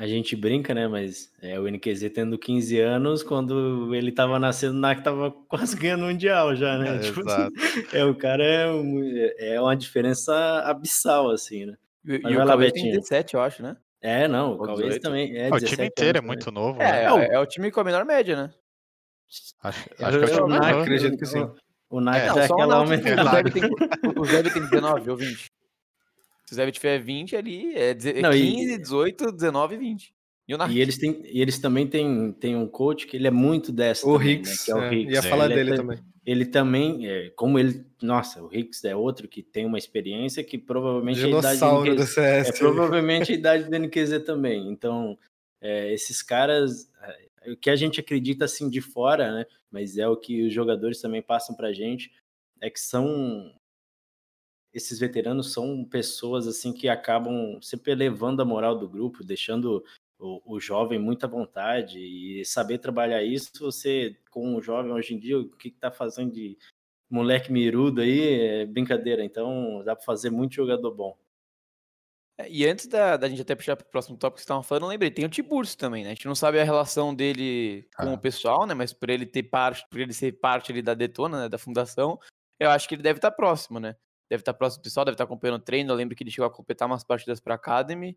A 0.00 0.06
gente 0.06 0.36
brinca, 0.36 0.72
né? 0.72 0.86
Mas 0.86 1.30
é, 1.42 1.58
o 1.58 1.66
NQZ 1.68 2.10
tendo 2.14 2.38
15 2.38 2.78
anos, 2.78 3.22
quando 3.24 3.92
ele 3.94 4.12
tava 4.12 4.38
nascendo, 4.38 4.76
o 4.76 4.80
NAC 4.80 5.02
tava 5.02 5.30
quase 5.48 5.76
ganhando 5.76 6.04
o 6.04 6.06
Mundial 6.06 6.54
já, 6.54 6.78
né? 6.78 6.96
É, 6.96 6.98
Tipo 7.12 7.20
exato. 7.22 7.52
assim, 7.58 7.86
é, 7.96 8.04
o 8.04 8.14
cara 8.14 8.44
é, 8.44 8.70
um- 8.70 9.02
é 9.38 9.60
uma 9.60 9.76
diferença 9.76 10.32
abissal, 10.64 11.30
assim, 11.30 11.66
né? 11.66 11.74
E, 12.06 12.14
e 12.14 12.20
Mas 12.22 12.36
o 12.36 12.46
Cauê 12.46 12.70
tem 12.72 12.84
Betinho. 12.84 13.00
17, 13.00 13.34
eu 13.34 13.40
acho, 13.42 13.62
né? 13.62 13.76
É, 14.00 14.28
não, 14.28 14.52
o 14.56 14.66
18. 14.76 15.00
também 15.02 15.36
é 15.36 15.46
Ah, 15.46 15.56
o 15.56 15.58
17 15.58 15.74
time 15.74 15.86
inteiro 15.88 16.18
é 16.18 16.20
anos 16.20 16.26
muito 16.28 16.44
também. 16.44 16.62
novo, 16.62 16.80
É, 16.80 16.92
né? 16.92 17.26
é, 17.26 17.34
é 17.34 17.38
o 17.40 17.46
time 17.46 17.68
com 17.72 17.80
a 17.80 17.84
menor 17.84 18.04
média, 18.04 18.36
né? 18.36 18.50
Acho, 19.62 19.84
acho 20.00 20.16
Eu- 20.16 20.24
que 20.24 20.30
é 20.30 20.34
o 20.34 20.36
time 20.36 20.40
o 20.42 20.48
mais 20.48 20.60
NAC, 20.60 20.70
novo. 20.72 20.82
acredito 20.82 21.18
que 21.18 21.26
sim. 21.26 21.40
o- 21.40 21.54
O 21.90 22.00
NAC 22.00 22.18
É, 22.28 22.32
o 22.32 22.38
aquela 22.38 22.76
aumentada. 22.76 23.42
o 24.16 24.24
Zeb 24.26 24.50
tem 24.52 24.62
19 24.62 25.10
ou 25.10 25.16
20. 25.16 25.46
Se 26.48 26.54
o 26.54 26.56
Zeb 26.56 26.72
tiver 26.72 26.98
20 26.98 27.36
ali, 27.36 27.74
é, 27.76 27.92
deze- 27.92 28.18
é 28.18 28.22
Não, 28.22 28.32
e- 28.32 28.38
15, 28.56 28.78
18, 28.78 29.30
19 29.30 29.74
e 29.74 29.78
20. 29.78 30.14
E? 30.48 30.54
E 30.70 30.80
eles, 30.80 30.96
têm, 30.96 31.20
e 31.26 31.42
eles 31.42 31.58
também 31.58 31.86
têm, 31.86 32.32
têm 32.32 32.56
um 32.56 32.66
coach 32.66 33.06
que 33.06 33.18
ele 33.18 33.26
é 33.26 33.30
muito 33.30 33.70
dessa 33.70 34.08
O 34.08 34.14
também, 34.14 34.36
né, 34.36 34.40
Hicks, 34.44 34.64
que 34.64 34.70
é 34.70 34.74
o 34.74 34.78
é, 34.82 34.94
Hicks. 34.94 35.12
ia 35.14 35.22
falar 35.22 35.44
Ele 35.44 35.52
é 35.52 35.56
dele 35.56 35.70
ta- 35.72 35.76
também. 35.76 35.98
Ele 36.24 36.46
também, 36.46 37.06
é, 37.06 37.28
como 37.36 37.58
ele, 37.58 37.84
nossa, 38.00 38.42
o 38.42 38.48
Hicks 38.50 38.82
é 38.84 38.96
outro 38.96 39.28
que 39.28 39.42
tem 39.42 39.66
uma 39.66 39.76
experiência 39.76 40.42
que 40.42 40.56
provavelmente 40.56 41.22
a 41.22 41.28
idade 41.28 41.58
do 41.58 41.60
Dinossauro 41.60 41.90
NQZ, 41.92 42.08
CS. 42.14 42.48
é 42.48 42.52
provavelmente 42.58 43.32
a 43.32 43.34
idade 43.36 43.64
do 43.64 43.76
NQZ 43.76 44.24
também. 44.24 44.70
Então, 44.72 45.18
é, 45.60 45.92
esses 45.92 46.22
caras, 46.22 46.90
é, 47.42 47.52
o 47.52 47.56
que 47.58 47.68
a 47.68 47.76
gente 47.76 48.00
acredita 48.00 48.46
assim 48.46 48.70
de 48.70 48.80
fora, 48.80 49.30
né? 49.34 49.46
Mas 49.70 49.98
é 49.98 50.08
o 50.08 50.16
que 50.16 50.46
os 50.46 50.52
jogadores 50.54 50.98
também 51.02 51.20
passam 51.20 51.54
pra 51.54 51.74
gente, 51.74 52.10
é 52.58 52.70
que 52.70 52.80
são 52.80 53.52
esses 54.72 54.98
veteranos 54.98 55.52
são 55.52 55.84
pessoas 55.84 56.46
assim 56.46 56.72
que 56.72 56.88
acabam 56.88 57.60
sempre 57.62 57.92
elevando 57.92 58.42
a 58.42 58.44
moral 58.44 58.78
do 58.78 58.88
grupo, 58.88 59.24
deixando 59.24 59.84
o, 60.18 60.56
o 60.56 60.60
jovem 60.60 60.98
muita 60.98 61.26
vontade 61.26 61.98
e 61.98 62.44
saber 62.44 62.78
trabalhar 62.78 63.22
isso, 63.22 63.50
você, 63.60 64.16
com 64.30 64.56
um 64.56 64.62
jovem 64.62 64.92
hoje 64.92 65.14
em 65.14 65.18
dia, 65.18 65.38
o 65.38 65.48
que 65.48 65.68
está 65.68 65.90
fazendo 65.90 66.32
de 66.32 66.58
moleque 67.10 67.50
mirudo 67.50 68.00
aí, 68.00 68.20
é 68.20 68.66
brincadeira. 68.66 69.24
Então, 69.24 69.82
dá 69.84 69.96
para 69.96 70.04
fazer 70.04 70.30
muito 70.30 70.54
jogador 70.54 70.92
bom. 70.94 71.16
É, 72.38 72.48
e 72.48 72.66
antes 72.66 72.86
da, 72.86 73.16
da 73.16 73.28
gente 73.28 73.42
até 73.42 73.54
puxar 73.54 73.76
para 73.76 73.86
o 73.86 73.90
próximo 73.90 74.16
tópico 74.16 74.36
que 74.36 74.40
você 74.42 74.44
estava 74.44 74.62
falando, 74.62 74.84
eu 74.84 74.88
lembrei, 74.90 75.10
tem 75.10 75.24
o 75.24 75.28
Tiburcio 75.28 75.76
também, 75.76 76.04
né? 76.04 76.10
A 76.10 76.14
gente 76.14 76.26
não 76.26 76.34
sabe 76.34 76.60
a 76.60 76.64
relação 76.64 77.14
dele 77.14 77.88
com 77.96 78.10
Ah. 78.10 78.14
o 78.14 78.18
pessoal, 78.18 78.66
né? 78.66 78.74
Mas 78.74 78.92
por 78.92 79.10
ele 79.10 79.26
ter 79.26 79.42
parte, 79.44 79.84
por 79.90 79.98
ele 79.98 80.12
ser 80.12 80.32
parte 80.38 80.70
ali 80.70 80.82
da 80.82 80.94
Detona, 80.94 81.42
né? 81.42 81.48
Da 81.48 81.58
fundação, 81.58 82.18
eu 82.60 82.70
acho 82.70 82.88
que 82.88 82.94
ele 82.94 83.02
deve 83.02 83.18
estar 83.18 83.30
próximo, 83.32 83.80
né? 83.80 83.96
Deve 84.30 84.42
estar 84.42 84.52
próximo 84.54 84.82
do 84.82 84.84
pessoal, 84.84 85.04
deve 85.04 85.14
estar 85.14 85.24
acompanhando 85.24 85.56
o 85.60 85.64
treino. 85.64 85.90
Eu 85.90 85.96
lembro 85.96 86.14
que 86.14 86.22
ele 86.22 86.30
chegou 86.30 86.46
a 86.46 86.50
completar 86.50 86.86
umas 86.86 87.02
partidas 87.04 87.40
para 87.40 87.54
Academy. 87.54 88.16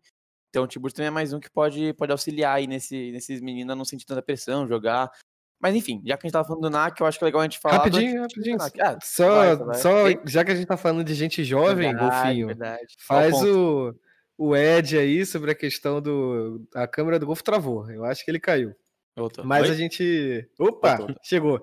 Então 0.50 0.64
o 0.64 0.66
Tiburcio 0.66 0.96
também 0.96 1.08
é 1.08 1.10
mais 1.10 1.32
um 1.32 1.40
que 1.40 1.50
pode, 1.50 1.94
pode 1.94 2.12
auxiliar 2.12 2.56
aí 2.56 2.66
nesse, 2.66 3.10
nesses 3.12 3.40
meninos 3.40 3.72
a 3.72 3.76
não 3.76 3.84
sentir 3.86 4.04
tanta 4.04 4.20
pressão, 4.20 4.68
jogar. 4.68 5.10
Mas 5.58 5.74
enfim, 5.74 6.02
já 6.04 6.16
que 6.18 6.26
a 6.26 6.28
gente 6.28 6.32
tava 6.32 6.46
falando 6.46 6.62
do 6.62 6.70
NAC, 6.70 7.00
eu 7.00 7.06
acho 7.06 7.18
que 7.18 7.24
é 7.24 7.26
legal 7.26 7.40
a 7.40 7.44
gente 7.44 7.58
falar. 7.58 7.76
Rapidinho, 7.76 8.20
rapidinho. 8.20 8.58
Ah, 8.60 8.98
Só, 9.00 9.56
vai, 9.56 9.56
vai. 9.56 9.74
só 9.76 9.90
já 10.26 10.44
que 10.44 10.50
a 10.50 10.54
gente 10.54 10.66
tá 10.66 10.76
falando 10.76 11.04
de 11.04 11.14
gente 11.14 11.42
jovem, 11.44 11.90
verdade, 11.92 12.16
Golfinho, 12.24 12.46
verdade. 12.48 12.94
faz 12.98 13.30
Qual 13.32 13.44
ponto? 13.44 13.98
o, 14.36 14.48
o 14.48 14.56
Ed 14.56 14.98
aí 14.98 15.24
sobre 15.24 15.52
a 15.52 15.54
questão 15.54 16.02
do. 16.02 16.66
A 16.74 16.86
câmera 16.88 17.18
do 17.18 17.26
Golfo 17.26 17.44
travou. 17.44 17.88
Eu 17.90 18.04
acho 18.04 18.24
que 18.24 18.30
ele 18.30 18.40
caiu. 18.40 18.74
Voltou. 19.16 19.44
Mas 19.44 19.66
Oi? 19.68 19.70
a 19.70 19.74
gente. 19.74 20.50
Opa, 20.58 20.96
Voltou. 20.96 21.16
chegou. 21.22 21.62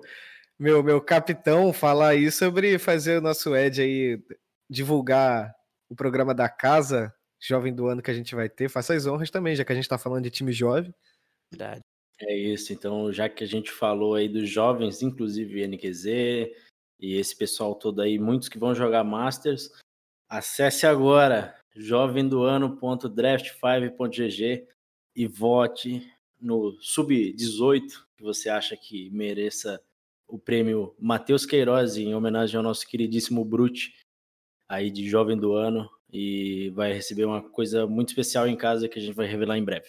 Meu, 0.60 0.82
meu 0.82 1.00
capitão 1.00 1.72
falar 1.72 2.08
aí 2.08 2.30
sobre 2.30 2.78
fazer 2.78 3.16
o 3.16 3.22
nosso 3.22 3.56
Ed 3.56 3.80
aí 3.80 4.22
divulgar 4.68 5.56
o 5.88 5.96
programa 5.96 6.34
da 6.34 6.50
casa, 6.50 7.14
jovem 7.40 7.74
do 7.74 7.86
ano 7.86 8.02
que 8.02 8.10
a 8.10 8.14
gente 8.14 8.34
vai 8.34 8.46
ter. 8.46 8.68
Faça 8.68 8.92
as 8.92 9.06
honras 9.06 9.30
também, 9.30 9.56
já 9.56 9.64
que 9.64 9.72
a 9.72 9.74
gente 9.74 9.88
tá 9.88 9.96
falando 9.96 10.24
de 10.24 10.30
time 10.30 10.52
jovem. 10.52 10.94
Verdade. 11.50 11.80
É 12.20 12.36
isso, 12.36 12.74
então 12.74 13.10
já 13.10 13.26
que 13.26 13.42
a 13.42 13.46
gente 13.46 13.70
falou 13.70 14.16
aí 14.16 14.28
dos 14.28 14.50
jovens, 14.50 15.00
inclusive 15.00 15.66
NQZ 15.66 16.04
e 17.00 17.16
esse 17.16 17.34
pessoal 17.34 17.74
todo 17.74 18.02
aí, 18.02 18.18
muitos 18.18 18.50
que 18.50 18.58
vão 18.58 18.74
jogar 18.74 19.02
Masters, 19.02 19.70
acesse 20.28 20.86
agora 20.86 21.56
jovemdoano.draft5.gg 21.74 24.68
e 25.16 25.26
vote 25.26 26.06
no 26.38 26.76
sub-18 26.82 28.04
que 28.14 28.22
você 28.22 28.50
acha 28.50 28.76
que 28.76 29.08
mereça 29.08 29.82
o 30.30 30.38
prêmio 30.38 30.94
Matheus 30.98 31.44
Queiroz 31.44 31.96
em 31.96 32.14
homenagem 32.14 32.56
ao 32.56 32.62
nosso 32.62 32.86
queridíssimo 32.86 33.44
Brute 33.44 33.94
aí 34.68 34.90
de 34.90 35.08
jovem 35.08 35.36
do 35.36 35.54
ano 35.54 35.90
e 36.12 36.70
vai 36.70 36.92
receber 36.92 37.24
uma 37.24 37.42
coisa 37.42 37.86
muito 37.86 38.10
especial 38.10 38.46
em 38.46 38.56
casa 38.56 38.88
que 38.88 38.98
a 38.98 39.02
gente 39.02 39.14
vai 39.14 39.26
revelar 39.26 39.58
em 39.58 39.64
breve. 39.64 39.88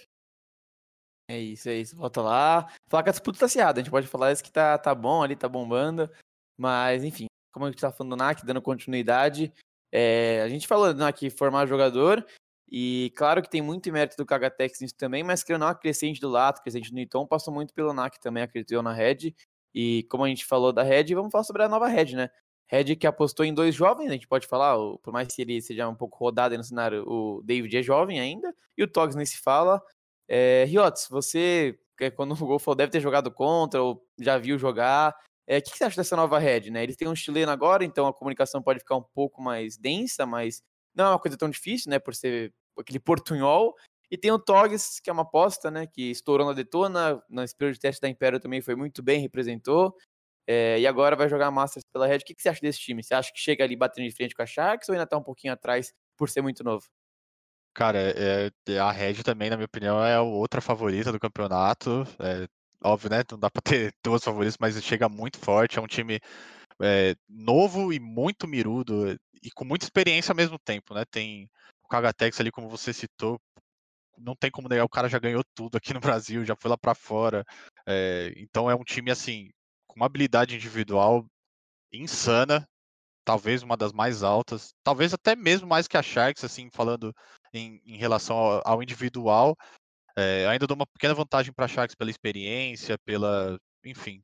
É 1.29 1.39
isso, 1.39 1.69
é 1.69 1.75
isso. 1.75 1.95
Volta 1.95 2.21
lá. 2.21 2.67
Falar 2.89 3.03
que 3.03 3.09
a 3.09 3.13
disputa 3.13 3.39
tá 3.39 3.45
acirrada. 3.45 3.79
A 3.79 3.83
gente 3.83 3.91
pode 3.91 4.07
falar 4.07 4.31
isso 4.31 4.43
que 4.43 4.51
tá, 4.51 4.77
tá 4.77 4.93
bom 4.93 5.23
ali, 5.23 5.35
tá 5.35 5.47
bombando. 5.47 6.09
Mas, 6.57 7.03
enfim, 7.03 7.27
como 7.53 7.65
a 7.65 7.71
gente 7.71 7.79
tá 7.79 7.91
falando 7.91 8.11
do 8.11 8.17
NAC, 8.17 8.45
dando 8.45 8.61
continuidade, 8.61 9.53
é, 9.91 10.41
a 10.41 10.49
gente 10.49 10.67
falou 10.67 10.93
do 10.93 10.99
NAC 10.99 11.29
formar 11.29 11.67
jogador. 11.67 12.25
E 12.69 13.11
claro 13.15 13.41
que 13.41 13.49
tem 13.49 13.61
muito 13.61 13.91
mérito 13.91 14.15
do 14.17 14.25
Kagatex 14.25 14.79
nisso 14.79 14.95
também, 14.97 15.23
mas 15.23 15.43
que 15.43 15.57
não 15.57 15.67
a 15.67 15.75
crescente 15.75 16.21
do 16.21 16.29
Lato, 16.29 16.61
crescente 16.61 16.89
do 16.89 16.95
Niton, 16.95 17.27
passou 17.27 17.53
muito 17.53 17.73
pelo 17.73 17.93
NAC 17.93 18.17
também, 18.19 18.43
acreditou 18.43 18.81
na 18.81 18.93
Red. 18.93 19.35
E 19.73 20.03
como 20.09 20.23
a 20.23 20.27
gente 20.27 20.45
falou 20.45 20.73
da 20.73 20.83
Red, 20.83 21.13
vamos 21.15 21.31
falar 21.31 21.43
sobre 21.43 21.63
a 21.63 21.69
nova 21.69 21.87
Red, 21.87 22.15
né? 22.15 22.29
Red 22.67 22.95
que 22.95 23.05
apostou 23.05 23.45
em 23.45 23.53
dois 23.53 23.75
jovens, 23.75 24.09
a 24.09 24.13
gente 24.13 24.27
pode 24.27 24.47
falar, 24.47 24.77
por 24.99 25.11
mais 25.11 25.33
que 25.33 25.41
ele 25.41 25.61
seja 25.61 25.87
um 25.89 25.95
pouco 25.95 26.17
rodado 26.17 26.57
no 26.57 26.63
cenário, 26.63 27.03
o 27.05 27.41
David 27.43 27.77
é 27.77 27.83
jovem 27.83 28.19
ainda, 28.19 28.55
e 28.77 28.83
o 28.83 28.87
Togs 28.87 29.15
nem 29.15 29.25
se 29.25 29.37
fala. 29.37 29.81
É, 30.27 30.63
Riots, 30.65 31.07
você, 31.09 31.77
é 31.99 32.09
quando 32.09 32.31
o 32.31 32.35
Gol 32.37 32.59
falou, 32.59 32.75
deve 32.75 32.91
ter 32.91 33.01
jogado 33.01 33.29
contra, 33.29 33.81
ou 33.83 34.05
já 34.17 34.37
viu 34.37 34.57
jogar. 34.57 35.13
É, 35.45 35.57
O 35.57 35.61
que, 35.61 35.71
que 35.71 35.77
você 35.77 35.83
acha 35.83 35.97
dessa 35.97 36.15
nova 36.15 36.39
Red, 36.39 36.69
né? 36.69 36.83
Eles 36.83 36.95
têm 36.95 37.09
um 37.09 37.15
chileno 37.15 37.51
agora, 37.51 37.83
então 37.83 38.07
a 38.07 38.13
comunicação 38.13 38.61
pode 38.61 38.79
ficar 38.79 38.95
um 38.95 39.03
pouco 39.03 39.41
mais 39.41 39.77
densa, 39.77 40.25
mas 40.25 40.63
não 40.95 41.05
é 41.05 41.09
uma 41.09 41.19
coisa 41.19 41.37
tão 41.37 41.49
difícil, 41.49 41.89
né? 41.89 41.99
Por 41.99 42.15
ser 42.15 42.53
aquele 42.79 42.99
portunhol. 42.99 43.75
E 44.11 44.17
tem 44.17 44.31
o 44.31 44.39
Togs, 44.39 44.99
que 45.01 45.09
é 45.09 45.13
uma 45.13 45.23
aposta, 45.23 45.71
né? 45.71 45.87
Que 45.87 46.11
estourou 46.11 46.47
na 46.47 46.53
Detona, 46.53 47.21
nesse 47.29 47.55
período 47.55 47.75
de 47.75 47.79
teste 47.81 48.01
da 48.01 48.09
Império 48.09 48.39
também 48.39 48.61
foi 48.61 48.75
muito 48.75 49.01
bem, 49.03 49.21
representou. 49.21 49.95
É, 50.47 50.79
e 50.79 50.87
agora 50.87 51.15
vai 51.15 51.29
jogar 51.29 51.51
Masters 51.51 51.85
pela 51.93 52.07
Red. 52.07 52.17
O 52.19 52.25
que, 52.25 52.35
que 52.35 52.41
você 52.41 52.49
acha 52.49 52.61
desse 52.61 52.79
time? 52.79 53.03
Você 53.03 53.13
acha 53.15 53.31
que 53.33 53.39
chega 53.39 53.63
ali 53.63 53.75
batendo 53.75 54.07
de 54.09 54.15
frente 54.15 54.35
com 54.35 54.43
a 54.43 54.45
Sharks 54.45 54.89
ou 54.89 54.93
ainda 54.93 55.07
tá 55.07 55.17
um 55.17 55.23
pouquinho 55.23 55.53
atrás 55.53 55.93
por 56.17 56.29
ser 56.29 56.41
muito 56.41 56.63
novo? 56.63 56.85
Cara, 57.73 57.97
é, 57.99 58.51
é- 58.67 58.79
a 58.79 58.91
Red 58.91 59.23
também, 59.23 59.49
na 59.49 59.55
minha 59.55 59.65
opinião, 59.65 60.03
é 60.03 60.15
a 60.15 60.21
outra 60.21 60.59
favorita 60.61 61.11
do 61.11 61.19
campeonato. 61.19 62.03
É, 62.19 62.47
óbvio, 62.83 63.09
né? 63.09 63.23
Não 63.31 63.39
dá 63.39 63.49
pra 63.49 63.61
ter 63.61 63.93
duas 64.03 64.23
favoritas, 64.23 64.57
mas 64.59 64.81
chega 64.83 65.07
muito 65.07 65.39
forte. 65.39 65.79
É 65.79 65.81
um 65.81 65.87
time 65.87 66.19
é, 66.81 67.15
novo 67.29 67.93
e 67.93 67.99
muito 67.99 68.47
mirudo 68.47 69.17
e 69.43 69.51
com 69.51 69.65
muita 69.65 69.85
experiência 69.85 70.31
ao 70.33 70.37
mesmo 70.37 70.59
tempo, 70.59 70.93
né? 70.95 71.05
Tem 71.11 71.49
o 71.83 71.89
Kagatex 71.89 72.39
ali, 72.41 72.51
como 72.51 72.69
você 72.69 72.93
citou, 72.93 73.39
não 74.21 74.35
tem 74.35 74.51
como 74.51 74.69
negar, 74.69 74.85
o 74.85 74.89
cara 74.89 75.09
já 75.09 75.19
ganhou 75.19 75.43
tudo 75.55 75.77
aqui 75.77 75.93
no 75.93 75.99
Brasil, 76.19 76.45
já 76.45 76.55
foi 76.55 76.69
lá 76.69 76.77
pra 76.77 76.95
fora. 76.95 77.45
É, 77.85 78.33
então 78.37 78.69
é 78.69 78.75
um 78.75 78.83
time 78.83 79.11
assim 79.11 79.49
com 79.87 79.95
uma 79.97 80.05
habilidade 80.05 80.55
individual 80.55 81.25
insana, 81.91 82.67
talvez 83.25 83.63
uma 83.63 83.77
das 83.77 83.91
mais 83.91 84.23
altas, 84.23 84.73
talvez 84.83 85.13
até 85.13 85.35
mesmo 85.35 85.67
mais 85.67 85.87
que 85.87 85.97
a 85.97 86.03
Sharks, 86.03 86.43
assim, 86.43 86.69
falando 86.73 87.13
em, 87.53 87.81
em 87.85 87.97
relação 87.97 88.37
ao, 88.37 88.61
ao 88.65 88.83
individual. 88.83 89.55
É, 90.17 90.45
ainda 90.47 90.67
dou 90.67 90.75
uma 90.75 90.87
pequena 90.87 91.13
vantagem 91.13 91.53
para 91.53 91.65
a 91.65 91.67
Sharks 91.67 91.95
pela 91.95 92.11
experiência, 92.11 92.97
pela, 93.05 93.57
enfim, 93.85 94.21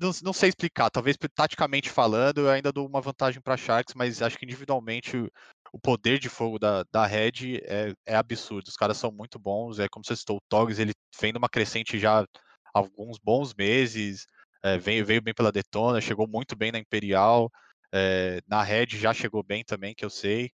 não, 0.00 0.10
não 0.22 0.32
sei 0.32 0.48
explicar. 0.48 0.90
Talvez 0.90 1.16
taticamente 1.34 1.90
falando, 1.90 2.40
eu 2.40 2.50
ainda 2.50 2.72
dou 2.72 2.86
uma 2.86 3.00
vantagem 3.00 3.40
para 3.40 3.54
a 3.54 3.56
Sharks, 3.56 3.94
mas 3.94 4.22
acho 4.22 4.38
que 4.38 4.44
individualmente 4.44 5.30
o, 5.76 5.78
poder 5.78 6.18
de 6.18 6.28
fogo 6.28 6.58
da, 6.58 6.84
da 6.92 7.06
Red 7.06 7.58
é, 7.64 7.92
é 8.06 8.16
absurdo. 8.16 8.68
Os 8.68 8.76
caras 8.76 8.96
são 8.96 9.10
muito 9.12 9.38
bons. 9.38 9.78
É 9.78 9.88
como 9.88 10.04
você 10.04 10.16
citou, 10.16 10.36
o 10.38 10.40
Togs, 10.48 10.78
ele 10.80 10.92
vem 11.20 11.32
numa 11.32 11.48
crescente 11.48 11.98
já 11.98 12.22
há 12.22 12.26
alguns 12.74 13.18
bons 13.18 13.54
meses. 13.54 14.26
é, 14.62 14.78
veio, 14.78 15.04
veio 15.04 15.22
bem 15.22 15.34
pela 15.34 15.52
Detona, 15.52 16.00
chegou 16.00 16.26
muito 16.28 16.56
bem 16.56 16.72
na 16.72 16.78
Imperial. 16.78 17.50
é, 17.92 18.40
na 18.46 18.62
Red 18.62 18.88
já 18.90 19.12
chegou 19.14 19.42
bem 19.42 19.64
também, 19.64 19.94
que 19.94 20.04
eu 20.04 20.10
sei. 20.10 20.50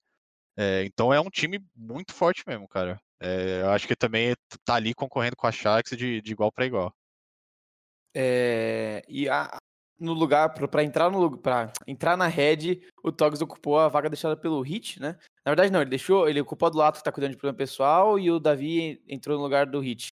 É, 0.56 0.84
então 0.84 1.12
é 1.12 1.20
um 1.20 1.30
time 1.30 1.60
muito 1.74 2.12
forte 2.14 2.42
mesmo, 2.46 2.68
cara. 2.68 3.00
É, 3.20 3.62
eu 3.62 3.70
acho 3.70 3.86
que 3.86 3.96
também 3.96 4.34
tá 4.64 4.74
ali 4.76 4.94
concorrendo 4.94 5.36
com 5.36 5.46
a 5.46 5.52
Sharks 5.52 5.96
de, 5.96 6.20
de 6.22 6.32
igual 6.32 6.52
para 6.52 6.66
igual. 6.66 6.94
É, 8.14 9.02
e 9.08 9.28
a- 9.28 9.58
no 9.98 10.12
lugar, 10.12 10.52
para 10.52 10.82
entrar 10.82 11.10
no 11.10 11.38
pra 11.38 11.72
entrar 11.86 12.16
na 12.16 12.26
Red, 12.26 12.80
o 13.02 13.12
Togs 13.12 13.42
ocupou 13.42 13.78
a 13.78 13.88
vaga 13.88 14.10
deixada 14.10 14.36
pelo 14.36 14.60
Hit, 14.60 15.00
né? 15.00 15.16
Na 15.44 15.50
verdade, 15.50 15.70
não, 15.70 15.80
ele 15.80 15.90
deixou, 15.90 16.28
ele 16.28 16.40
ocupou 16.40 16.70
do 16.70 16.78
Lato 16.78 16.98
que 16.98 17.04
tá 17.04 17.12
cuidando 17.12 17.32
de 17.32 17.36
problema 17.36 17.56
pessoal 17.56 18.18
e 18.18 18.30
o 18.30 18.40
Davi 18.40 19.02
entrou 19.08 19.36
no 19.36 19.42
lugar 19.42 19.66
do 19.66 19.80
Hit. 19.80 20.08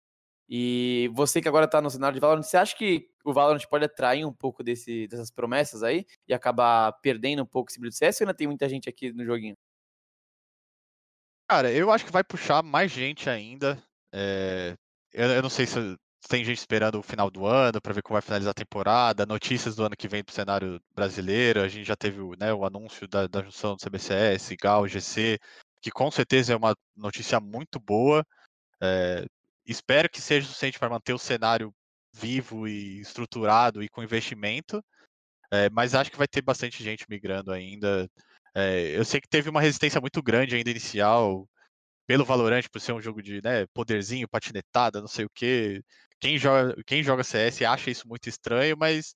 E 0.50 1.10
você 1.14 1.42
que 1.42 1.48
agora 1.48 1.68
tá 1.68 1.82
no 1.82 1.90
cenário 1.90 2.16
de 2.16 2.22
Valorant, 2.22 2.44
você 2.44 2.56
acha 2.56 2.76
que 2.76 3.10
o 3.26 3.34
Valorant 3.34 3.66
pode 3.70 3.84
atrair 3.84 4.26
um 4.26 4.32
pouco 4.34 4.64
desse, 4.64 5.08
dessas 5.08 5.30
promessas 5.30 5.84
aí 5.84 6.06
e 6.28 6.34
acabar 6.34 6.94
perdendo 7.02 7.44
um 7.44 7.46
pouco 7.46 7.70
esse 7.70 7.80
brilho 7.80 7.92
de 7.92 7.98
CS 7.98 8.22
ou 8.22 8.26
ainda 8.26 8.34
tem 8.34 8.48
muita 8.48 8.70
gente 8.70 8.88
aqui 8.88 9.12
no 9.12 9.26
joguinho? 9.26 9.56
Cara, 11.50 11.72
eu 11.72 11.92
acho 11.92 12.06
que 12.06 12.12
vai 12.12 12.24
puxar 12.24 12.64
mais 12.64 12.92
gente 12.92 13.30
ainda. 13.30 13.82
é, 14.14 14.74
eu, 15.14 15.28
eu 15.28 15.42
não 15.42 15.50
sei 15.50 15.66
se 15.66 15.98
tem 16.28 16.44
gente 16.44 16.58
esperando 16.58 17.00
o 17.00 17.04
final 17.04 17.30
do 17.30 17.46
ano 17.46 17.82
para 17.82 17.94
ver 17.94 18.02
como 18.02 18.16
vai 18.16 18.22
finalizar 18.22 18.52
a 18.52 18.54
temporada, 18.54 19.26
notícias 19.26 19.76
do 19.76 19.84
ano 19.86 19.96
que 19.96 20.08
vem 20.08 20.24
pro 20.24 20.34
cenário 20.34 20.82
brasileiro. 20.96 21.62
A 21.62 21.68
gente 21.68 21.86
já 21.86 21.96
teve 21.96 22.20
o, 22.22 22.34
né, 22.40 22.54
o 22.54 22.66
anúncio 22.66 23.08
da, 23.08 23.28
da 23.28 23.42
junção 23.44 23.76
do 23.76 23.82
CBCS, 23.82 24.56
GAL, 24.56 24.88
GC, 24.88 25.40
que 25.82 25.92
com 25.92 26.10
certeza 26.12 26.54
é 26.54 26.56
uma 26.56 26.76
notícia 26.96 27.40
muito 27.40 27.80
boa. 27.80 28.26
é, 28.82 29.26
espero 29.66 30.10
que 30.10 30.22
seja 30.22 30.48
suficiente 30.48 30.80
para 30.80 30.90
manter 30.90 31.14
o 31.14 31.20
cenário 31.20 31.74
vivo 32.14 32.68
e 32.68 33.00
estruturado 33.02 33.84
e 33.84 33.90
com 33.90 34.04
investimento. 34.04 34.84
é, 35.52 35.70
mas 35.70 35.96
acho 35.96 36.12
que 36.12 36.18
vai 36.18 36.28
ter 36.28 36.42
bastante 36.42 36.84
gente 36.84 37.06
migrando 37.10 37.52
ainda. 37.54 38.10
É, 38.56 38.98
eu 38.98 39.06
sei 39.06 39.22
que 39.22 39.30
teve 39.30 39.50
uma 39.50 39.62
resistência 39.62 40.02
muito 40.02 40.22
grande 40.24 40.56
ainda 40.56 40.72
inicial 40.72 41.48
pelo 42.08 42.26
Valorant, 42.26 42.64
por 42.72 42.82
ser 42.82 42.94
um 42.94 43.02
jogo 43.02 43.22
de 43.22 43.42
né, 43.44 43.68
poderzinho, 43.74 44.30
patinetada, 44.30 45.02
não 45.02 45.08
sei 45.08 45.26
o 45.26 45.30
quê. 45.30 45.84
Quem 46.20 46.38
joga, 46.38 46.76
quem 46.86 47.04
joga 47.04 47.24
CS 47.24 47.64
acha 47.64 47.92
isso 47.92 48.08
muito 48.08 48.28
estranho, 48.28 48.76
mas 48.78 49.14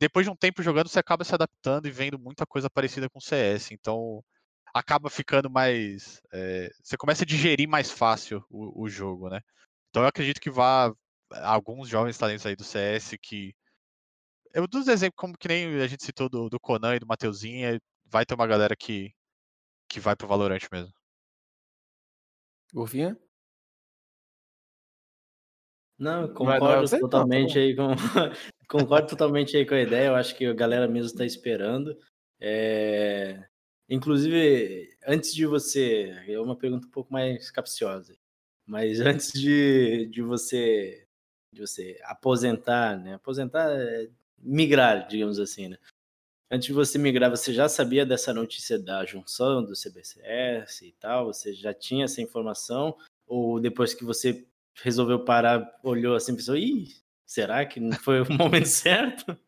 depois 0.00 0.24
de 0.24 0.30
um 0.30 0.36
tempo 0.36 0.62
jogando, 0.62 0.88
você 0.88 0.98
acaba 0.98 1.24
se 1.24 1.34
adaptando 1.34 1.86
e 1.86 1.90
vendo 1.90 2.18
muita 2.18 2.46
coisa 2.46 2.70
parecida 2.70 3.08
com 3.10 3.20
CS. 3.20 3.74
Então 3.74 4.24
acaba 4.74 5.10
ficando 5.10 5.50
mais. 5.50 6.20
é, 6.32 6.70
você 6.82 6.96
começa 6.96 7.24
a 7.24 7.26
digerir 7.26 7.68
mais 7.68 7.90
fácil 7.90 8.44
o, 8.48 8.84
o 8.84 8.88
jogo, 8.88 9.28
né? 9.28 9.40
Então 9.90 10.02
eu 10.02 10.08
acredito 10.08 10.40
que 10.40 10.50
vá 10.50 10.92
alguns 11.42 11.88
jovens 11.88 12.18
talentos 12.18 12.46
aí 12.46 12.56
do 12.56 12.64
CS 12.64 13.18
que. 13.18 13.54
Eu 14.54 14.66
dos 14.66 14.88
exemplos, 14.88 15.16
como 15.16 15.38
que 15.38 15.48
nem 15.48 15.80
a 15.80 15.86
gente 15.86 16.04
citou 16.04 16.28
do, 16.28 16.48
do 16.48 16.58
Conan 16.58 16.96
e 16.96 16.98
do 16.98 17.06
Mateuzinho, 17.06 17.80
vai 18.06 18.26
ter 18.26 18.34
uma 18.34 18.46
galera 18.46 18.74
que, 18.76 19.12
que 19.88 20.00
vai 20.00 20.16
pro 20.16 20.26
Valorant 20.26 20.66
mesmo. 20.72 20.92
Golfinho? 22.72 23.16
Não, 26.00 26.26
vai 26.26 26.58
concordo? 26.58 26.80
Não, 26.80 26.88
tá 26.88 26.98
totalmente 26.98 27.58
aí 27.58 27.76
com 27.76 27.88
concordo 28.68 29.08
totalmente 29.08 29.56
aí 29.56 29.64
com 29.64 29.74
a 29.74 29.80
ideia. 29.80 30.08
Eu 30.08 30.16
acho 30.16 30.34
que 30.34 30.46
a 30.46 30.54
galera 30.54 30.88
mesmo 30.88 31.06
está 31.06 31.24
esperando. 31.24 31.96
É, 32.40 33.44
Inclusive, 33.90 34.96
antes 35.04 35.34
de 35.34 35.44
você, 35.44 36.16
é 36.28 36.38
uma 36.38 36.54
pergunta 36.54 36.86
um 36.86 36.90
pouco 36.90 37.12
mais 37.12 37.50
capciosa, 37.50 38.16
mas 38.64 39.00
antes 39.02 39.32
de, 39.32 40.06
de 40.06 40.22
você 40.22 41.04
de 41.52 41.60
você 41.60 41.98
aposentar, 42.04 42.96
né? 42.96 43.14
Aposentar, 43.14 43.68
é 43.68 44.08
migrar, 44.38 45.08
digamos 45.08 45.40
assim, 45.40 45.68
né? 45.68 45.76
Antes 46.48 46.66
de 46.66 46.72
você 46.72 46.96
migrar, 46.98 47.28
você 47.28 47.52
já 47.52 47.68
sabia 47.68 48.06
dessa 48.06 48.32
notícia 48.32 48.78
da 48.78 49.04
junção 49.04 49.64
do 49.64 49.74
CBCS 49.74 50.82
e 50.82 50.92
tal? 50.92 51.26
Você 51.26 51.52
já 51.52 51.74
tinha 51.74 52.04
essa 52.04 52.22
informação? 52.22 52.96
Ou 53.26 53.60
depois 53.60 53.92
que 53.92 54.04
você 54.04 54.46
resolveu 54.82 55.24
parar, 55.24 55.66
olhou 55.82 56.14
assim 56.14 56.32
e 56.32 56.36
pensou, 56.36 56.56
ih, 56.56 56.88
será 57.26 57.64
que 57.66 57.80
não 57.80 57.96
foi 57.98 58.20
o 58.20 58.26
momento 58.32 58.68
certo? 58.68 59.38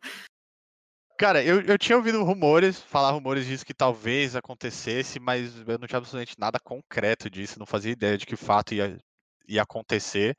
Cara, 1.17 1.43
eu, 1.43 1.61
eu 1.61 1.77
tinha 1.77 1.95
ouvido 1.95 2.23
rumores, 2.23 2.79
falar 2.79 3.11
rumores 3.11 3.45
disso 3.45 3.65
que 3.65 3.73
talvez 3.73 4.35
acontecesse, 4.35 5.19
mas 5.19 5.55
eu 5.67 5.77
não 5.77 5.87
tinha 5.87 5.97
absolutamente 5.97 6.35
nada 6.39 6.59
concreto 6.59 7.29
disso, 7.29 7.59
não 7.59 7.65
fazia 7.65 7.91
ideia 7.91 8.17
de 8.17 8.25
que 8.25 8.35
fato 8.35 8.73
ia, 8.73 8.97
ia 9.47 9.61
acontecer. 9.61 10.35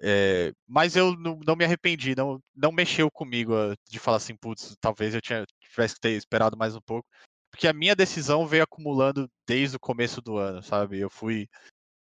É, 0.00 0.52
mas 0.66 0.96
eu 0.96 1.16
não, 1.16 1.38
não 1.46 1.56
me 1.56 1.64
arrependi, 1.64 2.14
não, 2.16 2.40
não 2.54 2.72
mexeu 2.72 3.10
comigo 3.10 3.54
ah, 3.54 3.74
de 3.88 3.98
falar 3.98 4.18
assim, 4.18 4.36
putz, 4.36 4.76
talvez 4.80 5.14
eu 5.14 5.20
tinha, 5.20 5.44
tivesse 5.60 5.94
que 5.94 6.00
ter 6.00 6.10
esperado 6.10 6.56
mais 6.56 6.76
um 6.76 6.80
pouco. 6.80 7.08
Porque 7.50 7.68
a 7.68 7.72
minha 7.72 7.94
decisão 7.94 8.46
veio 8.46 8.64
acumulando 8.64 9.30
desde 9.46 9.76
o 9.76 9.80
começo 9.80 10.20
do 10.20 10.36
ano, 10.36 10.62
sabe? 10.62 10.98
Eu 10.98 11.08
fui. 11.08 11.48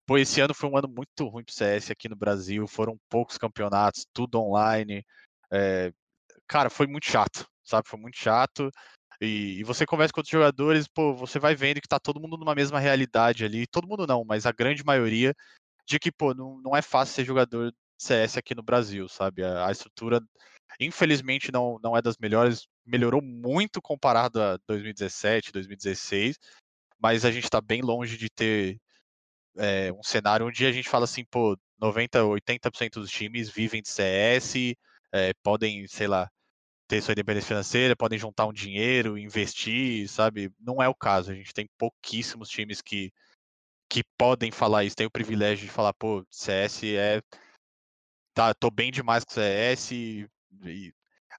Pô, 0.05 0.17
esse 0.17 0.41
ano 0.41 0.53
foi 0.53 0.69
um 0.69 0.77
ano 0.77 0.87
muito 0.87 1.27
ruim 1.27 1.43
pro 1.43 1.53
CS 1.53 1.91
aqui 1.91 2.09
no 2.09 2.15
Brasil, 2.15 2.67
foram 2.67 2.97
poucos 3.09 3.37
campeonatos, 3.37 4.05
tudo 4.13 4.39
online. 4.39 5.05
é, 5.51 5.93
cara, 6.47 6.69
foi 6.69 6.87
muito 6.87 7.05
chato, 7.09 7.47
sabe? 7.63 7.87
Foi 7.89 7.99
muito 7.99 8.17
chato. 8.17 8.69
E, 9.21 9.59
e 9.59 9.63
você 9.63 9.85
conversa 9.85 10.13
com 10.13 10.19
outros 10.21 10.31
jogadores, 10.31 10.87
pô, 10.87 11.15
você 11.15 11.39
vai 11.39 11.55
vendo 11.55 11.81
que 11.81 11.87
tá 11.87 11.99
todo 11.99 12.19
mundo 12.19 12.37
numa 12.37 12.55
mesma 12.55 12.79
realidade 12.79 13.45
ali. 13.45 13.67
Todo 13.67 13.87
mundo 13.87 14.07
não, 14.07 14.25
mas 14.25 14.45
a 14.45 14.51
grande 14.51 14.83
maioria, 14.83 15.33
de 15.87 15.99
que, 15.99 16.11
pô, 16.11 16.33
não, 16.33 16.59
não 16.61 16.75
é 16.75 16.81
fácil 16.81 17.15
ser 17.15 17.25
jogador 17.25 17.71
de 17.71 17.77
CS 17.99 18.37
aqui 18.39 18.55
no 18.55 18.63
Brasil, 18.63 19.07
sabe? 19.09 19.43
A, 19.43 19.67
a 19.67 19.71
estrutura, 19.71 20.21
infelizmente, 20.79 21.51
não, 21.51 21.79
não 21.83 21.95
é 21.97 22.01
das 22.01 22.17
melhores. 22.17 22.67
Melhorou 22.85 23.21
muito 23.21 23.81
comparado 23.81 24.41
a 24.41 24.57
2017, 24.67 25.51
2016, 25.53 26.37
mas 26.99 27.25
a 27.25 27.31
gente 27.31 27.49
tá 27.49 27.61
bem 27.61 27.81
longe 27.81 28.17
de 28.17 28.29
ter 28.29 28.79
é, 29.57 29.91
um 29.91 30.03
cenário 30.03 30.47
onde 30.47 30.65
a 30.65 30.71
gente 30.71 30.89
fala 30.89 31.05
assim, 31.05 31.23
pô, 31.25 31.57
90, 31.79 32.19
80% 32.23 32.93
dos 32.93 33.11
times 33.11 33.49
vivem 33.49 33.81
de 33.81 33.89
CS, 33.89 34.75
é, 35.11 35.33
podem, 35.43 35.87
sei 35.87 36.07
lá, 36.07 36.29
ter 36.87 37.01
sua 37.01 37.13
independência 37.13 37.47
financeira, 37.47 37.95
podem 37.95 38.19
juntar 38.19 38.45
um 38.45 38.53
dinheiro, 38.53 39.17
investir, 39.17 40.07
sabe? 40.09 40.51
Não 40.59 40.81
é 40.81 40.87
o 40.87 40.95
caso. 40.95 41.31
A 41.31 41.35
gente 41.35 41.53
tem 41.53 41.67
pouquíssimos 41.77 42.49
times 42.49 42.81
que, 42.81 43.11
que 43.89 44.03
podem 44.17 44.51
falar 44.51 44.83
isso, 44.83 44.95
tem 44.95 45.07
o 45.07 45.11
privilégio 45.11 45.65
de 45.65 45.71
falar, 45.71 45.93
pô, 45.93 46.25
CS 46.29 46.83
é. 46.83 47.21
Tá, 48.33 48.53
tô 48.53 48.71
bem 48.71 48.91
demais 48.91 49.23
com 49.23 49.31
CS. 49.31 49.91
E, 49.91 50.27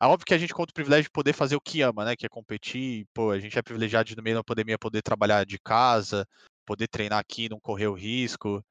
é 0.01 0.07
óbvio 0.07 0.27
que 0.27 0.35
a 0.35 0.39
gente 0.39 0.55
conta 0.55 0.71
o 0.71 0.75
privilégio 0.75 1.05
de 1.05 1.11
poder 1.11 1.33
fazer 1.33 1.57
o 1.57 1.61
que 1.61 1.83
ama, 1.83 2.05
né? 2.05 2.17
Que 2.17 2.27
é 2.27 2.29
competir. 2.29 3.07
Pô, 3.15 3.31
a 3.31 3.39
gente 3.39 3.59
é 3.59 3.63
privilegiado 3.63 4.09
de, 4.09 4.17
no 4.17 4.23
meio 4.23 4.37
da 4.37 4.45
pandemia, 4.45 4.79
poder 4.79 5.03
trabalhar 5.03 5.45
de 5.45 5.59
casa, 5.59 6.27
poder 6.65 6.89
treinar 6.89 7.19
aqui, 7.19 7.49
não 7.49 7.61
correr 7.61 7.87
o 7.89 7.95
risco. 7.95 8.65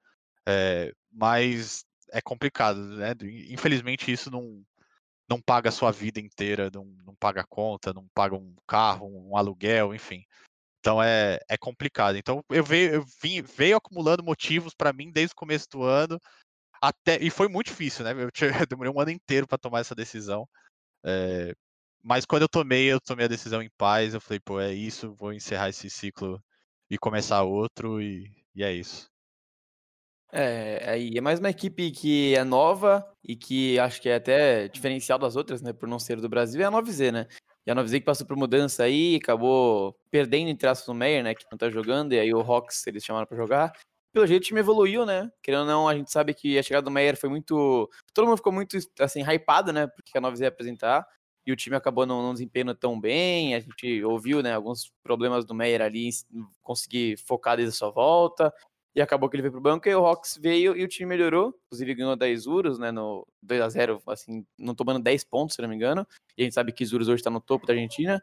é, 0.48 0.94
mas 1.12 1.86
é 2.12 2.22
complicado, 2.22 2.80
né? 2.98 3.14
Infelizmente, 3.50 4.12
isso 4.12 4.30
não, 4.32 4.64
não 5.30 5.41
paga 5.41 5.70
a 5.70 5.72
sua 5.72 5.91
vida 5.91 6.20
inteira, 6.20 6.70
não, 6.74 6.86
não 7.06 7.16
paga 7.16 7.41
a 7.41 7.48
conta, 7.48 7.94
não 7.94 8.08
paga 8.14 8.36
um 8.36 8.56
carro, 8.68 9.08
um 9.08 9.38
aluguel, 9.38 9.96
enfim. 9.96 10.24
Então 10.80 11.02
é, 11.02 11.39
é 11.50 11.58
complicado. 11.58 12.18
Então 12.18 12.44
eu 12.50 12.64
veio, 12.64 12.96
eu 12.96 13.06
vim, 13.22 13.41
veio 13.41 13.78
acumulando 13.78 14.24
motivos 14.24 14.74
para 14.76 14.94
mim 14.94 15.12
desde 15.12 15.34
o 15.34 15.38
começo 15.38 15.68
do 15.72 15.84
ano 15.84 16.20
até 16.82 17.18
e 17.22 17.30
foi 17.30 17.48
muito 17.48 17.68
difícil, 17.68 18.06
né? 18.06 18.12
Eu, 18.14 18.30
eu 18.64 18.68
demorei 18.68 18.91
um 18.91 19.00
ano 19.00 19.12
inteiro 19.12 19.48
para 19.48 19.58
tomar 19.58 19.80
essa 19.82 19.96
decisão. 19.96 20.48
é, 21.06 21.54
mas 22.04 22.26
quando 22.26 22.44
eu 22.44 22.50
tomei, 22.50 22.91
eu 22.91 23.00
tomei 23.02 23.26
a 23.26 23.30
decisão 23.30 23.62
em 23.62 23.70
paz. 23.78 24.14
Eu 24.14 24.22
falei, 24.22 24.39
pô, 24.41 24.60
é 24.60 24.74
isso, 24.74 25.16
vou 25.16 25.34
encerrar 25.34 25.70
esse 25.70 25.89
ciclo 25.89 26.44
e 26.94 26.98
começar 26.98 27.41
outro 27.41 28.00
e, 28.00 28.32
e 28.56 28.64
é 28.64 28.72
isso. 28.72 29.10
É, 30.32 30.89
aí 30.89 31.12
é 31.16 31.22
mais 31.22 31.39
uma 31.39 31.50
equipe 31.50 31.91
que 31.91 32.36
é 32.36 32.44
nova 32.44 33.08
e 33.24 33.36
que 33.36 33.80
acho 33.80 34.02
que 34.02 34.10
é 34.10 34.16
até 34.16 34.68
diferencial 34.68 35.18
das 35.18 35.36
outras, 35.36 35.62
né? 35.62 35.74
Por 35.74 35.88
não 35.88 36.00
ser 36.00 36.20
do 36.20 36.30
Brasil, 36.30 36.62
é 36.62 36.66
a 36.66 36.72
9Z, 36.72 37.12
né? 37.12 37.28
E 37.66 37.72
a 37.72 37.76
9Z 37.76 38.00
que 38.00 38.06
passou 38.06 38.28
por 38.28 38.38
mudança 38.38 38.84
aí, 38.84 39.16
acabou 39.16 39.96
perdendo 40.12 40.50
entre 40.50 40.68
aspas 40.68 40.88
o 40.88 40.94
Meyer, 40.94 41.24
né? 41.24 41.34
Que 41.34 41.46
não 41.52 41.58
tá 41.58 41.70
jogando, 41.70 42.14
e 42.14 42.20
aí 42.20 42.34
o 42.34 42.41
Hawks 42.41 42.86
eles 42.86 43.04
chamaram 43.04 43.26
pra 43.26 43.38
jogar. 43.38 43.74
Pelo 44.12 44.28
jeito 44.28 44.44
o 44.44 44.46
time 44.46 44.60
evoluiu, 44.60 45.06
né? 45.06 45.32
Querendo 45.41 45.62
ou 45.62 45.68
não, 45.68 45.88
a 45.88 45.96
gente 45.96 46.12
sabe 46.12 46.34
que 46.36 46.58
a 46.60 46.64
chegada 46.64 46.86
do 46.86 46.91
Meyer 46.91 47.18
foi 47.18 47.30
muito. 47.30 47.89
Todo 48.14 48.26
mundo 48.28 48.38
ficou 48.38 48.54
muito, 48.54 48.78
assim, 49.00 49.24
hypado, 49.24 49.74
né? 49.74 49.88
Porque 49.88 50.16
a 50.18 50.22
9Z 50.22 50.41
ia 50.41 50.48
apresentar. 50.50 51.08
E 51.46 51.52
o 51.52 51.56
time 51.56 51.76
acabou 51.76 52.06
não, 52.06 52.22
não 52.22 52.34
desempenhando 52.34 52.76
tão 52.76 53.00
bem. 53.00 53.56
A 53.56 53.60
gente 53.60 54.04
ouviu, 54.04 54.41
né? 54.41 54.54
Alguns 54.54 54.91
problemas 55.04 55.46
do 55.46 55.54
Meyer 55.54 55.82
ali, 55.82 56.10
em 56.10 56.46
conseguir 56.62 57.18
focar 57.18 57.58
desde 57.58 57.76
a 57.76 57.78
sua 57.78 57.91
volta 57.91 58.54
e 58.96 59.02
acabou 59.02 59.30
que 59.30 59.36
ele 59.36 59.41
veio 59.41 59.52
pro 59.54 59.62
banco, 59.62 59.89
e 59.89 59.96
o 59.96 60.06
Hawks 60.06 60.38
veio 60.39 60.76
e 60.78 60.84
o 60.84 60.88
time 60.88 61.10
melhorou, 61.10 61.54
inclusive 61.66 61.96
ganhou 61.96 62.16
da 62.16 62.30
Isurus, 62.30 62.78
né, 62.78 62.91
no 62.91 63.28
2 63.41 63.62
a 63.62 63.70
0 63.70 64.02
assim, 64.08 64.46
não 64.58 64.76
tomando 64.76 65.02
10 65.02 65.24
pontos, 65.24 65.56
se 65.56 65.62
não 65.62 65.70
me 65.70 65.76
engano, 65.76 66.08
e 66.38 66.44
a 66.44 66.46
gente 66.46 66.54
sabe 66.54 66.72
que 66.72 66.84
Isurus 66.84 67.08
hoje 67.08 67.24
tá 67.24 67.30
no 67.30 67.41
topo 67.41 67.66
da 67.66 67.74
Argentina, 67.74 68.22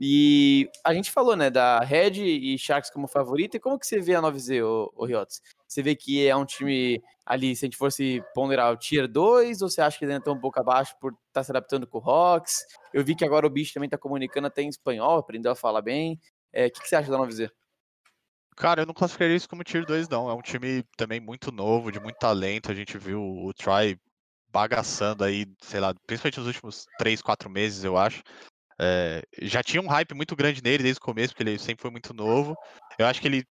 e 0.00 0.70
a 0.84 0.94
gente 0.94 1.10
falou, 1.10 1.36
né, 1.36 1.50
da 1.50 1.80
Red 1.80 2.22
e 2.22 2.56
Sharks 2.58 2.90
como 2.90 3.08
favorita, 3.08 3.56
e 3.56 3.60
como 3.60 3.78
que 3.78 3.86
você 3.86 4.00
vê 4.00 4.14
a 4.14 4.22
9Z, 4.22 4.62
ô, 4.64 4.92
ô 4.96 5.04
Riotes? 5.04 5.42
Você 5.68 5.82
vê 5.82 5.94
que 5.94 6.26
é 6.26 6.34
um 6.34 6.46
time 6.46 7.02
ali, 7.26 7.54
se 7.54 7.64
a 7.64 7.66
gente 7.66 7.76
fosse 7.76 8.24
ponderar 8.34 8.72
o 8.72 8.76
Tier 8.76 9.06
2, 9.06 9.60
ou 9.60 9.68
você 9.68 9.82
acha 9.82 9.98
que 9.98 10.06
ainda 10.06 10.20
tá 10.20 10.32
um 10.32 10.40
pouco 10.40 10.58
abaixo 10.58 10.96
por 10.98 11.12
estar 11.12 11.20
tá 11.34 11.44
se 11.44 11.52
adaptando 11.52 11.86
com 11.86 11.98
o 11.98 12.10
Hawks? 12.10 12.64
Eu 12.92 13.04
vi 13.04 13.14
que 13.14 13.24
agora 13.24 13.46
o 13.46 13.50
bicho 13.50 13.74
também 13.74 13.88
tá 13.88 13.98
comunicando 13.98 14.46
até 14.46 14.62
em 14.62 14.68
espanhol, 14.68 15.18
aprendeu 15.18 15.52
a 15.52 15.54
falar 15.54 15.82
bem, 15.82 16.14
o 16.14 16.18
é, 16.54 16.70
que, 16.70 16.80
que 16.80 16.88
você 16.88 16.96
acha 16.96 17.10
da 17.10 17.18
9Z? 17.18 17.50
Cara, 18.56 18.82
eu 18.82 18.86
não 18.86 18.94
classificaria 18.94 19.36
isso 19.36 19.48
como 19.48 19.62
Tier 19.62 19.84
2, 19.84 20.08
não. 20.08 20.28
É 20.28 20.34
um 20.34 20.42
time 20.42 20.82
também 20.96 21.20
muito 21.20 21.52
novo, 21.52 21.92
de 21.92 22.00
muito 22.00 22.16
talento. 22.16 22.72
A 22.72 22.74
gente 22.74 22.98
viu 22.98 23.22
o 23.22 23.52
Try 23.54 23.96
bagaçando 24.50 25.22
aí, 25.22 25.46
sei 25.62 25.78
lá, 25.78 25.94
principalmente 26.06 26.38
nos 26.38 26.46
últimos 26.48 26.86
3, 26.98 27.22
4 27.22 27.48
meses, 27.48 27.84
eu 27.84 27.96
acho. 27.96 28.22
É, 28.80 29.22
já 29.42 29.62
tinha 29.62 29.82
um 29.82 29.86
hype 29.86 30.14
muito 30.14 30.34
grande 30.34 30.62
nele 30.62 30.82
desde 30.82 30.98
o 30.98 31.04
começo, 31.04 31.34
porque 31.34 31.42
ele 31.42 31.58
sempre 31.58 31.82
foi 31.82 31.90
muito 31.90 32.14
novo. 32.14 32.56
Eu 32.98 33.06
acho 33.06 33.20
que 33.20 33.28
ele 33.28 33.44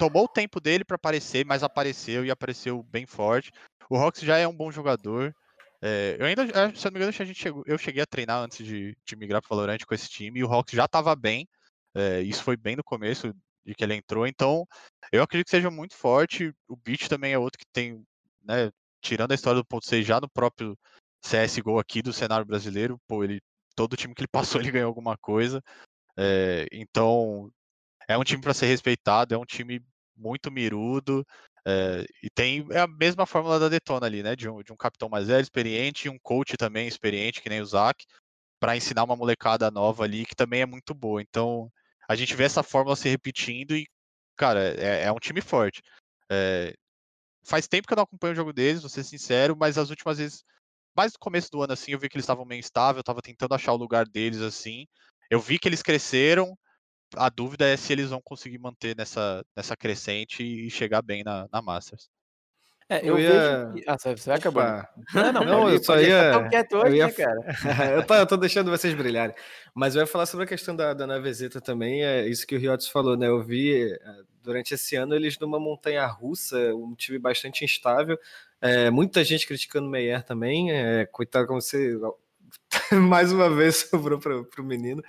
tomou 0.00 0.24
o 0.24 0.28
tempo 0.28 0.58
dele 0.58 0.82
para 0.82 0.96
aparecer, 0.96 1.44
mas 1.44 1.62
apareceu 1.62 2.24
e 2.24 2.30
apareceu 2.30 2.82
bem 2.84 3.04
forte. 3.04 3.52
O 3.90 3.98
Rox 3.98 4.20
já 4.20 4.38
é 4.38 4.48
um 4.48 4.56
bom 4.56 4.72
jogador. 4.72 5.34
É, 5.82 6.16
eu 6.18 6.24
ainda, 6.24 6.46
se 6.74 6.86
eu 6.86 6.90
não 6.90 6.92
me 6.92 7.04
engano, 7.04 7.08
a 7.18 7.24
gente 7.24 7.38
chegou, 7.38 7.62
eu 7.66 7.76
cheguei 7.76 8.02
a 8.02 8.06
treinar 8.06 8.42
antes 8.42 8.66
de, 8.66 8.96
de 9.04 9.16
migrar 9.16 9.42
para 9.42 9.54
Valorant 9.54 9.78
com 9.86 9.94
esse 9.94 10.08
time 10.08 10.40
e 10.40 10.44
o 10.44 10.46
Rox 10.46 10.72
já 10.72 10.86
estava 10.86 11.14
bem. 11.14 11.46
É, 11.94 12.22
isso 12.22 12.42
foi 12.42 12.56
bem 12.56 12.76
no 12.76 12.82
começo 12.84 13.34
de 13.62 13.74
que 13.74 13.84
ele 13.84 13.94
entrou, 13.94 14.26
então 14.26 14.66
eu 15.12 15.22
acredito 15.22 15.48
que 15.48 15.50
seja 15.50 15.70
muito 15.70 15.94
forte. 15.94 16.50
O 16.66 16.76
Beat 16.76 17.06
também 17.06 17.34
é 17.34 17.38
outro 17.38 17.58
que 17.58 17.66
tem, 17.70 18.02
né, 18.42 18.70
tirando 19.02 19.32
a 19.32 19.34
história 19.34 19.60
do 19.60 19.66
ponto 19.66 19.84
C 19.84 20.02
já 20.02 20.18
no 20.18 20.30
próprio 20.30 20.78
CSGO 21.22 21.78
aqui 21.78 22.00
do 22.00 22.12
cenário 22.12 22.46
brasileiro, 22.46 22.98
pô, 23.06 23.22
ele 23.22 23.38
todo 23.76 23.96
time 23.96 24.14
que 24.14 24.22
ele 24.22 24.28
passou 24.32 24.62
ele 24.62 24.70
ganhou 24.70 24.88
alguma 24.88 25.18
coisa. 25.18 25.62
É, 26.16 26.66
então 26.72 27.50
é 28.12 28.18
um 28.18 28.24
time 28.24 28.42
para 28.42 28.52
ser 28.52 28.66
respeitado, 28.66 29.34
é 29.34 29.38
um 29.38 29.44
time 29.44 29.80
muito 30.16 30.50
mirudo. 30.50 31.24
É, 31.66 32.04
e 32.22 32.28
tem 32.30 32.66
é 32.70 32.80
a 32.80 32.86
mesma 32.86 33.24
fórmula 33.26 33.58
da 33.58 33.68
Detona 33.68 34.06
ali, 34.06 34.22
né? 34.22 34.34
De 34.34 34.48
um, 34.48 34.62
de 34.62 34.72
um 34.72 34.76
capitão 34.76 35.08
mais 35.08 35.28
velho, 35.28 35.42
experiente, 35.42 36.06
e 36.06 36.10
um 36.10 36.18
coach 36.18 36.56
também 36.56 36.88
experiente, 36.88 37.40
que 37.40 37.48
nem 37.48 37.60
o 37.60 37.66
Zac, 37.66 38.04
para 38.58 38.76
ensinar 38.76 39.04
uma 39.04 39.16
molecada 39.16 39.70
nova 39.70 40.04
ali 40.04 40.26
que 40.26 40.34
também 40.34 40.62
é 40.62 40.66
muito 40.66 40.94
boa. 40.94 41.22
Então 41.22 41.70
a 42.08 42.16
gente 42.16 42.34
vê 42.34 42.44
essa 42.44 42.62
fórmula 42.62 42.96
se 42.96 43.08
repetindo 43.08 43.76
e, 43.76 43.86
cara, 44.36 44.60
é, 44.60 45.04
é 45.04 45.12
um 45.12 45.18
time 45.18 45.40
forte. 45.40 45.80
É, 46.30 46.74
faz 47.44 47.68
tempo 47.68 47.86
que 47.86 47.92
eu 47.92 47.96
não 47.96 48.04
acompanho 48.04 48.32
o 48.32 48.36
jogo 48.36 48.52
deles, 48.52 48.82
vou 48.82 48.90
ser 48.90 49.04
sincero, 49.04 49.56
mas 49.56 49.78
as 49.78 49.90
últimas 49.90 50.18
vezes, 50.18 50.44
mais 50.96 51.12
no 51.12 51.18
começo 51.20 51.50
do 51.50 51.62
ano, 51.62 51.72
assim, 51.72 51.92
eu 51.92 51.98
vi 51.98 52.08
que 52.08 52.16
eles 52.16 52.24
estavam 52.24 52.44
meio 52.44 52.58
instável, 52.58 53.00
eu 53.00 53.04
tava 53.04 53.22
tentando 53.22 53.54
achar 53.54 53.72
o 53.72 53.76
lugar 53.76 54.06
deles, 54.06 54.40
assim. 54.40 54.86
Eu 55.30 55.40
vi 55.40 55.58
que 55.58 55.68
eles 55.68 55.82
cresceram, 55.82 56.56
a 57.16 57.28
dúvida 57.28 57.66
é 57.66 57.76
se 57.76 57.92
eles 57.92 58.10
vão 58.10 58.20
conseguir 58.20 58.58
manter 58.58 58.96
nessa, 58.96 59.44
nessa 59.56 59.76
crescente 59.76 60.42
e 60.42 60.70
chegar 60.70 61.02
bem 61.02 61.22
na, 61.24 61.46
na 61.52 61.62
Masters. 61.62 62.08
É, 62.88 62.98
eu, 63.02 63.16
eu 63.16 63.18
ia... 63.20 63.30
vejo. 63.30 63.74
Que... 63.74 63.84
Ah, 63.86 63.96
você 63.96 64.28
vai 64.28 64.36
acabar. 64.36 64.92
Não, 65.14 65.32
não, 65.32 65.44
não 65.44 65.70
eu 65.70 65.82
só 65.82 65.96
ia. 66.00 66.32
Tão 66.32 66.48
quieto 66.48 66.76
hoje, 66.76 66.86
eu 66.88 66.96
ia... 66.96 67.06
né, 67.06 67.12
cara? 67.12 67.40
eu, 67.94 68.02
tô, 68.04 68.14
eu 68.14 68.26
tô 68.26 68.36
deixando 68.36 68.70
vocês 68.70 68.92
brilharem. 68.94 69.34
Mas 69.72 69.94
eu 69.94 70.00
ia 70.00 70.06
falar 70.08 70.26
sobre 70.26 70.44
a 70.44 70.48
questão 70.48 70.74
da, 70.74 70.92
da 70.92 71.06
navezeta 71.06 71.60
também. 71.60 72.02
É 72.04 72.26
isso 72.26 72.44
que 72.44 72.56
o 72.56 72.58
Riotes 72.58 72.88
falou, 72.88 73.16
né? 73.16 73.28
Eu 73.28 73.40
vi 73.40 73.96
durante 74.42 74.74
esse 74.74 74.96
ano 74.96 75.14
eles 75.14 75.38
numa 75.38 75.60
montanha 75.60 76.04
russa, 76.06 76.58
um 76.74 76.94
time 76.96 77.18
bastante 77.18 77.64
instável. 77.64 78.18
É, 78.60 78.90
muita 78.90 79.22
gente 79.24 79.46
criticando 79.46 79.86
o 79.86 79.90
Meyer 79.90 80.24
também. 80.24 80.72
É, 80.72 81.06
coitado, 81.06 81.46
como 81.46 81.60
você. 81.60 81.96
Mais 82.92 83.32
uma 83.32 83.48
vez 83.48 83.76
sobrou 83.88 84.18
para 84.18 84.60
o 84.60 84.64
menino. 84.64 85.02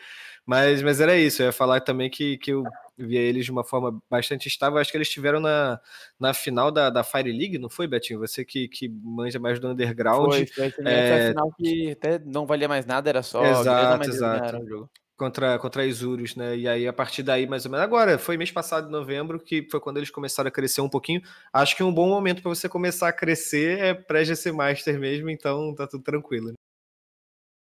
Mas, 0.46 0.82
mas 0.82 1.00
era 1.00 1.16
isso. 1.16 1.42
Eu 1.42 1.48
ia 1.48 1.52
falar 1.52 1.82
também 1.82 2.10
que, 2.10 2.38
que 2.38 2.52
eu 2.52 2.64
via 2.98 3.20
eles 3.20 3.46
de 3.46 3.52
uma 3.52 3.64
forma 3.64 4.02
bastante 4.10 4.48
estável. 4.48 4.80
Acho 4.80 4.92
que 4.92 4.98
eles 4.98 5.08
estiveram 5.08 5.40
na, 5.40 5.80
na 6.20 6.34
final 6.34 6.72
da, 6.72 6.90
da 6.90 7.04
Fire 7.04 7.32
League, 7.32 7.58
não 7.58 7.70
foi, 7.70 7.88
Betinho? 7.88 8.20
Você 8.20 8.46
que, 8.46 8.68
que 8.68 8.90
manja 8.90 9.40
mais 9.40 9.60
do 9.60 9.70
underground. 9.70 10.32
Foi, 10.32 10.46
foi, 10.46 10.74
é... 10.86 11.28
a 11.28 11.30
final 11.30 11.52
que 11.58 11.92
até 11.92 12.20
não 12.20 12.46
valia 12.46 12.68
mais 12.68 12.86
nada, 12.86 13.10
era 13.10 13.24
só. 13.24 13.46
Exato, 13.46 14.10
exato. 14.10 14.90
Contra, 15.18 15.60
contra 15.60 15.86
Isurus, 15.86 16.36
né? 16.36 16.58
E 16.58 16.68
aí, 16.68 16.88
a 16.88 16.94
partir 16.94 17.22
daí, 17.22 17.46
mais 17.46 17.64
ou 17.64 17.72
menos. 17.72 17.84
Agora, 17.84 18.18
foi 18.18 18.38
mês 18.38 18.52
passado, 18.52 18.88
em 18.88 18.92
novembro, 18.92 19.40
que 19.40 19.68
foi 19.70 19.80
quando 19.80 19.98
eles 19.98 20.10
começaram 20.10 20.48
a 20.48 20.52
crescer 20.52 20.82
um 20.82 20.90
pouquinho. 20.90 21.22
Acho 21.54 21.76
que 21.76 21.84
um 21.84 21.94
bom 21.94 22.10
momento 22.10 22.42
para 22.42 22.50
você 22.50 22.68
começar 22.68 23.08
a 23.08 23.14
crescer 23.14 23.78
é 23.78 23.94
pré-GC 23.94 24.52
Master 24.52 25.00
mesmo, 25.00 25.30
então 25.30 25.76
tá 25.76 25.86
tudo 25.86 26.04
tranquilo. 26.04 26.48
Né? 26.48 26.54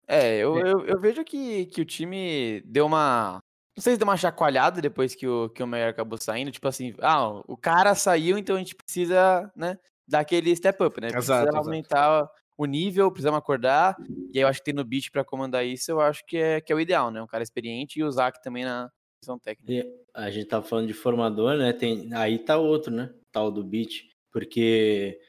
É, 0.08 0.38
eu, 0.38 0.58
eu, 0.60 0.86
eu, 0.86 1.00
vejo 1.00 1.24
que, 1.24 1.66
que 1.68 1.82
o 1.82 1.86
time 1.86 2.62
deu 2.66 2.86
uma. 2.86 3.40
Não 3.76 3.82
sei 3.82 3.94
se 3.94 4.00
deu 4.00 4.08
uma 4.08 4.18
chacoalhada 4.18 4.82
depois 4.82 5.16
que 5.16 5.28
o, 5.28 5.50
que 5.50 5.62
o 5.62 5.68
Meyer 5.68 5.90
acabou 5.90 6.18
saindo. 6.20 6.52
Tipo 6.52 6.68
assim, 6.68 6.94
ah, 7.02 7.42
o 7.48 7.58
cara 7.58 7.94
saiu, 7.96 8.38
então 8.38 8.56
a 8.56 8.60
gente 8.60 8.76
precisa, 8.76 9.52
né, 9.56 9.78
dar 10.08 10.20
aquele 10.20 10.56
step 10.56 10.82
up, 10.84 11.02
né? 11.02 11.10
Precisa 11.10 11.42
exato, 11.42 11.58
aumentar 11.58 12.20
exato. 12.20 12.32
o 12.58 12.66
nível, 12.66 13.12
precisamos 13.12 13.38
acordar. 13.38 13.98
E 14.34 14.38
aí 14.38 14.44
eu 14.44 14.48
acho 14.48 14.60
que 14.60 14.66
ter 14.66 14.74
no 14.74 14.86
beat 14.86 15.12
para 15.12 15.26
comandar 15.26 15.66
isso, 15.66 15.92
eu 15.92 16.00
acho 16.00 16.24
que 16.26 16.38
é, 16.38 16.62
que 16.62 16.72
é 16.72 16.76
o 16.76 16.80
ideal, 16.80 17.12
né? 17.12 17.22
Um 17.22 17.28
cara 17.28 17.44
experiente 17.44 18.00
e 18.00 18.04
o 18.04 18.12
Zac 18.12 18.42
também 18.42 18.64
na 18.64 18.90
questão 19.20 19.40
técnica. 19.40 19.74
E 19.74 19.86
a 20.14 20.30
gente 20.30 20.48
tá 20.48 20.62
falando 20.62 20.88
de 20.88 20.94
formador, 20.94 21.58
né? 21.58 21.74
Tem, 21.74 22.14
aí 22.14 22.40
tá 22.40 22.58
outro, 22.58 22.94
né? 22.94 23.14
Tal 23.32 23.52
do 23.52 23.64
beat. 23.64 24.04
Porque 24.32 25.20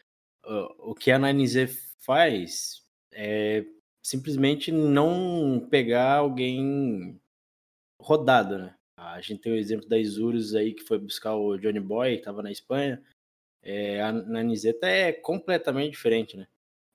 o, 0.45 0.91
o 0.93 0.95
que 0.95 1.11
a 1.11 1.19
9Z 1.19 1.71
faz 2.05 2.83
é 3.13 3.65
simplesmente 4.07 4.71
não 4.71 5.67
pegar 5.69 6.19
alguém 6.19 7.21
rodado, 8.01 8.57
né? 8.57 8.77
A 8.97 9.21
gente 9.21 9.41
tem 9.41 9.53
o 9.53 9.57
exemplo 9.57 9.89
da 9.89 9.99
Isurus 9.99 10.55
aí, 10.55 10.73
que 10.73 10.85
foi 10.85 10.97
buscar 10.97 11.35
o 11.35 11.59
Johnny 11.59 11.81
Boy, 11.81 12.13
que 12.13 12.19
estava 12.19 12.41
na 12.41 12.53
Espanha. 12.53 13.03
É, 13.65 14.01
a 14.01 14.13
Nanizeta 14.13 14.87
é 14.87 15.13
completamente 15.13 15.91
diferente, 15.91 16.37
né? 16.37 16.47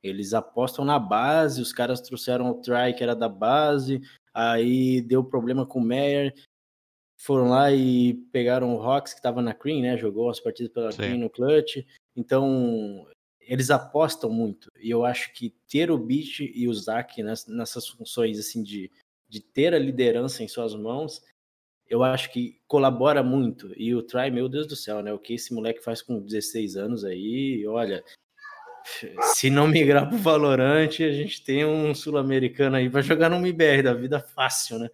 Eles 0.02 0.34
apostam 0.34 0.86
na 0.86 0.98
base, 0.98 1.62
os 1.62 1.74
caras 1.74 2.00
trouxeram 2.00 2.50
o 2.50 2.62
Try, 2.62 2.94
que 2.96 3.04
era 3.04 3.14
da 3.14 3.28
base, 3.28 4.02
aí 4.34 5.02
deu 5.02 5.22
problema 5.22 5.66
com 5.66 5.80
o 5.80 5.84
Meyer, 5.84 6.34
foram 7.20 7.50
lá 7.50 7.74
e 7.74 8.14
pegaram 8.32 8.74
o 8.74 8.78
Rox, 8.78 9.12
que 9.12 9.20
estava 9.20 9.42
na 9.42 9.54
Cream, 9.54 9.82
né? 9.82 9.98
Jogou 9.98 10.30
as 10.30 10.40
partidas 10.40 10.72
pela 10.72 10.94
Sim. 10.94 10.98
Cream 11.00 11.18
no 11.18 11.30
Clutch. 11.30 11.86
Então, 12.16 13.06
eles 13.52 13.70
apostam 13.70 14.30
muito. 14.30 14.72
E 14.80 14.90
eu 14.90 15.04
acho 15.04 15.34
que 15.34 15.54
ter 15.70 15.92
o 15.92 15.98
Beat 15.98 16.40
e 16.40 16.70
o 16.70 16.74
Zack 16.74 17.22
nessas 17.22 17.86
funções 17.86 18.40
assim 18.40 18.64
de, 18.64 18.90
de 19.28 19.42
ter 19.42 19.74
a 19.74 19.78
liderança 19.78 20.42
em 20.42 20.48
suas 20.48 20.74
mãos, 20.74 21.22
eu 21.86 22.02
acho 22.02 22.32
que 22.32 22.62
colabora 22.66 23.22
muito. 23.22 23.74
E 23.76 23.94
o 23.94 24.02
Try, 24.02 24.32
meu 24.32 24.48
Deus 24.48 24.68
do 24.68 24.76
céu, 24.78 25.04
né? 25.04 25.12
O 25.12 25.20
que 25.20 25.34
esse 25.34 25.54
moleque 25.54 25.84
faz 25.84 26.02
com 26.02 26.22
16 26.22 26.78
anos 26.78 27.04
aí, 27.04 27.68
olha. 27.68 28.02
Se 29.36 29.50
não 29.50 29.68
migrar 29.68 30.08
pro 30.08 30.18
Valorante, 30.18 31.04
a 31.04 31.12
gente 31.12 31.44
tem 31.44 31.66
um 31.66 31.94
sul-americano 31.94 32.78
aí 32.78 32.90
para 32.90 33.02
jogar 33.02 33.28
no 33.28 33.36
MBR 33.36 33.84
da 33.84 33.94
vida 33.94 34.22
fácil, 34.22 34.80
né? 34.80 34.90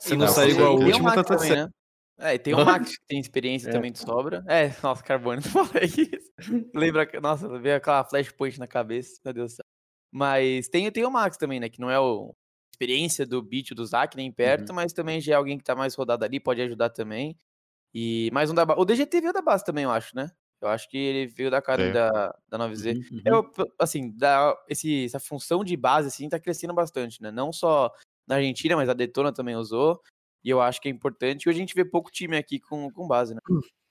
Se 0.00 0.16
não 0.16 0.26
sair 0.26 0.52
igual 0.52 0.74
o 0.74 0.82
último, 0.82 1.12
tá 1.12 1.22
tudo 1.22 1.38
certo. 1.38 1.66
Né? 1.66 1.79
É, 2.20 2.34
e 2.34 2.38
tem 2.38 2.54
o 2.54 2.64
Max 2.64 2.96
que 2.96 3.06
tem 3.06 3.18
experiência 3.18 3.70
é. 3.70 3.72
também 3.72 3.90
de 3.90 3.98
sobra. 3.98 4.44
É, 4.46 4.68
nossa, 4.82 5.02
Carbone, 5.02 5.40
não 5.54 5.64
falei 5.64 5.86
isso. 5.86 6.70
Lembra, 6.74 7.08
nossa, 7.20 7.48
veio 7.58 7.76
aquela 7.76 8.04
flashpoint 8.04 8.58
na 8.58 8.66
cabeça, 8.66 9.20
meu 9.24 9.32
Deus 9.32 9.52
do 9.52 9.56
céu. 9.56 9.64
Mas 10.12 10.68
tem, 10.68 10.90
tem 10.90 11.04
o 11.04 11.10
Max 11.10 11.36
também, 11.36 11.60
né, 11.60 11.68
que 11.68 11.80
não 11.80 11.90
é 11.90 11.98
o 11.98 12.34
experiência 12.80 13.26
do 13.26 13.42
beat 13.42 13.74
do 13.74 13.84
Zac 13.84 14.16
nem 14.16 14.32
perto, 14.32 14.70
uhum. 14.70 14.76
mas 14.76 14.92
também 14.92 15.20
já 15.20 15.34
é 15.34 15.36
alguém 15.36 15.58
que 15.58 15.64
tá 15.64 15.74
mais 15.74 15.94
rodado 15.94 16.24
ali, 16.24 16.40
pode 16.40 16.62
ajudar 16.62 16.88
também. 16.88 17.38
E 17.92 18.30
mais 18.32 18.50
um 18.50 18.54
da 18.54 18.62
O 18.76 18.84
DGT 18.84 19.20
veio 19.20 19.32
da 19.32 19.42
base 19.42 19.64
também, 19.64 19.84
eu 19.84 19.90
acho, 19.90 20.16
né? 20.16 20.30
Eu 20.62 20.68
acho 20.68 20.88
que 20.88 20.96
ele 20.96 21.26
veio 21.26 21.50
da 21.50 21.60
cara 21.60 21.82
é. 21.82 21.92
da, 21.92 22.34
da 22.48 22.58
9Z. 22.58 22.96
Uhum. 22.96 23.22
Eu, 23.24 23.52
assim, 23.78 24.10
da, 24.16 24.56
esse, 24.68 25.04
essa 25.04 25.20
função 25.20 25.64
de 25.64 25.76
base, 25.76 26.08
assim, 26.08 26.28
tá 26.28 26.38
crescendo 26.38 26.72
bastante, 26.72 27.20
né? 27.22 27.30
Não 27.30 27.52
só 27.52 27.92
na 28.26 28.36
Argentina, 28.36 28.76
mas 28.76 28.88
a 28.88 28.94
Detona 28.94 29.32
também 29.32 29.56
usou. 29.56 30.00
E 30.42 30.50
eu 30.50 30.60
acho 30.60 30.80
que 30.80 30.88
é 30.88 30.90
importante. 30.90 31.46
E 31.46 31.50
a 31.50 31.52
gente 31.52 31.74
vê 31.74 31.84
pouco 31.84 32.10
time 32.10 32.36
aqui 32.36 32.58
com, 32.58 32.90
com 32.90 33.06
base, 33.06 33.34
né? 33.34 33.40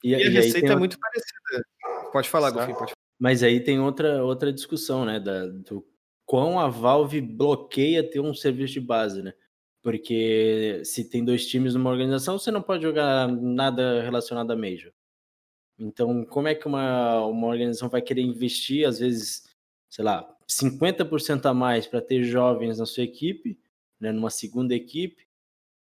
E, 0.04 0.10
e 0.10 0.16
a 0.16 0.20
e 0.20 0.30
receita 0.30 0.74
é 0.74 0.76
muito 0.76 0.98
parecida. 1.00 1.66
Pode 2.12 2.30
falar, 2.30 2.52
Golfinho, 2.52 2.78
pode 2.78 2.92
falar. 2.92 3.00
Mas 3.20 3.44
aí 3.44 3.60
tem 3.60 3.80
outra, 3.80 4.24
outra 4.24 4.52
discussão, 4.52 5.06
né? 5.06 5.20
Da, 5.20 5.46
do 5.46 5.86
quão 6.26 6.60
a 6.60 6.68
Valve 6.68 7.22
bloqueia 7.22 8.08
ter 8.08 8.20
um 8.20 8.34
serviço 8.34 8.74
de 8.74 8.82
base, 8.82 9.22
né? 9.22 9.34
Porque 9.82 10.82
se 10.84 11.10
tem 11.10 11.24
dois 11.24 11.48
times 11.48 11.74
numa 11.74 11.90
organização, 11.90 12.38
você 12.38 12.52
não 12.52 12.62
pode 12.62 12.84
jogar 12.84 13.28
nada 13.28 14.02
relacionado 14.02 14.52
a 14.52 14.56
Major. 14.56 14.92
Então, 15.78 16.26
como 16.26 16.48
é 16.48 16.56
que 16.56 16.68
uma, 16.68 17.26
uma 17.26 17.48
organização 17.48 17.90
vai 17.90 18.02
querer 18.02 18.22
investir, 18.22 18.86
às 18.86 19.00
vezes, 19.00 19.44
sei 19.90 20.04
lá, 20.04 20.30
50% 20.48 21.46
a 21.46 21.54
mais 21.54 21.88
para 21.88 22.02
ter 22.02 22.24
jovens 22.24 22.80
na 22.80 22.86
sua 22.86 23.04
equipe, 23.04 23.58
né, 24.00 24.12
numa 24.12 24.30
segunda 24.30 24.76
equipe, 24.76 25.26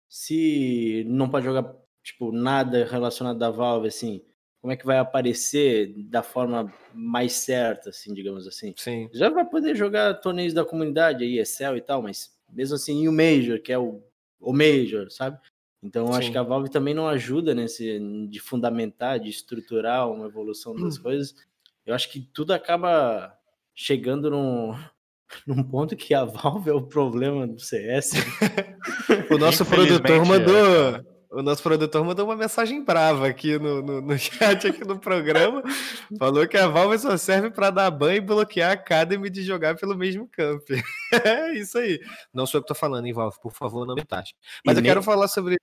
se 0.09 1.05
não 1.07 1.29
pode 1.29 1.45
jogar 1.45 1.75
tipo 2.03 2.31
nada 2.33 2.85
relacionado 2.85 3.43
à 3.43 3.51
Valve 3.51 3.89
assim, 3.89 4.23
como 4.61 4.73
é 4.73 4.77
que 4.77 4.87
vai 4.87 4.97
aparecer 4.97 5.95
da 6.05 6.23
forma 6.23 6.73
mais 6.95 7.33
certa, 7.33 7.91
assim, 7.91 8.15
digamos 8.15 8.47
assim? 8.47 8.73
Sim. 8.79 9.11
Já 9.13 9.29
vai 9.29 9.45
poder 9.45 9.77
jogar 9.77 10.15
torneios 10.15 10.55
da 10.55 10.65
comunidade 10.65 11.23
aí, 11.23 11.39
Excel 11.39 11.77
e 11.77 11.83
tal, 11.83 12.01
mas 12.01 12.35
mesmo 12.51 12.77
assim, 12.77 13.03
e 13.03 13.09
o 13.09 13.13
Major, 13.13 13.61
que 13.61 13.73
é 13.73 13.79
o, 13.79 14.03
o 14.41 14.55
Major, 14.55 15.11
sabe? 15.11 15.39
Então, 15.83 16.07
Sim. 16.07 16.19
acho 16.19 16.33
que 16.33 16.39
a 16.39 16.43
Valve 16.43 16.71
também 16.71 16.95
não 16.95 17.07
ajuda 17.07 17.55
nesse 17.55 17.99
de 18.31 18.41
fundamentar, 18.41 19.21
de 19.21 19.29
estruturar 19.29 20.11
uma 20.11 20.29
evolução 20.29 20.75
das 20.75 20.97
hum. 20.97 21.03
coisas. 21.03 21.35
Eu 21.85 21.95
acho 21.95 22.11
que 22.11 22.23
tudo 22.33 22.55
acaba 22.55 23.39
chegando 23.75 24.31
num, 24.31 24.75
num 25.47 25.63
ponto 25.63 25.97
que 25.97 26.15
a 26.15 26.25
Valve 26.25 26.71
é 26.71 26.73
o 26.73 26.83
problema 26.83 27.47
do 27.47 27.61
CS. 27.61 28.13
o 29.31 29.39
nosso 29.39 29.65
produtor 29.65 30.25
mandou. 30.25 30.97
É. 30.97 31.15
O 31.35 31.43
nosso 31.43 31.65
produtor 31.65 32.05
mandou 32.05 32.27
uma 32.27 32.37
mensagem 32.37 32.85
brava 32.85 33.27
aqui 33.27 33.59
no, 33.59 33.83
no, 33.83 34.01
no 34.01 34.17
chat 34.19 34.69
aqui 34.69 34.87
no 34.87 35.01
programa. 35.01 35.65
falou 36.17 36.47
que 36.47 36.57
a 36.57 36.69
Valve 36.69 36.97
só 36.97 37.17
serve 37.17 37.51
para 37.51 37.71
dar 37.71 37.91
banho 37.91 38.19
e 38.19 38.21
bloquear 38.21 38.71
a 38.71 38.75
Academy 38.75 39.29
de 39.29 39.43
jogar 39.43 39.75
pelo 39.75 39.97
mesmo 39.97 40.29
camp. 40.29 40.63
é 41.25 41.53
isso 41.59 41.77
aí. 41.77 42.01
Não 42.33 42.47
sou 42.47 42.59
eu 42.59 42.63
que 42.63 42.69
tô 42.69 42.75
falando, 42.75 43.07
hein, 43.07 43.13
Valve? 43.13 43.37
Por 43.43 43.53
favor, 43.53 43.85
não 43.85 43.97
me 43.97 44.05
taxe. 44.05 44.33
Mas 44.65 44.77
e 44.77 44.79
eu 44.79 44.83
nem, 44.83 44.91
quero 44.93 45.03
falar 45.03 45.27
sobre. 45.27 45.57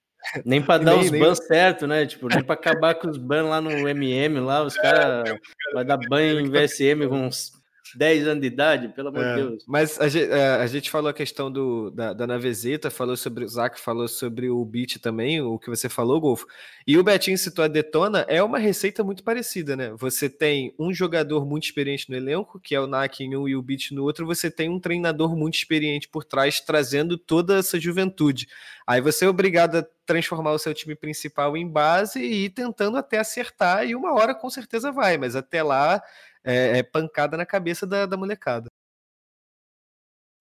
Nem 0.44 0.62
para 0.62 0.84
dar 0.84 0.98
nem, 0.98 1.06
os 1.06 1.10
bans 1.10 1.40
nem... 1.40 1.48
certo, 1.48 1.88
né? 1.88 2.06
Tipo, 2.06 2.28
nem 2.28 2.44
para 2.44 2.56
acabar 2.56 2.96
com 2.96 3.10
os 3.10 3.18
bans 3.18 3.48
lá 3.48 3.62
no 3.62 3.72
MM, 3.88 4.42
lá, 4.42 4.64
os 4.64 4.76
caras 4.76 5.34
vai 5.74 5.86
dar 5.86 5.98
banho 5.98 6.38
em 6.38 6.50
VSM 6.50 7.08
com 7.08 7.28
uns 7.28 7.61
10 7.96 8.28
anos 8.28 8.42
de 8.42 8.48
idade, 8.48 8.88
pelo 8.90 9.10
amor 9.10 9.24
é, 9.24 9.36
de 9.36 9.42
Deus. 9.42 9.64
Mas 9.68 10.00
a 10.00 10.08
gente, 10.08 10.32
é, 10.32 10.56
a 10.56 10.68
gente, 10.68 10.90
falou 10.90 11.10
a 11.10 11.14
questão 11.14 11.52
do, 11.52 11.90
da, 11.92 12.14
da 12.14 12.28
navezeta, 12.28 12.90
falou 12.90 13.16
sobre 13.16 13.44
o 13.44 13.48
Zac, 13.48 13.80
falou 13.80 14.08
sobre 14.08 14.50
o 14.50 14.64
beat 14.64 15.00
também, 15.00 15.42
o 15.42 15.58
que 15.58 15.70
você 15.70 15.90
falou, 15.90 16.20
Golfo. 16.20 16.46
E 16.86 16.98
o 16.98 17.04
Betinho 17.04 17.38
citou 17.38 17.64
a 17.64 17.68
Detona, 17.68 18.26
é 18.28 18.42
uma 18.42 18.58
receita 18.58 19.04
muito 19.04 19.24
parecida, 19.24 19.76
né? 19.76 19.94
Você 19.98 20.30
tem 20.30 20.74
um 20.80 20.94
jogador 20.94 21.46
muito 21.46 21.66
experiente 21.66 22.10
no 22.10 22.16
elenco, 22.16 22.60
que 22.60 22.74
é 22.74 22.80
o 22.80 22.88
Nak 22.88 23.24
em 23.24 23.36
um 23.36 23.48
e 23.48 23.56
o 23.56 23.62
beat 23.62 23.92
no 23.92 24.04
outro, 24.04 24.26
você 24.26 24.50
tem 24.50 24.70
um 24.70 24.80
treinador 24.80 25.36
muito 25.36 25.56
experiente 25.56 26.08
por 26.08 26.24
trás, 26.24 26.60
trazendo 26.60 27.18
toda 27.18 27.58
essa 27.58 27.80
juventude. 27.80 28.48
Aí 28.86 29.00
você 29.00 29.26
é 29.26 29.30
obrigado 29.30 29.78
a 29.78 29.86
transformar 30.06 30.52
o 30.52 30.60
seu 30.60 30.74
time 30.74 30.96
principal 30.96 31.56
em 31.56 31.68
base 31.68 32.20
e 32.20 32.46
ir 32.46 32.50
tentando 32.50 32.98
até 32.98 33.20
acertar, 33.20 33.88
e 33.88 33.96
uma 33.96 34.14
hora 34.14 34.36
com 34.36 34.50
certeza 34.50 34.92
vai, 34.92 35.18
mas 35.18 35.36
até 35.36 35.64
lá 35.64 36.02
é, 36.44 36.80
é 36.80 36.84
pancada 36.84 37.38
na 37.38 37.46
cabeça 37.46 37.86
da, 37.86 38.06
da 38.06 38.18
molecada. 38.18 38.68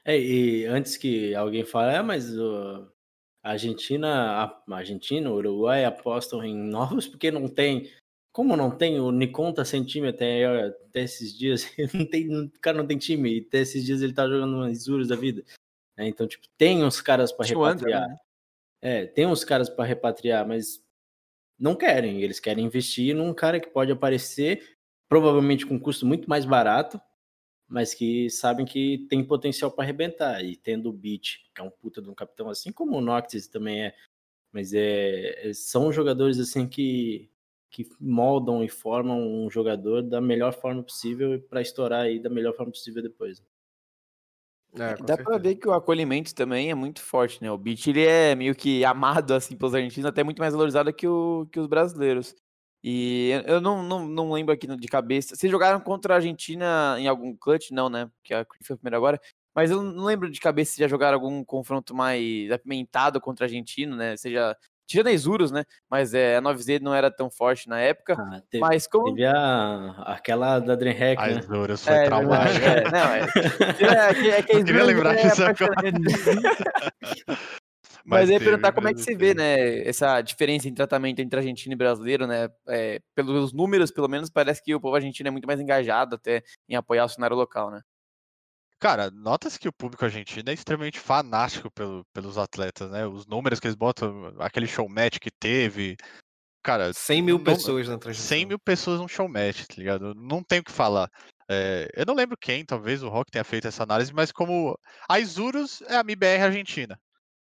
É, 0.05 0.19
e 0.19 0.67
antes 0.67 0.97
que 0.97 1.35
alguém 1.35 1.65
fale, 1.65 1.97
ah, 1.97 2.03
mas 2.03 2.37
uh, 2.37 2.91
a 3.43 3.51
Argentina, 3.53 4.45
a 4.45 4.75
Argentina, 4.75 5.31
o 5.31 5.35
Uruguai 5.35 5.85
apostam 5.85 6.45
em 6.45 6.57
novos 6.57 7.07
porque 7.07 7.31
não 7.31 7.49
tem. 7.49 7.91
Como 8.33 8.57
não 8.57 8.71
tem? 8.71 9.01
O 9.01 9.11
Nikon 9.11 9.53
tá 9.53 9.65
sem 9.65 9.85
time 9.85 10.09
até, 10.09 10.45
até 10.67 11.03
esses 11.03 11.37
dias. 11.37 11.67
Não 11.93 12.07
tem, 12.07 12.33
o 12.33 12.51
cara 12.61 12.79
não 12.79 12.87
tem 12.87 12.97
time. 12.97 13.39
E 13.39 13.41
até 13.41 13.59
esses 13.59 13.85
dias 13.85 14.03
ele 14.03 14.13
tá 14.13 14.29
jogando 14.29 14.55
umas 14.55 14.79
Isurus 14.79 15.09
da 15.09 15.17
vida. 15.17 15.45
É, 15.97 16.07
então, 16.07 16.29
tipo, 16.29 16.47
tem 16.57 16.85
uns 16.85 17.01
caras 17.01 17.33
para 17.33 17.45
repatriar. 17.47 18.09
Né? 18.09 18.17
É, 18.81 19.07
tem 19.07 19.27
uns 19.27 19.45
caras 19.45 19.69
para 19.69 19.85
repatriar, 19.85 20.47
mas 20.47 20.81
não 21.59 21.75
querem. 21.75 22.23
Eles 22.23 22.39
querem 22.39 22.65
investir 22.65 23.17
num 23.17 23.35
cara 23.35 23.59
que 23.59 23.69
pode 23.69 23.91
aparecer 23.91 24.79
provavelmente 25.11 25.67
com 25.67 25.75
um 25.75 25.79
custo 25.79 26.07
muito 26.07 26.31
mais 26.31 26.45
barato, 26.45 27.01
mas 27.69 27.93
que 27.93 28.31
sabem 28.31 28.65
que 28.65 29.07
tem 29.11 29.25
potencial 29.25 29.71
para 29.71 29.85
arrebentar. 29.85 30.43
E 30.45 30.57
tendo 30.57 30.89
o 30.89 30.93
Beat, 30.93 31.39
que 31.53 31.61
é 31.61 31.65
um 31.65 31.71
puta 31.71 32.01
de 32.01 32.09
um 32.09 32.15
capitão, 32.15 32.49
assim 32.49 32.71
como 32.73 32.97
o 32.97 33.01
Noctis 33.01 33.49
também 33.49 33.87
é, 33.87 33.95
mas 34.53 34.73
é, 34.73 35.51
é, 35.51 35.53
são 35.53 35.93
jogadores 35.93 36.39
assim 36.39 36.67
que 36.67 37.29
que 37.73 37.89
moldam 38.01 38.65
e 38.65 38.69
formam 38.69 39.45
um 39.45 39.49
jogador 39.49 40.03
da 40.03 40.21
melhor 40.21 40.53
forma 40.53 40.83
possível 40.83 41.41
para 41.49 41.63
estourar 41.63 42.01
aí 42.01 42.19
da 42.19 42.29
melhor 42.29 42.53
forma 42.57 42.73
possível 42.73 43.01
depois. 43.01 43.41
É, 44.75 44.97
Dá 44.97 45.17
pra 45.17 45.17
certeza. 45.17 45.39
ver 45.39 45.55
que 45.55 45.69
o 45.69 45.73
acolhimento 45.73 46.35
também 46.35 46.73
é 46.73 46.75
muito 46.75 47.01
forte, 47.01 47.41
né? 47.41 47.49
O 47.51 47.57
Beat 47.57 47.87
ele 47.87 48.05
é 48.05 48.35
meio 48.35 48.57
que 48.57 48.85
amado 48.85 49.35
assim 49.35 49.57
pelos 49.57 49.73
argentinos, 49.73 50.09
até 50.09 50.25
muito 50.25 50.41
mais 50.41 50.53
valorizado 50.53 50.93
que, 50.93 51.07
o, 51.07 51.47
que 51.53 51.61
os 51.61 51.69
brasileiros. 51.69 52.35
E 52.83 53.31
eu- 53.47 53.61
não, 53.61 53.83
não, 53.83 54.09
não 54.09 54.33
lembro 54.33 54.55
aqui 54.55 54.67
de 54.67 54.89
cabeça. 54.89 55.37
Vocês 55.37 55.51
jogaram 55.51 55.81
contra 55.81 56.15
a 56.15 56.17
Argentina 56.17 56.97
em 56.99 57.07
algum 57.09 57.37
clutch? 57.37 57.71
Não, 57.71 57.89
né? 57.91 58.09
Porque 58.17 58.33
a 58.35 58.47
foi 58.65 58.75
a 58.75 58.77
primeira 58.79 58.97
agora. 58.97 59.21
Mas 59.55 59.71
eu 59.71 59.83
não 59.83 60.05
lembro 60.05 60.31
de 60.31 60.41
cabeça 60.41 60.73
se 60.73 60.81
já 60.81 60.89
jogaram 60.89 61.17
algum 61.17 61.45
confronto 61.45 61.95
mais 61.95 62.51
apimentado 62.53 63.21
contra 63.21 63.45
o 63.45 63.47
argentino, 63.47 63.97
né? 63.97 64.17
Seja. 64.17 64.57
Tirando 64.87 65.07
a 65.07 65.13
Isurus, 65.13 65.53
né? 65.53 65.63
Mas 65.89 66.15
é, 66.15 66.37
a 66.37 66.43
9Z 66.43 66.81
não 66.81 66.93
era 66.93 67.13
tão 67.13 67.31
forte 67.31 67.69
na 67.69 67.79
época. 67.79 68.15
Ah, 68.19 68.43
teve, 68.51 68.61
Mas 68.61 68.89
como. 68.89 69.05
teve 69.15 69.25
a, 69.25 69.91
aquela 70.05 70.59
da 70.59 70.75
Dreamhack, 70.75 71.23
As 71.23 71.35
né? 71.37 71.43
duras 71.43 71.85
foi 71.85 71.95
É, 71.95 72.05
traumático. 72.07 72.65
é, 72.67 72.91
não, 72.91 73.15
é, 73.15 73.21
é, 74.11 74.15
que- 74.15 74.31
é 74.31 74.43
que 74.43 74.53
a 74.53 74.59
Eu 74.59 74.65
queria 74.65 74.81
Isurus 74.81 74.87
lembrar 74.87 75.15
é 75.17 75.23
disso 75.23 75.45
agora. 75.45 75.75
Mas 78.05 78.29
eu 78.29 78.35
ia 78.35 78.41
perguntar 78.41 78.73
como 78.73 78.89
é 78.89 78.95
que 78.95 79.01
se 79.01 79.15
vê, 79.15 79.35
né, 79.35 79.81
essa 79.87 80.21
diferença 80.21 80.69
em 80.69 80.75
tratamento 80.75 81.21
entre 81.21 81.39
argentino 81.39 81.73
e 81.73 81.77
brasileiro, 81.77 82.27
né? 82.27 82.49
É, 82.69 83.01
pelos 83.15 83.53
números, 83.53 83.91
pelo 83.91 84.09
menos, 84.09 84.31
parece 84.31 84.63
que 84.63 84.75
o 84.75 84.81
povo 84.81 84.97
argentino 84.97 85.29
é 85.29 85.31
muito 85.31 85.47
mais 85.47 85.61
engajado 85.61 86.17
até 86.17 86.43
em 86.69 86.75
apoiar 86.75 87.05
o 87.05 87.09
cenário 87.09 87.37
local, 87.37 87.71
né? 87.71 87.81
Cara, 88.79 89.11
nota-se 89.11 89.59
que 89.59 89.69
o 89.69 89.73
público 89.73 90.05
argentino 90.07 90.49
é 90.49 90.55
extremamente 90.55 90.99
fanático 90.99 91.71
pelo- 91.71 92.03
pelos 92.15 92.39
atletas, 92.39 92.91
né? 92.91 93.07
Os 93.07 93.27
números 93.27 93.61
que 93.61 93.67
eles 93.67 93.77
botam, 93.77 94.35
aquele 94.39 94.67
show 94.67 94.89
match 94.89 95.19
que 95.19 95.31
teve. 95.31 95.97
Cara, 96.63 96.93
100 96.95 97.21
mil 97.23 97.37
não- 97.37 97.45
pessoas 97.45 97.89
na 97.89 97.99
transmissão. 97.99 98.29
100 98.29 98.47
mil 98.47 98.59
pessoas 98.59 98.99
num 98.99 99.09
show 99.09 99.29
match, 99.29 99.67
tá 99.67 99.75
ligado? 99.77 100.15
Não 100.15 100.43
tem 100.43 100.61
o 100.61 100.65
que 100.65 100.73
falar. 100.73 101.11
É, 101.51 101.89
eu 101.95 102.07
não 102.07 102.15
lembro 102.15 102.39
quem, 102.41 102.65
talvez 102.65 103.03
o 103.03 103.09
Rock 103.09 103.31
tenha 103.31 103.45
feito 103.45 103.69
essa 103.69 103.83
análise, 103.83 104.15
mas 104.15 104.33
como 104.33 104.79
a 105.09 105.19
Isurus 105.19 105.83
é 105.83 105.97
a 105.97 106.05
MIBR 106.05 106.45
argentina. 106.45 106.99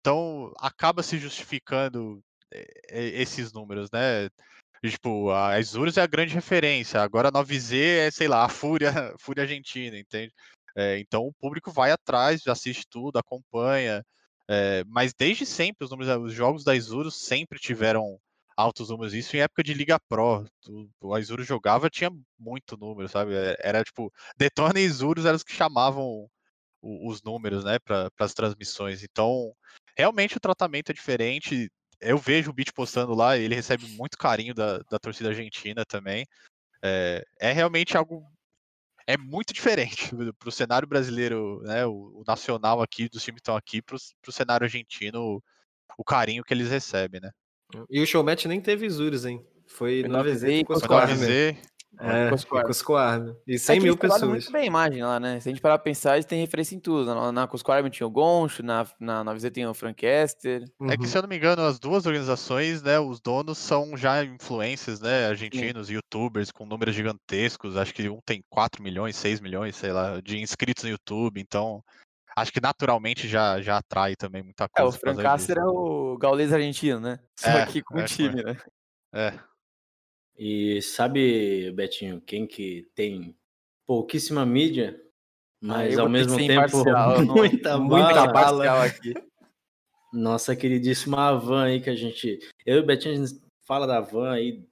Então 0.02 0.52
acaba 0.58 1.00
se 1.00 1.16
justificando 1.16 2.20
é, 2.52 3.20
esses 3.20 3.52
números, 3.52 3.88
né? 3.92 4.28
Tipo, 4.84 5.30
a 5.30 5.60
Isurus 5.60 5.96
é 5.96 6.02
a 6.02 6.06
grande 6.08 6.34
referência, 6.34 7.00
agora 7.00 7.28
a 7.28 7.32
9Z 7.32 7.76
é, 7.76 8.10
sei 8.10 8.26
lá, 8.26 8.44
a 8.44 8.48
Fúria, 8.48 8.90
Fúria 9.20 9.44
Argentina, 9.44 9.96
entende? 9.96 10.32
É, 10.76 10.98
então 10.98 11.24
o 11.26 11.32
público 11.32 11.70
vai 11.70 11.92
atrás, 11.92 12.46
assiste 12.48 12.84
tudo, 12.90 13.16
acompanha. 13.18 14.04
é, 14.48 14.82
mas 14.88 15.14
desde 15.14 15.46
sempre, 15.46 15.84
os, 15.84 15.90
números, 15.90 16.16
os 16.24 16.34
jogos 16.34 16.64
da 16.64 16.74
Isurus 16.74 17.14
sempre 17.24 17.60
tiveram 17.60 18.18
altos 18.56 18.88
números. 18.90 19.14
Isso 19.14 19.36
em 19.36 19.40
época 19.40 19.62
de 19.62 19.72
Liga 19.74 19.98
Pro. 20.08 20.44
O 21.00 21.18
Isurus 21.18 21.46
jogava, 21.46 21.88
tinha 21.88 22.10
muito 22.38 22.76
número, 22.76 23.08
sabe? 23.08 23.34
É, 23.34 23.56
Era 23.60 23.84
tipo, 23.84 24.12
Detona 24.36 24.80
e 24.80 24.84
Isurus 24.84 25.24
eram 25.24 25.36
os 25.36 25.44
que 25.44 25.52
chamavam 25.52 26.28
os 26.82 27.22
números, 27.22 27.64
né, 27.64 27.78
para 27.78 28.10
as 28.18 28.34
transmissões. 28.34 29.04
Então, 29.04 29.54
realmente 29.96 30.36
o 30.36 30.40
tratamento 30.40 30.90
é 30.90 30.94
diferente. 30.94 31.70
Eu 32.00 32.18
vejo 32.18 32.50
o 32.50 32.52
Beat 32.52 32.72
postando 32.72 33.14
lá, 33.14 33.36
ele 33.36 33.54
recebe 33.54 33.86
muito 33.96 34.18
carinho 34.18 34.54
da, 34.54 34.78
da 34.90 34.98
torcida 34.98 35.28
argentina 35.28 35.84
também. 35.84 36.26
É, 36.82 37.24
é 37.40 37.52
realmente 37.52 37.96
algo. 37.96 38.24
É 39.06 39.16
muito 39.16 39.52
diferente 39.52 40.10
para 40.38 40.48
o 40.48 40.52
cenário 40.52 40.86
brasileiro, 40.88 41.60
né? 41.62 41.86
O, 41.86 42.20
o 42.20 42.24
nacional 42.26 42.82
aqui, 42.82 43.08
dos 43.08 43.22
times 43.22 43.38
que 43.38 43.42
estão 43.42 43.56
aqui, 43.56 43.82
para 43.82 43.96
o 43.96 44.32
cenário 44.32 44.64
argentino, 44.64 45.20
o, 45.20 45.42
o 45.98 46.04
carinho 46.04 46.44
que 46.44 46.54
eles 46.54 46.68
recebem, 46.68 47.20
né? 47.20 47.30
E 47.88 48.00
o 48.00 48.06
showmatch 48.06 48.46
nem 48.46 48.60
teve 48.60 48.86
Isurus, 48.86 49.24
hein? 49.24 49.44
Foi 49.66 50.02
Foi 50.02 50.10
9Z 50.10 50.48
e 50.48 50.64
Coscoarme. 50.64 51.12
avisei, 51.12 51.58
É, 52.00 52.30
Coscoarme. 52.30 52.64
e 52.64 52.68
Coscoarme. 52.68 53.36
E 53.46 53.54
É 53.54 53.58
100 53.58 53.78
que 53.78 53.84
mil 53.84 53.96
pessoas. 53.96 54.22
muito 54.22 54.50
bem 54.52 54.62
a 54.62 54.66
imagem 54.66 55.02
lá, 55.04 55.20
né? 55.20 55.38
Se 55.40 55.48
a 55.48 55.52
gente 55.52 55.60
parar 55.60 55.78
pra 55.78 55.84
pensar, 55.84 56.14
eles 56.14 56.24
têm 56.26 56.40
referência 56.40 56.74
em 56.74 56.80
tudo. 56.80 57.14
Na, 57.14 57.30
na 57.30 57.46
Cusco 57.46 57.70
Army 57.70 57.90
tinha 57.90 58.06
o 58.06 58.10
Goncho, 58.10 58.62
na, 58.62 58.86
na, 58.98 59.22
na 59.22 59.34
VZ 59.34 59.50
tem 59.52 59.66
o 59.66 59.74
Frankester. 59.74 60.64
É 60.88 60.96
que, 60.96 61.02
Uhum. 61.02 61.08
se 61.08 61.16
eu 61.18 61.22
não 61.22 61.28
me 61.28 61.36
engano, 61.36 61.62
as 61.62 61.78
duas 61.78 62.06
organizações, 62.06 62.82
né, 62.82 62.98
os 62.98 63.20
donos 63.20 63.58
são 63.58 63.96
já 63.96 64.24
influencers, 64.24 65.00
né, 65.00 65.26
argentinos, 65.26 65.90
youtubers 65.90 66.50
com 66.50 66.64
números 66.66 66.94
gigantescos. 66.94 67.76
Acho 67.76 67.92
que 67.94 68.08
um 68.08 68.20
tem 68.24 68.42
4 68.48 68.82
milhões, 68.82 69.14
6 69.16 69.38
milhões, 69.40 69.76
sei 69.76 69.92
lá, 69.92 70.20
de 70.20 70.38
inscritos 70.40 70.84
no 70.84 70.90
YouTube. 70.90 71.40
Então, 71.40 71.84
acho 72.34 72.50
que 72.50 72.60
naturalmente 72.60 73.28
já, 73.28 73.60
já 73.60 73.76
atrai 73.76 74.16
também 74.16 74.42
muita 74.42 74.64
É, 74.64 74.68
coisa. 74.82 74.96
o 74.96 74.98
por 74.98 75.04
causa 75.04 75.20
Francaster 75.20 75.58
é 75.58 75.64
o 75.66 76.16
gaulês 76.18 76.52
argentino, 76.52 76.98
né? 76.98 77.18
Só 77.38 77.48
É, 77.50 77.66
que 77.66 77.82
com 77.82 77.98
é, 78.00 78.02
o 78.02 78.06
time, 78.06 78.42
né? 78.42 78.56
É, 79.14 79.34
E 80.38 80.80
sabe, 80.82 81.70
Betinho, 81.72 82.20
quem 82.20 82.46
que 82.46 82.88
tem 82.94 83.36
pouquíssima 83.86 84.44
mídia, 84.46 85.00
mas 85.60 85.94
eu 85.94 86.00
ao 86.02 86.08
mesmo 86.08 86.36
tempo 86.36 86.76
eu 86.76 86.84
não- 87.26 87.34
muita 87.36 87.78
muita 87.78 88.26
bala. 88.32 88.84
aqui. 88.84 89.14
Nossa 90.12 90.54
queridíssima 90.54 91.28
Avan 91.28 91.64
aí 91.64 91.80
que 91.80 91.88
a 91.90 91.94
gente. 91.96 92.38
Eu 92.66 92.78
e 92.78 92.80
o 92.80 92.86
Betinho 92.86 93.14
a 93.14 93.26
gente 93.26 93.40
fala 93.66 93.86
da 93.86 94.00
Van 94.00 94.32
aí 94.32 94.66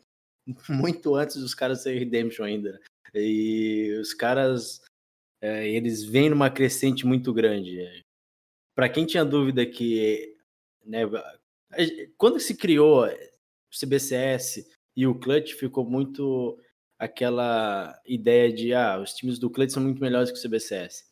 muito 0.68 1.14
antes 1.14 1.36
dos 1.36 1.54
caras 1.54 1.82
serem 1.82 1.98
Redemption 1.98 2.44
ainda. 2.44 2.80
E 3.14 3.96
os 4.00 4.12
caras 4.14 4.82
é, 5.40 5.68
eles 5.68 6.04
vêm 6.04 6.28
numa 6.30 6.50
crescente 6.50 7.06
muito 7.06 7.32
grande. 7.32 8.04
Para 8.74 8.88
quem 8.88 9.06
tinha 9.06 9.24
dúvida 9.24 9.64
que 9.66 10.36
né, 10.84 11.02
quando 12.16 12.38
se 12.40 12.56
criou 12.56 13.04
o 13.06 13.10
CBCS 13.70 14.66
e 14.96 15.06
o 15.06 15.14
Clutch 15.14 15.54
ficou 15.54 15.84
muito 15.84 16.58
aquela 16.98 17.98
ideia 18.04 18.52
de 18.52 18.74
ah, 18.74 18.98
os 18.98 19.14
times 19.14 19.38
do 19.38 19.48
Clutch 19.50 19.72
são 19.72 19.82
muito 19.82 20.00
melhores 20.00 20.30
que 20.30 20.38
o 20.38 20.42
CBCS. 20.42 21.08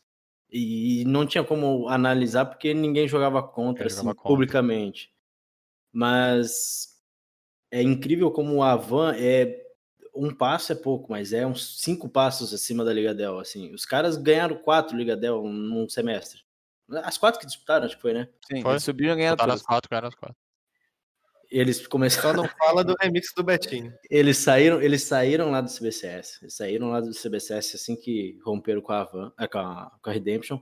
E 0.50 1.04
não 1.06 1.26
tinha 1.26 1.44
como 1.44 1.88
analisar 1.88 2.46
porque 2.46 2.72
ninguém 2.72 3.06
jogava 3.06 3.42
contra, 3.42 3.86
assim, 3.86 3.96
jogava 3.96 4.14
contra. 4.14 4.28
publicamente. 4.28 5.12
Mas 5.92 6.98
é 7.70 7.82
incrível 7.82 8.30
como 8.30 8.62
a 8.62 8.76
Van 8.76 9.14
é 9.14 9.66
um 10.14 10.34
passo 10.34 10.72
é 10.72 10.74
pouco, 10.74 11.10
mas 11.10 11.32
é 11.32 11.46
uns 11.46 11.80
cinco 11.80 12.08
passos 12.08 12.52
acima 12.52 12.84
da 12.84 12.92
Liga 12.92 13.14
Dell. 13.14 13.38
Assim, 13.38 13.72
os 13.72 13.84
caras 13.84 14.16
ganharam 14.16 14.56
quatro 14.56 14.96
Liga 14.96 15.16
Dell 15.16 15.42
num 15.44 15.88
semestre. 15.88 16.42
As 17.04 17.18
quatro 17.18 17.38
que 17.38 17.46
disputaram, 17.46 17.84
acho 17.84 17.96
que 17.96 18.02
foi, 18.02 18.14
né? 18.14 18.28
Sim, 18.50 18.62
Foi. 18.62 18.72
eles 18.72 18.82
subiram 18.82 19.12
e 19.12 19.16
ganharam 19.16 19.36
todas. 19.36 19.56
as 19.56 19.62
quatro, 19.62 19.90
ganharam 19.90 20.08
as 20.08 20.14
quatro. 20.14 20.36
Eles 21.50 21.78
Só 21.78 21.88
começaram. 21.88 22.42
não 22.42 22.48
fala 22.48 22.84
do 22.84 22.94
remix 23.00 23.32
do 23.34 23.42
Betinho. 23.42 23.92
Eles 24.10 24.36
saíram, 24.36 24.82
eles 24.82 25.02
saíram 25.02 25.50
lá 25.50 25.60
do 25.60 25.70
CBCS. 25.70 26.40
Eles 26.42 26.54
saíram 26.54 26.90
lá 26.90 27.00
do 27.00 27.10
CBCS 27.12 27.74
assim 27.74 27.96
que 27.96 28.38
romperam 28.44 28.82
com 28.82 28.92
a 28.92 29.04
Van, 29.04 29.32
ah, 29.36 29.48
com, 29.48 29.58
a, 29.58 29.98
com 30.02 30.10
a 30.10 30.12
Redemption. 30.12 30.60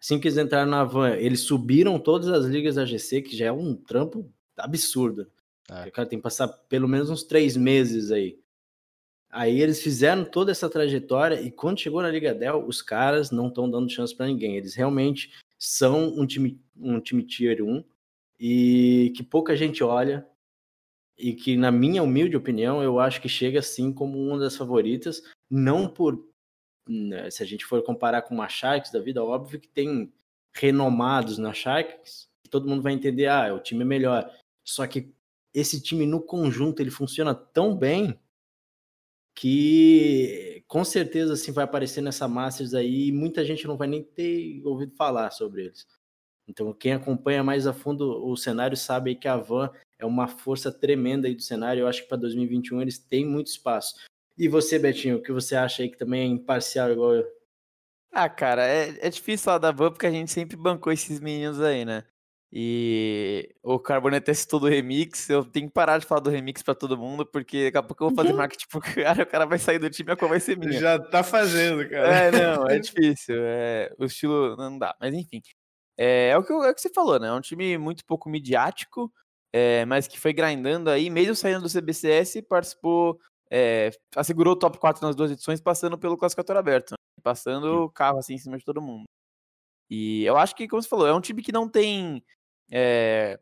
Assim 0.00 0.20
que 0.20 0.28
eles 0.28 0.36
entraram 0.36 0.70
na 0.70 0.84
Van, 0.84 1.16
eles 1.16 1.40
subiram 1.40 1.98
todas 1.98 2.28
as 2.28 2.44
ligas 2.44 2.74
da 2.74 2.84
GC, 2.84 3.22
que 3.22 3.36
já 3.36 3.46
é 3.46 3.52
um 3.52 3.74
trampo 3.74 4.30
absurdo. 4.56 5.26
É. 5.70 5.88
O 5.88 5.92
cara 5.92 6.08
tem 6.08 6.18
que 6.18 6.22
passar 6.22 6.48
pelo 6.48 6.86
menos 6.86 7.08
uns 7.08 7.24
três 7.24 7.56
meses 7.56 8.10
aí. 8.10 8.38
Aí 9.30 9.60
eles 9.60 9.82
fizeram 9.82 10.24
toda 10.24 10.52
essa 10.52 10.68
trajetória 10.68 11.40
e 11.40 11.50
quando 11.50 11.80
chegou 11.80 12.00
na 12.00 12.10
Liga 12.10 12.34
Dell, 12.34 12.64
os 12.66 12.80
caras 12.80 13.30
não 13.30 13.48
estão 13.48 13.68
dando 13.68 13.90
chance 13.90 14.14
para 14.14 14.26
ninguém. 14.26 14.56
Eles 14.56 14.74
realmente 14.74 15.30
são 15.58 16.08
um 16.08 16.26
time, 16.26 16.60
um 16.76 17.00
time 17.00 17.22
tier 17.22 17.62
1 17.62 17.82
e 18.38 19.12
que 19.16 19.22
pouca 19.22 19.56
gente 19.56 19.82
olha 19.82 20.26
e 21.18 21.32
que, 21.32 21.56
na 21.56 21.72
minha 21.72 22.02
humilde 22.02 22.36
opinião, 22.36 22.82
eu 22.82 23.00
acho 23.00 23.20
que 23.20 23.28
chega 23.28 23.60
assim 23.60 23.92
como 23.92 24.18
uma 24.18 24.38
das 24.38 24.56
favoritas, 24.56 25.22
não 25.50 25.88
por. 25.88 26.28
né, 26.88 27.30
Se 27.30 27.42
a 27.42 27.46
gente 27.46 27.64
for 27.64 27.82
comparar 27.82 28.22
com 28.22 28.34
uma 28.34 28.48
Sharks 28.48 28.92
da 28.92 29.00
vida, 29.00 29.24
óbvio 29.24 29.60
que 29.60 29.68
tem 29.68 30.12
renomados 30.54 31.38
na 31.38 31.52
Sharks, 31.52 32.28
todo 32.50 32.68
mundo 32.68 32.82
vai 32.82 32.92
entender, 32.92 33.26
ah, 33.26 33.54
o 33.54 33.60
time 33.60 33.82
é 33.82 33.86
melhor. 33.86 34.30
Só 34.64 34.86
que 34.86 35.12
esse 35.54 35.82
time 35.82 36.06
no 36.06 36.20
conjunto 36.20 36.80
ele 36.80 36.90
funciona 36.90 37.34
tão 37.34 37.74
bem 37.76 38.18
que 39.34 40.64
com 40.66 40.82
certeza 40.84 41.34
assim 41.34 41.52
vai 41.52 41.64
aparecer 41.64 42.00
nessa 42.00 42.26
Masters 42.26 42.72
aí 42.74 43.08
e 43.08 43.12
muita 43.12 43.44
gente 43.44 43.66
não 43.66 43.76
vai 43.76 43.86
nem 43.86 44.02
ter 44.02 44.62
ouvido 44.64 44.94
falar 44.96 45.30
sobre 45.30 45.66
eles. 45.66 45.86
Então 46.48 46.72
quem 46.72 46.92
acompanha 46.92 47.42
mais 47.42 47.66
a 47.66 47.72
fundo 47.72 48.24
o 48.24 48.36
cenário 48.36 48.76
sabe 48.76 49.10
aí 49.10 49.16
que 49.16 49.28
a 49.28 49.36
Van 49.36 49.70
é 49.98 50.06
uma 50.06 50.28
força 50.28 50.70
tremenda 50.70 51.26
aí 51.26 51.34
do 51.34 51.42
cenário. 51.42 51.80
Eu 51.80 51.88
acho 51.88 52.02
que 52.02 52.08
para 52.08 52.18
2021 52.18 52.82
eles 52.82 52.98
têm 52.98 53.24
muito 53.26 53.48
espaço. 53.48 53.94
E 54.38 54.48
você, 54.48 54.78
Betinho, 54.78 55.16
o 55.16 55.22
que 55.22 55.32
você 55.32 55.56
acha 55.56 55.82
aí 55.82 55.88
que 55.88 55.98
também 55.98 56.22
é 56.22 56.26
imparcial 56.26 56.90
igual 56.92 57.14
eu? 57.14 57.26
Ah, 58.12 58.28
cara, 58.28 58.66
é, 58.66 58.96
é 59.00 59.10
difícil 59.10 59.44
falar 59.44 59.58
da 59.58 59.72
Van 59.72 59.90
porque 59.90 60.06
a 60.06 60.10
gente 60.10 60.30
sempre 60.30 60.56
bancou 60.56 60.92
esses 60.92 61.20
meninos 61.20 61.60
aí, 61.60 61.84
né? 61.84 62.04
E 62.52 63.54
o 63.62 63.78
Carbone 63.78 64.16
até 64.16 64.32
citou 64.32 64.60
do 64.60 64.68
remix. 64.68 65.28
Eu 65.28 65.44
tenho 65.44 65.66
que 65.66 65.74
parar 65.74 65.98
de 65.98 66.06
falar 66.06 66.20
do 66.20 66.30
remix 66.30 66.62
pra 66.62 66.74
todo 66.74 66.96
mundo, 66.96 67.26
porque 67.26 67.64
daqui 67.64 67.76
a 67.76 67.82
pouco 67.82 68.04
eu 68.04 68.08
vou 68.08 68.16
fazer 68.16 68.32
marketing 68.32 68.66
pro 68.68 68.80
cara, 69.04 69.22
o 69.22 69.26
cara 69.26 69.44
vai 69.44 69.58
sair 69.58 69.78
do 69.78 69.90
time 69.90 70.10
e 70.10 70.12
a 70.12 70.16
cor 70.16 70.28
vai 70.28 70.40
ser 70.40 70.56
minha. 70.56 70.72
Já 70.72 70.98
tá 70.98 71.22
fazendo, 71.22 71.88
cara. 71.88 72.08
É, 72.08 72.30
não, 72.30 72.66
é 72.68 72.78
difícil. 72.78 73.36
É, 73.38 73.92
o 73.98 74.04
estilo 74.04 74.56
não 74.56 74.78
dá, 74.78 74.96
mas 75.00 75.12
enfim. 75.12 75.42
É, 75.98 76.30
é 76.30 76.38
o 76.38 76.42
que, 76.44 76.52
é 76.52 76.56
o 76.70 76.74
que 76.74 76.80
você 76.80 76.90
falou, 76.92 77.18
né? 77.18 77.28
É 77.28 77.32
um 77.32 77.40
time 77.40 77.78
muito 77.78 78.04
pouco 78.04 78.28
midiático, 78.28 79.12
é, 79.52 79.84
mas 79.86 80.06
que 80.06 80.18
foi 80.18 80.32
grindando 80.32 80.90
aí, 80.90 81.08
mesmo 81.10 81.34
saindo 81.34 81.62
do 81.62 81.68
CBCS, 81.68 82.42
participou, 82.48 83.18
é, 83.50 83.90
assegurou 84.14 84.54
o 84.54 84.58
top 84.58 84.78
4 84.78 85.06
nas 85.06 85.16
duas 85.16 85.30
edições, 85.30 85.60
passando 85.60 85.98
pelo 85.98 86.16
classificatório 86.16 86.60
aberto, 86.60 86.90
né? 86.92 86.96
passando 87.22 87.84
o 87.84 87.90
carro 87.90 88.18
assim 88.18 88.34
em 88.34 88.38
cima 88.38 88.58
de 88.58 88.64
todo 88.64 88.82
mundo. 88.82 89.04
E 89.90 90.24
eu 90.24 90.36
acho 90.36 90.54
que, 90.56 90.68
como 90.68 90.82
você 90.82 90.88
falou, 90.88 91.06
é 91.06 91.14
um 91.14 91.20
time 91.20 91.42
que 91.42 91.52
não 91.52 91.68
tem. 91.68 92.22
É, 92.70 93.38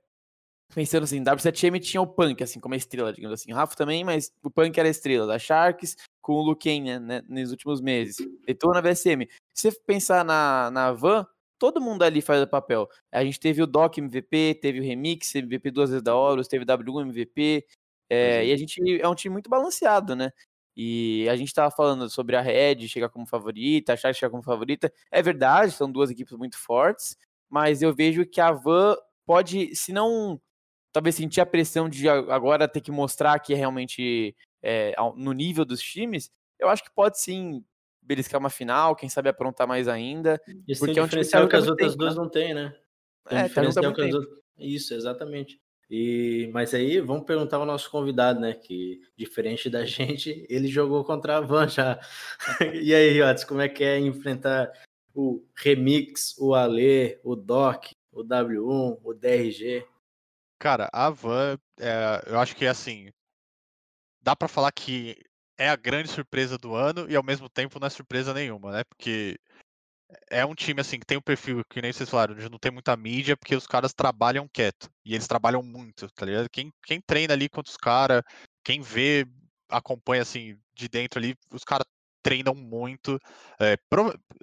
pensando 0.74 1.05
assim, 1.05 1.22
W7M 1.22 1.80
tinha 1.80 2.00
o 2.02 2.07
Punk, 2.07 2.42
assim, 2.42 2.61
como 2.61 2.74
a 2.74 2.76
estrela, 2.76 3.12
digamos 3.12 3.40
assim. 3.40 3.52
O 3.52 3.57
Rafa 3.57 3.76
também, 3.76 4.05
mas 4.05 4.30
o 4.42 4.50
Punk 4.50 4.78
era 4.78 4.88
a 4.88 4.90
estrela 4.90 5.26
da 5.26 5.38
Sharks 5.38 5.96
com 6.20 6.34
o 6.34 6.42
Luken, 6.42 6.82
né, 6.82 6.98
né, 6.98 7.22
nos 7.28 7.50
últimos 7.50 7.80
meses. 7.80 8.16
Deitou 8.46 8.72
na 8.72 8.80
VSM. 8.80 9.26
Se 9.55 9.70
você 9.70 9.80
pensar 9.86 10.24
na, 10.24 10.70
na 10.70 10.92
Van, 10.92 11.26
todo 11.59 11.80
mundo 11.80 12.02
ali 12.02 12.20
faz 12.20 12.42
o 12.42 12.46
papel. 12.46 12.88
A 13.12 13.24
gente 13.24 13.40
teve 13.40 13.62
o 13.62 13.66
Doc 13.66 13.98
MVP, 13.98 14.59
teve 14.61 14.80
o 14.80 14.82
Remix, 14.82 15.34
MVP 15.34 15.70
duas 15.70 15.90
vezes 15.90 16.02
da 16.02 16.14
Horus, 16.14 16.48
teve 16.48 16.64
o 16.64 16.66
W1 16.66 17.02
MVP, 17.02 17.66
é, 18.11 18.46
e 18.46 18.52
a 18.52 18.57
gente 18.57 18.80
é 19.00 19.09
um 19.09 19.14
time 19.14 19.32
muito 19.32 19.48
balanceado, 19.50 20.14
né? 20.14 20.30
E 20.76 21.28
a 21.28 21.36
gente 21.36 21.48
estava 21.48 21.70
falando 21.70 22.11
sobre 22.11 22.36
a 22.36 22.40
Red 22.40 22.88
chegar 22.88 23.09
como 23.09 23.26
favorita, 23.26 23.92
a 23.92 23.96
Sharks 23.96 24.18
chegar 24.18 24.30
como 24.30 24.42
favorita. 24.42 24.92
É 25.11 25.22
verdade, 25.22 25.72
são 25.72 25.90
duas 25.90 26.11
equipes 26.11 26.36
muito 26.36 26.59
fortes, 26.59 27.16
mas 27.48 27.82
eu 27.82 27.94
vejo 27.94 28.26
que 28.26 28.40
a 28.40 28.50
Van 28.52 28.96
pode, 29.24 29.74
se 29.76 29.92
não 29.92 30.40
talvez 30.92 31.16
sentir 31.16 31.40
a 31.40 31.46
pressão 31.46 31.88
de 31.88 32.09
agora 32.09 32.68
ter 32.68 32.80
que 32.80 32.92
mostrar 32.92 33.38
que 33.40 33.52
é 33.52 33.57
realmente 33.57 34.36
é, 34.62 34.94
no 35.16 35.32
nível 35.32 35.64
dos 35.64 35.82
times, 35.82 36.30
eu 36.59 36.68
acho 36.68 36.84
que 36.84 36.90
pode 36.94 37.20
sim 37.20 37.64
beliscar 38.05 38.38
uma 38.38 38.50
final, 38.50 38.94
quem 38.94 39.09
sabe 39.09 39.28
aprontar 39.28 39.66
mais 39.66 39.88
ainda. 39.88 40.40
Isso 40.68 40.80
porque 40.80 40.94
tem 40.94 41.00
é 41.00 41.02
um 41.02 41.07
diferencial 41.07 41.48
que 41.48 41.57
as 41.57 41.66
outras 41.66 41.92
tempo, 41.92 41.98
duas 41.98 42.14
né? 42.14 42.22
não 42.22 42.28
tem, 42.28 42.55
né? 42.55 42.76
Tem 43.28 43.38
é, 43.38 43.42
um 43.42 43.46
diferencial 43.46 43.94
que 43.94 44.02
as 44.02 44.14
outras... 44.14 44.38
Isso, 44.59 44.94
exatamente. 44.94 45.61
E, 45.90 46.48
mas 46.52 46.72
aí 46.72 47.00
vamos 47.00 47.24
perguntar 47.24 47.59
ao 47.59 47.66
nosso 47.66 47.90
convidado, 47.90 48.40
né? 48.40 48.55
Que 48.55 49.00
diferente 49.16 49.68
da 49.68 49.84
gente, 49.86 50.46
ele 50.48 50.68
jogou 50.68 51.05
contra 51.05 51.38
a 51.38 51.40
Van 51.40 51.68
já. 51.68 51.98
e 52.74 52.94
aí, 52.94 53.11
Riotes, 53.11 53.44
como 53.44 53.61
é 53.61 53.68
que 53.68 53.84
é 53.84 53.98
enfrentar 53.98 54.72
o 55.14 55.44
Remix, 55.55 56.36
o 56.38 56.55
Ale, 56.55 57.18
o 57.22 57.36
Doc, 57.36 57.86
o 58.12 58.24
W1, 58.24 58.98
o 59.02 59.14
DRG? 59.14 59.86
Cara, 60.59 60.88
a 60.92 61.11
Van, 61.11 61.59
é, 61.78 62.22
eu 62.26 62.38
acho 62.38 62.57
que 62.57 62.66
assim, 62.66 63.11
dá 64.22 64.34
para 64.34 64.48
falar 64.48 64.72
que 64.72 65.16
é 65.59 65.68
a 65.68 65.76
grande 65.76 66.09
surpresa 66.09 66.59
do 66.59 66.74
ano 66.74 67.11
e 67.11 67.16
ao 67.16 67.22
mesmo 67.22 67.48
tempo 67.48 67.78
não 67.78 67.86
é 67.86 67.90
surpresa 67.90 68.34
nenhuma, 68.34 68.72
né? 68.72 68.84
Porque 68.84 69.38
é 70.30 70.44
um 70.44 70.55
time 70.55 70.80
assim 70.80 70.98
que 70.98 71.07
tem 71.07 71.18
um 71.18 71.22
perfil 71.22 71.64
que 71.68 71.80
nem 71.82 71.92
vocês 71.92 72.09
falaram, 72.09 72.34
não 72.50 72.59
tem 72.59 72.72
muita 72.72 72.96
mídia, 72.96 73.36
porque 73.36 73.57
os 73.57 73.66
caras 73.66 73.92
trabalham 73.92 74.48
quieto 74.52 74.90
e 75.05 75.14
eles 75.14 75.26
trabalham 75.26 75.62
muito, 75.62 76.09
tá 76.12 76.26
ligado? 76.26 76.48
Quem, 76.50 76.72
quem 76.84 77.00
treina 77.00 77.34
ali 77.34 77.48
contra 77.48 77.70
os 77.70 77.76
caras, 77.76 78.22
quem 78.64 78.80
vê, 78.80 79.26
acompanha 79.68 80.22
assim 80.22 80.59
de 80.74 80.88
dentro 80.88 81.18
ali, 81.18 81.34
os 81.52 81.64
caras 81.64 81.86
treinam 82.22 82.55
muito. 82.55 83.18
É, 83.61 83.76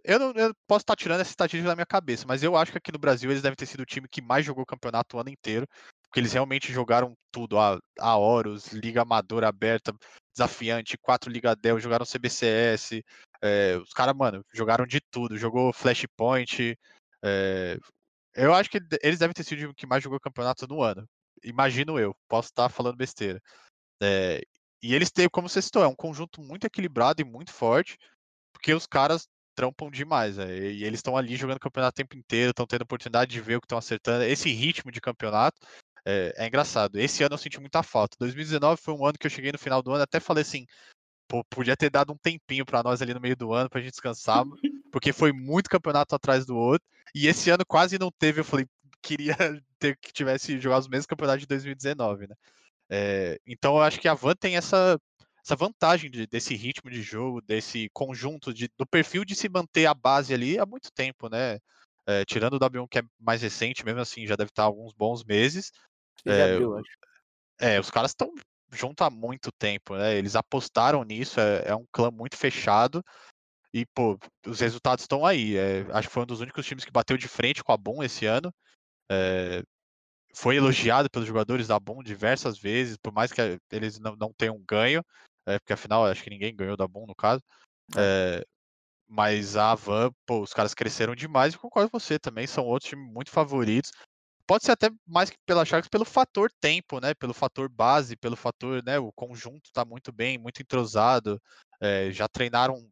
eu, 0.03 0.19
não, 0.19 0.31
eu 0.33 0.53
posso 0.67 0.83
estar 0.83 0.95
tirando 0.95 1.21
essa 1.21 1.31
estatística 1.31 1.67
da 1.67 1.75
minha 1.75 1.85
cabeça, 1.85 2.25
mas 2.27 2.43
eu 2.43 2.55
acho 2.55 2.71
que 2.71 2.77
aqui 2.77 2.91
no 2.91 2.99
Brasil 2.99 3.29
eles 3.31 3.41
devem 3.41 3.55
ter 3.55 3.65
sido 3.65 3.81
o 3.81 3.85
time 3.85 4.07
que 4.07 4.21
mais 4.21 4.45
jogou 4.45 4.63
o 4.63 4.67
campeonato 4.67 5.17
o 5.17 5.19
ano 5.19 5.29
inteiro 5.29 5.67
porque 6.11 6.19
eles 6.19 6.33
realmente 6.33 6.73
jogaram 6.73 7.17
tudo, 7.31 7.57
a, 7.57 7.79
a 7.97 8.17
Horus, 8.17 8.73
Liga 8.73 9.03
Amadora 9.03 9.47
aberta, 9.47 9.95
desafiante, 10.35 10.97
quatro 10.97 11.31
Liga 11.31 11.55
Dell, 11.55 11.79
jogaram 11.79 12.05
CBCS, 12.05 13.01
é, 13.41 13.77
os 13.77 13.93
caras, 13.93 14.13
mano, 14.13 14.43
jogaram 14.53 14.85
de 14.85 14.99
tudo, 15.09 15.37
jogou 15.37 15.71
Flashpoint, 15.71 16.77
é, 17.23 17.77
eu 18.35 18.53
acho 18.53 18.69
que 18.69 18.81
eles 19.01 19.19
devem 19.19 19.33
ter 19.33 19.45
sido 19.45 19.69
o 19.69 19.73
que 19.73 19.87
mais 19.87 20.03
jogou 20.03 20.19
campeonato 20.19 20.67
no 20.67 20.81
ano, 20.81 21.07
imagino 21.41 21.97
eu, 21.97 22.13
posso 22.27 22.49
estar 22.49 22.67
falando 22.67 22.97
besteira. 22.97 23.41
É, 24.03 24.41
e 24.83 24.93
eles 24.93 25.11
têm, 25.11 25.29
como 25.29 25.47
você 25.47 25.61
citou, 25.61 25.81
é 25.81 25.87
um 25.87 25.95
conjunto 25.95 26.41
muito 26.41 26.67
equilibrado 26.67 27.21
e 27.21 27.25
muito 27.25 27.53
forte, 27.53 27.97
porque 28.51 28.73
os 28.73 28.85
caras 28.85 29.29
trampam 29.55 29.89
demais, 29.89 30.37
é, 30.37 30.71
e 30.71 30.83
eles 30.83 30.99
estão 30.99 31.15
ali 31.15 31.37
jogando 31.37 31.59
campeonato 31.59 32.01
o 32.01 32.03
tempo 32.03 32.17
inteiro, 32.17 32.51
estão 32.51 32.67
tendo 32.67 32.81
oportunidade 32.81 33.31
de 33.31 33.39
ver 33.39 33.55
o 33.55 33.61
que 33.61 33.65
estão 33.65 33.77
acertando, 33.77 34.25
esse 34.25 34.49
ritmo 34.51 34.91
de 34.91 34.99
campeonato, 34.99 35.57
é, 36.05 36.33
é, 36.37 36.47
engraçado. 36.47 36.99
Esse 36.99 37.23
ano 37.23 37.35
eu 37.35 37.37
senti 37.37 37.59
muita 37.59 37.83
falta. 37.83 38.17
2019 38.19 38.81
foi 38.81 38.93
um 38.93 39.05
ano 39.05 39.17
que 39.17 39.27
eu 39.27 39.31
cheguei 39.31 39.51
no 39.51 39.59
final 39.59 39.81
do 39.81 39.91
ano, 39.91 40.03
até 40.03 40.19
falei 40.19 40.41
assim, 40.41 40.65
pô, 41.27 41.43
podia 41.45 41.77
ter 41.77 41.89
dado 41.89 42.11
um 42.11 42.17
tempinho 42.17 42.65
para 42.65 42.83
nós 42.83 43.01
ali 43.01 43.13
no 43.13 43.21
meio 43.21 43.35
do 43.35 43.53
ano 43.53 43.69
pra 43.69 43.81
gente 43.81 43.91
descansar, 43.91 44.43
porque 44.91 45.13
foi 45.13 45.31
muito 45.31 45.69
campeonato 45.69 46.15
atrás 46.15 46.45
do 46.45 46.55
outro. 46.55 46.87
E 47.13 47.27
esse 47.27 47.49
ano 47.49 47.65
quase 47.65 47.99
não 47.99 48.11
teve, 48.11 48.41
eu 48.41 48.45
falei, 48.45 48.67
queria 49.01 49.35
ter 49.79 49.97
que 49.97 50.11
tivesse 50.13 50.59
jogado 50.59 50.81
os 50.81 50.87
mesmos 50.87 51.05
campeonatos 51.05 51.41
de 51.41 51.47
2019, 51.47 52.27
né? 52.27 52.35
É, 52.89 53.39
então 53.47 53.75
eu 53.75 53.81
acho 53.81 53.99
que 53.99 54.07
a 54.07 54.13
Van 54.13 54.35
tem 54.35 54.57
essa, 54.57 54.99
essa 55.43 55.55
vantagem 55.55 56.11
de, 56.11 56.27
desse 56.27 56.55
ritmo 56.55 56.91
de 56.91 57.01
jogo, 57.01 57.41
desse 57.41 57.89
conjunto, 57.93 58.53
de, 58.53 58.69
do 58.77 58.85
perfil 58.85 59.23
de 59.23 59.33
se 59.33 59.47
manter 59.47 59.85
a 59.85 59.93
base 59.93 60.33
ali 60.33 60.59
há 60.59 60.65
muito 60.65 60.91
tempo, 60.91 61.29
né? 61.29 61.59
É, 62.05 62.25
tirando 62.25 62.55
o 62.55 62.59
W1 62.59 62.87
que 62.89 62.99
é 62.99 63.03
mais 63.19 63.41
recente, 63.41 63.85
mesmo 63.85 64.01
assim 64.01 64.25
já 64.25 64.35
deve 64.35 64.49
estar 64.49 64.63
alguns 64.63 64.91
bons 64.91 65.23
meses, 65.23 65.71
é, 66.25 66.53
abriu, 66.53 66.77
acho. 66.77 66.91
É, 67.59 67.79
os 67.79 67.89
caras 67.89 68.11
estão 68.11 68.33
junto 68.71 69.03
há 69.03 69.09
muito 69.09 69.51
tempo, 69.51 69.95
né? 69.95 70.15
Eles 70.15 70.35
apostaram 70.35 71.03
nisso, 71.03 71.39
é, 71.39 71.67
é, 71.67 71.75
um 71.75 71.85
clã 71.91 72.09
muito 72.09 72.37
fechado. 72.37 73.03
E, 73.73 73.85
pô, 73.85 74.17
os 74.45 74.59
resultados 74.59 75.03
estão 75.03 75.25
aí. 75.25 75.55
É, 75.57 75.85
acho 75.91 76.07
que 76.07 76.13
foi 76.13 76.23
um 76.23 76.27
dos 76.27 76.41
únicos 76.41 76.65
times 76.65 76.83
que 76.83 76.91
bateu 76.91 77.17
de 77.17 77.27
frente 77.27 77.63
com 77.63 77.71
a 77.71 77.77
Boom 77.77 78.03
esse 78.03 78.25
ano. 78.25 78.53
É, 79.09 79.61
foi 80.33 80.55
elogiado 80.55 81.09
pelos 81.09 81.27
jogadores 81.27 81.67
da 81.67 81.79
Boom 81.79 82.01
diversas 82.01 82.57
vezes, 82.57 82.97
por 82.97 83.13
mais 83.13 83.31
que 83.31 83.41
eles 83.71 83.99
não, 83.99 84.15
não 84.15 84.33
tenham 84.33 84.57
ganho, 84.67 85.03
é, 85.45 85.59
porque 85.59 85.73
afinal 85.73 86.05
acho 86.05 86.23
que 86.23 86.29
ninguém 86.29 86.55
ganhou 86.55 86.77
da 86.77 86.87
Boom 86.87 87.05
no 87.05 87.15
caso. 87.15 87.43
É, 87.97 88.43
mas 89.07 89.57
a 89.57 89.75
Van, 89.75 90.09
pô, 90.25 90.41
os 90.41 90.53
caras 90.53 90.73
cresceram 90.73 91.13
demais 91.13 91.53
e 91.53 91.57
concordo 91.57 91.91
com 91.91 91.99
você 91.99 92.17
também, 92.17 92.47
são 92.47 92.65
outros 92.65 92.89
times 92.89 93.11
muito 93.11 93.29
favoritos 93.29 93.91
pode 94.47 94.65
ser 94.65 94.71
até 94.71 94.89
mais 95.07 95.29
que 95.29 95.37
pela 95.45 95.65
Sharks 95.65 95.89
pelo 95.89 96.05
fator 96.05 96.51
tempo, 96.59 96.99
né? 96.99 97.13
Pelo 97.13 97.33
fator 97.33 97.69
base, 97.69 98.15
pelo 98.15 98.35
fator, 98.35 98.83
né? 98.83 98.99
O 98.99 99.11
conjunto 99.11 99.65
está 99.65 99.85
muito 99.85 100.11
bem, 100.11 100.37
muito 100.37 100.61
entrosado, 100.61 101.41
é, 101.79 102.11
já 102.11 102.27
treinaram 102.27 102.89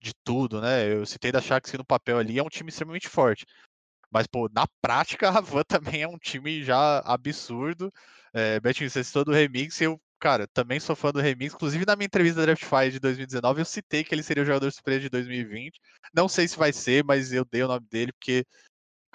de 0.00 0.12
tudo, 0.24 0.60
né? 0.60 0.92
Eu 0.92 1.06
citei 1.06 1.32
da 1.32 1.40
Sharks 1.40 1.70
que 1.70 1.78
no 1.78 1.84
papel 1.84 2.18
ali 2.18 2.38
é 2.38 2.42
um 2.42 2.48
time 2.48 2.70
extremamente 2.70 3.08
forte. 3.08 3.46
Mas, 4.10 4.26
pô, 4.26 4.48
na 4.52 4.66
prática, 4.80 5.28
a 5.30 5.40
Van 5.40 5.62
também 5.68 6.02
é 6.02 6.08
um 6.08 6.18
time 6.18 6.62
já 6.64 7.00
absurdo. 7.00 7.92
É, 8.32 8.60
Betinho, 8.60 8.90
você 8.90 9.02
citou 9.04 9.24
do 9.24 9.32
Remix, 9.32 9.80
eu, 9.80 10.00
cara, 10.18 10.46
também 10.48 10.78
sou 10.80 10.96
fã 10.96 11.10
do 11.12 11.20
Remix. 11.20 11.54
Inclusive, 11.54 11.84
na 11.86 11.96
minha 11.96 12.06
entrevista 12.06 12.40
da 12.40 12.46
Draft 12.46 12.64
Fire 12.64 12.90
de 12.92 13.00
2019, 13.00 13.60
eu 13.60 13.64
citei 13.64 14.04
que 14.04 14.14
ele 14.14 14.22
seria 14.22 14.42
o 14.42 14.46
jogador 14.46 14.70
surpresa 14.72 15.00
de 15.00 15.08
2020. 15.08 15.80
Não 16.14 16.28
sei 16.28 16.46
se 16.48 16.56
vai 16.56 16.72
ser, 16.72 17.04
mas 17.04 17.32
eu 17.32 17.44
dei 17.44 17.62
o 17.62 17.68
nome 17.68 17.86
dele 17.90 18.12
porque 18.12 18.44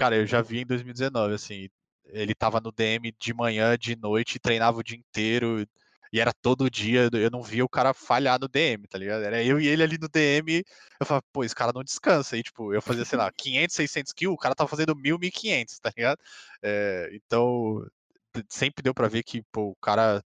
Cara, 0.02 0.16
eu 0.16 0.26
já 0.26 0.42
vi 0.42 0.62
em 0.62 0.66
2019, 0.66 1.36
assim, 1.36 1.70
ele 2.08 2.34
tava 2.34 2.60
no 2.60 2.72
DM 2.72 3.14
de 3.20 3.36
manhã, 3.36 3.78
de 3.78 3.96
noite, 3.96 4.40
treinava 4.40 4.80
o 4.80 4.84
dia 4.84 4.98
inteiro, 4.98 5.64
e 6.12 6.20
era 6.20 6.34
todo 6.34 6.72
dia, 6.72 7.08
eu 7.14 7.30
não 7.30 7.44
via 7.44 7.64
o 7.64 7.70
cara 7.70 7.94
falhar 7.94 8.40
no 8.40 8.48
DM, 8.48 8.88
tá 8.88 8.98
ligado? 8.98 9.22
Era 9.24 9.44
eu 9.44 9.60
e 9.60 9.68
ele 9.68 9.84
ali 9.84 10.00
no 10.00 10.10
DM, 10.10 10.64
eu 11.00 11.06
falava, 11.06 11.24
pô, 11.32 11.44
esse 11.44 11.54
cara 11.54 11.72
não 11.72 11.84
descansa, 11.84 12.36
e 12.36 12.42
tipo, 12.42 12.74
eu 12.74 12.82
fazia, 12.82 13.06
sei 13.06 13.20
lá, 13.20 13.32
500, 13.32 13.76
600 13.76 14.12
kills, 14.12 14.34
o 14.34 14.40
cara 14.40 14.56
tava 14.56 14.68
fazendo 14.68 14.96
1000, 14.96 15.20
1500, 15.20 15.78
tá 15.78 15.92
ligado? 15.96 16.18
É, 16.64 17.12
então, 17.14 17.86
sempre 18.50 18.82
deu 18.82 18.96
pra 18.96 19.08
ver 19.08 19.22
que, 19.22 19.44
pô, 19.52 19.66
o 19.70 19.76
cara 19.76 20.24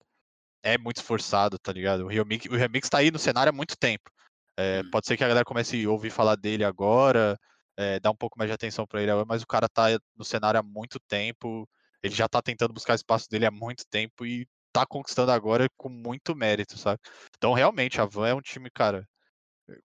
é 0.62 0.78
muito 0.78 0.96
esforçado, 0.96 1.58
tá 1.58 1.74
ligado? 1.74 2.06
O 2.06 2.08
Remix, 2.08 2.46
o 2.46 2.56
Remix 2.56 2.88
tá 2.88 3.00
aí 3.00 3.10
no 3.10 3.18
cenário 3.18 3.50
há 3.50 3.52
muito 3.52 3.76
tempo. 3.76 4.10
É, 4.56 4.82
pode 4.84 5.06
ser 5.06 5.18
que 5.18 5.24
a 5.24 5.28
galera 5.28 5.44
comece 5.44 5.84
a 5.84 5.90
ouvir 5.90 6.08
falar 6.08 6.36
dele 6.36 6.64
agora, 6.64 7.38
é, 7.78 8.00
dar 8.00 8.10
um 8.10 8.16
pouco 8.16 8.36
mais 8.36 8.50
de 8.50 8.54
atenção 8.54 8.84
para 8.84 9.00
ele, 9.00 9.12
mas 9.24 9.40
o 9.40 9.46
cara 9.46 9.68
tá 9.68 9.86
no 10.16 10.24
cenário 10.24 10.58
há 10.58 10.62
muito 10.64 10.98
tempo, 10.98 11.66
ele 12.02 12.12
já 12.12 12.28
tá 12.28 12.42
tentando 12.42 12.74
buscar 12.74 12.96
espaço 12.96 13.28
dele 13.30 13.46
há 13.46 13.52
muito 13.52 13.84
tempo 13.88 14.26
e 14.26 14.48
tá 14.72 14.84
conquistando 14.84 15.30
agora 15.30 15.68
com 15.76 15.88
muito 15.88 16.34
mérito, 16.34 16.76
sabe? 16.76 17.00
Então, 17.36 17.52
realmente, 17.52 18.00
a 18.00 18.04
Van 18.04 18.26
é 18.26 18.34
um 18.34 18.40
time, 18.40 18.68
cara, 18.68 19.06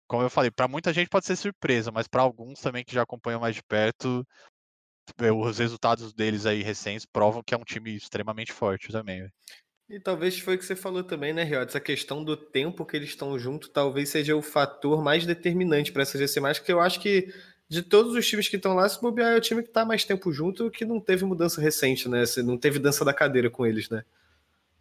como 0.07 0.23
eu 0.23 0.29
falei, 0.29 0.49
para 0.49 0.69
muita 0.69 0.93
gente 0.93 1.09
pode 1.09 1.25
ser 1.25 1.35
surpresa, 1.35 1.91
mas 1.91 2.07
para 2.07 2.21
alguns 2.21 2.61
também 2.61 2.85
que 2.85 2.93
já 2.93 3.01
acompanham 3.01 3.41
mais 3.41 3.55
de 3.55 3.63
perto, 3.63 4.25
é, 5.19 5.31
os 5.31 5.57
resultados 5.57 6.13
deles 6.13 6.45
aí 6.45 6.63
recentes 6.63 7.05
provam 7.05 7.43
que 7.43 7.53
é 7.53 7.57
um 7.57 7.65
time 7.65 7.93
extremamente 7.93 8.53
forte 8.53 8.89
também. 8.89 9.29
E 9.89 9.99
talvez 9.99 10.39
foi 10.39 10.55
o 10.55 10.57
que 10.57 10.63
você 10.63 10.77
falou 10.77 11.03
também, 11.03 11.33
né, 11.33 11.43
Rio? 11.43 11.59
Essa 11.59 11.81
questão 11.81 12.23
do 12.23 12.37
tempo 12.37 12.85
que 12.85 12.95
eles 12.95 13.09
estão 13.09 13.37
junto 13.37 13.69
talvez 13.69 14.07
seja 14.07 14.33
o 14.33 14.41
fator 14.41 15.03
mais 15.03 15.25
determinante 15.25 15.91
para 15.91 16.03
essa 16.03 16.17
GC+, 16.17 16.39
que 16.63 16.71
eu 16.71 16.79
acho 16.79 17.01
que 17.01 17.27
de 17.71 17.81
todos 17.81 18.13
os 18.13 18.27
times 18.27 18.49
que 18.49 18.57
estão 18.57 18.73
lá, 18.73 18.87
se 18.89 18.99
bobear 19.01 19.31
é 19.31 19.37
o 19.37 19.41
time 19.41 19.63
que 19.63 19.69
está 19.69 19.85
mais 19.85 20.03
tempo 20.03 20.29
junto, 20.33 20.69
que 20.69 20.83
não 20.83 20.99
teve 20.99 21.23
mudança 21.23 21.61
recente, 21.61 22.09
né? 22.09 22.23
Não 22.43 22.57
teve 22.57 22.77
dança 22.79 23.05
da 23.05 23.13
cadeira 23.13 23.49
com 23.49 23.65
eles, 23.65 23.89
né? 23.89 24.03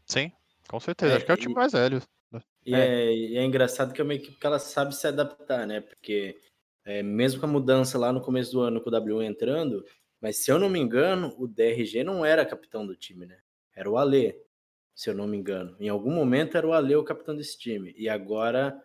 Sim, 0.07 0.33
com 0.69 0.81
certeza. 0.81 1.13
É, 1.13 1.17
Acho 1.17 1.25
que 1.25 1.31
é 1.31 1.35
o 1.35 1.39
time 1.39 1.53
e, 1.53 1.57
mais 1.57 1.71
velho. 1.71 2.03
Né? 2.33 2.43
E 2.67 2.75
é. 2.75 2.79
é. 2.79 3.15
e 3.15 3.37
é 3.37 3.45
engraçado 3.45 3.93
que 3.93 4.01
é 4.01 4.05
uma 4.05 4.15
equipe 4.15 4.37
que 4.37 4.47
ela 4.47 4.59
sabe 4.59 4.95
se 4.97 5.07
adaptar, 5.07 5.67
né? 5.69 5.81
Porque 5.81 6.37
é, 6.85 7.01
mesmo 7.03 7.39
com 7.39 7.47
a 7.47 7.49
mudança 7.49 7.97
lá 7.97 8.13
no 8.13 8.21
começo 8.21 8.51
do 8.51 8.61
ano 8.61 8.81
com 8.81 8.89
o 8.89 8.93
W 8.93 9.23
entrando, 9.23 9.85
mas 10.21 10.39
se 10.39 10.51
eu 10.51 10.59
não 10.59 10.69
me 10.69 10.81
engano, 10.81 11.33
o 11.39 11.47
DRG 11.47 12.03
não 12.03 12.25
era 12.25 12.45
capitão 12.45 12.85
do 12.85 12.97
time, 12.97 13.25
né? 13.25 13.39
era 13.75 13.91
o 13.91 13.97
Ale, 13.97 14.37
se 14.95 15.09
eu 15.09 15.15
não 15.15 15.27
me 15.27 15.37
engano. 15.37 15.75
Em 15.81 15.89
algum 15.89 16.11
momento 16.11 16.57
era 16.57 16.67
o 16.67 16.73
Ale 16.73 16.95
o 16.97 17.05
capitão 17.05 17.35
desse 17.35 17.59
time. 17.59 17.95
E 17.97 18.09
agora, 18.09 18.79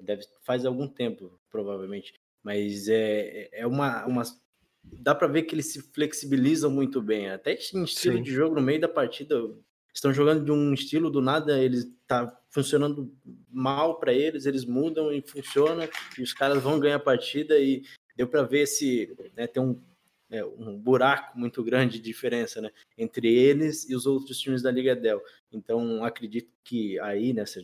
deve, 0.00 0.24
faz 0.42 0.66
algum 0.66 0.88
tempo, 0.88 1.38
provavelmente. 1.48 2.12
Mas 2.46 2.86
é, 2.88 3.48
é 3.50 3.66
uma, 3.66 4.06
uma. 4.06 4.22
Dá 4.84 5.16
para 5.16 5.26
ver 5.26 5.42
que 5.42 5.54
eles 5.56 5.72
se 5.72 5.82
flexibilizam 5.92 6.70
muito 6.70 7.02
bem. 7.02 7.28
Até 7.28 7.54
em 7.54 7.82
estilo 7.82 8.18
Sim. 8.18 8.22
de 8.22 8.30
jogo, 8.30 8.54
no 8.54 8.62
meio 8.62 8.80
da 8.80 8.86
partida, 8.86 9.34
estão 9.92 10.14
jogando 10.14 10.44
de 10.44 10.52
um 10.52 10.72
estilo 10.72 11.10
do 11.10 11.20
nada, 11.20 11.60
eles 11.60 11.92
tá 12.06 12.40
funcionando 12.48 13.12
mal 13.50 13.98
para 13.98 14.12
eles, 14.12 14.46
eles 14.46 14.64
mudam 14.64 15.12
e 15.12 15.20
funciona, 15.22 15.90
e 16.16 16.22
os 16.22 16.32
caras 16.32 16.62
vão 16.62 16.78
ganhar 16.78 16.96
a 16.96 17.00
partida 17.00 17.58
e 17.58 17.82
deu 18.14 18.28
para 18.28 18.44
ver 18.44 18.60
esse, 18.60 19.12
né, 19.36 19.48
tem 19.48 19.60
um, 19.60 19.82
é, 20.30 20.44
um 20.44 20.78
buraco 20.78 21.36
muito 21.36 21.64
grande 21.64 21.98
de 21.98 22.04
diferença, 22.04 22.60
né, 22.60 22.70
entre 22.96 23.34
eles 23.34 23.90
e 23.90 23.96
os 23.96 24.06
outros 24.06 24.38
times 24.38 24.62
da 24.62 24.70
Liga 24.70 24.94
Del. 24.94 25.20
Então, 25.50 26.04
acredito 26.04 26.52
que 26.62 26.96
aí, 27.00 27.32
nessa, 27.32 27.60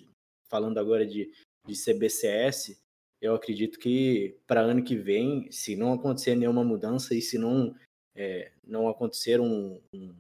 falando 0.48 0.78
agora 0.78 1.06
de, 1.06 1.30
de 1.64 1.74
CBCS, 1.74 2.81
eu 3.22 3.34
acredito 3.34 3.78
que 3.78 4.36
para 4.46 4.60
ano 4.60 4.84
que 4.84 4.96
vem, 4.96 5.50
se 5.50 5.76
não 5.76 5.92
acontecer 5.94 6.34
nenhuma 6.34 6.64
mudança 6.64 7.14
e 7.14 7.22
se 7.22 7.38
não, 7.38 7.74
é, 8.14 8.52
não 8.64 8.88
acontecer 8.88 9.40
um, 9.40 9.80
um, 9.94 10.14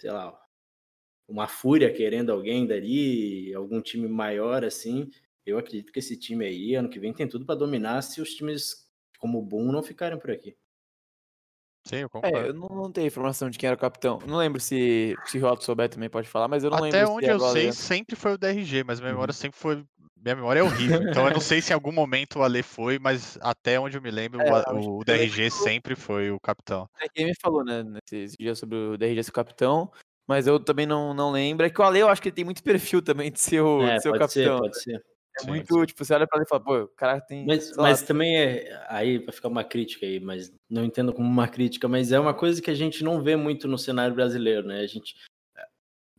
sei 0.00 0.10
lá, 0.10 0.36
uma 1.28 1.46
fúria 1.48 1.92
querendo 1.92 2.32
alguém 2.32 2.66
dali, 2.66 3.52
algum 3.54 3.80
time 3.82 4.08
maior 4.08 4.64
assim, 4.64 5.10
eu 5.44 5.58
acredito 5.58 5.92
que 5.92 5.98
esse 6.00 6.16
time 6.18 6.44
aí, 6.46 6.74
ano 6.74 6.88
que 6.88 6.98
vem, 6.98 7.12
tem 7.12 7.28
tudo 7.28 7.44
para 7.46 7.54
dominar 7.54 8.02
se 8.02 8.20
os 8.20 8.34
times 8.34 8.86
como 9.18 9.38
o 9.38 9.42
Boom 9.42 9.70
não 9.72 9.82
ficarem 9.82 10.18
por 10.18 10.30
aqui. 10.30 10.56
Sim, 11.86 11.98
eu 11.98 12.10
É, 12.10 12.22
concordo. 12.22 12.48
eu 12.48 12.54
não, 12.54 12.68
não 12.68 12.90
tenho 12.92 13.06
informação 13.06 13.48
de 13.48 13.56
quem 13.58 13.68
era 13.68 13.76
o 13.76 13.78
capitão. 13.80 14.18
Não 14.26 14.36
lembro 14.38 14.60
se, 14.60 15.16
se 15.24 15.38
o 15.38 15.40
Roto 15.40 15.62
souber 15.62 15.88
também 15.88 16.10
pode 16.10 16.26
falar, 16.28 16.48
mas 16.48 16.64
eu 16.64 16.70
não 16.70 16.78
Até 16.78 16.98
lembro 16.98 17.12
onde 17.12 17.26
se 17.26 17.32
eu 17.32 17.36
agora- 17.36 17.52
sei, 17.52 17.72
sempre 17.72 18.16
foi 18.16 18.32
o 18.32 18.38
DRG, 18.38 18.82
mas 18.82 18.98
minha 18.98 19.12
memória 19.12 19.30
Uhum. 19.30 19.38
sempre 19.38 19.56
foi. 19.58 19.84
Minha 20.26 20.34
memória 20.34 20.58
é 20.58 20.62
horrível. 20.64 21.02
Então 21.08 21.28
eu 21.28 21.34
não 21.34 21.40
sei 21.40 21.62
se 21.62 21.70
em 21.70 21.74
algum 21.74 21.92
momento 21.92 22.40
o 22.40 22.42
Ale 22.42 22.60
foi, 22.60 22.98
mas 22.98 23.38
até 23.40 23.78
onde 23.78 23.96
eu 23.96 24.02
me 24.02 24.10
lembro, 24.10 24.40
É, 24.40 24.72
o, 24.72 24.98
o 24.98 25.04
DRG 25.04 25.48
sempre 25.52 25.94
foi 25.94 26.32
o 26.32 26.40
capitão. 26.40 26.90
É 27.00 27.08
que 27.08 27.20
ele 27.20 27.28
me 27.28 27.36
falou, 27.40 27.64
né, 27.64 27.84
nesses 27.84 28.34
dias 28.36 28.58
sobre 28.58 28.76
o 28.76 28.98
DRG 28.98 29.22
ser 29.22 29.30
o 29.30 29.32
capitão, 29.32 29.88
mas 30.26 30.48
eu 30.48 30.58
também 30.58 30.84
não, 30.84 31.14
não 31.14 31.30
lembro. 31.30 31.64
É 31.64 31.70
que 31.70 31.80
o 31.80 31.84
Ale, 31.84 32.00
eu 32.00 32.08
acho 32.08 32.20
que 32.20 32.28
ele 32.28 32.34
tem 32.34 32.44
muito 32.44 32.60
perfil 32.60 33.00
também 33.00 33.30
de 33.30 33.38
ser 33.38 33.60
o, 33.60 33.80
É, 33.82 33.94
de 33.94 34.02
ser 34.02 34.08
o 34.08 34.18
pode 34.18 34.32
ser, 34.32 34.48
capitão. 34.48 34.58
pode 34.58 34.82
ser. 34.82 34.96
É 35.38 35.42
Sim, 35.42 35.48
muito, 35.48 35.86
tipo, 35.86 36.04
você 36.04 36.14
olha 36.14 36.26
pra 36.26 36.38
ele 36.38 36.46
e 36.46 36.48
fala, 36.48 36.64
pô, 36.64 36.76
o 36.76 36.88
cara 36.88 37.20
tem. 37.20 37.46
Mas, 37.46 37.76
lá, 37.76 37.84
mas 37.84 38.02
também 38.02 38.36
é. 38.36 38.84
Aí 38.88 39.18
vai 39.18 39.32
ficar 39.32 39.46
uma 39.46 39.62
crítica 39.62 40.06
aí, 40.06 40.18
mas 40.18 40.52
não 40.68 40.84
entendo 40.84 41.12
como 41.12 41.28
uma 41.28 41.46
crítica, 41.46 41.86
mas 41.86 42.10
é 42.10 42.18
uma 42.18 42.34
coisa 42.34 42.60
que 42.60 42.70
a 42.70 42.74
gente 42.74 43.04
não 43.04 43.22
vê 43.22 43.36
muito 43.36 43.68
no 43.68 43.78
cenário 43.78 44.14
brasileiro, 44.16 44.66
né? 44.66 44.80
A 44.80 44.86
gente. 44.88 45.14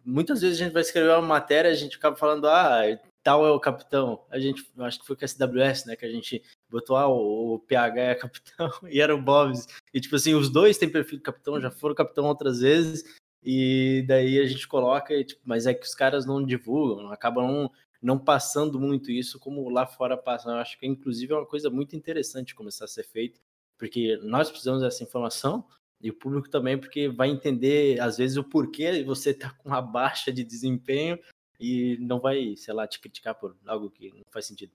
Muitas 0.05 0.39
vezes 0.39 0.62
a 0.62 0.64
gente 0.64 0.72
vai 0.72 0.84
escrever 0.84 1.10
uma 1.10 1.22
matéria, 1.22 1.70
a 1.70 1.74
gente 1.74 1.97
acaba 1.97 2.16
falando, 2.16 2.47
ah, 2.47 2.84
tal 3.28 3.45
é 3.45 3.51
o 3.51 3.59
capitão. 3.59 4.23
A 4.32 4.39
gente, 4.39 4.65
acho 4.80 5.01
que 5.01 5.05
foi 5.05 5.13
com 5.13 5.25
a 5.25 5.28
SWS, 5.28 5.86
né? 5.86 5.97
Que 5.97 6.05
a 6.05 6.09
gente 6.09 6.41
botou, 6.69 6.95
ah, 6.95 7.09
o, 7.09 7.55
o 7.55 7.59
PH 7.59 8.01
é 8.01 8.15
capitão 8.15 8.71
e 8.89 9.01
era 9.01 9.13
o 9.13 9.21
Bobs. 9.21 9.67
E 9.93 9.99
tipo 9.99 10.15
assim, 10.15 10.34
os 10.34 10.49
dois 10.49 10.78
têm 10.78 10.89
perfil 10.89 11.17
de 11.17 11.25
capitão, 11.25 11.59
já 11.59 11.69
foram 11.69 11.93
capitão 11.93 12.23
outras 12.23 12.61
vezes, 12.61 13.03
e 13.43 14.05
daí 14.07 14.39
a 14.39 14.45
gente 14.45 14.65
coloca, 14.65 15.13
e, 15.13 15.25
tipo, 15.25 15.41
mas 15.43 15.67
é 15.67 15.73
que 15.73 15.86
os 15.86 15.93
caras 15.93 16.25
não 16.25 16.41
divulgam, 16.41 17.11
acabam 17.11 17.45
não, 17.45 17.71
não 18.01 18.17
passando 18.17 18.80
muito 18.80 19.11
isso 19.11 19.38
como 19.39 19.67
lá 19.67 19.86
fora 19.86 20.15
passa. 20.15 20.49
Eu 20.49 20.55
acho 20.55 20.80
que 20.80 20.88
inclusive 20.88 21.34
é 21.34 21.36
uma 21.36 21.45
coisa 21.45 21.69
muito 21.69 21.97
interessante 21.97 22.55
começar 22.55 22.86
a 22.86 22.88
ser 22.88 23.03
feito, 23.03 23.41
porque 23.78 24.17
nós 24.23 24.49
precisamos 24.49 24.84
dessa 24.84 25.03
informação 25.03 25.65
e 26.01 26.09
o 26.09 26.13
público 26.13 26.49
também, 26.49 26.78
porque 26.78 27.09
vai 27.09 27.30
entender 27.30 27.99
às 27.99 28.17
vezes 28.17 28.38
o 28.38 28.43
porquê 28.45 29.03
você 29.03 29.34
tá 29.34 29.49
com 29.49 29.67
uma 29.67 29.82
baixa 29.82 30.32
de 30.32 30.45
desempenho 30.45 31.19
e 31.60 31.97
não 31.99 32.20
vai, 32.20 32.55
sei 32.55 32.74
lá, 32.74 32.88
te 32.88 32.99
criticar 32.99 33.36
por 33.36 33.58
algo 33.66 33.89
que 33.89 34.10
não 34.10 34.24
faz 34.32 34.45
sentido. 34.45 34.72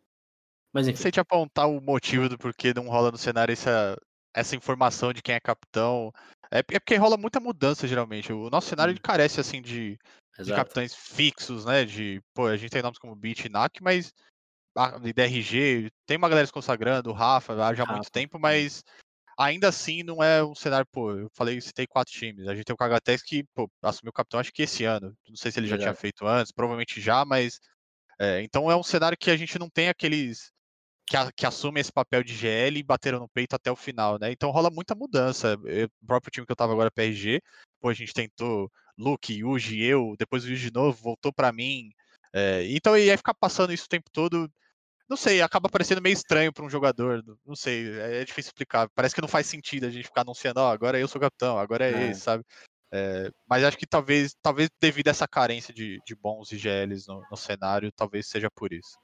Mas 0.72 0.88
enfim, 0.88 1.00
sei 1.02 1.10
te 1.10 1.20
apontar 1.20 1.68
o 1.68 1.80
motivo 1.80 2.28
do 2.28 2.38
porquê 2.38 2.72
não 2.74 2.88
rola 2.88 3.10
no 3.10 3.18
cenário 3.18 3.52
essa, 3.52 3.96
essa 4.34 4.56
informação 4.56 5.12
de 5.12 5.22
quem 5.22 5.34
é 5.34 5.40
capitão. 5.40 6.12
É, 6.50 6.58
é 6.58 6.62
porque 6.62 6.96
rola 6.96 7.16
muita 7.16 7.40
mudança, 7.40 7.86
geralmente. 7.86 8.32
O 8.32 8.48
nosso 8.50 8.68
cenário 8.68 8.90
Hum. 8.90 8.94
ele 8.94 9.00
carece, 9.00 9.38
assim, 9.40 9.60
de, 9.60 9.98
de 10.42 10.52
capitães 10.52 10.94
fixos, 10.94 11.64
né? 11.64 11.84
De, 11.84 12.22
pô, 12.34 12.46
a 12.46 12.56
gente 12.56 12.70
tem 12.70 12.82
nomes 12.82 12.98
como 12.98 13.14
Beat 13.14 13.44
e 13.44 13.48
Nak, 13.48 13.82
mas 13.82 14.12
a- 14.76 14.98
de 14.98 15.12
DRG, 15.12 15.90
tem 16.06 16.16
uma 16.16 16.28
galera 16.28 16.46
se 16.46 16.52
consagrando, 16.52 17.10
o 17.10 17.14
Rafa, 17.14 17.52
há 17.54 17.74
já 17.74 17.82
há 17.82 17.86
muito 17.86 17.98
Rafa, 18.04 18.10
tempo, 18.10 18.38
hum. 18.38 18.40
mas 18.40 18.82
ainda 19.38 19.68
assim 19.68 20.02
não 20.02 20.22
é 20.22 20.44
um 20.44 20.54
cenário, 20.54 20.86
pô, 20.90 21.12
eu 21.12 21.30
falei, 21.34 21.60
citei 21.60 21.86
quatro 21.86 22.12
times. 22.12 22.46
A 22.48 22.54
gente 22.54 22.64
tem 22.64 22.74
o 22.74 22.76
Kagatex 22.76 23.22
que, 23.22 23.44
pô, 23.54 23.70
assumiu 23.82 24.10
o 24.10 24.12
capitão 24.12 24.40
acho 24.40 24.52
que 24.52 24.62
esse 24.62 24.84
ano. 24.84 25.16
Não 25.28 25.36
sei 25.36 25.50
se 25.52 25.60
ele 25.60 25.66
já 25.66 25.76
tinha 25.76 25.88
Exato. 25.88 26.00
feito 26.00 26.26
antes, 26.26 26.52
provavelmente 26.52 27.00
já, 27.00 27.24
mas 27.24 27.60
é, 28.20 28.42
então 28.42 28.70
é 28.70 28.76
um 28.76 28.82
cenário 28.82 29.16
que 29.18 29.30
a 29.30 29.36
gente 29.36 29.58
não 29.58 29.68
tem 29.70 29.88
aqueles 29.88 30.52
que, 31.06 31.16
a- 31.16 31.32
que 31.32 31.44
assumem 31.46 31.80
esse 31.80 31.92
papel 31.92 32.22
de 32.22 32.34
GL 32.34 32.78
e 32.78 32.82
bateram 32.82 33.18
no 33.18 33.28
peito 33.28 33.54
até 33.54 33.70
o 33.70 33.76
final, 33.76 34.18
né? 34.18 34.30
Então 34.30 34.50
rola 34.50 34.70
muita 34.70 34.94
mudança. 34.94 35.58
Eu- 35.64 35.86
o 36.02 36.06
próprio 36.06 36.30
time 36.30 36.46
que 36.46 36.52
eu 36.52 36.56
tava 36.56 36.72
agora, 36.72 36.90
PRG, 36.90 37.40
pô, 37.80 37.88
a 37.88 37.94
gente 37.94 38.12
tentou 38.14 38.70
Luke, 38.96 39.32
Yuji, 39.32 39.82
eu, 39.82 40.14
depois 40.18 40.44
o 40.44 40.48
Yuji 40.48 40.70
de 40.70 40.74
novo, 40.74 40.96
voltou 41.02 41.32
pra 41.32 41.52
mim. 41.52 41.90
É, 42.32 42.64
então 42.70 42.96
ia 42.96 43.16
ficar 43.16 43.34
passando 43.34 43.72
isso 43.72 43.84
o 43.86 43.88
tempo 43.88 44.08
todo. 44.12 44.50
Não 45.12 45.16
sei, 45.18 45.42
acaba 45.42 45.68
parecendo 45.68 46.00
meio 46.00 46.14
estranho 46.14 46.50
pra 46.50 46.64
um 46.64 46.70
jogador. 46.70 47.22
não- 47.44 47.54
sei, 47.54 47.86
é, 48.00 48.22
é 48.22 48.24
difícil 48.24 48.48
explicar. 48.48 48.88
Parece 48.94 49.14
que 49.14 49.20
não 49.20 49.28
faz 49.28 49.46
sentido 49.46 49.84
a 49.84 49.90
gente 49.90 50.06
ficar 50.06 50.22
anunciando, 50.22 50.58
ó, 50.60 50.72
agora 50.72 50.98
eu 50.98 51.06
sou 51.06 51.20
capitão, 51.20 51.58
agora 51.58 51.84
é, 51.86 51.92
É. 51.92 52.10
esse, 52.12 52.22
sabe? 52.22 52.42
É, 52.90 53.28
mas 53.46 53.62
acho 53.62 53.76
que 53.76 53.86
talvez, 53.86 54.34
talvez 54.42 54.70
devido 54.80 55.08
a 55.08 55.10
essa 55.10 55.28
carência 55.28 55.74
de, 55.74 55.98
de 56.06 56.14
bons 56.14 56.50
IGLs 56.50 57.06
no, 57.06 57.22
no 57.30 57.36
cenário, 57.36 57.92
talvez 57.94 58.26
seja 58.26 58.48
por 58.56 58.72
isso. 58.72 58.96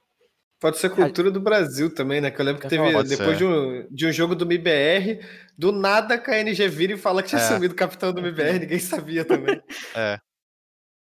Pode 0.59 0.79
ser 0.79 0.89
cultura 0.89 1.29
do 1.29 1.39
Brasil 1.39 1.93
também, 1.93 2.19
né? 2.19 2.31
Que 2.31 2.41
eu 2.41 2.45
lembro 2.45 2.59
que 2.63 2.67
teve, 2.67 3.03
depois 3.03 3.37
de 3.37 3.45
um, 3.45 3.87
de 3.91 4.07
um 4.07 4.11
jogo 4.11 4.33
do 4.35 4.47
MIBR, 4.47 5.23
do 5.55 5.71
nada 5.71 6.15
a 6.15 6.17
KNG 6.17 6.67
vira 6.69 6.93
e 6.93 6.97
fala 6.97 7.21
que 7.21 7.29
tinha 7.29 7.39
É. 7.41 7.47
sumido 7.47 7.75
o 7.75 7.77
capitão 7.77 8.11
do 8.11 8.19
MIBR, 8.19 8.57
ninguém 8.65 8.79
sabia 8.79 9.23
também. 9.23 9.61
É, 9.95 10.17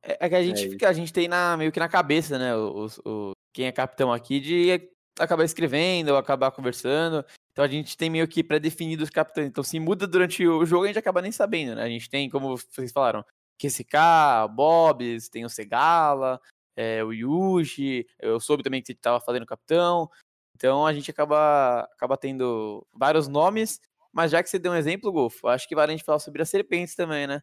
É 0.06 0.18
é 0.28 0.30
que 0.30 0.36
a 0.36 0.44
gente, 0.44 0.68
É 0.68 0.70
fica, 0.70 0.88
a 0.90 0.94
gente 0.94 1.12
tem 1.12 1.28
na, 1.28 1.58
meio 1.58 1.72
que 1.72 1.80
na 1.80 1.90
cabeça, 1.90 2.38
né? 2.38 2.56
O, 2.56 2.86
o- 3.06 3.10
o- 3.10 3.33
quem 3.54 3.68
é 3.68 3.72
capitão 3.72 4.12
aqui 4.12 4.40
de 4.40 4.90
acabar 5.20 5.44
escrevendo 5.44 6.10
ou 6.10 6.18
acabar 6.18 6.52
conversando. 6.52 7.24
Então 7.52 7.64
a 7.64 7.68
gente 7.68 7.96
tem 7.96 8.10
meio 8.10 8.28
que 8.28 8.44
pré-definido 8.44 9.04
os 9.04 9.10
capitães. 9.10 9.48
Então 9.48 9.64
se 9.64 9.80
muda 9.80 10.08
durante 10.08 10.46
o 10.46 10.66
jogo, 10.66 10.86
a 10.86 10.88
gente 10.88 11.00
acaba 11.00 11.22
nem 11.22 11.32
sabendo, 11.32 11.76
né? 11.76 11.84
A 11.84 11.90
gente 11.90 12.10
tem, 12.10 12.30
como 12.30 12.58
vocês 12.58 12.92
falaram, 12.92 13.24
QSK, 13.62 14.48
Bobs, 14.56 15.30
tem 15.30 15.46
o 15.46 15.50
Segala, 15.50 16.42
é, 16.76 17.04
o 17.04 17.14
Yuji. 17.14 18.08
Eu 18.20 18.40
soube 18.40 18.64
também 18.64 18.82
que 18.82 18.88
você 18.88 18.94
estava 18.94 19.22
fazendo 19.22 19.46
capitão. 19.46 20.10
Então 20.56 20.86
a 20.86 20.94
gente 20.94 21.12
acaba, 21.12 21.82
acaba 21.82 22.18
tendo 22.18 22.86
vários 22.92 23.28
nomes. 23.28 23.80
Mas 24.12 24.32
já 24.32 24.42
que 24.44 24.50
você 24.50 24.60
deu 24.60 24.72
um 24.72 24.76
exemplo, 24.76 25.12
Golfo, 25.12 25.48
acho 25.48 25.68
que 25.68 25.76
vale 25.76 25.92
a 25.92 25.96
gente 25.96 26.06
falar 26.06 26.20
sobre 26.20 26.42
as 26.42 26.50
serpentes 26.50 26.96
também, 26.96 27.28
né? 27.28 27.42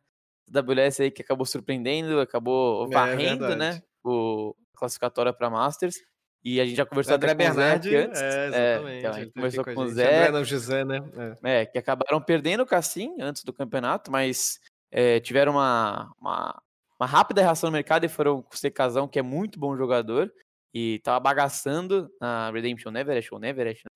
WS 0.48 1.00
aí 1.00 1.10
que 1.10 1.22
acabou 1.22 1.46
surpreendendo, 1.46 2.20
acabou 2.20 2.86
É, 2.86 2.94
varrendo, 2.94 3.48
né? 3.56 3.70
verdade. 3.72 3.84
O 4.02 4.54
classificatória 4.80 5.32
para 5.32 5.48
Masters. 5.48 5.96
E 6.42 6.60
a 6.60 6.64
gente 6.64 6.76
já 6.76 6.86
conversou 6.86 7.14
André 7.14 7.32
até 7.32 7.44
com 7.44 7.50
o 7.50 7.54
Zé 7.54 7.72
antes. 7.72 8.20
é, 8.20 8.48
É, 8.54 8.74
exatamente. 8.74 8.98
então, 8.98 9.10
a 9.10 9.20
gente 9.20 9.32
conversou 9.32 9.64
com 9.64 9.74
com 9.74 9.80
o. 9.82 9.88
Zé, 9.88 10.18
André 10.18 10.32
não, 10.32 10.44
José, 10.44 10.84
né? 10.84 10.98
É. 11.44 11.60
é, 11.60 11.66
que 11.66 11.78
acabaram 11.78 12.20
perdendo 12.20 12.62
o 12.62 12.66
Cassim 12.66 13.14
antes 13.20 13.44
do 13.44 13.52
campeonato, 13.52 14.10
mas 14.10 14.58
é, 14.90 15.20
tiveram 15.20 15.52
uma, 15.52 16.10
uma, 16.18 16.62
uma 16.98 17.06
rápida 17.06 17.42
reação 17.42 17.68
no 17.68 17.74
mercado 17.74 18.04
e 18.04 18.08
foram 18.08 18.42
com 18.42 18.54
o 18.54 18.58
Secazão, 18.58 19.06
que 19.06 19.18
é 19.18 19.22
muito 19.22 19.58
bom 19.60 19.76
jogador, 19.76 20.32
e 20.72 20.98
tava 21.00 21.20
bagaçando 21.20 22.10
na 22.18 22.50
Redemption 22.50 22.90
Neverest, 22.90 23.34
ou 23.34 23.38
Neverest, 23.38 23.84
né? 23.84 23.90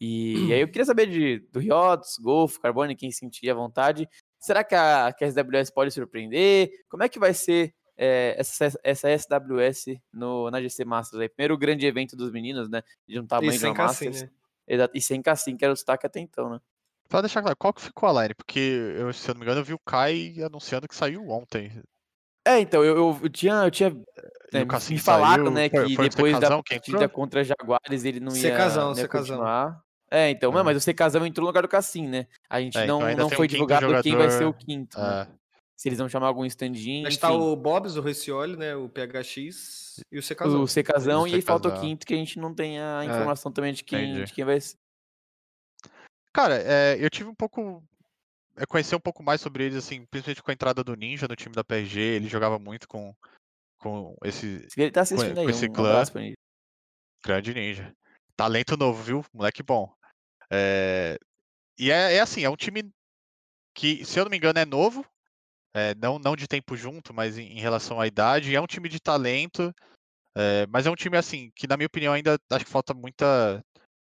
E, 0.00 0.46
e 0.46 0.52
aí 0.54 0.60
eu 0.60 0.68
queria 0.68 0.84
saber 0.84 1.06
de, 1.06 1.40
do 1.52 1.58
Riots, 1.58 2.16
Golf, 2.22 2.56
Carbone, 2.58 2.96
quem 2.96 3.10
sentir 3.10 3.50
à 3.50 3.54
vontade. 3.54 4.08
Será 4.38 4.64
que 4.64 4.74
a, 4.74 5.12
que 5.12 5.24
a 5.24 5.30
SWS 5.30 5.70
pode 5.70 5.90
surpreender? 5.90 6.70
Como 6.88 7.02
é 7.02 7.08
que 7.08 7.18
vai 7.18 7.34
ser 7.34 7.74
é, 8.02 8.34
essa, 8.38 8.72
essa 8.82 9.08
SWS 9.18 10.00
no, 10.10 10.50
na 10.50 10.60
GC 10.62 10.86
Masters 10.86 11.20
aí? 11.20 11.28
Primeiro 11.28 11.58
grande 11.58 11.84
evento 11.86 12.16
dos 12.16 12.32
meninos, 12.32 12.70
né? 12.70 12.82
De 13.06 13.20
um 13.20 13.26
tamanho 13.26 13.52
E 13.52 13.58
de 13.58 13.66
uma 13.66 13.74
Masters. 13.74 14.22
né? 14.22 14.30
Exato, 14.66 14.96
E 14.96 15.02
sem 15.02 15.20
Cassim, 15.20 15.56
que 15.56 15.64
era 15.64 15.72
o 15.72 15.74
destaque 15.74 16.06
até 16.06 16.18
então, 16.18 16.48
né? 16.48 16.60
Pra 17.08 17.20
deixar 17.20 17.42
claro, 17.42 17.56
qual 17.58 17.74
que 17.74 17.82
ficou 17.82 18.08
a 18.08 18.22
line? 18.22 18.34
Porque, 18.34 18.58
eu, 18.96 19.12
se 19.12 19.28
eu 19.28 19.34
não 19.34 19.40
me 19.40 19.44
engano, 19.44 19.60
eu 19.60 19.64
vi 19.64 19.74
o 19.74 19.78
Kai 19.84 20.34
anunciando 20.42 20.88
que 20.88 20.94
saiu 20.94 21.28
ontem. 21.28 21.70
É, 22.46 22.58
então, 22.60 22.82
eu, 22.82 22.96
eu, 22.96 23.20
eu 23.22 23.28
tinha, 23.28 23.64
eu 23.64 23.70
tinha 23.70 23.94
é, 24.52 24.64
Cassim 24.64 24.94
me 24.94 25.00
falaram, 25.00 25.44
saiu, 25.44 25.54
né, 25.54 25.68
que 25.68 25.94
foi 25.94 26.08
depois 26.08 26.38
da 26.40 26.62
partida 26.62 27.08
contra 27.08 27.44
Jaguares 27.44 28.04
ele 28.04 28.18
não 28.20 28.32
ia, 28.32 28.40
Secazão, 28.40 28.82
não 28.84 28.90
ia 28.90 29.02
Secazão. 29.02 29.36
continuar. 29.36 29.82
É, 30.10 30.30
então, 30.30 30.56
É. 30.58 30.62
mas 30.62 30.76
o 30.76 30.80
Secazão 30.80 31.26
entrou 31.26 31.44
no 31.44 31.48
lugar 31.50 31.62
do 31.62 31.68
Cassim, 31.68 32.08
né? 32.08 32.26
A 32.48 32.60
gente 32.60 32.78
É, 32.78 32.86
não, 32.86 33.02
então 33.02 33.16
não 33.18 33.26
um 33.26 33.30
foi 33.30 33.46
divulgado 33.46 34.02
quem 34.02 34.16
vai 34.16 34.30
ser 34.30 34.44
o 34.44 34.54
quinto, 34.54 34.98
né? 34.98 35.28
É, 35.80 35.82
Se 35.82 35.88
eles 35.88 35.98
vão 35.98 36.08
chamar 36.10 36.26
algum 36.26 36.44
stand-in, 36.44 37.02
Mas 37.02 37.14
enfim. 37.14 37.20
tá 37.22 37.32
o 37.32 37.56
Bobs, 37.56 37.96
o 37.96 38.02
Recioli, 38.02 38.54
né? 38.56 38.76
O 38.76 38.88
PHX 38.88 40.00
e 40.12 40.18
o 40.18 40.22
Secazão. 40.22 40.62
o 40.62 40.68
Secazão 40.68 41.22
O 41.22 41.28
e 41.28 41.34
aí 41.34 41.42
falta 41.42 41.68
o 41.68 41.80
quinto, 41.80 42.06
que 42.06 42.12
a 42.12 42.16
gente 42.18 42.38
não 42.38 42.54
tem 42.54 42.78
a 42.78 43.02
É, 43.02 43.06
informação 43.06 43.50
também 43.50 43.72
de 43.72 43.82
quem, 43.82 44.24
de 44.24 44.32
quem 44.32 44.44
vai 44.44 44.60
ser. 44.60 44.76
Cara, 46.32 46.56
é, 46.56 46.96
eu 47.02 47.08
tive 47.08 47.28
um 47.30 47.34
pouco. 47.34 47.82
é 48.56 48.66
conhecer 48.66 48.94
um 48.94 49.00
pouco 49.00 49.22
mais 49.22 49.40
sobre 49.40 49.64
eles, 49.64 49.78
assim, 49.78 50.04
principalmente 50.04 50.42
com 50.42 50.50
a 50.50 50.54
entrada 50.54 50.84
do 50.84 50.94
Ninja 50.94 51.26
no 51.26 51.34
time 51.34 51.54
da 51.54 51.64
PRG, 51.64 51.98
ele 51.98 52.28
jogava 52.28 52.58
muito 52.58 52.86
com, 52.86 53.14
com 53.78 54.14
esse 54.22 54.68
Se 54.68 54.80
ele 54.82 54.90
tá 54.90 55.00
assistindo 55.00 55.34
com 55.34 55.40
aí, 55.40 55.50
esse 55.50 55.66
um 55.66 55.72
clã. 55.72 56.04
grande 57.24 57.54
Ninja. 57.54 57.96
Talento 58.36 58.76
novo, 58.76 59.02
viu? 59.02 59.24
Moleque 59.32 59.62
bom. 59.62 59.92
É, 60.50 61.18
E 61.78 61.90
é, 61.90 62.16
é 62.16 62.20
assim, 62.20 62.44
é 62.44 62.50
um 62.50 62.56
time 62.56 62.90
que, 63.74 64.04
se 64.04 64.20
eu 64.20 64.24
não 64.24 64.30
me 64.30 64.36
engano, 64.36 64.58
é 64.58 64.64
novo, 64.66 65.04
é, 65.74 65.94
não, 65.94 66.18
não 66.18 66.36
de 66.36 66.48
tempo 66.48 66.76
junto, 66.76 67.14
mas 67.14 67.38
em, 67.38 67.46
em 67.58 67.60
relação 67.60 68.00
à 68.00 68.06
idade, 68.06 68.54
é 68.54 68.60
um 68.60 68.66
time 68.66 68.88
de 68.88 69.00
talento, 69.00 69.74
é, 70.36 70.66
mas 70.68 70.86
é 70.86 70.90
um 70.90 70.96
time, 70.96 71.16
assim, 71.16 71.50
que 71.54 71.66
na 71.66 71.76
minha 71.76 71.86
opinião 71.86 72.12
ainda 72.12 72.38
acho 72.50 72.64
que 72.64 72.70
falta 72.70 72.94
muita 72.94 73.62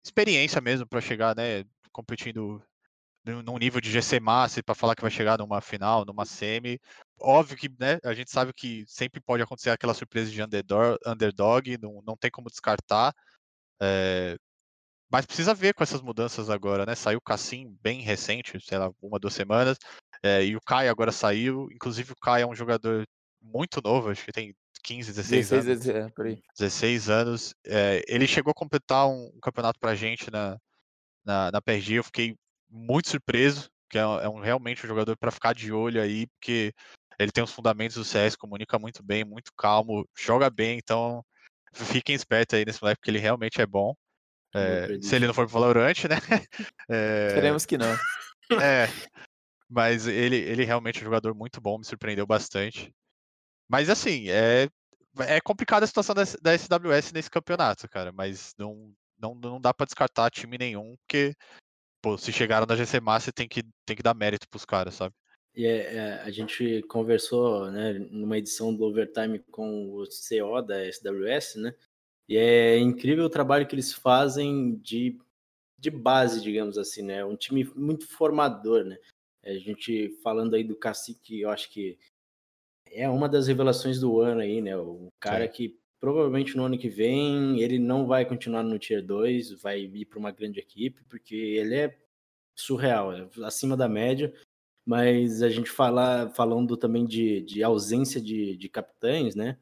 experiência 0.06 0.62
mesmo 0.62 0.88
para 0.88 1.02
chegar, 1.02 1.36
né, 1.36 1.64
competindo 1.92 2.62
num 3.26 3.58
nível 3.58 3.80
de 3.80 3.90
GC 3.90 4.20
Master 4.20 4.64
para 4.64 4.76
falar 4.76 4.96
que 4.96 5.02
vai 5.02 5.12
chegar 5.12 5.38
numa 5.38 5.62
final, 5.62 6.04
numa 6.06 6.26
semi. 6.26 6.80
Óbvio 7.22 7.58
que, 7.58 7.70
né, 7.80 7.98
a 8.04 8.14
gente 8.14 8.30
sabe 8.30 8.52
que 8.54 8.84
sempre 8.88 9.22
pode 9.22 9.42
acontecer 9.42 9.70
aquela 9.70 9.94
surpresa 9.94 10.30
de 10.30 10.44
underdog, 10.44 10.98
underdog 11.06 11.78
não, 11.82 12.02
não 12.06 12.18
tem 12.18 12.30
como 12.30 12.50
descartar. 12.50 13.14
é, 13.82 14.38
mas 15.12 15.26
precisa 15.28 15.54
ver 15.54 15.74
com 15.76 15.84
essas 15.84 16.02
mudanças 16.02 16.50
agora, 16.50 16.86
né? 16.88 16.96
Saiu 16.96 17.20
o 17.20 17.22
Cassim 17.22 17.78
bem 17.82 18.02
recente, 18.02 18.60
sei 18.60 18.80
lá, 18.80 18.92
uma, 19.02 19.20
duas 19.20 19.34
semanas, 19.36 19.78
é, 20.24 20.44
e 20.46 20.56
o 20.56 20.62
Kai 20.62 20.88
agora 20.88 21.12
saiu. 21.12 21.68
Inclusive, 21.72 22.14
o 22.14 22.16
Kai 22.16 22.42
é 22.42 22.48
um 22.48 22.56
jogador 22.56 23.06
muito 23.42 23.82
novo, 23.84 24.10
acho 24.10 24.24
que 24.24 24.32
tem 24.32 24.56
15, 24.84 25.12
16 25.14 25.50
16, 25.50 25.68
anos. 25.68 25.86
16, 25.86 26.06
é, 26.06 26.10
por 26.14 26.26
aí. 26.26 26.42
16 26.58 27.10
anos. 27.10 27.56
É, 27.66 28.02
ele 28.08 28.26
chegou 28.26 28.52
a 28.52 28.56
completar 28.56 29.08
um, 29.08 29.32
um 29.36 29.40
campeonato 29.42 29.80
pra 29.80 29.96
gente 29.96 30.32
na, 30.32 30.58
na, 31.26 31.52
na 31.52 31.62
PRG. 31.62 31.96
Eu 31.96 32.04
fiquei 32.04 32.36
muito 32.70 33.10
surpreso, 33.10 33.70
que 33.90 33.98
é, 33.98 34.02
é 34.02 34.30
um, 34.30 34.40
realmente 34.40 34.86
um 34.86 34.88
jogador 34.88 35.18
para 35.18 35.32
ficar 35.32 35.54
de 35.54 35.72
olho 35.72 36.02
aí, 36.02 36.26
porque 36.28 36.74
ele 37.20 37.32
tem 37.32 37.44
os 37.44 37.52
fundamentos 37.52 37.96
do 37.98 38.06
CS, 38.06 38.36
comunica 38.36 38.80
muito 38.80 39.04
bem, 39.04 39.24
muito 39.24 39.52
calmo, 39.56 40.08
joga 40.18 40.50
bem, 40.50 40.78
então 40.78 41.24
fiquem 41.74 42.16
espertos 42.16 42.58
aí 42.58 42.66
nesse 42.66 42.82
moleque, 42.82 43.00
porque 43.00 43.12
ele 43.12 43.20
realmente 43.20 43.62
é 43.62 43.66
bom. 43.66 43.94
É, 44.56 45.00
se 45.02 45.16
ele 45.16 45.26
não 45.26 45.34
for 45.34 45.48
pro 45.48 45.60
Valorant, 45.60 45.96
né? 46.06 46.18
É, 46.90 47.28
Esperemos 47.28 47.66
que 47.66 47.78
não. 47.78 47.92
é, 48.62 48.88
mas 49.74 50.08
ele, 50.08 50.38
ele 50.38 50.64
realmente 50.64 51.00
é 51.00 51.02
um 51.02 51.06
jogador 51.06 51.34
muito 51.34 51.60
bom, 51.60 51.80
me 51.80 51.86
surpreendeu 51.86 52.28
bastante. 52.28 52.94
Mas 53.68 53.90
assim, 53.90 54.30
é, 54.30 54.70
é 55.28 55.42
complicada 55.42 55.84
a 55.84 55.88
situação 55.88 56.14
da, 56.14 56.24
da 56.42 56.58
SWS 56.58 57.12
nesse 57.12 57.30
campeonato, 57.30 57.90
cara. 57.90 58.12
Mas 58.12 58.54
não, 58.58 58.94
não, 59.20 59.34
não 59.34 59.60
dá 59.60 59.74
pra 59.74 59.86
descartar 59.86 60.30
time 60.30 60.58
nenhum, 60.58 60.96
porque, 60.98 61.34
pô, 62.02 62.18
se 62.18 62.32
chegaram 62.32 62.68
na 62.68 62.76
GC 62.76 63.00
Master 63.00 63.34
tem 63.34 63.48
que, 63.48 63.64
tem 63.86 63.96
que 63.96 64.04
dar 64.04 64.14
mérito 64.14 64.48
pros 64.48 64.66
caras, 64.66 64.94
sabe? 64.94 65.16
E 65.56 65.66
é, 65.66 65.96
é, 65.96 66.14
a 66.22 66.32
gente 66.32 66.82
conversou, 66.84 67.70
né, 67.72 67.94
numa 67.94 68.38
edição 68.38 68.76
do 68.76 68.84
Overtime 68.84 69.40
com 69.52 69.94
o 69.94 70.04
CO 70.06 70.62
da 70.62 70.84
SWS, 70.92 71.56
né? 71.56 71.76
E 72.28 72.38
é 72.38 72.78
incrível 72.78 73.26
o 73.26 73.30
trabalho 73.30 73.68
que 73.68 73.76
eles 73.76 73.94
fazem 73.94 74.76
de, 74.78 75.20
de 75.78 75.92
base, 75.92 76.42
digamos 76.42 76.78
assim, 76.78 77.04
né? 77.04 77.24
Um 77.24 77.36
time 77.36 77.64
muito 77.76 78.08
formador, 78.08 78.84
né? 78.84 78.98
A 79.44 79.54
gente 79.54 80.10
falando 80.24 80.56
aí 80.56 80.64
do 80.64 80.76
Cacique, 80.76 81.42
eu 81.42 81.50
acho 81.50 81.70
que 81.70 81.98
é 82.88 83.10
uma 83.10 83.28
das 83.28 83.48
revelações 83.48 84.00
do 84.00 84.20
ano 84.20 84.42
aí, 84.42 84.62
né? 84.62 84.78
O 84.78 85.10
cara 85.20 85.46
Sim. 85.48 85.54
que 85.54 85.80
provavelmente 86.00 86.56
no 86.56 86.64
ano 86.64 86.78
que 86.78 86.90
vem 86.90 87.62
ele 87.62 87.80
não 87.80 88.06
vai 88.06 88.26
continuar 88.26 88.64
no 88.64 88.80
Tier 88.80 89.06
2, 89.06 89.62
vai 89.62 89.82
ir 89.82 90.06
para 90.06 90.20
uma 90.20 90.32
grande 90.32 90.60
equipe, 90.60 91.04
porque 91.10 91.36
ele 91.36 91.76
é 91.76 91.98
surreal, 92.58 93.14
é 93.14 93.30
acima 93.42 93.76
da 93.76 93.90
média 93.90 94.34
mas 94.86 95.42
a 95.42 95.50
gente 95.50 95.70
fala, 95.70 96.30
falando 96.30 96.76
também 96.76 97.06
de, 97.06 97.42
de 97.42 97.64
ausência 97.64 98.20
de, 98.20 98.58
de 98.58 98.70
capitães, 98.70 99.36
né? 99.36 99.58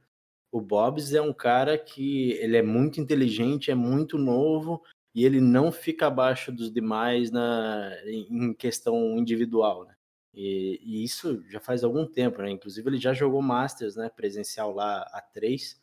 O 0.51 0.59
Bobs 0.59 1.13
é 1.13 1.21
um 1.21 1.33
cara 1.33 1.77
que 1.77 2.31
ele 2.33 2.57
é 2.57 2.61
muito 2.61 2.99
inteligente, 2.99 3.71
é 3.71 3.75
muito 3.75 4.17
novo 4.17 4.83
e 5.13 5.25
ele 5.25 5.41
não 5.41 5.71
fica 5.71 6.07
abaixo 6.07 6.51
dos 6.51 6.71
demais 6.71 7.31
na, 7.31 7.91
em 8.05 8.53
questão 8.53 9.17
individual, 9.17 9.85
né? 9.85 9.95
E, 10.33 10.79
e 10.83 11.03
isso 11.03 11.43
já 11.49 11.59
faz 11.59 11.83
algum 11.83 12.05
tempo, 12.05 12.41
né? 12.41 12.49
Inclusive 12.49 12.87
ele 12.89 12.97
já 12.97 13.13
jogou 13.13 13.41
Masters, 13.41 13.95
né? 13.97 14.09
Presencial 14.09 14.73
lá 14.73 15.01
a 15.11 15.21
3, 15.21 15.81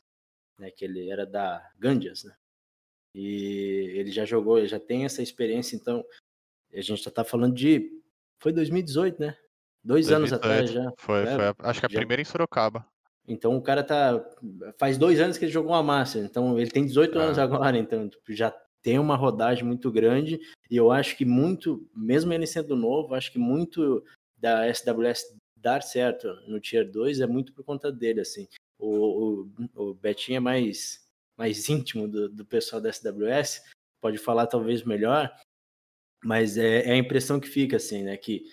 né? 0.58 0.70
Que 0.70 0.84
ele 0.86 1.10
era 1.10 1.26
da 1.26 1.62
Gandias, 1.78 2.24
né? 2.24 2.34
E 3.14 3.92
ele 3.94 4.10
já 4.10 4.24
jogou, 4.24 4.58
ele 4.58 4.68
já 4.68 4.78
tem 4.80 5.04
essa 5.04 5.22
experiência, 5.22 5.76
então 5.76 6.04
a 6.72 6.80
gente 6.80 7.02
já 7.02 7.10
tá 7.10 7.24
falando 7.24 7.54
de 7.54 7.90
foi 8.38 8.52
2018, 8.52 9.20
né? 9.20 9.36
Dois 9.82 10.10
anos 10.12 10.32
atrás 10.32 10.70
2018. 10.70 10.84
já. 10.84 10.92
Foi, 11.04 11.22
É, 11.22 11.34
foi 11.34 11.44
a- 11.46 11.54
acho 11.70 11.80
que 11.80 11.86
a 11.86 11.88
já- 11.88 11.98
primeira 11.98 12.20
em 12.22 12.24
Sorocaba. 12.24 12.86
Então 13.26 13.56
o 13.56 13.62
cara 13.62 13.82
tá. 13.84 14.24
Faz 14.78 14.96
dois 14.96 15.20
anos 15.20 15.36
que 15.36 15.44
ele 15.44 15.52
jogou 15.52 15.72
uma 15.72 15.82
Master. 15.82 16.24
Então 16.24 16.58
ele 16.58 16.70
tem 16.70 16.86
18 16.86 17.18
anos 17.18 17.38
Ah. 17.38 17.42
agora. 17.42 17.76
Então 17.76 18.08
tipo, 18.08 18.32
já 18.32 18.50
tem 18.82 18.98
uma 18.98 19.16
rodagem 19.16 19.64
muito 19.64 19.90
grande. 19.90 20.40
E 20.70 20.76
eu 20.76 20.90
acho 20.90 21.16
que 21.16 21.24
muito, 21.24 21.88
mesmo 21.94 22.32
ele 22.32 22.46
sendo 22.46 22.76
novo, 22.76 23.14
acho 23.14 23.32
que 23.32 23.38
muito 23.38 24.04
da 24.36 24.72
SWS 24.72 25.36
dar 25.56 25.82
certo 25.82 26.28
no 26.46 26.60
Tier 26.60 26.88
2 26.88 27.20
é 27.20 27.26
muito 27.26 27.52
por 27.52 27.64
conta 27.64 27.90
dele. 27.90 28.20
assim. 28.20 28.46
O, 28.78 29.46
o, 29.74 29.90
o 29.90 29.94
Betinho 29.94 30.36
é 30.36 30.40
mais, 30.40 31.04
mais 31.36 31.68
íntimo 31.68 32.06
do, 32.06 32.28
do 32.28 32.44
pessoal 32.44 32.80
da 32.80 32.92
SWS, 32.92 33.64
pode 34.00 34.18
falar 34.18 34.46
talvez 34.46 34.84
melhor, 34.84 35.34
mas 36.22 36.56
é, 36.56 36.88
é 36.88 36.92
a 36.92 36.96
impressão 36.96 37.40
que 37.40 37.48
fica, 37.48 37.76
assim, 37.76 38.04
né? 38.04 38.16
Que 38.16 38.44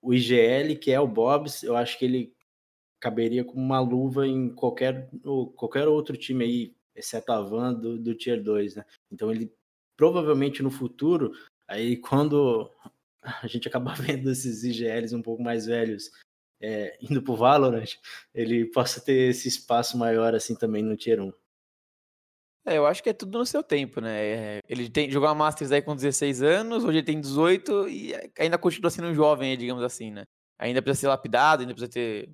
o 0.00 0.12
IGL, 0.12 0.76
que 0.76 0.90
é 0.90 0.98
o 0.98 1.06
Bobs, 1.06 1.62
eu 1.62 1.76
acho 1.76 1.96
que 1.98 2.04
ele 2.04 2.34
caberia 3.00 3.44
como 3.44 3.60
uma 3.60 3.80
luva 3.80 4.26
em 4.26 4.52
qualquer, 4.54 5.08
qualquer 5.56 5.88
outro 5.88 6.16
time 6.16 6.44
aí, 6.44 6.74
exceto 6.94 7.32
a 7.32 7.40
Van 7.40 7.74
do, 7.74 7.98
do 7.98 8.14
Tier 8.14 8.42
2, 8.42 8.76
né? 8.76 8.84
Então 9.10 9.30
ele 9.30 9.52
provavelmente 9.96 10.62
no 10.62 10.70
futuro, 10.70 11.32
aí 11.68 11.96
quando 11.96 12.70
a 13.22 13.46
gente 13.46 13.68
acabar 13.68 13.94
vendo 14.00 14.30
esses 14.30 14.64
IGLs 14.64 15.14
um 15.14 15.22
pouco 15.22 15.42
mais 15.42 15.66
velhos 15.66 16.10
é, 16.60 16.96
indo 17.00 17.22
pro 17.22 17.36
Valorant, 17.36 17.96
ele 18.34 18.66
possa 18.66 19.00
ter 19.00 19.30
esse 19.30 19.48
espaço 19.48 19.98
maior 19.98 20.34
assim 20.34 20.54
também 20.54 20.82
no 20.82 20.96
Tier 20.96 21.20
1. 21.20 21.32
É, 22.64 22.78
eu 22.78 22.86
acho 22.86 23.02
que 23.02 23.10
é 23.10 23.12
tudo 23.12 23.38
no 23.38 23.44
seu 23.44 23.62
tempo, 23.62 24.00
né? 24.00 24.58
É, 24.58 24.60
Ele 24.68 24.88
tem 24.88 25.10
jogou 25.10 25.28
a 25.28 25.34
Masters 25.34 25.72
aí 25.72 25.82
com 25.82 25.96
16 25.96 26.42
anos, 26.42 26.84
hoje 26.84 26.98
ele 26.98 27.06
tem 27.06 27.20
18 27.20 27.88
e 27.88 28.12
ainda 28.38 28.56
continua 28.56 28.88
sendo 28.88 29.08
um 29.08 29.14
jovem, 29.14 29.58
digamos 29.58 29.82
assim, 29.82 30.12
né? 30.12 30.24
Ainda 30.60 30.80
precisa 30.80 31.00
ser 31.00 31.08
lapidado, 31.08 31.62
ainda 31.62 31.74
precisa 31.74 31.90
ter. 31.90 32.30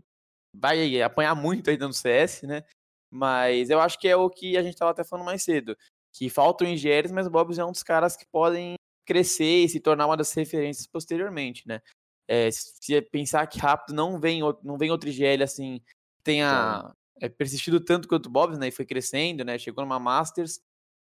Vai 0.54 1.00
apanhar 1.00 1.34
muito 1.34 1.70
ainda 1.70 1.86
no 1.86 1.94
CS, 1.94 2.42
né? 2.42 2.62
Mas 3.10 3.70
eu 3.70 3.80
acho 3.80 3.98
que 3.98 4.08
é 4.08 4.16
o 4.16 4.28
que 4.28 4.56
a 4.56 4.62
gente 4.62 4.74
estava 4.74 4.90
até 4.90 5.04
falando 5.04 5.24
mais 5.24 5.42
cedo. 5.42 5.76
Que 6.12 6.28
faltam 6.28 6.66
engenheiros, 6.66 7.12
mas 7.12 7.26
o 7.26 7.30
Bobs 7.30 7.58
é 7.58 7.64
um 7.64 7.72
dos 7.72 7.82
caras 7.82 8.16
que 8.16 8.26
podem 8.26 8.74
crescer 9.06 9.64
e 9.64 9.68
se 9.68 9.80
tornar 9.80 10.06
uma 10.06 10.16
das 10.16 10.32
referências 10.32 10.86
posteriormente, 10.86 11.66
né? 11.66 11.80
É, 12.28 12.50
se 12.50 13.00
pensar 13.02 13.46
que 13.46 13.58
rápido 13.58 13.94
não 13.94 14.20
vem, 14.20 14.40
não 14.62 14.76
vem 14.76 14.90
outro 14.90 15.08
IGL 15.08 15.42
assim, 15.42 15.80
tenha 16.22 16.94
é, 17.20 17.28
persistido 17.28 17.80
tanto 17.80 18.06
quanto 18.06 18.26
o 18.26 18.30
Bobs, 18.30 18.58
né? 18.58 18.68
E 18.68 18.72
foi 18.72 18.84
crescendo, 18.84 19.44
né? 19.44 19.58
Chegou 19.58 19.82
numa 19.82 19.98
Masters. 19.98 20.60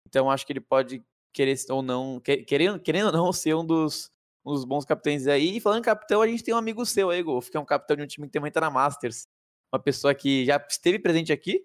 Então 0.09 0.31
acho 0.31 0.47
que 0.47 0.53
ele 0.53 0.61
pode 0.61 1.03
querer 1.35 1.57
ou 1.71 1.83
não, 1.83 2.21
que- 2.21 2.45
querendo, 2.45 2.79
querendo 2.81 3.07
ou 3.07 3.13
não, 3.13 3.33
ser 3.33 3.55
um 3.55 3.65
dos, 3.65 4.09
um 4.45 4.53
dos 4.55 4.65
bons 4.65 4.85
capitães 4.85 5.27
aí. 5.27 5.57
E 5.57 5.61
falando 5.61 5.83
capitão, 5.83 6.23
a 6.23 6.27
gente 6.29 6.45
tem 6.45 6.55
um 6.55 6.59
amigo 6.59 6.87
seu 6.87 7.11
aí, 7.11 7.23
Golf, 7.23 7.51
que 7.51 7.57
é 7.57 7.61
um 7.61 7.65
capitão 7.65 7.97
de 7.97 8.03
um 8.03 8.07
time 8.07 8.27
que 8.27 8.33
também 8.33 8.53
tá 8.53 8.61
na 8.61 8.71
Masters. 8.71 9.27
Uma 9.73 9.83
pessoa 9.83 10.15
que 10.15 10.47
já 10.47 10.65
esteve 10.71 10.99
presente 10.99 11.33
aqui? 11.33 11.63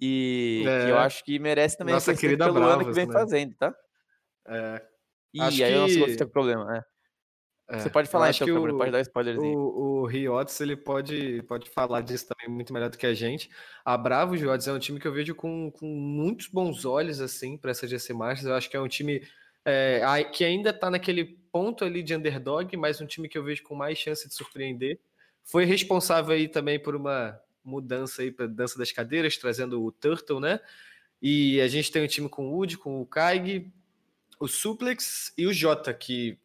E 0.00 0.62
que 0.64 0.90
eu 0.90 0.96
É. 0.96 1.00
acho 1.00 1.24
que 1.24 1.38
merece 1.38 1.76
também 1.76 1.94
Nossa 1.94 2.14
querida 2.14 2.44
pelo 2.52 2.64
ano 2.66 2.84
que 2.86 2.92
vem 2.92 3.06
né? 3.06 3.12
fazendo, 3.12 3.54
tá? 3.56 3.74
É, 4.46 4.82
E 5.34 5.40
Acho 5.42 5.64
aí 5.64 5.74
o 5.76 5.80
nosso 5.80 5.94
que- 6.06 6.16
tá 6.16 6.24
com 6.24 6.30
problema, 6.32 6.64
né? 6.64 6.82
é. 7.70 7.78
Você 7.80 7.90
pode 7.90 8.08
falar 8.08 8.30
então, 8.30 8.46
que 8.46 8.52
o- 8.52 8.78
pode 8.78 8.90
dar 8.92 9.00
spoilerzinho. 9.02 9.58
O, 9.58 10.00
o 10.02 10.06
Riots, 10.06 10.58
ele 10.60 10.74
pode, 10.76 11.42
pode 11.42 11.68
falar 11.68 12.00
disso 12.00 12.26
também 12.28 12.48
muito 12.54 12.72
melhor 12.72 12.88
do 12.88 12.96
que 12.96 13.06
a 13.06 13.12
gente. 13.12 13.50
A 13.84 13.96
Bravos 13.98 14.40
Riots 14.40 14.66
é 14.66 14.72
um 14.72 14.78
time 14.78 14.98
que 14.98 15.06
eu 15.06 15.12
vejo 15.12 15.34
com, 15.34 15.70
com 15.70 15.86
muitos 15.86 16.46
bons 16.48 16.84
olhos, 16.86 17.20
assim, 17.20 17.58
para 17.58 17.72
essa 17.72 17.86
GC 17.86 18.14
Masters. 18.14 18.46
Eu 18.48 18.54
acho 18.54 18.70
que 18.70 18.76
é 18.76 18.80
um 18.80 18.88
time 18.88 19.22
é, 19.66 20.24
que 20.32 20.44
ainda 20.44 20.72
tá 20.72 20.88
naquele 20.90 21.24
ponto 21.52 21.84
ali 21.84 22.02
de 22.02 22.14
underdog, 22.14 22.74
mas 22.76 23.00
um 23.02 23.06
time 23.06 23.28
que 23.28 23.36
eu 23.36 23.44
vejo 23.44 23.62
com 23.64 23.74
mais 23.74 23.98
chance 23.98 24.26
de 24.26 24.34
surpreender. 24.34 24.98
Foi 25.44 25.66
responsável 25.66 26.34
aí 26.34 26.48
também 26.48 26.80
por 26.82 26.96
uma 26.96 27.38
mudança 27.68 28.22
aí 28.22 28.30
para 28.32 28.46
dança 28.46 28.78
das 28.78 28.90
cadeiras, 28.90 29.36
trazendo 29.36 29.82
o 29.82 29.92
Turtle, 29.92 30.40
né? 30.40 30.60
E 31.20 31.60
a 31.60 31.68
gente 31.68 31.90
tem 31.90 32.02
um 32.02 32.06
time 32.06 32.28
com 32.28 32.48
o 32.48 32.56
Wood, 32.56 32.78
com 32.78 33.00
o 33.00 33.06
Kaig, 33.06 33.70
o 34.40 34.48
Suplex 34.48 35.32
e 35.36 35.46
o 35.46 35.52
Jota, 35.52 35.92
que 35.92 36.38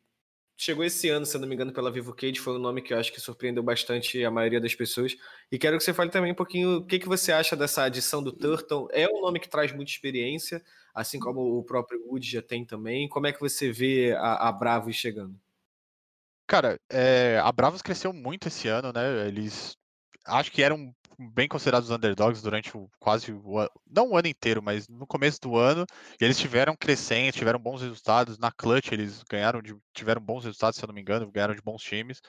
chegou 0.57 0.83
esse 0.83 1.09
ano, 1.09 1.25
se 1.25 1.37
não 1.37 1.47
me 1.47 1.55
engano, 1.55 1.73
pela 1.73 1.91
Vivo 1.91 2.13
Cage, 2.13 2.39
foi 2.39 2.53
um 2.53 2.59
nome 2.59 2.81
que 2.81 2.93
eu 2.93 2.97
acho 2.97 3.11
que 3.11 3.19
surpreendeu 3.19 3.61
bastante 3.61 4.23
a 4.23 4.31
maioria 4.31 4.61
das 4.61 4.73
pessoas. 4.73 5.15
E 5.51 5.57
quero 5.57 5.77
que 5.77 5.83
você 5.83 5.93
fale 5.93 6.09
também 6.09 6.31
um 6.31 6.35
pouquinho 6.35 6.77
o 6.77 6.85
que, 6.85 6.99
que 6.99 7.07
você 7.07 7.31
acha 7.31 7.55
dessa 7.55 7.83
adição 7.83 8.23
do 8.23 8.31
Turtle. 8.31 8.87
É 8.91 9.07
um 9.07 9.21
nome 9.21 9.39
que 9.39 9.49
traz 9.49 9.71
muita 9.71 9.91
experiência, 9.91 10.63
assim 10.93 11.19
como 11.19 11.57
o 11.57 11.63
próprio 11.63 12.01
Wood 12.07 12.29
já 12.29 12.41
tem 12.41 12.65
também. 12.65 13.09
Como 13.09 13.27
é 13.27 13.33
que 13.33 13.39
você 13.39 13.71
vê 13.71 14.13
a, 14.13 14.49
a 14.49 14.51
Bravos 14.51 14.95
chegando? 14.95 15.37
Cara, 16.47 16.79
é, 16.89 17.39
a 17.43 17.51
Bravos 17.51 17.81
cresceu 17.81 18.13
muito 18.13 18.47
esse 18.47 18.67
ano, 18.67 18.91
né? 18.93 19.27
Eles 19.27 19.75
acho 20.25 20.51
que 20.51 20.63
eram 20.63 20.93
bem 21.17 21.47
considerados 21.47 21.89
underdogs 21.89 22.41
durante 22.41 22.75
o, 22.75 22.89
quase 22.99 23.31
o 23.31 23.57
ano, 23.57 23.69
não 23.89 24.11
o 24.11 24.17
ano 24.17 24.27
inteiro, 24.27 24.61
mas 24.61 24.87
no 24.87 25.07
começo 25.07 25.39
do 25.41 25.57
ano. 25.57 25.85
E 26.19 26.23
eles 26.23 26.37
tiveram 26.37 26.75
crescentes, 26.75 27.37
tiveram 27.37 27.59
bons 27.59 27.81
resultados. 27.81 28.37
Na 28.37 28.51
Clutch 28.51 28.91
eles 28.91 29.23
ganharam 29.29 29.61
de, 29.61 29.75
tiveram 29.93 30.21
bons 30.21 30.43
resultados, 30.45 30.77
se 30.77 30.83
eu 30.83 30.87
não 30.87 30.93
me 30.93 31.01
engano, 31.01 31.31
ganharam 31.31 31.55
de 31.55 31.61
bons 31.61 31.81
times. 31.81 32.21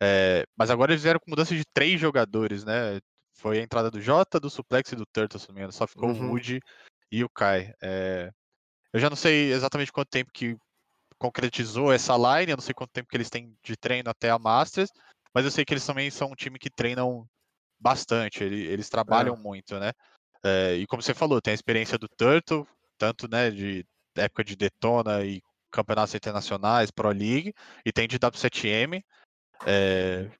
É, 0.00 0.44
mas 0.56 0.70
agora 0.70 0.92
eles 0.92 1.02
vieram 1.02 1.20
com 1.20 1.30
mudança 1.30 1.54
de 1.54 1.64
três 1.72 2.00
jogadores, 2.00 2.64
né? 2.64 3.00
Foi 3.34 3.58
a 3.58 3.62
entrada 3.62 3.90
do 3.90 4.00
Jota, 4.00 4.40
do 4.40 4.50
Suplex 4.50 4.92
e 4.92 4.96
do 4.96 5.06
Turtle, 5.06 5.38
se 5.38 5.48
não 5.48 5.54
me 5.54 5.60
engano. 5.60 5.72
Só 5.72 5.86
ficou 5.86 6.10
Uhum. 6.10 6.28
o 6.28 6.30
Woody 6.30 6.60
e 7.10 7.24
o 7.24 7.28
Kai. 7.28 7.72
É, 7.82 8.30
eu 8.92 9.00
já 9.00 9.10
não 9.10 9.16
sei 9.16 9.52
exatamente 9.52 9.92
quanto 9.92 10.08
tempo 10.08 10.30
que 10.32 10.56
concretizou 11.18 11.92
essa 11.92 12.14
line, 12.14 12.52
eu 12.52 12.56
não 12.56 12.62
sei 12.62 12.74
quanto 12.74 12.92
tempo 12.92 13.08
que 13.08 13.16
eles 13.16 13.30
têm 13.30 13.54
de 13.62 13.76
treino 13.76 14.10
até 14.10 14.30
a 14.30 14.38
Masters, 14.38 14.90
mas 15.34 15.44
eu 15.44 15.50
sei 15.50 15.64
que 15.64 15.72
eles 15.72 15.86
também 15.86 16.10
são 16.10 16.30
um 16.30 16.34
time 16.34 16.58
que 16.58 16.70
treinam 16.70 17.26
bastante, 17.78 18.42
ele- 18.42 18.66
eles 18.66 18.88
trabalham 18.88 19.36
muito, 19.36 19.78
né? 19.78 19.92
É, 20.44 20.74
e 20.76 20.86
como 20.86 21.02
você 21.02 21.14
falou, 21.14 21.40
tem 21.40 21.52
a 21.52 21.54
experiência 21.54 21.98
do 21.98 22.08
Turtle, 22.08 22.66
tanto 22.98 23.28
né, 23.28 23.50
de 23.50 23.84
época 24.16 24.44
de 24.44 24.56
Detona 24.56 25.24
e 25.24 25.42
campeonatos 25.70 26.14
internacionais, 26.14 26.90
Pro 26.90 27.08
League, 27.10 27.52
e 27.84 27.92
tem 27.92 28.06
de 28.08 28.18
W7M. 28.18 29.04
é, 29.66 30.30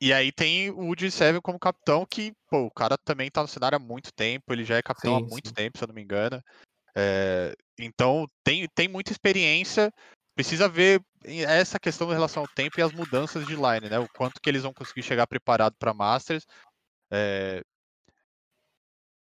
E 0.00 0.12
aí 0.12 0.32
tem 0.32 0.70
o 0.70 0.86
Woody 0.86 1.10
Seven 1.10 1.40
como 1.42 1.58
capitão, 1.58 2.06
que, 2.06 2.32
pô, 2.48 2.62
o 2.64 2.70
cara 2.70 2.96
também 2.96 3.30
tá 3.30 3.42
no 3.42 3.48
cenário 3.48 3.76
há 3.76 3.78
muito 3.78 4.10
tempo, 4.12 4.52
ele 4.52 4.64
já 4.64 4.76
é 4.76 4.82
capitão 4.82 5.14
há 5.16 5.20
Sim, 5.20 5.26
muito 5.28 5.48
sim. 5.48 5.54
tempo, 5.54 5.76
se 5.78 5.84
eu 5.84 5.88
não 5.88 5.94
me 5.94 6.02
engano. 6.02 6.42
É, 6.96 7.54
então 7.78 8.26
tem, 8.42 8.66
tem 8.74 8.88
muita 8.88 9.12
experiência. 9.12 9.92
Precisa 10.40 10.70
ver 10.70 11.02
essa 11.22 11.78
questão 11.78 12.08
em 12.08 12.14
relação 12.14 12.42
ao 12.42 12.48
tempo 12.48 12.80
e 12.80 12.82
as 12.82 12.92
mudanças 12.92 13.46
de 13.46 13.54
line, 13.54 13.90
né? 13.90 13.98
O 13.98 14.08
quanto 14.16 14.40
que 14.40 14.48
eles 14.48 14.62
vão 14.62 14.72
conseguir 14.72 15.02
chegar 15.02 15.26
preparado 15.26 15.74
para 15.78 15.92
Masters. 15.92 16.46
É, 17.12 17.62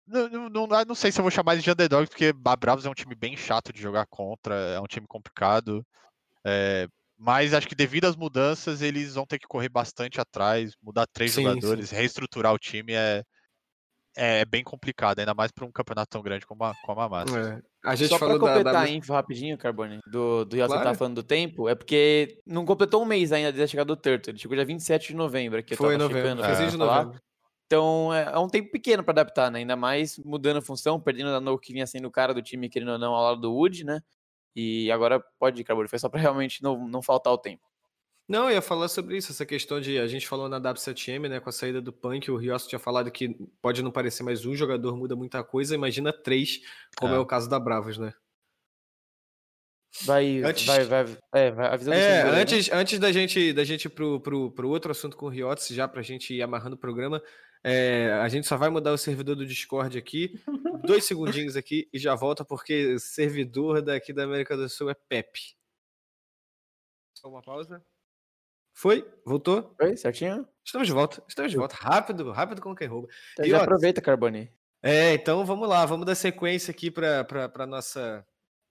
Não, 0.07 0.49
não, 0.49 0.67
não, 0.69 0.95
sei 0.95 1.11
se 1.11 1.19
eu 1.19 1.25
vou 1.25 1.31
chamar 1.33 1.55
eles 1.55 1.65
de 1.65 1.73
underdog, 1.73 2.09
porque 2.09 2.33
a 2.45 2.57
Bravos 2.57 2.87
é 2.87 2.89
um 2.89 2.95
time 2.95 3.17
bem 3.17 3.37
chato 3.37 3.73
de 3.73 3.83
jogar 3.83 4.07
contra, 4.07 4.55
é 4.55 4.81
um 4.81 4.87
time 4.87 5.09
complicado. 5.09 5.85
É, 6.47 6.87
mas 7.17 7.53
acho 7.53 7.67
que 7.67 7.75
devido 7.75 8.05
às 8.05 8.15
mudanças, 8.15 8.81
eles 8.81 9.15
vão 9.15 9.27
ter 9.27 9.41
que 9.41 9.49
correr 9.49 9.69
bastante 9.69 10.21
atrás, 10.21 10.73
mudar 10.81 11.05
três 11.13 11.33
Sim, 11.33 11.43
jogadores, 11.43 11.91
reestruturar 11.91 12.55
o 12.55 12.59
time 12.59 12.93
é, 12.93 13.25
é 14.17 14.45
bem 14.45 14.65
complicado, 14.65 15.19
ainda 15.21 15.35
mais 15.35 15.51
para 15.53 15.65
um 15.65 15.71
campeonato 15.73 16.11
tão 16.11 16.23
grande 16.23 16.47
como 16.47 16.65
a, 16.65 16.75
como 16.85 17.01
a 17.01 17.09
Masters. 17.09 17.47
É. 17.49 17.63
A 17.85 17.95
gente 17.95 18.09
Só 18.09 18.19
pra 18.19 18.27
falou 18.29 18.41
da, 18.43 18.47
completar 18.49 18.73
da... 18.73 18.81
a 18.81 18.91
info 18.91 19.13
rapidinho, 19.13 19.57
Carbone, 19.57 20.01
do, 20.07 20.45
do 20.45 20.57
que 20.57 20.65
Claro. 20.67 20.83
tava 20.83 20.95
falando 20.95 21.15
do 21.17 21.23
tempo, 21.23 21.69
é 21.69 21.75
porque 21.75 22.41
não 22.45 22.65
completou 22.65 23.03
um 23.03 23.07
mês 23.07 23.31
ainda 23.33 23.53
desde 23.53 23.63
a 23.65 23.67
chegada 23.69 23.87
do 23.87 23.97
Turtle. 23.97 24.33
Ele 24.33 24.39
chegou 24.39 24.57
dia 24.57 24.65
27 24.65 25.09
de 25.09 25.15
novembro, 25.17 25.59
aqui 25.59 25.75
eu 25.75 25.77
Foi 25.79 25.95
em 25.95 25.99
tava 25.99 26.09
novembro, 26.13 26.43
checando. 26.43 26.63
é. 26.63 26.67
de 26.67 26.77
novembro. 26.77 27.21
Então 27.67 28.13
é, 28.15 28.23
é 28.33 28.39
um 28.39 28.49
tempo 28.49 28.71
pequeno 28.71 29.05
pra 29.05 29.13
adaptar, 29.13 29.51
né? 29.51 29.59
Ainda 29.61 29.77
mais 29.77 30.19
mudando 30.19 30.57
a 30.57 30.63
função, 30.63 30.99
perdendo 30.99 31.29
a 31.29 31.41
No 31.41 31.59
que 31.59 31.73
vinha 31.73 31.87
sendo 31.87 32.09
o 32.09 32.11
cara 32.11 32.33
do 32.33 32.41
time, 32.43 32.69
querendo 32.69 32.93
ou 32.93 32.99
não, 32.99 33.15
ao 33.15 33.23
lado 33.23 33.41
do 33.43 33.55
Wood, 33.55 33.85
né? 33.85 34.01
E 34.57 34.91
agora 34.91 35.23
pode 35.39 35.61
ir, 35.61 35.65
Carbone. 35.65 35.87
Foi 35.89 35.99
só 35.99 36.09
pra 36.09 36.19
realmente 36.19 36.63
não, 36.63 36.89
não 36.89 37.03
faltar 37.03 37.33
o 37.33 37.39
tempo. 37.39 37.63
Não, 38.29 38.45
eu 38.51 38.57
ia 38.57 38.63
falar 38.63 38.89
sobre 38.89 39.17
isso, 39.17 39.33
essa 39.33 39.47
questão 39.47 39.81
de. 39.81 39.99
A 39.99 40.07
gente 40.07 40.29
falou 40.29 40.49
na 40.51 40.61
W7M, 40.61 41.29
né, 41.31 41.41
com 41.41 41.49
a 41.49 41.53
saída 41.53 41.81
do 41.81 41.93
Punk, 41.93 42.31
o 42.31 42.37
Rios 42.37 42.67
tinha 42.67 42.79
falado 42.79 43.11
que 43.11 43.31
pode 43.63 43.83
não 43.83 43.91
parecer, 43.91 44.23
mas 44.23 44.45
um 44.45 44.55
jogador 44.55 44.95
muda 44.97 45.17
muita 45.17 45.43
coisa, 45.43 45.75
imagina 45.75 46.13
três, 46.13 46.61
como 46.99 47.15
é, 47.15 47.17
É. 47.17 47.21
o 47.21 47.25
caso 47.27 47.49
da 47.49 47.59
Bravos, 47.59 47.97
né? 47.97 48.13
Vai, 50.05 50.43
Antes- 50.43 50.67
vai, 50.67 50.85
vai, 50.85 51.19
é, 51.35 51.51
vai 51.51 51.67
avisando 51.73 51.97
É, 51.97 52.01
servidor 52.01 52.29
aí, 52.31 52.37
né? 52.37 52.43
antes, 52.43 52.71
antes 52.71 52.99
da 52.99 53.11
gente, 53.11 53.53
da 53.55 53.65
gente 53.65 53.87
ir 53.87 53.89
pro, 53.89 54.21
pro, 54.21 54.51
pro 54.53 54.69
outro 54.69 54.91
assunto 54.93 55.17
com 55.17 55.27
o 55.27 55.31
Riots, 55.31 55.67
já 55.69 55.89
pra 55.89 56.03
gente 56.03 56.35
ir 56.35 56.43
amarrando 56.43 56.77
o 56.77 56.79
programa, 56.79 57.23
é, 57.65 58.13
a 58.23 58.29
gente 58.29 58.47
só 58.47 58.57
vai 58.59 58.69
mudar 58.69 58.93
o 58.93 58.99
servidor 58.99 59.35
do 59.37 59.47
Discord 59.47 59.97
aqui, 59.97 60.39
dois 60.87 61.05
segundinhos 61.07 61.57
aqui 61.57 61.89
e 61.93 61.99
já 61.99 62.15
volta, 62.15 62.45
porque 62.45 62.93
o 62.95 62.99
servidor 63.01 63.81
daqui 63.81 64.13
da 64.13 64.25
América 64.25 64.55
do 64.57 64.69
Sul 64.69 64.91
é 64.91 64.95
Pepe. 64.95 65.57
Só 67.17 67.29
uma 67.31 67.43
pausa. 67.43 67.83
Foi? 68.79 69.05
Voltou? 69.25 69.75
Oi, 69.81 69.97
certinho? 69.97 70.47
Estamos 70.65 70.87
de 70.87 70.95
volta, 70.95 71.21
estamos 71.27 71.51
de 71.51 71.59
volta. 71.59 71.75
Rápido, 71.75 72.31
rápido 72.31 72.63
como 72.63 72.77
quem 72.77 72.87
rouba. 72.87 73.09
Então 73.33 73.45
E 73.45 73.51
já 73.51 73.59
ó, 73.59 73.63
aproveita, 73.63 74.01
Carbone. 74.01 74.53
É, 74.81 75.15
então 75.15 75.45
vamos 75.45 75.69
lá, 75.69 75.85
vamos 75.85 76.07
dar 76.07 76.15
sequência 76.15 76.71
aqui 76.71 76.89
para 76.89 77.67
nossa 77.67 78.25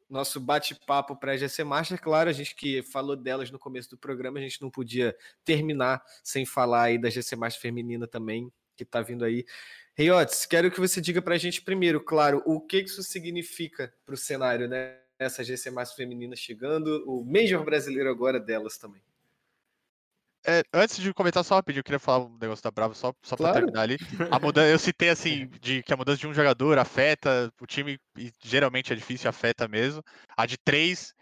nosso 0.10 0.40
bate-papo 0.40 1.14
para 1.18 1.34
a 1.34 1.36
GC 1.36 1.66
Master. 1.66 2.00
Claro, 2.00 2.30
a 2.30 2.32
gente 2.32 2.56
que 2.56 2.82
falou 2.84 3.18
delas 3.18 3.52
no 3.52 3.60
começo 3.60 3.90
do 3.90 3.98
programa, 3.98 4.40
a 4.40 4.42
gente 4.42 4.62
não 4.62 4.72
podia 4.72 5.14
terminar 5.44 6.02
sem 6.24 6.46
falar 6.46 6.84
aí 6.84 6.98
da 6.98 7.10
GC 7.10 7.36
Master 7.36 7.62
feminina 7.62 8.08
também, 8.08 8.50
que 8.78 8.84
está 8.84 9.02
vindo 9.02 9.26
aí. 9.26 9.44
Riotes, 9.94 10.46
quero 10.46 10.72
que 10.72 10.80
você 10.80 11.02
diga 11.02 11.22
para 11.22 11.36
a 11.36 11.38
gente 11.38 11.62
primeiro, 11.62 12.00
claro, 12.00 12.42
o 12.46 12.62
que 12.62 12.78
isso 12.78 13.04
significa 13.04 13.94
para 14.06 14.16
o 14.16 14.18
cenário, 14.18 14.70
né? 14.70 15.02
Essa 15.20 15.44
GC 15.44 15.70
Master 15.70 15.98
feminina 15.98 16.34
chegando, 16.34 17.04
o 17.06 17.26
Major 17.26 17.62
brasileiro 17.66 18.10
agora 18.10 18.40
delas 18.40 18.78
também. 18.78 19.02
É, 20.50 20.64
antes 20.74 20.98
de 20.98 21.14
comentar 21.14 21.44
só 21.44 21.56
rapidinho, 21.56 21.82
eu 21.82 21.84
queria 21.84 22.00
falar 22.00 22.26
um 22.26 22.38
negócio 22.38 22.64
da 22.64 22.72
Bravo 22.72 22.96
só, 22.96 23.14
só 23.22 23.36
pra 23.36 23.50
Claro. 23.50 23.68
terminar 23.68 23.82
ali. 23.82 23.98
A 24.30 24.40
mudança, 24.40 24.70
eu 24.72 24.80
citei 24.80 25.10
assim, 25.10 25.48
de 25.60 25.84
que 25.84 25.94
a 25.94 25.98
mudança 25.98 26.20
de 26.20 26.28
um 26.28 26.34
jogador 26.34 26.78
afeta 26.80 27.52
o 27.62 27.66
time, 27.66 28.00
e 28.18 28.32
geralmente 28.42 28.94
é 28.94 28.96
difícil, 28.96 29.30
afeta 29.30 29.68
mesmo. 29.68 30.02
A 30.38 30.46
de 30.46 30.58
três 30.58 31.14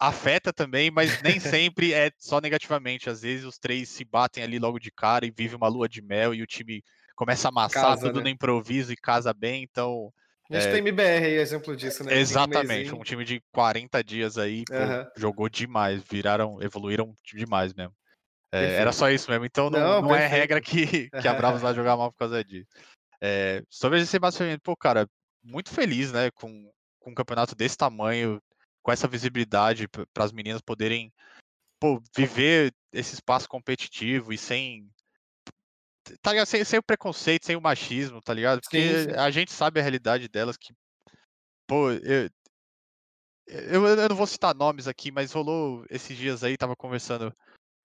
afeta 0.00 0.52
também, 0.52 0.90
mas 0.90 1.18
nem 1.20 1.40
sempre 1.40 1.94
é 1.94 2.10
só 2.18 2.40
negativamente. 2.40 3.10
Às 3.10 3.22
vezes 3.22 3.46
os 3.46 3.58
três 3.58 3.88
se 3.90 4.04
batem 4.04 4.44
ali 4.44 4.58
logo 4.58 4.78
de 4.80 4.90
cara 4.92 5.26
e 5.26 5.32
vive 5.36 5.56
uma 5.56 5.68
lua 5.68 5.88
de 5.88 6.02
mel 6.02 6.34
e 6.34 6.42
o 6.42 6.46
time 6.46 6.82
começa 7.16 7.48
a 7.48 7.50
amassar 7.50 7.96
Casa, 7.96 7.98
tudo 7.98 8.20
né? 8.20 8.22
no 8.22 8.28
improviso 8.28 8.92
e 8.92 8.96
casa 8.96 9.34
bem, 9.34 9.62
então. 9.64 10.12
A 10.50 10.54
gente 10.54 10.68
É, 10.68 10.68
tem 10.68 10.80
MBR 10.80 11.24
aí, 11.26 11.34
exemplo 11.34 11.76
disso, 11.76 12.04
né? 12.04 12.12
Um 12.14 12.46
Exatamente, 12.48 12.94
mesinho. 12.94 12.94
um 12.94 13.02
time 13.02 13.24
de 13.24 13.40
40 13.52 14.02
dias 14.02 14.38
aí 14.38 14.64
pô, 14.74 14.94
Aham. 14.94 15.06
jogou 15.16 15.48
demais, 15.48 16.02
viraram, 16.08 16.62
evoluíram 16.62 17.12
demais 17.34 17.74
mesmo. 17.74 17.94
É, 18.56 18.74
era 18.74 18.92
só 18.92 19.10
isso 19.10 19.30
mesmo, 19.30 19.44
então 19.44 19.70
não, 19.70 19.80
Não, 19.80 20.02
não 20.02 20.14
é 20.14 20.26
regra 20.26 20.60
que, 20.60 21.08
que 21.22 21.28
a 21.28 21.34
Bravos 21.34 21.62
vai 21.62 21.74
jogar 21.74 21.96
mal 21.96 22.10
por 22.12 22.18
causa 22.18 22.44
disso. 22.44 22.68
É, 23.20 23.62
sobre 23.70 23.98
a 23.98 24.00
GC 24.00 24.18
Massa 24.18 24.38
Feminino, 24.38 24.60
pô, 24.62 24.76
cara, 24.76 25.08
muito 25.42 25.70
feliz, 25.70 26.12
né, 26.12 26.30
com, 26.32 26.70
com 26.98 27.10
um 27.10 27.14
campeonato 27.14 27.54
desse 27.54 27.76
tamanho, 27.76 28.40
com 28.82 28.92
essa 28.92 29.08
visibilidade 29.08 29.88
para 29.88 30.24
as 30.24 30.32
meninas 30.32 30.60
poderem 30.60 31.12
pô, 31.80 32.02
viver 32.16 32.72
esse 32.92 33.14
espaço 33.14 33.48
competitivo 33.48 34.32
e 34.32 34.38
sem, 34.38 34.88
tá 36.22 36.30
ligado? 36.30 36.46
Sem, 36.46 36.64
sem 36.64 36.78
o 36.78 36.82
preconceito, 36.82 37.46
sem 37.46 37.56
o 37.56 37.60
machismo, 37.60 38.20
tá 38.20 38.32
ligado? 38.32 38.60
Porque 38.60 39.04
Sim, 39.04 39.10
sim. 39.10 39.16
a 39.16 39.30
gente 39.30 39.52
sabe 39.52 39.80
a 39.80 39.82
realidade 39.82 40.28
delas 40.28 40.56
que, 40.56 40.74
pô, 41.66 41.90
eu, 41.90 42.30
eu, 43.46 43.86
eu 43.86 44.08
não 44.08 44.16
vou 44.16 44.26
citar 44.26 44.54
nomes 44.54 44.88
aqui, 44.88 45.10
mas 45.10 45.32
rolou 45.32 45.84
esses 45.90 46.16
dias 46.16 46.42
aí, 46.42 46.56
tava 46.56 46.74
conversando 46.76 47.34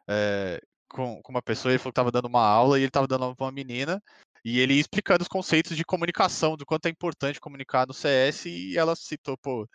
é, 0.08 0.60
com, 0.90 1.22
com 1.22 1.32
uma 1.32 1.42
pessoa, 1.42 1.72
ele 1.72 1.80
falou 1.80 1.92
que 1.92 1.96
tava 1.96 2.12
dando 2.12 2.28
uma 2.28 2.46
aula 2.46 2.80
e 2.80 2.84
ele 2.84 2.92
tava 2.92 3.08
dando 3.08 3.24
aula 3.24 3.36
pra 3.36 3.46
uma 3.46 3.52
menina, 3.52 4.02
e 4.44 4.60
ele 4.60 4.74
explicando 4.74 5.22
os 5.22 5.28
conceitos 5.28 5.78
de 5.78 5.86
comunicação, 5.86 6.58
do 6.58 6.66
quanto 6.66 6.88
é 6.88 6.90
importante 6.90 7.40
comunicar 7.40 7.88
no 7.88 7.94
CS, 7.94 8.50
e 8.50 8.78
ela 8.78 8.96
citou, 8.96 9.38
pô, 9.38 9.68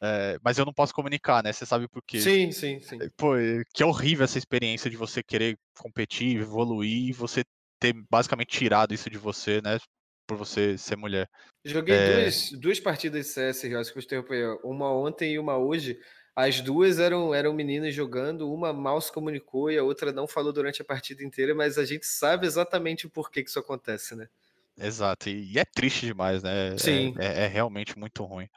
é, 0.00 0.38
mas 0.42 0.58
eu 0.58 0.64
não 0.64 0.72
posso 0.72 0.94
comunicar, 0.94 1.42
né? 1.42 1.52
Você 1.52 1.64
sabe 1.64 1.88
por 1.88 2.02
quê? 2.06 2.20
Sim, 2.20 2.52
sim, 2.52 2.80
sim. 2.80 2.98
Pô, 3.16 3.36
é- 3.36 3.62
que 3.72 3.82
é 3.82 3.86
horrível 3.86 4.24
essa 4.24 4.38
experiência 4.38 4.90
de 4.90 4.96
você 4.96 5.22
querer 5.22 5.56
competir, 5.78 6.36
evoluir, 6.36 7.08
e 7.08 7.12
você 7.12 7.44
ter 7.78 7.94
basicamente 8.10 8.58
tirado 8.58 8.94
isso 8.94 9.10
de 9.10 9.18
você, 9.18 9.60
né? 9.62 9.78
Por 10.26 10.38
você 10.38 10.76
ser 10.78 10.96
mulher. 10.96 11.28
Joguei 11.64 11.96
É. 11.96 12.22
duas, 12.22 12.50
duas 12.52 12.80
partidas 12.80 13.26
de 13.26 13.32
CS, 13.32 13.66
Rios, 13.68 13.90
que 13.90 13.98
eu 13.98 14.02
interrompi, 14.02 14.42
uma 14.64 14.92
ontem 14.92 15.34
e 15.34 15.38
uma 15.38 15.56
hoje. 15.56 15.98
As 16.36 16.60
duas 16.60 16.98
eram, 16.98 17.32
eram 17.32 17.52
meninas 17.52 17.94
jogando, 17.94 18.52
uma 18.52 18.72
mal 18.72 19.00
se 19.00 19.12
comunicou 19.12 19.70
e 19.70 19.78
a 19.78 19.84
outra 19.84 20.12
não 20.12 20.26
falou 20.26 20.52
durante 20.52 20.82
a 20.82 20.84
partida 20.84 21.22
inteira, 21.22 21.54
mas 21.54 21.78
a 21.78 21.84
gente 21.84 22.06
sabe 22.06 22.46
exatamente 22.46 23.06
o 23.06 23.10
porquê 23.10 23.42
que 23.42 23.50
isso 23.50 23.58
acontece, 23.58 24.16
né? 24.16 24.28
Exato, 24.76 25.28
e, 25.28 25.56
é 25.56 25.64
triste 25.64 26.06
demais, 26.06 26.42
né? 26.42 26.74
É- 26.74 26.78
Sim. 26.78 27.14
É, 27.18 27.44
é 27.44 27.46
realmente 27.46 27.96
muito 27.96 28.24
ruim. 28.24 28.48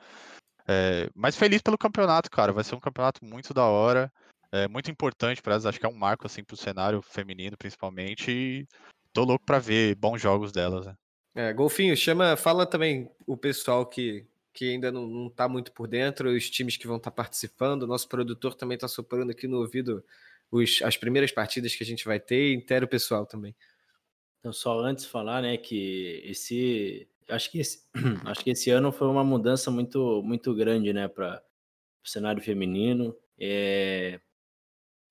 É, 0.68 1.10
mas 1.16 1.36
feliz 1.36 1.62
pelo 1.62 1.78
campeonato, 1.78 2.30
cara. 2.30 2.52
Vai 2.52 2.64
ser 2.64 2.76
um 2.76 2.80
campeonato 2.80 3.24
muito 3.24 3.54
da 3.54 3.66
hora, 3.66 4.12
é 4.52 4.68
muito 4.68 4.92
importante 4.92 5.42
para 5.42 5.54
elas. 5.54 5.66
Acho 5.66 5.80
que 5.80 5.86
é 5.86 5.90
um 5.90 5.98
marco 5.98 6.26
assim 6.26 6.44
pro 6.44 6.58
cenário 6.58 7.02
feminino, 7.02 7.56
principalmente. 7.58 8.32
E 8.32 8.68
tô 9.14 9.24
louco 9.24 9.46
para 9.46 9.60
ver 9.60 9.96
bons 9.96 10.22
jogos 10.22 10.52
delas. 10.52 10.86
Né? 10.86 10.96
É, 11.36 11.54
Golfinho, 11.54 11.96
chama, 11.96 12.36
fala 12.36 12.66
também 12.66 13.10
o 13.26 13.38
pessoal 13.38 13.86
que, 13.86 14.26
que 14.58 14.72
ainda 14.72 14.92
não, 14.92 15.06
não 15.06 15.30
tá 15.30 15.48
muito 15.48 15.72
por 15.72 15.88
dentro, 15.88 16.36
os 16.36 16.50
times 16.50 16.78
que 16.78 16.88
vão 16.88 16.98
estar 16.98 17.12
participando. 17.12 17.84
O 17.84 17.88
nosso 17.88 18.10
produtor 18.10 18.56
também 18.56 18.76
tá 18.76 18.88
soprando 18.88 19.30
aqui 19.30 19.48
no 19.48 19.60
ouvido 19.60 20.04
os, 20.50 20.82
as 20.82 20.98
primeiras 20.98 21.32
partidas 21.32 21.76
que 21.76 21.84
a 21.84 21.86
gente 21.86 22.04
vai 22.06 22.20
ter, 22.20 22.50
e 22.50 22.56
inteira 22.56 22.84
o 22.84 22.88
pessoal 22.90 23.28
também. 23.28 23.56
Então, 24.40 24.52
só 24.52 24.80
antes 24.80 25.06
falar, 25.06 25.44
né, 25.44 25.58
que 25.58 26.24
esse. 26.26 27.08
Acho 27.30 27.52
que 27.52 27.60
esse, 27.60 27.88
acho 28.26 28.44
que 28.44 28.50
esse 28.50 28.72
ano 28.72 28.92
foi 28.92 29.08
uma 29.08 29.24
mudança 29.24 29.70
muito, 29.70 30.24
muito 30.24 30.56
grande, 30.56 30.92
né, 30.92 31.08
para 31.08 31.40
o 32.04 32.10
cenário 32.10 32.42
feminino. 32.42 33.16
É, 33.40 34.20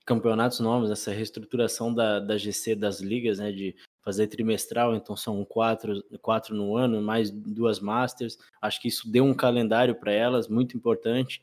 campeonatos 0.05 0.59
novos, 0.59 0.90
essa 0.90 1.12
reestruturação 1.12 1.94
da, 1.94 2.18
da 2.18 2.36
GC 2.36 2.74
das 2.74 2.98
ligas, 3.01 3.39
né, 3.39 3.52
de 3.52 3.77
fazer 4.07 4.28
trimestral, 4.28 4.95
então 4.95 5.16
são 5.16 5.45
quatro, 5.45 6.01
quatro 6.23 6.55
no 6.55 6.77
ano, 6.77 7.03
mais 7.03 7.28
duas 7.28 7.81
Masters. 7.81 8.39
Acho 8.62 8.81
que 8.81 8.87
isso 8.87 9.11
deu 9.11 9.24
um 9.24 9.35
calendário 9.35 9.97
para 9.97 10.12
elas 10.12 10.47
muito 10.47 10.77
importante. 10.77 11.43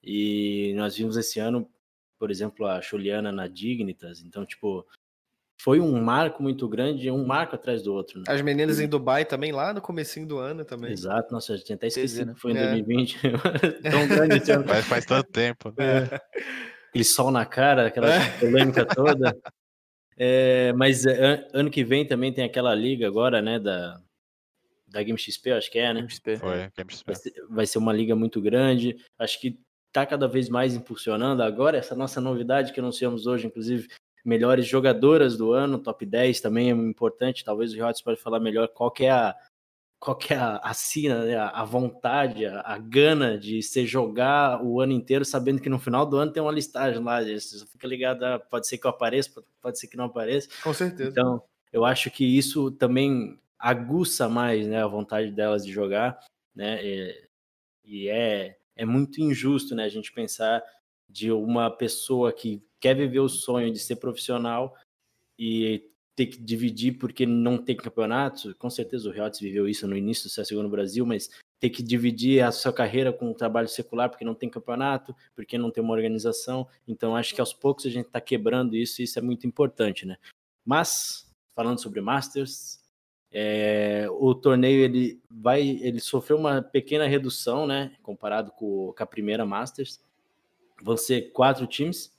E 0.00 0.72
nós 0.76 0.96
vimos 0.96 1.16
esse 1.16 1.40
ano, 1.40 1.68
por 2.16 2.30
exemplo, 2.30 2.66
a 2.66 2.80
Juliana 2.80 3.32
na 3.32 3.48
Dignitas. 3.48 4.22
Então, 4.22 4.46
tipo, 4.46 4.86
foi 5.60 5.80
um 5.80 6.00
marco 6.00 6.40
muito 6.40 6.68
grande, 6.68 7.10
um 7.10 7.26
marco 7.26 7.56
atrás 7.56 7.82
do 7.82 7.92
outro. 7.92 8.20
Né? 8.20 8.26
As 8.28 8.40
meninas 8.42 8.78
em 8.78 8.86
Dubai 8.86 9.24
também, 9.24 9.50
lá 9.50 9.72
no 9.74 9.80
comecinho 9.80 10.28
do 10.28 10.38
ano 10.38 10.64
também. 10.64 10.92
Exato, 10.92 11.32
nossa, 11.32 11.54
a 11.54 11.56
gente 11.56 11.72
até 11.72 11.88
esquecido 11.88 12.28
né? 12.28 12.34
que 12.34 12.40
foi 12.40 12.52
em 12.52 12.58
É. 12.58 12.66
2020. 12.74 13.18
Tão 13.90 14.06
grande 14.06 14.36
esse 14.36 14.52
ano. 14.52 14.62
Faz, 14.68 14.84
faz 14.84 15.04
tanto 15.04 15.28
tempo. 15.32 15.74
né? 15.76 16.04
aquele 16.90 17.04
sol 17.04 17.32
na 17.32 17.44
cara, 17.44 17.88
aquela 17.88 18.08
polêmica 18.38 18.86
toda. 18.86 19.36
É, 20.16 20.72
mas 20.74 21.04
é, 21.06 21.24
an- 21.24 21.48
ano 21.52 21.70
que 21.70 21.84
vem 21.84 22.06
também 22.06 22.32
tem 22.32 22.44
aquela 22.44 22.74
liga 22.74 23.06
agora, 23.06 23.42
né, 23.42 23.58
da, 23.58 24.00
da 24.88 25.02
Game 25.02 25.18
XP, 25.18 25.52
acho 25.52 25.70
que 25.70 25.78
é, 25.78 25.92
né? 25.92 26.06
XP. 26.08 26.36
Foi, 26.36 26.70
Game 26.76 26.90
Vai 27.04 27.14
ser, 27.14 27.32
vai 27.48 27.66
ser 27.66 27.78
uma 27.78 27.92
liga 27.92 28.14
muito 28.14 28.40
grande. 28.40 28.96
Acho 29.18 29.40
que 29.40 29.58
tá 29.92 30.04
cada 30.06 30.26
vez 30.28 30.48
mais 30.48 30.74
impulsionando 30.74 31.42
agora 31.42 31.76
essa 31.78 31.94
nossa 31.94 32.20
novidade 32.20 32.72
que 32.72 32.80
anunciamos 32.80 33.26
hoje, 33.26 33.46
inclusive 33.46 33.88
melhores 34.24 34.66
jogadoras 34.66 35.36
do 35.36 35.52
ano, 35.52 35.78
top 35.78 36.06
10 36.06 36.40
também 36.40 36.70
é 36.70 36.74
importante. 36.74 37.44
Talvez 37.44 37.72
o 37.72 37.76
Riots 37.76 38.02
pode 38.02 38.20
falar 38.20 38.40
melhor 38.40 38.68
qual 38.68 38.90
que 38.90 39.04
é 39.04 39.10
a 39.10 39.34
qual 40.04 40.16
que 40.18 40.34
é 40.34 40.36
a, 40.36 40.56
a 40.58 40.74
sina, 40.74 41.24
né, 41.24 41.34
a, 41.34 41.64
vontade, 41.64 42.44
a, 42.44 42.60
a 42.60 42.76
gana 42.76 43.38
de 43.38 43.62
você 43.62 43.86
jogar 43.86 44.62
o 44.62 44.78
ano 44.78 44.92
inteiro 44.92 45.24
sabendo 45.24 45.62
que 45.62 45.68
no 45.70 45.78
final 45.78 46.04
do 46.04 46.18
ano 46.18 46.30
tem 46.30 46.42
uma 46.42 46.52
listagem 46.52 47.02
lá. 47.02 47.22
Você 47.24 47.64
fica 47.66 47.88
ligado, 47.88 48.22
ah, 48.22 48.38
pode 48.38 48.68
ser 48.68 48.76
que 48.76 48.86
eu 48.86 48.90
apareça, 48.90 49.30
pode- 49.32 49.46
pode 49.62 49.78
ser 49.78 49.86
que 49.86 49.96
não 49.96 50.04
apareça. 50.04 50.46
Com 50.62 50.74
certeza. 50.74 51.08
Então, 51.08 51.42
eu 51.72 51.86
acho 51.86 52.10
que 52.10 52.22
isso 52.22 52.70
também 52.72 53.40
aguça 53.58 54.28
mais 54.28 54.66
né, 54.68 54.82
a 54.82 54.86
vontade 54.86 55.30
delas 55.30 55.64
de 55.64 55.72
jogar, 55.72 56.20
né? 56.54 56.84
E, 56.84 57.28
e 57.82 58.08
é, 58.10 58.58
é 58.76 58.84
muito 58.84 59.22
injusto, 59.22 59.74
né, 59.74 59.84
a 59.84 59.88
gente 59.88 60.12
pensar 60.12 60.62
de 61.08 61.32
uma 61.32 61.70
pessoa 61.70 62.30
que 62.30 62.62
quer 62.78 62.94
viver 62.94 63.20
o 63.20 63.28
sonho 63.28 63.72
de 63.72 63.78
ser 63.78 63.96
profissional 63.96 64.76
e 65.38 65.90
ter 66.16 66.26
que 66.26 66.38
dividir 66.38 66.98
porque 66.98 67.26
não 67.26 67.58
tem 67.58 67.76
campeonato. 67.76 68.54
Com 68.56 68.70
certeza 68.70 69.08
o 69.08 69.12
Riots 69.12 69.40
viveu 69.40 69.68
isso 69.68 69.86
no 69.86 69.96
início 69.96 70.28
do 70.28 70.32
CSGO 70.32 70.62
no 70.62 70.68
Brasil, 70.68 71.04
mas 71.04 71.28
ter 71.58 71.70
que 71.70 71.82
dividir 71.82 72.42
a 72.42 72.52
sua 72.52 72.72
carreira 72.72 73.12
com 73.12 73.30
o 73.30 73.34
trabalho 73.34 73.68
secular 73.68 74.08
porque 74.08 74.24
não 74.24 74.34
tem 74.34 74.48
campeonato, 74.48 75.14
porque 75.34 75.58
não 75.58 75.70
tem 75.70 75.82
uma 75.82 75.94
organização. 75.94 76.68
Então, 76.86 77.16
acho 77.16 77.34
que 77.34 77.40
aos 77.40 77.52
poucos 77.52 77.86
a 77.86 77.90
gente 77.90 78.06
está 78.06 78.20
quebrando 78.20 78.76
isso 78.76 79.00
e 79.00 79.04
isso 79.04 79.18
é 79.18 79.22
muito 79.22 79.46
importante, 79.46 80.06
né? 80.06 80.16
Mas, 80.64 81.30
falando 81.54 81.80
sobre 81.80 82.00
Masters, 82.00 82.84
é, 83.32 84.06
o 84.10 84.34
torneio 84.34 84.84
ele 84.84 85.20
vai, 85.28 85.60
ele 85.62 85.98
sofreu 85.98 86.36
uma 86.36 86.62
pequena 86.62 87.06
redução, 87.06 87.66
né, 87.66 87.96
comparado 88.02 88.52
com, 88.52 88.94
com 88.96 89.02
a 89.02 89.06
primeira 89.06 89.44
Masters. 89.44 90.00
Vão 90.80 90.96
ser 90.96 91.32
quatro 91.32 91.66
times, 91.66 92.16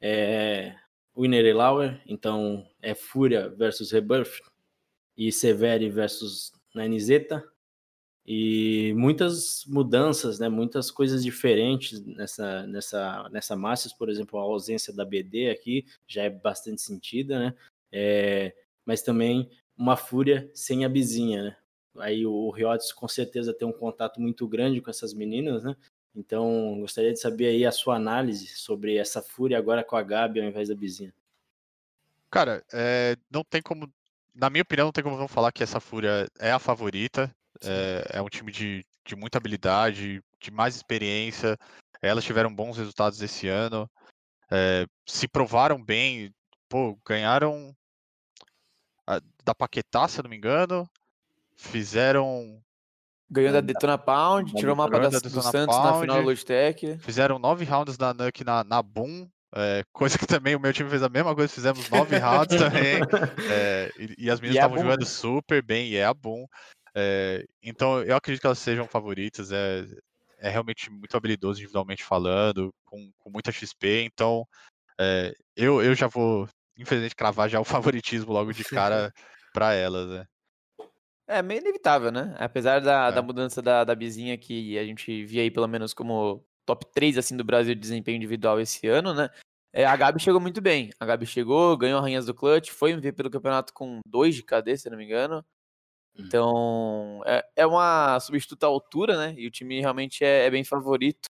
é, 0.00 0.74
Winner 1.16 1.44
e 1.44 1.52
Lauer, 1.52 2.02
então 2.06 2.66
é 2.82 2.94
Fúria 2.94 3.48
versus 3.48 3.90
Rebirth 3.92 4.40
e 5.16 5.30
Severi 5.30 5.88
versus 5.90 6.52
Nanizeta 6.74 7.44
e 8.26 8.94
muitas 8.96 9.64
mudanças, 9.66 10.38
né, 10.38 10.48
muitas 10.48 10.90
coisas 10.90 11.22
diferentes 11.22 12.04
nessa 12.06 12.66
nessa 12.66 13.28
nessa 13.30 13.56
Masters, 13.56 13.94
por 13.94 14.08
exemplo, 14.08 14.38
a 14.38 14.42
ausência 14.42 14.92
da 14.94 15.04
BD 15.04 15.50
aqui 15.50 15.86
já 16.06 16.22
é 16.22 16.30
bastante 16.30 16.80
sentida, 16.80 17.38
né? 17.38 17.54
É, 17.92 18.54
mas 18.84 19.02
também 19.02 19.50
uma 19.76 19.96
fúria 19.96 20.50
sem 20.54 20.84
a 20.84 20.88
bizinha, 20.88 21.42
né? 21.44 21.56
Aí 21.98 22.26
o 22.26 22.50
Riots 22.50 22.92
com 22.92 23.06
certeza 23.06 23.54
tem 23.54 23.68
um 23.68 23.72
contato 23.72 24.20
muito 24.20 24.48
grande 24.48 24.80
com 24.80 24.90
essas 24.90 25.14
meninas, 25.14 25.62
né? 25.62 25.76
Então, 26.14 26.78
gostaria 26.80 27.12
de 27.12 27.18
saber 27.20 27.46
aí 27.48 27.66
a 27.66 27.72
sua 27.72 27.96
análise 27.96 28.46
sobre 28.48 28.96
essa 28.96 29.20
fúria 29.20 29.58
agora 29.58 29.82
com 29.82 29.96
a 29.96 30.02
Gabi 30.02 30.40
ao 30.40 30.46
invés 30.46 30.68
da 30.68 30.74
bizinha. 30.74 31.12
Cara, 32.30 32.64
é, 32.72 33.16
não 33.30 33.44
tem 33.44 33.62
como. 33.62 33.92
Na 34.34 34.50
minha 34.50 34.62
opinião, 34.62 34.86
não 34.86 34.92
tem 34.92 35.04
como 35.04 35.16
não 35.16 35.28
falar 35.28 35.52
que 35.52 35.62
essa 35.62 35.78
Fúria 35.78 36.28
é 36.40 36.50
a 36.50 36.58
favorita. 36.58 37.32
É, 37.62 38.18
é 38.18 38.22
um 38.22 38.28
time 38.28 38.50
de, 38.50 38.84
de 39.04 39.14
muita 39.14 39.38
habilidade, 39.38 40.20
de 40.40 40.50
mais 40.50 40.74
experiência. 40.74 41.56
Elas 42.02 42.24
tiveram 42.24 42.52
bons 42.52 42.76
resultados 42.76 43.20
esse 43.22 43.46
ano. 43.46 43.88
é, 44.50 44.86
se 45.06 45.28
provaram 45.28 45.82
bem. 45.82 46.34
Pô, 46.68 46.98
ganharam 47.06 47.74
a- 49.06 49.20
da 49.44 49.54
Paquetá, 49.54 50.08
se 50.08 50.18
eu 50.18 50.24
não 50.24 50.30
me 50.30 50.36
engano. 50.36 50.88
Fizeram 51.56 52.63
Ganhou 53.30 53.52
da 53.52 53.60
Detona 53.60 53.98
Pound, 53.98 54.52
da 54.52 54.58
tirou 54.58 54.74
o 54.74 54.76
mapa 54.76 54.98
da, 55.00 55.08
da 55.08 55.18
do 55.18 55.30
Santos 55.30 55.76
na 55.76 55.92
final 55.92 56.00
da 56.00 56.06
Pound. 56.06 56.26
Logitech. 56.26 56.98
Fizeram 56.98 57.38
nove 57.38 57.64
rounds 57.64 57.98
na 57.98 58.12
Nuke 58.12 58.44
na, 58.44 58.62
na 58.64 58.82
Boom. 58.82 59.28
é, 59.56 59.82
coisa 59.92 60.18
que 60.18 60.26
também 60.26 60.54
o 60.54 60.60
meu 60.60 60.72
time 60.72 60.90
fez 60.90 61.02
a 61.02 61.08
mesma 61.08 61.34
coisa, 61.34 61.52
fizemos 61.52 61.88
nove 61.88 62.16
rounds 62.18 62.56
também. 62.56 63.00
é, 63.50 63.90
e, 63.98 64.26
e 64.26 64.30
as 64.30 64.40
meninas 64.40 64.56
é 64.56 64.60
estavam 64.60 64.76
Boom, 64.76 64.84
jogando 64.84 65.06
super 65.06 65.62
bem, 65.62 65.88
e 65.88 65.96
é 65.96 66.04
a 66.04 66.12
Boom. 66.14 66.46
é, 66.94 67.44
então 67.62 68.02
eu 68.02 68.16
acredito 68.16 68.40
que 68.40 68.46
elas 68.46 68.58
sejam 68.58 68.86
favoritas. 68.86 69.50
É, 69.50 69.84
é 70.38 70.50
realmente 70.50 70.90
muito 70.90 71.16
habilidoso 71.16 71.58
individualmente 71.58 72.04
falando, 72.04 72.70
com, 72.84 73.10
com 73.18 73.30
muita 73.30 73.50
XP. 73.50 74.02
Então 74.02 74.46
é, 75.00 75.34
eu, 75.56 75.82
eu 75.82 75.94
já 75.94 76.06
vou, 76.06 76.46
infelizmente, 76.76 77.16
cravar 77.16 77.48
já 77.48 77.58
o 77.60 77.64
favoritismo 78.04 78.32
logo 78.32 78.52
de 78.52 78.64
cara 78.64 79.12
para 79.52 79.72
elas. 79.72 80.10
Né? 80.10 80.26
É 81.26 81.40
meio 81.42 81.60
inevitável, 81.60 82.12
né? 82.12 82.34
Apesar 82.38 82.80
da, 82.80 83.08
É. 83.08 83.12
da 83.12 83.22
mudança 83.22 83.62
da, 83.62 83.82
da 83.84 83.94
Bizinha, 83.94 84.36
que 84.36 84.78
a 84.78 84.84
gente 84.84 85.24
via 85.24 85.42
aí 85.42 85.50
pelo 85.50 85.66
menos 85.66 85.94
como 85.94 86.44
top 86.66 86.84
3 86.92 87.16
assim, 87.18 87.36
do 87.36 87.44
Brasil 87.44 87.74
de 87.74 87.80
desempenho 87.80 88.16
individual 88.16 88.60
esse 88.60 88.86
ano, 88.86 89.14
né? 89.14 89.30
É, 89.72 89.84
a 89.86 89.96
Gabi 89.96 90.20
chegou 90.20 90.40
muito 90.40 90.60
bem. 90.60 90.90
A 91.00 91.06
Gabi 91.06 91.26
chegou, 91.26 91.76
ganhou 91.76 91.98
arranhas 91.98 92.26
do 92.26 92.34
clutch, 92.34 92.70
foi 92.70 92.92
MVP 92.92 93.22
do 93.24 93.30
campeonato 93.30 93.72
com 93.72 94.00
2 94.06 94.34
de 94.36 94.42
KD, 94.42 94.76
se 94.76 94.86
eu 94.88 94.90
não 94.92 94.98
me 94.98 95.04
engano. 95.04 95.44
Hum. 96.16 96.22
Então, 96.26 97.22
é, 97.26 97.44
é 97.56 97.66
uma 97.66 98.20
substituta 98.20 98.66
à 98.66 98.68
altura, 98.68 99.16
né? 99.16 99.34
E 99.36 99.46
o 99.46 99.50
time 99.50 99.80
realmente 99.80 100.24
é, 100.24 100.46
é 100.46 100.50
bem 100.50 100.62
favorito. 100.62 101.26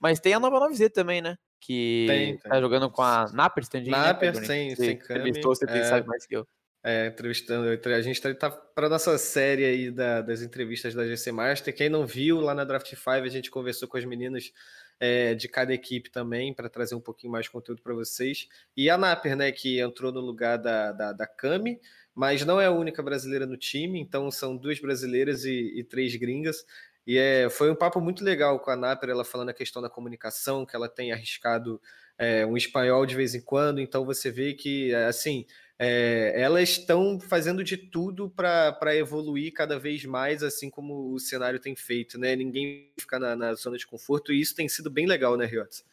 Mas 0.00 0.18
tem 0.18 0.34
a 0.34 0.40
nova 0.40 0.58
9Z 0.58 0.90
também, 0.90 1.22
né? 1.22 1.36
Que 1.60 2.04
Tem, 2.08 2.36
tem. 2.38 2.50
tá 2.50 2.60
jogando 2.60 2.90
com 2.90 3.00
a 3.02 3.26
Naper 3.32 3.62
Standing. 3.62 3.90
né, 3.90 3.96
Naper, 3.98 4.32
Pedro? 4.32 4.46
sem- 4.46 4.70
Você 4.74 4.84
sem 4.84 4.94
entrevistou, 4.96 5.54
Você 5.54 5.64
tem- 5.66 5.76
é. 5.78 5.84
sabe 5.84 6.06
mais 6.08 6.26
que 6.26 6.34
eu. 6.36 6.46
É, 6.86 7.06
entrevistando. 7.06 7.66
A 7.70 8.00
gente 8.02 8.20
tá, 8.20 8.34
tá 8.34 8.50
para 8.50 8.90
nossa 8.90 9.16
série 9.16 9.64
aí 9.64 9.90
da- 9.90 10.20
das 10.20 10.42
entrevistas 10.42 10.94
da 10.94 11.06
GC 11.06 11.32
Master. 11.32 11.74
Quem 11.74 11.88
não 11.88 12.06
viu, 12.06 12.40
lá 12.40 12.54
na 12.54 12.62
Draft 12.62 12.88
5 12.94 13.08
a 13.10 13.28
gente 13.28 13.50
conversou 13.50 13.88
com 13.88 13.96
as 13.96 14.04
meninas 14.04 14.52
é, 15.00 15.34
de 15.34 15.48
cada 15.48 15.72
equipe 15.72 16.10
também, 16.10 16.52
para 16.54 16.68
trazer 16.68 16.94
um 16.94 17.00
pouquinho 17.00 17.32
mais 17.32 17.46
de 17.46 17.50
conteúdo 17.50 17.82
para 17.82 17.94
vocês. 17.94 18.48
E 18.76 18.88
a 18.90 18.98
Naper, 18.98 19.34
né, 19.34 19.50
que 19.50 19.80
entrou 19.80 20.12
no 20.12 20.20
lugar 20.20 20.58
da, 20.58 20.92
da, 20.92 21.12
da 21.12 21.26
Cami, 21.26 21.80
mas 22.14 22.44
não 22.44 22.60
é 22.60 22.66
a 22.66 22.70
única 22.70 23.02
brasileira 23.02 23.46
no 23.46 23.56
time, 23.56 23.98
então 23.98 24.30
são 24.30 24.56
duas 24.56 24.78
brasileiras 24.78 25.44
e, 25.44 25.72
e 25.78 25.82
três 25.84 26.14
gringas. 26.16 26.64
E 27.06 27.18
é, 27.18 27.50
foi 27.50 27.70
um 27.70 27.74
papo 27.74 28.00
muito 28.00 28.22
legal 28.22 28.60
com 28.60 28.70
a 28.70 28.76
Naper, 28.76 29.10
ela 29.10 29.24
falando 29.24 29.48
a 29.48 29.54
questão 29.54 29.82
da 29.82 29.90
comunicação, 29.90 30.64
que 30.64 30.76
ela 30.76 30.88
tem 30.88 31.12
arriscado 31.12 31.80
é, 32.16 32.46
um 32.46 32.56
espanhol 32.56 33.04
de 33.04 33.14
vez 33.16 33.34
em 33.34 33.40
quando, 33.40 33.80
então 33.80 34.04
você 34.04 34.30
vê 34.30 34.54
que, 34.54 34.94
assim, 34.94 35.44
é, 35.78 36.32
elas 36.36 36.70
estão 36.70 37.18
fazendo 37.18 37.64
de 37.64 37.76
tudo 37.76 38.30
para 38.30 38.94
evoluir 38.96 39.52
cada 39.52 39.78
vez 39.78 40.04
mais, 40.04 40.42
assim 40.42 40.70
como 40.70 41.12
o 41.12 41.18
cenário 41.18 41.58
tem 41.58 41.74
feito, 41.74 42.18
né? 42.18 42.36
Ninguém 42.36 42.92
fica 42.98 43.18
na, 43.18 43.34
na 43.34 43.54
zona 43.54 43.76
de 43.76 43.86
conforto, 43.86 44.32
e 44.32 44.40
isso 44.40 44.54
tem 44.54 44.68
sido 44.68 44.90
bem 44.90 45.06
legal, 45.06 45.36
né, 45.36 45.44
Riots? 45.46 45.84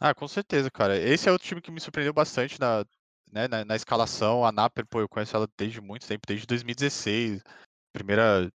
Ah, 0.00 0.14
com 0.14 0.28
certeza, 0.28 0.70
cara. 0.70 0.96
Esse 0.96 1.28
é 1.28 1.32
outro 1.32 1.46
time 1.46 1.60
que 1.60 1.70
me 1.70 1.80
surpreendeu 1.80 2.12
bastante 2.12 2.60
na, 2.60 2.84
né, 3.32 3.48
na, 3.48 3.64
na 3.64 3.76
escalação. 3.76 4.44
A 4.44 4.52
Naper, 4.52 4.86
pô, 4.86 5.00
eu 5.00 5.08
conheço 5.08 5.36
ela 5.36 5.48
desde 5.56 5.80
muito 5.80 6.06
tempo, 6.06 6.26
desde 6.26 6.46
2016. 6.46 7.42
Primeira. 7.92 8.50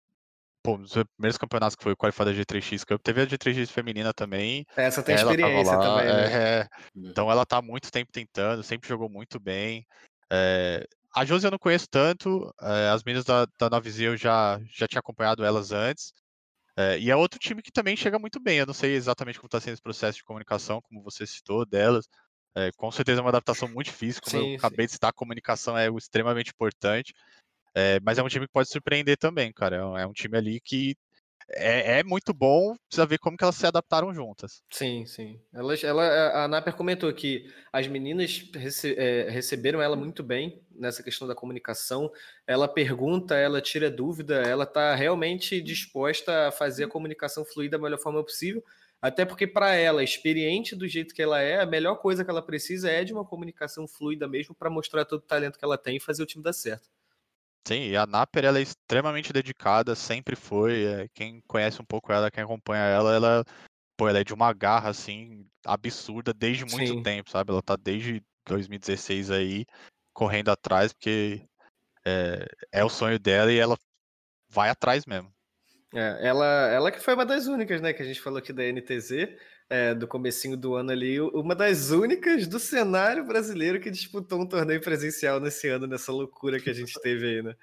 Pô, 0.62 0.74
um 0.74 0.82
dos 0.82 0.92
primeiros 1.16 1.38
campeonatos 1.38 1.76
que 1.76 1.82
foi 1.82 1.92
o 1.92 1.96
Qualified 1.96 2.32
da 2.32 2.42
G3X 2.42 2.84
Cup. 2.84 3.00
Teve 3.02 3.22
a 3.22 3.26
G3X 3.26 3.70
feminina 3.70 4.12
também. 4.12 4.66
Essa 4.76 5.02
tem 5.02 5.14
ela 5.14 5.30
experiência 5.30 5.76
lá, 5.76 5.82
também, 5.82 6.12
né? 6.12 6.32
é, 6.32 6.60
é. 6.60 6.68
Uhum. 6.94 7.08
Então 7.10 7.30
ela 7.30 7.46
tá 7.46 7.58
há 7.58 7.62
muito 7.62 7.92
tempo 7.92 8.10
tentando, 8.10 8.62
sempre 8.62 8.88
jogou 8.88 9.08
muito 9.08 9.38
bem. 9.38 9.86
É, 10.31 10.86
a 11.15 11.24
Josi 11.24 11.47
eu 11.47 11.51
não 11.51 11.59
conheço 11.59 11.89
tanto, 11.89 12.53
é, 12.61 12.89
as 12.90 13.03
meninas 13.03 13.24
da, 13.24 13.47
da 13.59 13.70
9Z 13.70 14.03
eu 14.03 14.16
já, 14.16 14.61
já 14.70 14.86
tinha 14.86 15.01
acompanhado 15.01 15.44
elas 15.44 15.73
antes. 15.73 16.12
É, 16.77 16.98
e 16.98 17.11
é 17.11 17.16
outro 17.16 17.39
time 17.39 17.62
que 17.62 17.73
também 17.73 17.97
chega 17.97 18.19
muito 18.19 18.39
bem. 18.39 18.59
Eu 18.59 18.66
não 18.66 18.74
sei 18.74 18.94
exatamente 18.94 19.39
como 19.39 19.47
está 19.47 19.61
sendo 19.61 19.73
esse 19.73 19.82
processo 19.82 20.19
de 20.19 20.24
comunicação, 20.24 20.82
como 20.82 21.03
você 21.03 21.27
citou, 21.27 21.65
delas. 21.65 22.07
É, 22.55 22.70
com 22.77 22.90
certeza 22.90 23.20
é 23.20 23.23
uma 23.23 23.31
adaptação 23.31 23.69
muito 23.69 23.86
difícil, 23.86 24.20
como 24.23 24.36
Sim, 24.36 24.53
eu 24.53 24.57
acabei 24.57 24.86
de 24.86 24.93
citar, 24.93 25.11
a 25.11 25.12
comunicação 25.12 25.77
é 25.77 25.89
extremamente 25.89 26.51
importante. 26.51 27.15
É, 27.74 28.01
mas 28.01 28.19
é 28.19 28.23
um 28.23 28.28
time 28.28 28.47
que 28.47 28.53
pode 28.53 28.70
surpreender 28.70 29.16
também, 29.16 29.53
cara. 29.53 29.77
É 29.77 29.85
um, 29.85 29.98
é 29.98 30.07
um 30.07 30.12
time 30.12 30.36
ali 30.36 30.61
que 30.61 30.97
é, 31.51 32.01
é 32.01 32.05
muito 32.05 32.32
bom, 32.35 32.77
precisa 32.89 33.06
ver 33.06 33.18
como 33.18 33.36
que 33.36 33.44
elas 33.44 33.56
se 33.56 33.66
adaptaram 33.66 34.12
juntas. 34.12 34.62
Sim, 34.68 35.06
sim. 35.06 35.40
Ela, 35.55 36.44
a 36.44 36.48
Naper 36.48 36.74
comentou 36.74 37.12
que 37.14 37.51
as 37.73 37.86
meninas 37.86 38.51
rece, 38.55 38.94
é, 38.98 39.31
receberam 39.31 39.81
ela 39.81 39.97
muito 39.97 40.23
bem 40.23 40.60
nessa 40.70 41.02
questão 41.02 41.27
da 41.27 41.35
comunicação. 41.35 42.12
Ela 42.47 42.66
pergunta, 42.68 43.36
ela 43.36 43.60
tira 43.60 43.90
dúvida, 43.90 44.43
ela 44.43 44.64
está 44.64 44.94
realmente 44.94 45.60
disposta 45.60 46.48
a 46.48 46.52
fazer 46.52 46.85
a 46.85 46.89
comunicação 46.89 47.44
fluir 47.44 47.70
da 47.70 47.78
melhor 47.78 47.98
forma 47.98 48.23
possível. 48.24 48.62
Até 49.01 49.24
porque, 49.24 49.47
para 49.47 49.74
ela, 49.74 50.02
experiente 50.02 50.74
do 50.74 50.89
jeito 50.89 51.14
que 51.14 51.23
ela 51.23 51.40
é, 51.40 51.60
a 51.60 51.66
melhor 51.66 51.97
coisa 51.97 52.24
que 52.24 52.31
ela 52.31 52.44
precisa 52.44 52.90
é 52.90 53.05
de 53.05 53.12
uma 53.12 53.24
comunicação 53.24 53.86
fluida 53.86 54.27
mesmo 54.27 54.55
para 54.55 54.68
mostrar 54.68 55.05
todo 55.05 55.20
o 55.20 55.27
talento 55.27 55.59
que 55.59 55.64
ela 55.64 55.78
tem 55.78 55.97
e 55.97 56.01
fazer 56.01 56.23
o 56.23 56.27
time 56.27 56.43
dar 56.43 56.52
certo. 56.52 56.89
Sim, 57.66 57.88
e 57.88 57.97
a 57.97 58.06
Naper 58.06 58.44
ela 58.44 58.60
é 58.60 58.62
extremamente 58.62 59.32
dedicada, 59.32 59.97
sempre 59.97 60.36
foi. 60.36 60.84
É, 60.84 61.09
quem 61.12 61.40
conhece 61.48 61.82
um 61.82 61.84
pouco 61.84 62.12
ela, 62.12 62.30
quem 62.30 62.44
acompanha 62.44 62.84
ela, 62.84 63.12
ela, 63.12 63.44
pô, 63.97 64.09
ela 64.09 64.20
é 64.20 64.24
de 64.24 64.32
uma 64.32 64.52
garra 64.52 64.90
assim 64.90 65.44
absurda 65.64 66.32
desde 66.32 66.64
muito 66.64 66.86
Sim. 66.86 67.02
tempo, 67.02 67.28
sabe? 67.28 67.51
Ela 67.51 67.60
tá 67.60 67.74
desde 67.74 68.22
2016 68.47 69.32
aí 69.32 69.66
correndo 70.14 70.51
atrás 70.51 70.93
porque 70.93 71.43
é, 72.06 72.47
é 72.70 72.84
o 72.84 72.88
sonho 72.88 73.18
dela 73.18 73.52
e 73.52 73.59
ela 73.59 73.76
vai 74.48 74.68
atrás 74.68 75.05
mesmo. 75.05 75.34
É, 75.93 76.28
ela, 76.28 76.47
ela 76.70 76.93
que 76.93 77.01
foi 77.01 77.14
uma 77.14 77.26
das 77.26 77.48
únicas, 77.48 77.80
né, 77.80 77.93
que 77.93 78.02
a 78.02 78.06
gente 78.06 78.20
falou 78.20 78.38
aqui 78.38 78.52
da 78.52 78.62
NTZ, 78.62 79.36
é, 79.68 79.94
do 79.94 80.06
comecinho 80.06 80.56
do 80.56 80.74
ano 80.74 80.90
ali, 80.90 81.20
uma 81.20 81.55
das 81.55 81.90
únicas 81.90 82.47
do 82.47 82.59
cenário 82.59 83.24
brasileiro 83.24 83.80
que 83.80 83.90
disputou 83.90 84.40
um 84.40 84.47
torneio 84.47 84.80
presencial 84.80 85.40
nesse 85.40 85.68
ano, 85.68 85.86
nessa 85.86 86.12
loucura 86.12 86.60
que 86.60 86.70
a 86.70 86.72
gente 86.72 86.98
teve 87.01 87.26
aí, 87.26 87.43
né? 87.43 87.55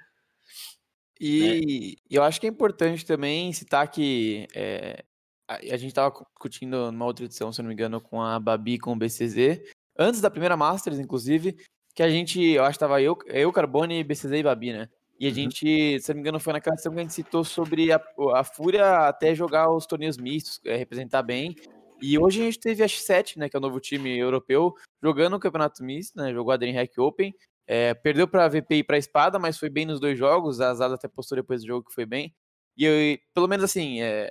E 1.19 1.97
eu 2.09 2.23
acho 2.23 2.41
que 2.41 2.47
é 2.47 2.49
importante 2.49 3.05
também 3.05 3.53
citar 3.53 3.87
que 3.89 4.47
é, 4.53 5.03
a, 5.47 5.55
a 5.55 5.77
gente 5.77 5.87
estava 5.87 6.11
discutindo 6.33 6.91
numa 6.91 7.05
outra 7.05 7.25
edição, 7.25 7.53
se 7.53 7.61
não 7.61 7.69
me 7.69 7.73
engano, 7.73 8.01
com 8.01 8.21
a 8.21 8.39
Babi 8.39 8.77
com 8.77 8.91
o 8.91 8.95
BCZ, 8.95 9.61
antes 9.97 10.19
da 10.19 10.29
primeira 10.29 10.57
Masters, 10.57 10.99
inclusive, 10.99 11.55
que 11.95 12.03
a 12.03 12.09
gente, 12.09 12.41
eu 12.41 12.63
acho 12.63 12.71
que 12.71 12.83
estava 12.83 13.01
eu, 13.01 13.17
eu, 13.27 13.51
Carbone, 13.53 14.03
BCZ 14.03 14.31
e 14.33 14.43
Babi, 14.43 14.73
né? 14.73 14.89
E 15.19 15.27
a 15.27 15.29
Uhum. 15.29 15.35
gente, 15.35 15.99
se 16.01 16.09
não 16.09 16.15
me 16.15 16.21
engano, 16.21 16.39
foi 16.39 16.53
naquela 16.53 16.75
edição 16.75 16.91
que 16.91 16.99
a 16.99 17.01
gente 17.03 17.13
citou 17.13 17.43
sobre 17.45 17.91
a, 17.91 18.01
a 18.33 18.43
Fúria 18.43 19.07
até 19.07 19.33
jogar 19.33 19.69
os 19.71 19.85
torneios 19.85 20.17
mistos, 20.17 20.59
é, 20.65 20.75
representar 20.75 21.21
bem. 21.21 21.55
E 22.03 22.19
hoje 22.19 22.41
a 22.41 22.45
gente 22.45 22.59
teve 22.59 22.83
a 22.83 22.85
X7, 22.85 23.37
né, 23.37 23.47
que 23.47 23.55
é 23.55 23.59
o 23.59 23.61
novo 23.61 23.79
time 23.79 24.17
europeu, 24.17 24.73
jogando 25.01 25.35
o 25.35 25.39
Campeonato 25.39 25.81
Misto, 25.83 26.17
né, 26.17 26.33
jogou 26.33 26.51
a 26.51 26.57
DreamHack 26.57 26.99
Open, 26.99 27.33
é, 27.65 27.93
perdeu 27.93 28.27
para 28.27 28.43
a 28.43 28.49
VP 28.49 28.75
e 28.75 28.83
para 28.83 28.97
a 28.97 28.99
Espada, 28.99 29.39
mas 29.39 29.57
foi 29.57 29.69
bem 29.69 29.85
nos 29.85 30.01
dois 30.01 30.17
jogos, 30.19 30.59
a 30.59 30.73
Zada 30.73 30.95
até 30.95 31.07
postou 31.07 31.37
depois 31.37 31.61
do 31.61 31.67
jogo 31.67 31.87
que 31.87 31.93
foi 31.95 32.05
bem. 32.05 32.35
E 32.75 32.83
eu, 32.85 33.17
pelo 33.33 33.47
menos 33.47 33.63
assim, 33.63 34.01
é, 34.01 34.29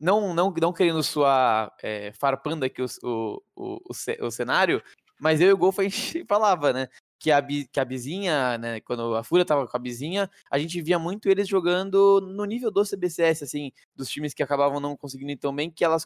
não, 0.00 0.34
não, 0.34 0.52
não 0.52 0.72
querendo 0.72 1.02
suar 1.02 1.72
é, 1.82 2.12
farpando 2.14 2.64
aqui 2.64 2.82
o, 2.82 2.86
o, 3.02 3.42
o, 3.56 3.80
o, 3.90 3.94
ce- 3.94 4.18
o 4.20 4.30
cenário, 4.30 4.82
mas 5.20 5.40
eu 5.40 5.48
e 5.48 5.52
o 5.52 5.58
Golfo 5.58 5.80
a 5.80 5.84
gente 5.84 6.24
falava, 6.28 6.72
né? 6.72 6.88
Que 7.20 7.30
a, 7.30 7.40
que 7.42 7.78
a 7.78 7.84
Bizinha, 7.84 8.58
né? 8.58 8.80
Quando 8.80 9.14
a 9.14 9.22
Fúria 9.22 9.44
tava 9.44 9.66
com 9.68 9.76
a 9.76 9.80
Bizinha, 9.80 10.28
a 10.50 10.58
gente 10.58 10.80
via 10.82 10.98
muito 10.98 11.28
eles 11.28 11.46
jogando 11.46 12.20
no 12.20 12.44
nível 12.44 12.70
do 12.70 12.84
CBCS, 12.84 13.44
assim, 13.44 13.70
dos 13.94 14.08
times 14.08 14.34
que 14.34 14.42
acabavam 14.42 14.80
não 14.80 14.96
conseguindo 14.96 15.30
ir 15.30 15.36
tão 15.36 15.54
bem, 15.54 15.70
que 15.70 15.84
elas. 15.84 16.04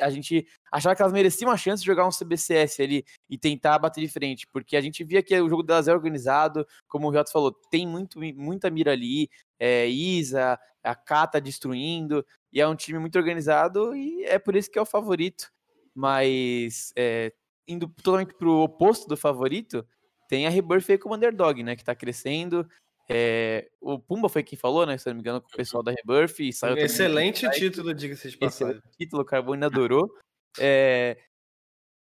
A, 0.00 0.10
gente 0.10 0.46
achava 0.70 0.94
que 0.94 1.02
elas 1.02 1.12
mereciam 1.12 1.50
a 1.50 1.56
chance 1.56 1.82
de 1.82 1.86
jogar 1.86 2.06
um 2.06 2.10
CBCS 2.10 2.80
ali 2.80 3.04
e 3.28 3.38
tentar 3.38 3.78
bater 3.78 4.00
de 4.00 4.08
frente, 4.08 4.46
porque 4.46 4.76
a 4.76 4.80
gente 4.80 5.02
via 5.02 5.22
que 5.22 5.38
o 5.40 5.48
jogo 5.48 5.62
delas 5.62 5.88
é 5.88 5.92
organizado, 5.92 6.66
como 6.86 7.08
o 7.08 7.10
Riot 7.10 7.30
falou, 7.32 7.52
tem 7.70 7.86
muito, 7.86 8.18
muita 8.18 8.70
mira 8.70 8.92
ali, 8.92 9.30
é, 9.58 9.86
Isa, 9.86 10.58
a 10.82 10.94
Kata 10.94 11.40
destruindo, 11.40 12.24
e 12.52 12.60
é 12.60 12.68
um 12.68 12.76
time 12.76 12.98
muito 12.98 13.16
organizado 13.16 13.96
e 13.96 14.24
é 14.24 14.38
por 14.38 14.54
isso 14.56 14.70
que 14.70 14.78
é 14.78 14.82
o 14.82 14.86
favorito. 14.86 15.50
Mas 15.94 16.92
é, 16.96 17.32
indo 17.66 17.88
totalmente 17.88 18.34
pro 18.34 18.62
oposto 18.62 19.08
do 19.08 19.16
favorito, 19.16 19.86
tem 20.28 20.46
a 20.46 20.50
Rebirth 20.50 20.90
aí 20.90 20.98
como 20.98 21.14
underdog, 21.14 21.62
né? 21.62 21.76
Que 21.76 21.84
tá 21.84 21.94
crescendo. 21.94 22.68
É, 23.14 23.68
o 23.80 23.98
Pumba 23.98 24.28
foi 24.28 24.42
quem 24.42 24.58
falou, 24.58 24.86
né? 24.86 24.96
Se 24.96 25.08
eu 25.08 25.12
não 25.12 25.16
me 25.16 25.20
engano, 25.20 25.40
com 25.40 25.48
o 25.48 25.56
pessoal 25.56 25.82
da 25.82 25.92
Rebirth. 25.92 26.40
E 26.40 26.52
saiu 26.52 26.76
Excelente 26.76 27.48
título, 27.50 27.92
diga-se 27.92 28.30
de 28.30 28.38
passagem. 28.38 28.76
Excelente 28.76 28.96
título, 28.98 29.22
o 29.22 29.24
Carbone 29.24 29.64
adorou. 29.64 30.08
É, 30.58 31.18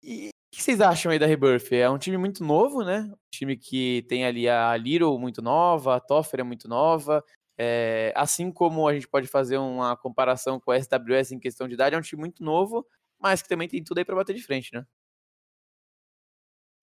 e 0.03 0.29
o 0.29 0.57
que 0.57 0.63
vocês 0.63 0.81
acham 0.81 1.13
aí 1.13 1.19
da 1.19 1.27
Rebirth? 1.27 1.73
É 1.73 1.89
um 1.89 1.99
time 1.99 2.17
muito 2.17 2.45
novo, 2.45 2.85
né? 2.85 3.01
Um 3.11 3.17
time 3.33 3.57
que 3.57 4.05
tem 4.09 4.25
ali 4.25 4.49
a 4.49 4.77
Little 4.77 5.19
muito 5.19 5.41
nova, 5.41 5.97
a 5.97 6.01
Toffer 6.01 6.41
é 6.41 6.43
muito 6.43 6.69
nova. 6.69 7.25
É, 7.57 8.13
assim 8.17 8.51
como 8.51 8.89
a 8.89 8.95
gente 8.95 9.07
pode 9.07 9.29
fazer 9.29 9.59
uma 9.59 9.97
comparação 9.97 10.59
com 10.59 10.73
a 10.73 10.77
SWS 10.77 11.33
em 11.33 11.39
questão 11.39 11.69
de 11.69 11.75
idade, 11.75 11.95
é 11.95 11.99
um 11.99 12.03
time 12.03 12.21
muito 12.21 12.43
novo, 12.43 12.87
mas 13.21 13.43
que 13.43 13.49
também 13.49 13.69
tem 13.69 13.85
tudo 13.85 13.99
aí 13.99 14.05
pra 14.05 14.17
bater 14.17 14.35
de 14.35 14.43
frente, 14.43 14.71
né? 14.73 14.85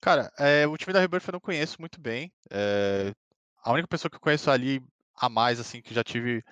Cara, 0.02 0.32
é, 0.40 0.66
o 0.66 0.78
time 0.78 0.94
da 0.94 1.02
Rebirth 1.02 1.28
eu 1.28 1.34
não 1.34 1.40
conheço 1.41 1.76
muito 1.80 2.00
bem. 2.00 2.32
é, 2.50 3.12
a 3.64 3.72
única 3.72 3.88
pessoa 3.88 4.10
que 4.10 4.15
eu 4.15 4.22
conheço 4.22 4.49
ali 4.49 4.81
a 5.15 5.30
mais, 5.30 5.60
assim, 5.60 5.81
que 5.81 5.94
já 5.94 6.03
tive 6.03 6.44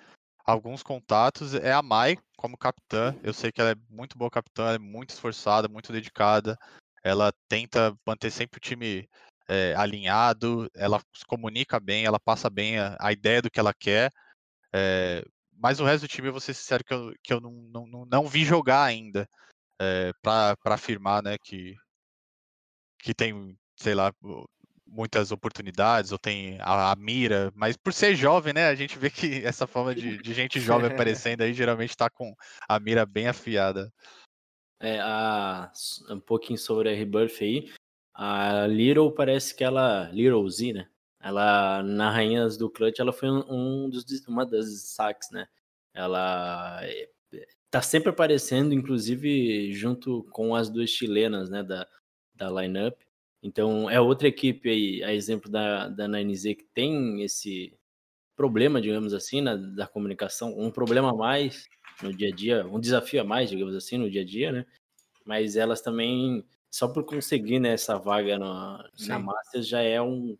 alguns 0.44 0.82
contatos 0.82 1.54
é 1.54 1.72
a 1.72 1.82
Mai 1.82 2.16
como 2.36 2.56
capitã. 2.56 3.14
Eu 3.22 3.34
sei 3.34 3.52
que 3.52 3.60
ela 3.60 3.72
é 3.72 3.76
muito 3.90 4.16
boa 4.16 4.30
capitã, 4.30 4.64
ela 4.64 4.74
é 4.76 4.78
muito 4.78 5.10
esforçada, 5.10 5.68
muito 5.68 5.92
dedicada. 5.92 6.58
Ela 7.02 7.32
tenta 7.48 7.96
manter 8.06 8.30
sempre 8.30 8.58
o 8.58 8.60
time 8.60 9.08
é, 9.48 9.74
alinhado, 9.76 10.70
ela 10.74 11.00
se 11.14 11.24
comunica 11.26 11.80
bem, 11.80 12.04
ela 12.04 12.20
passa 12.20 12.50
bem 12.50 12.78
a, 12.78 12.96
a 13.00 13.12
ideia 13.12 13.42
do 13.42 13.50
que 13.50 13.60
ela 13.60 13.72
quer. 13.74 14.12
é, 14.72 15.24
mas 15.60 15.80
o 15.80 15.84
resto 15.84 16.02
do 16.02 16.08
time, 16.08 16.28
eu 16.28 16.32
vou 16.32 16.40
ser 16.40 16.54
sincero 16.54 16.84
que 16.84 16.94
eu, 16.94 17.12
que 17.22 17.32
eu 17.32 17.40
não, 17.40 17.50
não, 17.50 17.86
não, 17.86 18.06
não 18.06 18.28
vi 18.28 18.44
jogar 18.44 18.84
ainda 18.84 19.28
é, 19.80 20.12
para 20.22 20.56
afirmar 20.66 21.22
né, 21.22 21.36
que, 21.42 21.74
que 23.00 23.12
tem, 23.14 23.58
sei 23.76 23.94
lá, 23.94 24.12
muitas 24.98 25.30
oportunidades 25.30 26.10
ou 26.10 26.18
tem 26.18 26.58
a, 26.60 26.90
a 26.90 26.96
mira, 26.96 27.52
mas 27.54 27.76
por 27.76 27.92
ser 27.92 28.16
jovem, 28.16 28.52
né, 28.52 28.66
a 28.66 28.74
gente 28.74 28.98
vê 28.98 29.08
que 29.08 29.42
essa 29.46 29.64
forma 29.64 29.94
de, 29.94 30.18
de 30.18 30.34
gente 30.34 30.58
jovem 30.58 30.90
aparecendo 30.92 31.42
aí 31.42 31.54
geralmente 31.54 31.96
tá 31.96 32.10
com 32.10 32.34
a 32.68 32.80
mira 32.80 33.06
bem 33.06 33.28
afiada. 33.28 33.92
É, 34.80 34.98
a, 35.00 35.70
um 36.10 36.20
pouquinho 36.20 36.58
sobre 36.58 36.90
a 36.90 36.94
Rebirth 36.94 37.40
aí. 37.40 37.70
A 38.14 38.66
Little 38.66 39.12
parece 39.12 39.54
que 39.54 39.62
ela. 39.62 40.10
Little 40.12 40.48
Z, 40.48 40.72
né? 40.72 40.88
Ela, 41.20 41.82
na 41.82 42.10
Rainhas 42.10 42.56
do 42.56 42.70
Clutch, 42.70 43.00
ela 43.00 43.12
foi 43.12 43.28
um, 43.28 43.44
um 43.48 43.90
dos, 43.90 44.04
uma 44.26 44.46
das 44.46 44.66
destaques, 44.66 45.30
né? 45.30 45.48
Ela 45.92 46.80
é, 46.84 47.08
tá 47.70 47.82
sempre 47.82 48.10
aparecendo, 48.10 48.72
inclusive, 48.72 49.72
junto 49.72 50.24
com 50.30 50.54
as 50.54 50.68
duas 50.68 50.90
chilenas, 50.90 51.50
né? 51.50 51.62
Da, 51.62 51.88
da 52.34 52.50
lineup. 52.50 52.96
Então, 53.42 53.88
é 53.88 54.00
outra 54.00 54.28
equipe 54.28 54.68
aí, 54.68 55.04
a 55.04 55.14
exemplo 55.14 55.50
da, 55.50 55.88
da 55.88 56.08
9Z, 56.08 56.56
que 56.56 56.64
tem 56.74 57.22
esse 57.22 57.72
problema, 58.36 58.80
digamos 58.80 59.14
assim, 59.14 59.40
na, 59.40 59.56
da 59.56 59.86
comunicação, 59.86 60.58
um 60.58 60.70
problema 60.70 61.10
a 61.10 61.14
mais 61.14 61.68
no 62.02 62.12
dia 62.12 62.28
a 62.28 62.34
dia, 62.34 62.66
um 62.66 62.80
desafio 62.80 63.20
a 63.20 63.24
mais, 63.24 63.50
digamos 63.50 63.74
assim, 63.74 63.96
no 63.96 64.10
dia 64.10 64.22
a 64.22 64.24
dia, 64.24 64.52
né? 64.52 64.66
Mas 65.24 65.56
elas 65.56 65.80
também, 65.80 66.44
só 66.70 66.88
por 66.88 67.04
conseguir 67.04 67.58
né, 67.58 67.70
essa 67.70 67.98
vaga 67.98 68.38
na, 68.38 68.88
na. 69.06 69.18
Masters, 69.18 69.68
já 69.68 69.82
é 69.82 70.00
um. 70.00 70.38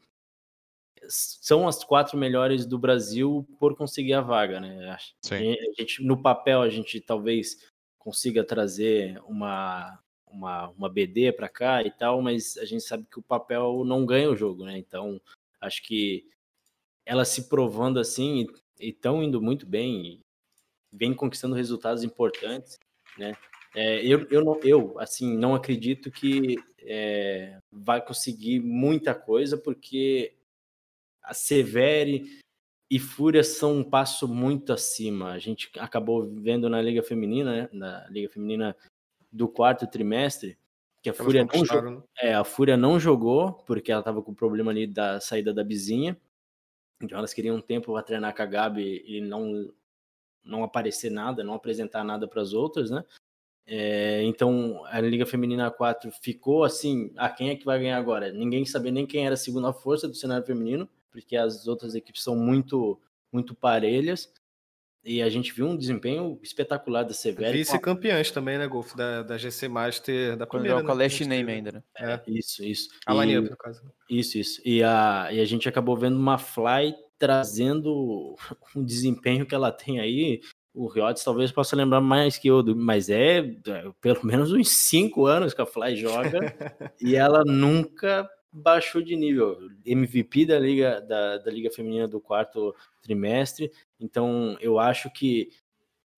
São 1.09 1.69
as 1.69 1.85
quatro 1.85 2.19
melhores 2.19 2.67
do 2.67 2.79
Brasil 2.79 3.47
por 3.59 3.77
conseguir 3.77 4.15
a 4.15 4.21
vaga, 4.21 4.61
né? 4.61 4.97
A 5.71 5.81
gente, 5.81 6.03
no 6.03 6.21
papel, 6.21 6.63
a 6.63 6.69
gente 6.69 7.01
talvez 7.01 7.57
consiga 7.99 8.45
trazer 8.45 9.21
uma, 9.25 9.99
uma, 10.31 10.69
uma 10.71 10.89
BD 10.89 11.33
para 11.33 11.49
cá 11.49 11.83
e 11.83 11.91
tal, 11.91 12.23
mas 12.23 12.57
a 12.59 12.65
gente 12.65 12.83
sabe 12.83 13.07
que 13.11 13.19
o 13.19 13.23
papel 13.23 13.85
não 13.85 14.07
ganha 14.07 14.31
o 14.31 14.37
jogo, 14.37 14.65
né? 14.65 14.79
Então, 14.79 15.21
acho 15.61 15.83
que 15.83 16.27
elas 17.05 17.29
se 17.29 17.49
provando 17.49 17.99
assim 17.99 18.47
e 18.79 18.91
estão 18.91 19.23
indo 19.23 19.41
muito 19.41 19.67
bem, 19.67 20.21
vem 20.93 21.15
conquistando 21.15 21.55
resultados 21.55 22.05
importantes, 22.05 22.79
né? 23.17 23.35
É, 23.75 24.05
eu, 24.05 24.27
eu, 24.31 24.45
não, 24.45 24.59
eu, 24.63 24.99
assim, 24.99 25.37
não 25.37 25.55
acredito 25.55 26.11
que 26.11 26.57
é, 26.81 27.59
vai 27.71 28.05
conseguir 28.05 28.61
muita 28.61 29.15
coisa, 29.15 29.59
porque 29.59 30.35
a 31.23 31.35
Severe 31.35 32.41
e 32.91 32.99
Fúria 32.99 33.45
são 33.45 33.79
um 33.79 33.85
passo 33.85 34.27
muito 34.27 34.73
acima. 34.73 35.33
A 35.33 35.39
gente 35.39 35.71
acabou 35.79 36.27
vendo 36.27 36.71
na 36.71 36.81
Liga 36.81 37.03
Feminina, 37.03 37.53
né? 37.53 37.69
na 37.73 38.09
Liga 38.09 38.31
Feminina 38.31 38.75
do 39.31 39.49
quarto 39.49 39.87
trimestre, 39.87 40.59
que 41.03 41.09
a 41.09 41.13
Elas 41.13 41.25
Fúria 41.25 41.45
não 41.45 41.65
jogou. 41.65 41.91
né? 41.91 42.03
É, 42.21 42.35
a 42.35 42.45
Fúria 42.45 42.77
não 42.77 43.01
jogou, 43.01 43.53
porque 43.67 43.93
ela 43.93 44.03
tava 44.03 44.23
com 44.23 44.33
o 44.33 44.35
problema 44.35 44.71
ali 44.71 44.87
da 44.87 45.21
saída 45.21 45.53
da 45.53 45.63
Bizinha. 45.63 46.17
Então 47.01 47.19
elas 47.19 47.33
queriam 47.33 47.57
um 47.57 47.61
tempo 47.61 47.93
para 47.93 48.03
treinar 48.03 48.35
com 48.35 48.43
a 48.43 48.47
Gabi 48.47 49.05
e 49.07 49.21
não, 49.21 49.73
não 50.45 50.65
aparecer 50.65 51.11
nada, 51.11 51.45
não 51.45 51.55
apresentar 51.55 52.03
nada 52.03 52.27
para 52.27 52.43
as 52.43 52.53
outras, 52.53 52.91
né? 52.91 53.05
É, 53.71 54.23
então 54.23 54.83
a 54.87 54.99
Liga 54.99 55.27
Feminina 55.27 55.71
4 55.71 56.11
ficou 56.11 56.65
assim: 56.65 57.13
ah, 57.17 57.29
quem 57.29 57.51
é 57.51 57.57
que 57.57 57.67
vai 57.67 57.79
ganhar 57.79 57.99
agora? 57.99 58.33
Ninguém 58.33 58.65
sabia 58.65 58.91
nem 58.91 59.07
quem 59.07 59.27
era 59.27 59.35
a 59.35 59.39
segunda 59.39 59.73
força 59.73 60.09
do 60.09 60.15
cenário 60.15 60.47
feminino, 60.47 60.89
porque 61.11 61.37
as 61.37 61.69
outras 61.69 61.95
equipes 61.95 62.23
são 62.23 62.35
muito, 62.35 62.99
muito 63.31 63.55
parelhas. 63.55 64.33
E 65.09 65.23
a 65.23 65.29
gente 65.29 65.53
viu 65.53 65.67
um 65.67 65.77
desempenho 65.77 66.39
espetacular 66.43 67.03
da 67.03 67.15
Severi. 67.15 67.59
Vice-campeãs 67.59 68.31
também, 68.31 68.59
né, 68.59 68.67
Golf? 68.67 68.95
Da, 68.95 69.23
da 69.23 69.39
GC 69.39 69.67
Master, 69.69 70.37
da 70.37 70.47
Quando 70.47 70.63
primeira. 70.63 70.83
né, 70.83 70.89
que 70.93 70.99
Last 70.99 71.19
gente 71.19 71.29
Name 71.29 71.53
ainda, 71.53 71.73
né? 71.73 71.83
É, 71.99 72.21
Isso, 72.27 72.65
isso. 72.65 72.89
a 73.07 73.13
Laniup, 73.15 73.51
no 73.51 73.57
caso. 73.57 73.81
Isso, 74.11 74.39
isso. 74.39 74.61
E 74.65 74.83
a, 74.83 75.29
e 75.33 75.41
a 75.41 75.45
gente 75.45 75.69
acabou 75.69 75.97
vendo 75.97 76.17
uma 76.19 76.37
Fly 76.39 76.95
trazendo 77.19 78.37
um 78.77 78.85
desempenho 78.85 79.47
que 79.47 79.55
ela 79.55 79.73
tem 79.73 79.99
aí. 80.01 80.41
O 80.75 80.87
Riotes 80.87 81.25
talvez 81.25 81.51
possa 81.51 81.75
lembrar 81.75 82.01
mais 82.01 82.37
que 82.39 82.47
eu, 82.49 82.63
do- 82.63 82.77
mas 82.77 83.09
é, 83.09 83.39
é 83.39 83.85
pelo 84.01 84.25
menos 84.25 84.53
uns 84.53 84.69
cinco 84.69 85.27
anos 85.27 85.53
que 85.55 85.61
a 85.63 85.67
Fly 85.67 85.97
joga 85.97 86.39
e 87.01 87.17
ela 87.17 87.43
nunca 87.45 88.29
baixou 88.53 89.03
de 89.03 89.17
nível. 89.17 89.59
MVP 89.85 90.47
da 90.47 90.59
Liga, 90.59 91.01
da, 91.01 91.39
da 91.39 91.51
Liga 91.51 91.71
Feminina 91.71 92.09
do 92.09 92.21
quarto 92.21 92.75
trimestre. 93.03 93.71
Então 94.01 94.57
eu 94.61 94.79
acho 94.79 95.11
que 95.11 95.51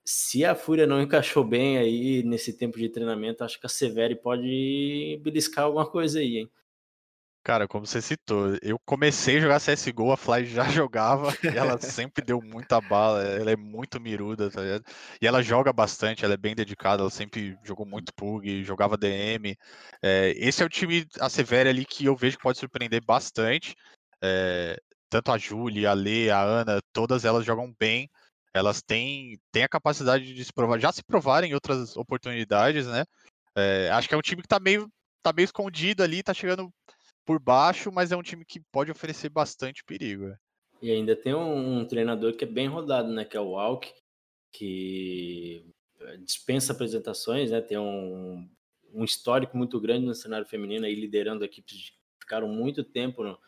se 0.05 0.45
a 0.45 0.55
Fúria 0.55 0.87
não 0.87 1.01
encaixou 1.01 1.45
bem 1.45 1.79
aí 1.79 2.23
nesse 2.23 2.53
tempo 2.53 2.79
de 2.79 2.89
treinamento, 2.89 3.45
acho 3.45 3.61
que 3.61 3.67
a 3.67 3.69
Severi 3.69 4.17
pode 4.17 5.21
beliscar 5.23 5.65
alguma 5.65 5.87
coisa 5.89 6.19
aí, 6.19 6.39
hein? 6.39 6.51
Cara, 7.43 7.67
como 7.67 7.87
você 7.87 8.03
citou, 8.03 8.55
eu 8.61 8.79
comecei 8.85 9.39
a 9.39 9.41
jogar 9.41 9.61
CSGO, 9.61 10.13
a 10.13 10.17
Fly 10.17 10.45
já 10.45 10.65
jogava, 10.69 11.33
e 11.43 11.57
ela 11.57 11.81
sempre 11.81 12.23
deu 12.23 12.41
muita 12.43 12.81
bala, 12.83 13.23
ela 13.23 13.51
é 13.51 13.57
muito 13.57 13.99
miruda, 13.99 14.51
tá 14.51 14.61
ligado? 14.61 14.85
E 15.21 15.27
ela 15.27 15.43
joga 15.43 15.73
bastante, 15.73 16.23
ela 16.23 16.35
é 16.35 16.37
bem 16.37 16.55
dedicada, 16.55 17.03
ela 17.03 17.11
sempre 17.11 17.59
jogou 17.65 17.87
muito 17.87 18.13
PUG, 18.15 18.63
jogava 18.63 18.97
DM. 18.97 19.57
É, 20.03 20.35
esse 20.37 20.63
é 20.63 20.67
o 20.67 20.69
time, 20.69 21.07
a 21.19 21.31
Severa 21.31 21.71
ali, 21.71 21.87
que 21.87 22.05
eu 22.05 22.15
vejo 22.15 22.37
que 22.37 22.43
pode 22.43 22.59
surpreender 22.59 23.03
bastante. 23.03 23.75
É, 24.23 24.79
tanto 25.09 25.33
a 25.33 25.39
Julie, 25.39 25.87
a 25.87 25.95
Lê, 25.95 26.31
a 26.31 26.43
Ana, 26.43 26.81
todas 26.93 27.25
elas 27.25 27.45
jogam 27.45 27.75
bem. 27.79 28.09
Elas 28.53 28.83
têm, 28.83 29.39
têm 29.51 29.65
a 29.65 29.69
capacidade 29.69 30.35
de 30.35 30.45
se 30.45 30.53
provar, 30.53 30.79
já 30.79 30.93
se 30.93 31.03
provarem 31.03 31.53
em 31.53 31.55
outras 31.55 31.97
oportunidades, 31.97 32.87
né? 32.87 33.05
É, 33.57 33.91
acho 33.93 34.09
que 34.09 34.15
é 34.15 34.19
um 34.19 34.23
time 34.23 34.43
que 34.43 34.49
tá 34.49 34.61
meio, 34.61 34.91
tá 35.23 35.33
meio 35.33 35.45
escondido 35.45 36.03
ali, 36.03 36.23
tá 36.23 36.35
chegando 36.35 36.71
por 37.25 37.39
baixo, 37.41 37.91
mas 37.93 38.13
é 38.13 38.17
um 38.17 38.23
time 38.23 38.45
que 38.45 38.61
pode 38.73 38.91
oferecer 38.91 39.29
bastante 39.29 39.85
perigo. 39.85 40.29
é. 40.29 40.39
E 40.83 40.91
ainda 40.91 41.15
tem 41.15 41.35
um, 41.35 41.81
um 41.81 41.87
treinador 41.87 42.35
que 42.35 42.45
é 42.45 42.47
bem 42.47 42.67
rodado, 42.67 43.13
né? 43.13 43.25
Que 43.25 43.37
é 43.37 43.41
o 43.41 43.51
Walk, 43.51 43.93
que 44.53 45.65
eh, 46.01 46.17
dispensa 46.19 46.73
apresentações, 46.73 47.51
né? 47.51 47.61
Tem 47.61 47.79
um, 47.79 48.49
um 48.93 49.05
histórico 49.05 49.57
muito 49.57 49.79
grande 49.81 50.07
no 50.07 50.15
cenário 50.15 50.47
feminino, 50.47 50.87
aí 50.87 50.95
liderando 50.95 51.45
equipes 51.45 51.91
que 51.91 51.97
ficaram 52.21 52.49
muito 52.49 52.83
tempo 52.83 53.23
no, 53.23 53.39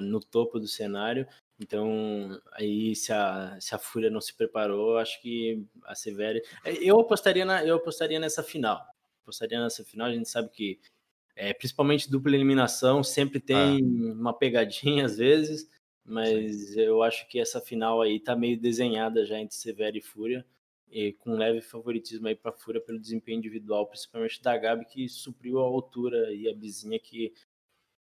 no 0.00 0.20
topo 0.20 0.58
do 0.58 0.66
cenário. 0.66 1.26
Então, 1.60 2.40
aí 2.52 2.96
se 2.96 3.12
a, 3.12 3.56
se 3.60 3.74
a 3.74 3.78
Fúria 3.78 4.10
não 4.10 4.20
se 4.20 4.34
preparou, 4.36 4.98
acho 4.98 5.20
que 5.22 5.64
a 5.84 5.94
Severi. 5.94 6.42
eh, 6.64 6.78
Eu 6.80 6.98
apostaria, 7.00 7.44
na, 7.44 7.64
eu 7.64 7.76
apostaria 7.76 8.18
nessa 8.18 8.42
final. 8.42 8.84
Apostaria 9.22 9.60
nessa 9.60 9.84
final, 9.84 10.08
a 10.08 10.12
gente 10.12 10.28
sabe 10.28 10.50
que, 10.50 10.80
é, 11.34 11.52
principalmente 11.52 12.10
dupla 12.10 12.34
eliminação, 12.34 13.02
sempre 13.02 13.40
tem 13.40 13.82
uma 13.82 14.32
pegadinha 14.32 15.04
às 15.06 15.16
vezes. 15.16 15.68
Mas 16.04 16.76
eu 16.76 17.02
acho 17.02 17.28
que 17.28 17.38
essa 17.38 17.60
final 17.60 18.02
aí 18.02 18.18
tá 18.18 18.34
meio 18.34 18.60
desenhada 18.60 19.24
já 19.24 19.38
entre 19.38 19.54
Severo 19.54 19.96
e 19.96 20.02
Fúria, 20.02 20.44
e 20.90 21.12
com 21.12 21.34
leve 21.34 21.60
favoritismo 21.60 22.26
aí 22.26 22.34
para 22.34 22.52
Fúria 22.52 22.80
pelo 22.80 23.00
desempenho 23.00 23.38
individual, 23.38 23.86
principalmente 23.86 24.42
da 24.42 24.56
Gabi, 24.56 24.84
que 24.84 25.08
supriu 25.08 25.60
a 25.60 25.62
altura 25.62 26.32
e 26.34 26.48
a 26.48 26.54
Bizinha 26.54 26.98
que 26.98 27.32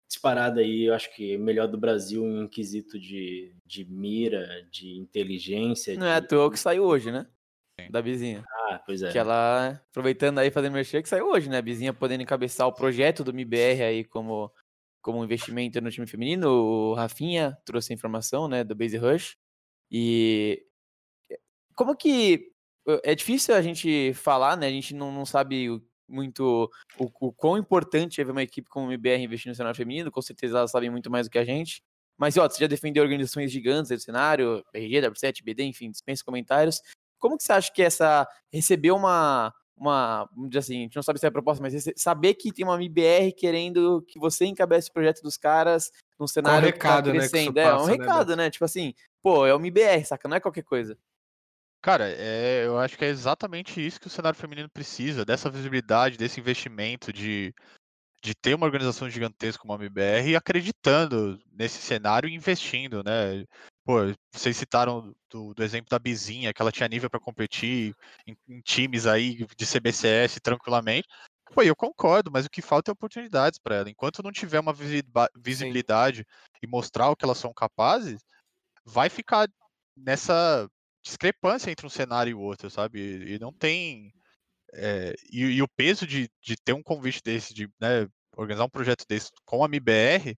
disparada 0.08 0.60
aí, 0.60 0.84
eu 0.84 0.94
acho 0.94 1.14
que 1.14 1.38
melhor 1.38 1.66
do 1.66 1.78
Brasil 1.78 2.26
em 2.26 2.46
quesito 2.46 2.98
de, 2.98 3.54
de 3.64 3.84
mira, 3.84 4.66
de 4.70 4.98
inteligência. 4.98 5.96
Não 5.96 6.06
é 6.06 6.14
à 6.14 6.20
de... 6.20 6.28
toa 6.28 6.50
que 6.50 6.58
saiu 6.58 6.84
hoje, 6.84 7.10
né? 7.10 7.26
Sim. 7.86 7.90
Da 7.90 8.02
Bizinha. 8.02 8.44
Ah, 8.68 8.82
pois 8.84 9.02
é. 9.02 9.10
Que 9.12 9.18
ela, 9.18 9.80
aproveitando 9.90 10.38
aí, 10.38 10.50
fazendo 10.50 10.72
merchan, 10.74 11.02
que 11.02 11.08
saiu 11.08 11.26
hoje, 11.28 11.48
né? 11.48 11.58
A 11.58 11.62
Bizinha 11.62 11.92
podendo 11.92 12.22
encabeçar 12.22 12.66
o 12.66 12.72
projeto 12.72 13.22
do 13.24 13.30
MBR 13.30 13.82
aí 13.82 14.04
como, 14.04 14.50
como 15.00 15.22
investimento 15.24 15.80
no 15.80 15.90
time 15.90 16.06
feminino. 16.06 16.48
O 16.50 16.94
Rafinha 16.94 17.56
trouxe 17.64 17.92
a 17.92 17.94
informação, 17.94 18.48
né? 18.48 18.64
Do 18.64 18.74
Base 18.74 18.96
Rush. 18.96 19.36
E 19.90 20.64
como 21.74 21.96
que. 21.96 22.50
É 23.04 23.14
difícil 23.14 23.54
a 23.54 23.62
gente 23.62 24.12
falar, 24.14 24.56
né? 24.56 24.66
A 24.66 24.70
gente 24.70 24.92
não, 24.94 25.12
não 25.12 25.24
sabe 25.24 25.70
o- 25.70 25.80
muito 26.08 26.68
o, 26.98 27.08
o 27.28 27.32
quão 27.32 27.56
importante 27.56 28.20
é 28.20 28.24
ver 28.24 28.32
uma 28.32 28.42
equipe 28.42 28.68
como 28.68 28.86
o 28.88 28.90
MBR 28.92 29.22
investir 29.22 29.48
no 29.48 29.54
cenário 29.54 29.76
feminino. 29.76 30.10
Com 30.10 30.20
certeza 30.20 30.58
elas 30.58 30.70
sabem 30.72 30.90
muito 30.90 31.08
mais 31.10 31.26
do 31.28 31.30
que 31.30 31.38
a 31.38 31.44
gente. 31.44 31.80
Mas, 32.18 32.36
ó, 32.36 32.48
você 32.48 32.58
já 32.58 32.66
defendeu 32.66 33.02
organizações 33.04 33.50
gigantes 33.52 33.90
do 33.90 33.98
cenário, 34.00 34.64
RG, 34.74 35.00
W7, 35.00 35.42
BD, 35.44 35.62
enfim, 35.64 35.90
dispensa 35.90 36.24
comentários. 36.24 36.80
Como 37.22 37.38
que 37.38 37.44
você 37.44 37.52
acha 37.52 37.72
que 37.72 37.80
essa 37.80 38.26
receber 38.52 38.90
uma 38.90 39.54
uma, 39.76 40.28
vamos 40.34 40.50
dizer 40.50 40.58
assim, 40.58 40.78
a 40.78 40.82
gente 40.82 40.96
não 40.96 41.02
sabe 41.02 41.18
se 41.18 41.26
é 41.26 41.28
a 41.28 41.32
proposta, 41.32 41.62
mas 41.62 41.84
saber 41.96 42.34
que 42.34 42.52
tem 42.52 42.64
uma 42.64 42.76
MBR 42.76 43.32
querendo 43.32 44.04
que 44.06 44.18
você 44.18 44.44
encabece 44.44 44.90
o 44.90 44.92
projeto 44.92 45.22
dos 45.22 45.36
caras 45.36 45.90
num 46.18 46.26
cenário 46.26 46.66
recado, 46.66 47.10
que 47.10 47.18
né, 47.18 47.24
tá 47.24 47.30
que 47.30 47.38
isso 47.38 47.52
crescendo. 47.52 47.58
é, 47.58 47.74
um 47.74 47.78
passa, 47.78 47.86
né, 47.86 47.96
recado, 47.96 48.36
né? 48.36 48.50
Tipo 48.50 48.64
assim, 48.64 48.94
pô, 49.22 49.46
é 49.46 49.52
uma 49.54 49.60
MBR, 49.60 50.04
saca? 50.04 50.28
Não 50.28 50.36
é 50.36 50.40
qualquer 50.40 50.62
coisa. 50.62 50.96
Cara, 51.80 52.08
é, 52.08 52.64
eu 52.64 52.78
acho 52.78 52.96
que 52.96 53.04
é 53.04 53.08
exatamente 53.08 53.84
isso 53.84 54.00
que 54.00 54.06
o 54.06 54.10
cenário 54.10 54.38
feminino 54.38 54.68
precisa, 54.68 55.24
dessa 55.24 55.50
visibilidade, 55.50 56.16
desse 56.16 56.38
investimento 56.38 57.12
de, 57.12 57.52
de 58.22 58.34
ter 58.34 58.54
uma 58.54 58.66
organização 58.66 59.10
gigantesca 59.10 59.60
como 59.60 59.72
a 59.72 59.76
MBR 59.76 60.30
e 60.30 60.36
acreditando 60.36 61.40
nesse 61.52 61.82
cenário 61.82 62.28
e 62.28 62.34
investindo, 62.34 63.02
né? 63.02 63.44
Pô, 63.84 63.96
vocês 64.32 64.56
citaram 64.56 65.12
do, 65.28 65.52
do 65.52 65.62
exemplo 65.62 65.90
da 65.90 65.98
Bizinha, 65.98 66.52
que 66.54 66.62
ela 66.62 66.70
tinha 66.70 66.88
nível 66.88 67.10
para 67.10 67.18
competir 67.18 67.94
em, 68.26 68.36
em 68.48 68.60
times 68.60 69.06
aí 69.06 69.44
de 69.56 69.66
CBCS 69.66 70.38
tranquilamente. 70.40 71.08
Pô, 71.52 71.62
eu 71.62 71.74
concordo, 71.74 72.30
mas 72.30 72.46
o 72.46 72.50
que 72.50 72.62
falta 72.62 72.90
é 72.90 72.92
oportunidades 72.92 73.58
para 73.58 73.76
ela. 73.76 73.90
Enquanto 73.90 74.22
não 74.22 74.30
tiver 74.30 74.60
uma 74.60 74.74
visibilidade 75.36 76.24
e 76.62 76.66
mostrar 76.66 77.10
o 77.10 77.16
que 77.16 77.24
elas 77.24 77.38
são 77.38 77.52
capazes, 77.52 78.22
vai 78.84 79.10
ficar 79.10 79.48
nessa 79.96 80.68
discrepância 81.04 81.70
entre 81.70 81.86
um 81.86 81.90
cenário 81.90 82.30
e 82.30 82.34
o 82.34 82.40
outro, 82.40 82.70
sabe? 82.70 83.00
E, 83.00 83.34
e 83.34 83.38
não 83.38 83.52
tem. 83.52 84.14
É, 84.74 85.14
e, 85.30 85.42
e 85.44 85.62
o 85.62 85.68
peso 85.68 86.06
de, 86.06 86.28
de 86.42 86.56
ter 86.56 86.72
um 86.72 86.82
convite 86.82 87.20
desse, 87.22 87.54
de 87.54 87.68
né, 87.80 88.06
organizar 88.36 88.64
um 88.64 88.70
projeto 88.70 89.04
desse 89.08 89.30
com 89.44 89.62
a 89.64 89.66
MBR, 89.66 90.36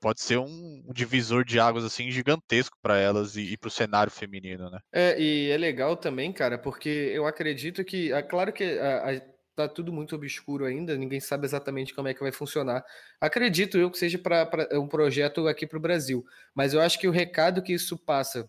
pode 0.00 0.20
ser 0.20 0.38
um, 0.38 0.82
divisor 0.92 1.44
de 1.44 1.58
águas 1.58 1.84
assim 1.84 2.10
gigantesco 2.10 2.76
para 2.80 2.98
elas 2.98 3.36
e, 3.36 3.52
e 3.52 3.56
para 3.56 3.68
o 3.68 3.70
cenário 3.70 4.12
feminino, 4.12 4.70
né? 4.70 4.78
É, 4.92 5.20
e 5.20 5.50
é 5.50 5.56
legal 5.56 5.96
também, 5.96 6.32
cara, 6.32 6.58
porque 6.58 6.88
eu 6.88 7.26
acredito 7.26 7.84
que, 7.84 8.12
é 8.12 8.22
claro 8.22 8.52
que 8.52 8.78
a- 8.78 9.10
a- 9.10 9.36
tá 9.54 9.66
tudo 9.66 9.90
muito 9.92 10.14
obscuro 10.14 10.66
ainda, 10.66 10.96
ninguém 10.96 11.18
sabe 11.18 11.46
exatamente 11.46 11.94
como 11.94 12.08
é 12.08 12.14
que 12.14 12.20
vai 12.20 12.30
funcionar. 12.30 12.84
Acredito 13.18 13.78
eu 13.78 13.90
que 13.90 13.96
seja 13.98 14.18
para 14.18 14.68
um 14.74 14.86
projeto 14.86 15.48
aqui 15.48 15.66
para 15.66 15.78
o 15.78 15.80
Brasil, 15.80 16.24
mas 16.54 16.74
eu 16.74 16.80
acho 16.80 16.98
que 16.98 17.08
o 17.08 17.12
recado 17.12 17.62
que 17.62 17.72
isso 17.72 17.96
passa 17.96 18.48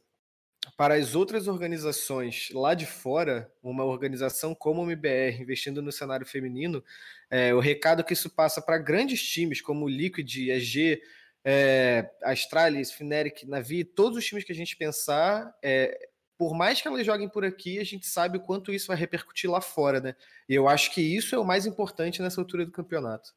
para 0.76 0.96
as 0.96 1.16
outras 1.16 1.48
organizações 1.48 2.50
lá 2.54 2.74
de 2.74 2.86
fora, 2.86 3.52
uma 3.62 3.86
organização 3.86 4.54
como 4.54 4.82
o 4.82 4.86
MBR 4.86 5.42
investindo 5.42 5.82
no 5.82 5.92
cenário 5.92 6.26
feminino, 6.26 6.84
é, 7.30 7.54
o 7.54 7.60
recado 7.60 8.04
que 8.04 8.14
isso 8.14 8.30
passa 8.30 8.62
para 8.62 8.78
grandes 8.78 9.22
times 9.22 9.62
como 9.62 9.86
o 9.86 9.90
Liquid, 9.90 10.50
EG, 10.50 11.02
é, 11.44 12.10
Astralis, 12.24 12.92
Fnatic, 12.92 13.44
Navi, 13.46 13.84
todos 13.84 14.18
os 14.18 14.26
times 14.26 14.44
que 14.44 14.52
a 14.52 14.56
gente 14.56 14.76
pensar, 14.76 15.56
é, 15.64 16.10
por 16.38 16.54
mais 16.54 16.82
que 16.82 16.88
elas 16.88 17.06
joguem 17.06 17.30
por 17.30 17.44
aqui, 17.44 17.80
a 17.80 17.84
gente 17.84 18.06
sabe 18.06 18.38
o 18.38 18.42
quanto 18.42 18.72
isso 18.72 18.88
vai 18.88 18.98
repercutir 18.98 19.50
lá 19.50 19.60
fora, 19.60 20.00
né? 20.00 20.16
E 20.48 20.54
eu 20.54 20.68
acho 20.68 20.94
que 20.94 21.02
isso 21.02 21.34
é 21.34 21.40
o 21.40 21.46
mais 21.46 21.66
importante 21.66 22.22
nessa 22.22 22.40
altura 22.40 22.66
do 22.66 22.72
campeonato. 22.72 23.34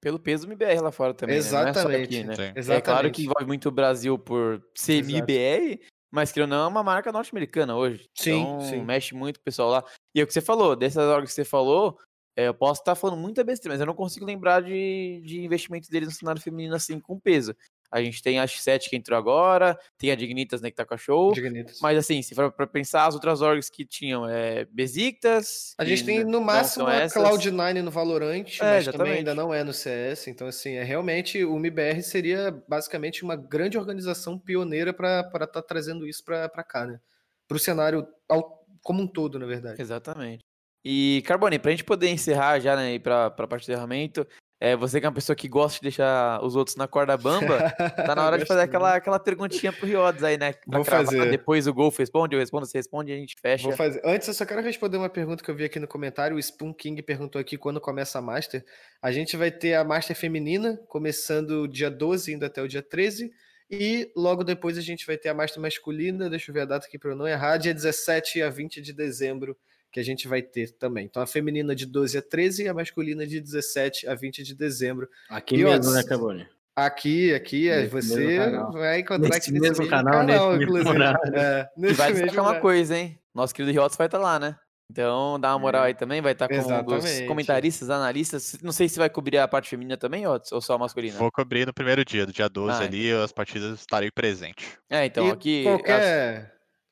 Pelo 0.00 0.18
peso 0.18 0.46
do 0.46 0.52
MBR 0.52 0.80
lá 0.80 0.92
fora 0.92 1.14
também, 1.14 1.36
né? 1.36 1.42
Não 1.42 1.48
é 1.48 1.50
só 1.50 1.68
Exatamente. 1.70 2.04
aqui, 2.04 2.24
né? 2.24 2.34
Sim. 2.36 2.42
É 2.42 2.52
claro 2.52 2.58
Exatamente. 2.58 3.14
que 3.14 3.22
envolve 3.22 3.46
muito 3.46 3.68
o 3.68 3.72
Brasil 3.72 4.18
por 4.18 4.62
ser 4.74 4.94
Exato. 4.94 5.16
MBR, 5.16 5.80
mas 6.10 6.32
que 6.32 6.44
não 6.46 6.64
é 6.64 6.66
uma 6.66 6.82
marca 6.82 7.12
norte-americana 7.12 7.76
hoje. 7.76 8.08
Sim, 8.14 8.40
então, 8.40 8.60
sim. 8.60 8.82
mexe 8.82 9.14
muito 9.14 9.36
o 9.36 9.42
pessoal 9.42 9.70
lá. 9.70 9.84
E 10.14 10.20
é 10.20 10.24
o 10.24 10.26
que 10.26 10.32
você 10.32 10.40
falou, 10.40 10.74
dessas 10.74 11.04
horas 11.04 11.28
que 11.28 11.34
você 11.34 11.44
falou, 11.44 11.98
é, 12.36 12.46
eu 12.48 12.54
posso 12.54 12.80
estar 12.80 12.94
falando 12.94 13.18
muita 13.18 13.42
besteira, 13.42 13.74
mas 13.74 13.80
eu 13.80 13.86
não 13.86 13.94
consigo 13.94 14.24
lembrar 14.24 14.62
de, 14.62 15.20
de 15.24 15.40
investimentos 15.40 15.88
deles 15.88 16.08
no 16.08 16.14
cenário 16.14 16.40
feminino 16.40 16.74
assim 16.74 17.00
com 17.00 17.18
peso. 17.18 17.54
A 17.90 18.02
gente 18.02 18.22
tem 18.22 18.38
a 18.38 18.44
X7 18.44 18.88
que 18.90 18.96
entrou 18.96 19.18
agora, 19.18 19.78
tem 19.96 20.10
a 20.10 20.14
Dignitas, 20.14 20.60
né, 20.60 20.70
que 20.70 20.76
tá 20.76 20.84
com 20.84 20.94
a 20.94 20.98
show. 20.98 21.32
Dignitas. 21.32 21.78
Mas 21.80 21.96
assim, 21.98 22.20
se 22.22 22.34
for 22.34 22.52
pra 22.52 22.66
pensar, 22.66 23.06
as 23.06 23.14
outras 23.14 23.40
orgs 23.40 23.70
que 23.70 23.84
tinham 23.84 24.28
é 24.28 24.66
Besiktas. 24.66 25.74
A 25.78 25.84
gente 25.84 26.04
tem 26.04 26.24
no 26.24 26.40
máximo 26.40 26.86
a 26.86 26.94
essas. 26.96 27.22
Cloud9 27.22 27.82
no 27.82 27.90
Valorant, 27.90 28.42
mas 28.44 28.58
também 28.58 28.76
exatamente. 28.78 29.16
ainda 29.18 29.34
não 29.34 29.52
é 29.54 29.64
no 29.64 29.72
CS. 29.72 30.28
Então, 30.28 30.46
assim, 30.46 30.74
é 30.74 30.82
realmente 30.82 31.44
o 31.44 31.56
MBR 31.56 32.02
seria 32.02 32.50
basicamente 32.68 33.22
uma 33.22 33.36
grande 33.36 33.78
organização 33.78 34.38
pioneira 34.38 34.92
para 34.92 35.20
estar 35.42 35.62
trazendo 35.62 36.06
isso 36.06 36.24
para 36.24 36.48
cá, 36.64 36.86
né? 36.86 37.00
Para 37.46 37.56
o 37.56 37.60
cenário 37.60 38.06
ao- 38.28 38.66
como 38.82 39.02
um 39.02 39.06
todo, 39.06 39.38
na 39.38 39.46
verdade. 39.46 39.80
Exatamente. 39.80 40.44
E, 40.84 41.22
Carbone, 41.26 41.58
pra 41.58 41.70
gente 41.70 41.84
poder 41.84 42.08
encerrar 42.08 42.60
já, 42.60 42.76
né, 42.76 42.98
pra, 42.98 43.30
pra 43.30 43.46
parte 43.46 43.66
do 43.66 43.72
encerramento, 43.72 44.26
É, 44.60 44.74
você 44.74 44.98
que 44.98 45.06
é 45.06 45.08
uma 45.08 45.14
pessoa 45.14 45.36
que 45.36 45.46
gosta 45.46 45.76
de 45.76 45.82
deixar 45.82 46.42
os 46.44 46.56
outros 46.56 46.74
na 46.74 46.88
corda 46.88 47.16
bamba, 47.16 47.70
tá 47.94 48.14
na 48.14 48.26
hora 48.26 48.36
de 48.38 48.44
fazer 48.44 48.62
aquela, 48.62 48.96
aquela 48.96 49.20
perguntinha 49.20 49.72
pro 49.72 49.86
Riodes 49.86 50.24
aí, 50.24 50.36
né? 50.36 50.52
Pra 50.52 50.78
Vou 50.78 50.84
cravar. 50.84 51.06
fazer. 51.06 51.30
Depois 51.30 51.68
o 51.68 51.72
Golf 51.72 51.96
responde, 51.96 52.34
eu 52.34 52.40
respondo, 52.40 52.66
você 52.66 52.78
responde 52.78 53.12
e 53.12 53.14
a 53.14 53.18
gente 53.18 53.36
fecha. 53.40 53.68
Vou 53.68 53.76
fazer. 53.76 54.02
Antes, 54.04 54.26
eu 54.26 54.34
só 54.34 54.44
quero 54.44 54.60
responder 54.60 54.96
uma 54.96 55.08
pergunta 55.08 55.44
que 55.44 55.50
eu 55.50 55.54
vi 55.54 55.64
aqui 55.64 55.78
no 55.78 55.86
comentário. 55.86 56.36
O 56.36 56.40
Spoon 56.40 56.74
King 56.74 57.00
perguntou 57.02 57.40
aqui 57.40 57.56
quando 57.56 57.80
começa 57.80 58.18
a 58.18 58.22
Master. 58.22 58.64
A 59.00 59.12
gente 59.12 59.36
vai 59.36 59.52
ter 59.52 59.74
a 59.74 59.84
Master 59.84 60.16
feminina, 60.16 60.76
começando 60.88 61.68
dia 61.68 61.88
12, 61.88 62.32
indo 62.32 62.44
até 62.44 62.60
o 62.60 62.66
dia 62.66 62.82
13. 62.82 63.30
E 63.70 64.10
logo 64.16 64.42
depois 64.42 64.76
a 64.76 64.80
gente 64.80 65.06
vai 65.06 65.16
ter 65.16 65.28
a 65.28 65.34
Master 65.34 65.62
masculina. 65.62 66.28
Deixa 66.28 66.50
eu 66.50 66.54
ver 66.54 66.62
a 66.62 66.64
data 66.64 66.84
aqui 66.84 66.98
para 66.98 67.10
eu 67.10 67.16
não 67.16 67.28
errar. 67.28 67.58
Dia 67.58 67.72
17 67.72 68.42
a 68.42 68.50
20 68.50 68.82
de 68.82 68.92
dezembro, 68.92 69.56
que 69.92 69.98
a 70.00 70.02
gente 70.02 70.28
vai 70.28 70.42
ter 70.42 70.70
também. 70.72 71.06
Então 71.06 71.22
a 71.22 71.26
feminina 71.26 71.74
de 71.74 71.86
12 71.86 72.18
a 72.18 72.22
13 72.22 72.64
e 72.64 72.68
a 72.68 72.74
masculina 72.74 73.26
de 73.26 73.40
17 73.40 74.06
a 74.08 74.14
20 74.14 74.42
de 74.42 74.54
dezembro. 74.54 75.08
Aqui 75.28 75.56
E, 75.56 75.64
ó, 75.64 75.70
mesmo, 75.72 75.92
né, 75.92 76.02
Cabone? 76.04 76.46
Aqui, 76.76 77.34
aqui, 77.34 77.68
é, 77.68 77.78
Nesse 77.82 77.90
você 77.90 78.16
mesmo 78.38 78.70
vai 78.72 79.00
encontrar 79.00 79.18
Nesse 79.28 79.38
aqui 79.38 79.50
nesse 79.50 79.60
mesmo 79.62 79.78
mesmo 79.78 79.90
canal, 79.90 80.12
canal, 80.12 80.26
nesse 80.52 80.58
mesmo 80.58 80.62
inclusive. 80.78 80.90
horário. 80.90 81.36
É, 81.36 81.68
E 81.76 81.80
nesse 81.80 81.94
vai 81.94 82.08
mesmo 82.10 82.24
destacar 82.26 82.44
uma 82.54 82.60
coisa, 82.60 82.96
hein? 82.96 83.18
Nosso 83.34 83.52
querido 83.54 83.72
Riodes 83.72 83.96
vai 83.96 84.06
estar 84.06 84.18
lá, 84.18 84.38
né? 84.38 84.56
Então 84.90 85.38
dá 85.40 85.52
uma 85.52 85.58
moral 85.58 85.82
aí 85.82 85.92
também, 85.94 86.22
vai 86.22 86.32
estar 86.32 86.46
um 86.46 86.56
dos 86.56 86.64
Exatamente. 86.66 87.26
comentaristas, 87.26 87.90
analistas. 87.90 88.58
Não 88.62 88.72
sei 88.72 88.88
se 88.88 88.98
vai 88.98 89.10
cobrir 89.10 89.36
a 89.38 89.46
parte 89.48 89.68
feminina 89.68 89.96
também, 89.98 90.24
ou 90.26 90.40
só 90.62 90.74
a 90.74 90.78
masculina. 90.78 91.18
Vou 91.18 91.30
cobrir 91.32 91.66
no 91.66 91.74
primeiro 91.74 92.04
dia, 92.04 92.24
do 92.24 92.32
dia 92.32 92.48
12 92.48 92.80
Ah, 92.80 92.86
ali, 92.86 93.12
as 93.12 93.30
partidas 93.32 93.80
estarei 93.80 94.10
presente. 94.10 94.78
É, 94.88 95.04
então 95.04 95.26
E 95.28 95.30
aqui. 95.32 95.64
as- 95.84 96.46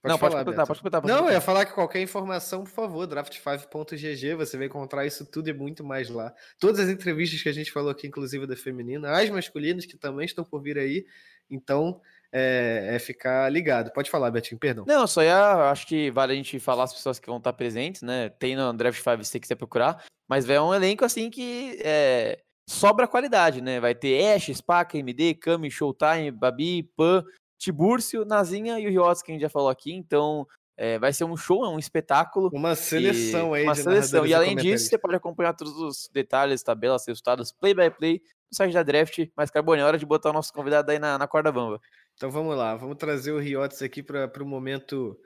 qualquer. 0.07 0.12
Não, 0.12 0.19
pode 0.19 0.33
falar, 0.33 0.45
completar, 0.45 0.66
pode 0.66 0.81
completar. 0.81 1.03
pode 1.03 1.12
Não, 1.12 1.19
eu 1.19 1.24
ia 1.24 1.24
completar. 1.24 1.43
falar 1.43 1.65
que 1.66 1.73
qualquer 1.73 2.01
informação, 2.01 2.65
por 2.65 2.70
favor, 2.70 3.07
draft5.gg, 3.07 4.35
você 4.35 4.57
vai 4.57 4.66
encontrar 4.66 5.07
isso 5.07 5.24
tudo 5.27 5.49
e 5.49 5.53
muito 5.53 5.85
mais 5.85 6.09
lá. 6.09 6.33
Todas 6.59 6.81
as 6.81 6.89
entrevistas 6.89 7.43
que 7.43 7.49
a 7.49 7.53
gente 7.53 7.73
falou 7.73 7.91
aqui, 7.91 8.07
inclusive 8.07 8.47
da 8.47 8.57
feminina, 8.57 9.11
as 9.11 9.28
masculinas 9.31 9.87
que 9.87 9.97
também 9.97 10.27
estão 10.27 10.45
por 10.45 10.62
vir 10.62 10.78
aí. 10.78 11.07
Então, 11.51 12.01
é, 12.33 12.91
é 12.95 12.99
ficar 12.99 13.51
ligado. 13.51 13.93
Pode 13.93 14.11
falar, 14.11 14.31
Betinho, 14.31 14.59
perdão. 14.59 14.85
Não, 14.87 15.07
só 15.07 15.23
ia. 15.23 15.70
Acho 15.70 15.87
que 15.87 16.11
vale 16.11 16.33
a 16.33 16.37
gente 16.37 16.59
falar 16.59 16.85
as 16.85 16.93
pessoas 16.93 17.19
que 17.19 17.27
vão 17.27 17.39
estar 17.39 17.53
presentes, 17.53 18.03
né? 18.03 18.28
Tem 18.28 18.57
no 18.57 18.73
Draft 18.73 19.03
5 19.03 19.24
se 19.24 19.31
você 19.31 19.41
quiser 19.41 19.55
procurar. 19.55 20.05
Mas 20.28 20.49
é 20.49 20.61
um 20.61 20.74
elenco 20.74 21.05
assim 21.05 21.31
que 21.31 21.78
é, 21.83 22.41
sobra 22.69 23.07
qualidade, 23.07 23.61
né? 23.61 23.78
Vai 23.81 23.95
ter 23.95 24.35
Ash, 24.35 24.47
Spaca, 24.53 24.99
MD, 24.99 25.35
Kami, 25.35 25.70
Showtime, 25.70 26.31
Babi, 26.31 26.83
Pan, 26.97 27.24
Tibúrcio, 27.59 28.24
Nazinha 28.24 28.78
e 28.78 28.87
o 28.87 28.91
Riots, 28.91 29.23
que 29.23 29.31
a 29.33 29.35
gente 29.35 29.43
já 29.43 29.49
falou 29.51 29.69
aqui. 29.69 29.93
Então 29.93 30.47
é, 30.77 30.99
vai 30.99 31.12
ser 31.12 31.24
um 31.24 31.37
show, 31.37 31.65
é 31.65 31.69
um 31.69 31.78
espetáculo. 31.78 32.51
Uma 32.53 32.74
seleção 32.74 33.57
e- 33.57 33.61
aí 33.61 33.65
Uma 33.65 33.74
seleção. 33.74 34.27
E 34.27 34.35
além 34.35 34.55
disso, 34.57 34.89
você 34.89 34.99
pode 34.99 35.15
acompanhar 35.16 35.55
todos 35.55 35.74
os 35.78 36.09
detalhes, 36.12 36.62
tabelas, 36.62 37.07
resultados, 37.07 37.51
play 37.51 37.74
by 37.74 37.91
play 37.91 38.20
no 38.51 38.57
site 38.57 38.74
da 38.74 38.83
Draft. 38.83 39.27
Mas, 39.35 39.51
Carbone, 39.51 39.81
é 39.81 39.85
hora 39.85 39.99
de 39.99 40.05
botar 40.05 40.31
o 40.31 40.33
nosso 40.35 40.53
convidado 40.53 40.91
aí 40.91 40.99
na, 40.99 41.16
na 41.19 41.27
corda 41.27 41.51
bamba. 41.51 41.81
Então 42.15 42.31
vamos 42.31 42.57
lá, 42.57 42.74
vamos 42.77 42.97
trazer 42.97 43.33
o 43.33 43.39
Riotes 43.39 43.83
aqui 43.83 44.03
para 44.03 44.31
o 44.43 44.47
momento 44.47 45.19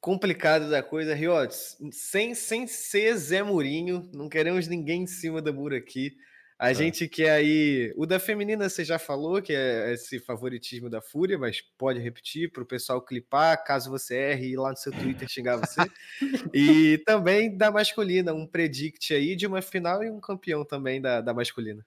complicado 0.00 0.68
da 0.68 0.82
coisa. 0.82 1.14
Riotes, 1.14 1.76
sem, 1.92 2.34
sem 2.34 2.66
ser 2.66 3.16
Zé 3.16 3.42
Murinho, 3.42 4.08
não 4.12 4.28
queremos 4.28 4.66
ninguém 4.68 5.02
em 5.02 5.06
cima 5.06 5.40
da 5.40 5.52
muro 5.52 5.76
aqui. 5.76 6.12
A 6.58 6.72
gente 6.72 7.08
quer 7.08 7.30
aí. 7.30 7.92
O 7.96 8.04
da 8.04 8.18
feminina 8.18 8.68
você 8.68 8.84
já 8.84 8.98
falou, 8.98 9.40
que 9.40 9.52
é 9.52 9.92
esse 9.92 10.18
favoritismo 10.18 10.90
da 10.90 11.00
Fúria, 11.00 11.38
mas 11.38 11.60
pode 11.60 12.00
repetir 12.00 12.50
para 12.50 12.64
o 12.64 12.66
pessoal 12.66 13.00
clipar, 13.00 13.62
caso 13.62 13.88
você 13.88 14.16
erre 14.16 14.48
e 14.48 14.52
ir 14.54 14.56
lá 14.56 14.70
no 14.70 14.76
seu 14.76 14.90
Twitter 14.90 15.28
xingar 15.28 15.56
você. 15.56 15.80
e 16.52 16.98
também 17.06 17.56
da 17.56 17.70
masculina, 17.70 18.34
um 18.34 18.44
predict 18.44 19.14
aí 19.14 19.36
de 19.36 19.46
uma 19.46 19.62
final 19.62 20.02
e 20.02 20.10
um 20.10 20.18
campeão 20.18 20.64
também 20.64 21.00
da, 21.00 21.20
da 21.20 21.32
masculina. 21.32 21.86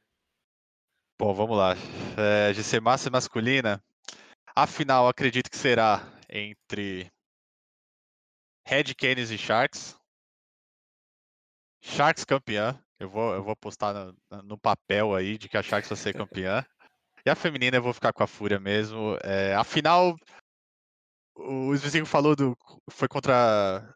Bom, 1.19 1.33
vamos 1.33 1.57
lá. 1.57 1.75
É, 2.17 2.53
GC 2.53 2.79
Massa 2.79 3.09
masculina. 3.09 3.83
A 4.55 4.65
final 4.65 5.07
acredito 5.07 5.51
que 5.51 5.57
será 5.57 6.01
entre 6.29 7.11
Red 8.65 8.95
Canids 8.97 9.31
e 9.31 9.37
Sharks. 9.37 9.99
Sharks 11.81 12.23
campeã. 12.23 12.81
Eu 13.01 13.09
vou, 13.09 13.33
eu 13.33 13.43
vou 13.43 13.53
apostar 13.53 13.95
no, 13.95 14.43
no 14.43 14.57
papel 14.59 15.15
aí 15.15 15.35
de 15.35 15.49
que 15.49 15.57
a 15.57 15.63
Sharks 15.63 15.89
vai 15.89 15.97
ser 15.97 16.13
campeã. 16.13 16.63
E 17.25 17.29
a 17.31 17.35
feminina 17.35 17.77
eu 17.77 17.81
vou 17.81 17.93
ficar 17.93 18.13
com 18.13 18.21
a 18.21 18.27
Fúria 18.27 18.59
mesmo. 18.59 19.17
É, 19.23 19.55
a 19.55 19.63
final, 19.63 20.15
o 21.35 21.73
Svizinho 21.73 22.05
falou 22.05 22.35
do. 22.35 22.55
Foi 22.91 23.07
contra. 23.07 23.91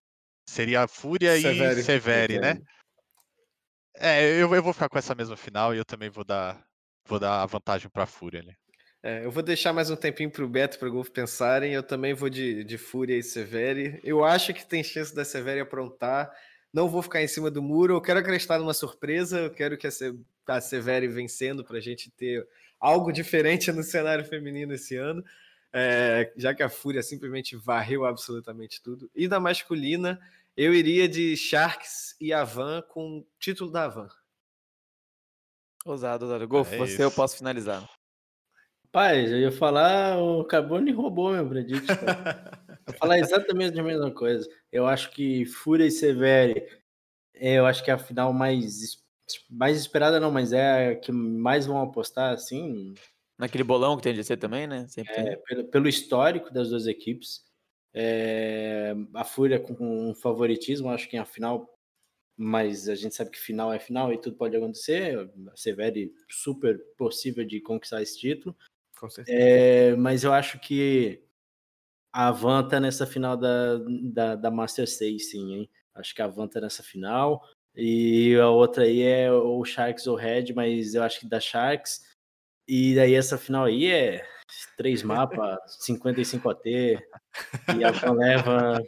Seria 0.49 0.84
a 0.84 0.88
Fúria 0.88 1.40
Severi. 1.40 1.80
e 1.80 1.84
Severi, 1.84 2.40
né? 2.40 2.57
É, 3.98 4.41
eu, 4.41 4.53
eu 4.53 4.64
vou 4.64 4.73
ficar 4.73 4.90
com 4.90 4.98
essa 4.98 5.14
mesma 5.14 5.38
final 5.38 5.73
e 5.73 5.77
eu 5.77 5.86
também 5.86 6.10
vou 6.10 6.23
dar, 6.23 6.64
vou 7.07 7.19
dar 7.19 7.44
a 7.44 7.45
vantagem 7.45 7.90
pra 7.90 8.07
Fúria 8.07 8.41
ali. 8.41 8.56
É, 9.03 9.23
eu 9.23 9.30
vou 9.30 9.44
deixar 9.44 9.72
mais 9.72 9.91
um 9.91 9.95
tempinho 9.95 10.32
pro 10.32 10.49
Beto 10.49 10.77
e 10.77 10.80
pro 10.80 10.91
Golf 10.91 11.10
pensarem. 11.10 11.73
Eu 11.73 11.84
também 11.84 12.15
vou 12.15 12.27
de, 12.27 12.64
de 12.64 12.76
Fúria 12.76 13.15
e 13.15 13.22
Severi. 13.22 13.99
Eu 14.03 14.23
acho 14.23 14.52
que 14.52 14.65
tem 14.65 14.84
chance 14.84 15.14
da 15.14 15.23
Severi 15.23 15.60
aprontar. 15.60 16.32
Não 16.76 16.89
vou 16.89 17.02
ficar 17.02 17.23
em 17.23 17.27
cima 17.30 17.49
do 17.49 17.61
muro. 17.61 17.93
Eu 17.93 18.02
quero 18.02 18.19
acreditar 18.19 18.60
numa 18.60 18.73
surpresa. 18.73 19.39
Eu 19.39 19.49
quero 19.49 19.77
que 19.77 19.88
a, 19.88 19.91
Se 19.91 20.14
a 20.45 20.60
Severi 20.60 21.07
vencendo 21.07 21.64
para 21.64 21.77
a 21.77 21.81
gente 21.81 22.11
ter 22.11 22.45
algo 22.77 23.14
diferente 23.14 23.72
no 23.72 23.81
cenário 23.81 24.26
feminino 24.26 24.73
esse 24.73 24.97
ano. 24.97 25.23
É, 25.72 26.34
já 26.35 26.53
que 26.53 26.61
a 26.61 26.68
Fúria 26.68 27.02
simplesmente 27.02 27.56
varreu 27.56 28.03
absolutamente 28.06 28.84
tudo. 28.84 29.10
E 29.15 29.26
da 29.26 29.39
masculina, 29.39 30.19
eu 30.57 30.73
iria 30.73 31.07
de 31.07 31.38
Sharks 31.38 32.14
e 32.19 32.34
Avan 32.34 32.81
com 32.89 33.19
o 33.19 33.27
título 33.39 33.72
da 33.72 33.85
Avan. 33.85 34.10
Ousado, 35.85 36.26
ousado. 36.26 36.45
Golf, 36.45 36.73
É 36.73 36.77
você 36.77 37.02
eu 37.02 37.07
isso. 37.07 37.15
posso 37.15 37.38
finalizar. 37.38 37.89
Rapaz, 38.96 39.30
eu 39.30 39.40
ia 39.40 39.52
falar, 39.52 40.18
o 40.24 40.46
Carbone 40.46 40.90
roubou 40.90 41.34
meu 41.34 41.46
predict. 41.50 41.86
cara. 41.86 42.64
Eu 42.88 42.94
ia 42.94 42.98
falar 42.98 43.20
exatamente 43.20 43.78
a 43.78 43.84
mesma 43.84 44.10
coisa. 44.10 44.48
Eu 44.72 44.88
acho 44.88 45.12
que 45.12 45.44
Fúria 45.46 45.86
e 45.86 45.92
Severi, 45.92 46.66
é, 47.34 47.56
eu 47.56 47.66
acho 47.66 47.84
que 47.84 47.92
é 47.92 47.94
a 47.94 47.98
final 47.98 48.32
mais, 48.32 49.04
mais 49.50 49.78
esperada, 49.78 50.18
não, 50.18 50.32
mas 50.32 50.54
é 50.54 50.92
a 50.92 50.96
que 50.96 51.12
mais 51.12 51.66
vão 51.66 51.82
apostar, 51.82 52.32
assim, 52.32 52.94
Naquele 53.38 53.66
bolão 53.66 53.98
que 53.98 54.04
tem 54.04 54.14
de 54.14 54.24
ser 54.24 54.38
também, 54.38 54.66
né? 54.66 54.88
Sempre 54.88 55.14
tem. 55.14 55.28
é, 55.28 55.36
pelo, 55.36 55.64
pelo 55.66 55.88
histórico 55.90 56.54
das 56.54 56.70
duas 56.70 56.88
equipes. 56.88 57.44
É, 57.94 58.96
a 59.14 59.26
Fúria 59.26 59.60
com 59.60 59.76
um 59.78 60.16
favoritismo, 60.16 60.90
acho 60.90 61.10
que 61.10 61.18
é 61.18 61.20
a 61.20 61.26
final, 61.26 61.68
mas 62.38 62.88
a 62.88 62.96
gente 62.96 63.14
sabe 63.14 63.32
que 63.32 63.40
final 63.40 63.74
é 63.74 63.80
final 63.80 64.14
e 64.14 64.18
tudo 64.18 64.38
pode 64.38 64.56
acontecer. 64.56 65.30
A 65.52 65.58
Severi 65.58 66.14
super 66.30 66.80
possível 66.98 67.44
de 67.44 67.60
conquistar 67.60 68.02
esse 68.02 68.18
título. 68.18 68.56
Com 69.00 69.10
certeza. 69.10 69.38
É, 69.38 69.96
mas 69.96 70.24
eu 70.24 70.34
acho 70.34 70.60
que 70.60 71.24
a 72.14 72.32
Van 72.32 72.68
tá 72.68 72.80
nessa 72.80 73.06
final 73.06 73.36
da, 73.36 73.78
da, 74.14 74.36
da 74.36 74.52
Master 74.52 74.88
6, 74.88 75.32
sim, 75.32 75.54
hein? 75.54 75.70
Acho 75.94 76.16
que 76.16 76.22
a 76.22 76.28
Van 76.28 76.48
tá 76.48 76.62
nessa 76.62 76.82
final. 76.82 77.42
E 77.76 78.36
a 78.36 78.50
outra 78.50 78.84
aí 78.86 79.02
é 79.02 79.32
o 79.32 79.64
Sharks 79.66 80.08
ou 80.08 80.16
Red, 80.16 80.54
mas 80.56 80.96
eu 80.96 81.04
acho 81.04 81.20
que 81.20 81.28
da 81.28 81.40
Sharks. 81.40 82.06
E 82.68 82.96
daí 82.96 83.14
essa 83.14 83.38
final 83.38 83.66
aí 83.66 83.88
é 83.88 84.26
três 84.78 85.04
mapas, 85.04 85.60
55 85.82 86.50
AT. 86.50 86.66
E 86.66 87.84
a 87.84 87.92
Van 87.92 88.14
leva. 88.14 88.84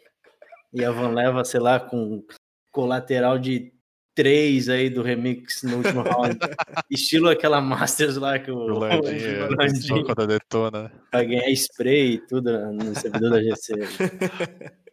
E 0.74 0.86
a 0.86 0.92
Van 0.92 1.14
leva, 1.14 1.44
sei 1.44 1.60
lá, 1.60 1.80
com 1.80 2.26
colateral 2.72 3.38
de 3.38 3.74
3 4.18 4.68
aí 4.70 4.90
do 4.90 5.04
remix 5.04 5.62
no 5.62 5.78
último 5.78 6.02
round. 6.02 6.40
Estilo 6.90 7.30
aquela 7.30 7.62
Masters 7.62 8.18
lá 8.18 8.40
que 8.40 8.50
o, 8.50 8.58
O 8.58 8.80
Landinho, 8.80 9.46
o 9.46 9.56
Landinho 9.56 10.04
quando 10.04 10.26
detona. 10.26 10.92
Pra 11.12 11.24
ganhar 11.24 11.48
spray 11.52 12.14
e 12.14 12.18
tudo 12.18 12.52
no 12.72 12.96
servidor 12.96 13.30
da 13.30 13.44
GC. 13.44 13.74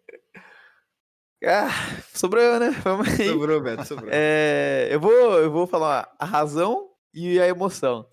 Ah, 1.46 1.68
sobrou 2.14 2.42
eu, 2.42 2.58
né? 2.58 2.70
Vamos 2.82 3.06
aí. 3.06 3.28
Sobrou, 3.28 3.60
Beto, 3.60 3.84
sobrou. 3.84 4.08
É, 4.10 4.88
eu, 4.90 4.98
vou, 4.98 5.12
eu 5.12 5.50
vou 5.50 5.66
falar 5.66 6.10
a 6.18 6.24
razão 6.24 6.88
e 7.12 7.38
a 7.38 7.46
emoção. 7.46 8.08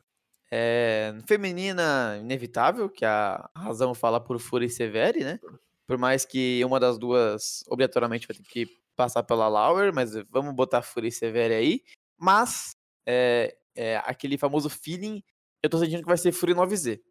É, 0.52 1.16
feminina, 1.26 2.20
inevitável, 2.20 2.90
que 2.90 3.06
a 3.06 3.50
razão 3.56 3.94
fala 3.94 4.20
por 4.20 4.38
Fúria 4.38 4.66
e 4.66 4.70
Severi, 4.70 5.24
né? 5.24 5.40
Por 5.88 5.98
mais 5.98 6.26
que 6.26 6.62
uma 6.66 6.78
das 6.78 6.98
duas 6.98 7.64
obrigatoriamente 7.70 8.28
vai 8.28 8.36
ter 8.36 8.44
que 8.44 8.81
passar 9.02 9.24
pela 9.24 9.48
Lauer, 9.48 9.92
mas 9.92 10.14
vamos 10.30 10.54
botar 10.54 10.84
Fúria 10.84 11.08
e 11.08 11.12
Severi 11.12 11.56
aí. 11.56 11.82
Mas 12.20 12.76
é, 13.04 13.58
é, 13.76 13.98
aquele 14.06 14.38
famoso 14.38 14.70
feeling, 14.70 15.24
eu 15.64 15.70
tô 15.72 15.80
sentindo 15.80 16.02
que 16.02 16.08
vai 16.08 16.18
ser 16.18 16.32
Fúria 16.32 16.54
e 16.54 16.56
9Z. 16.56 17.02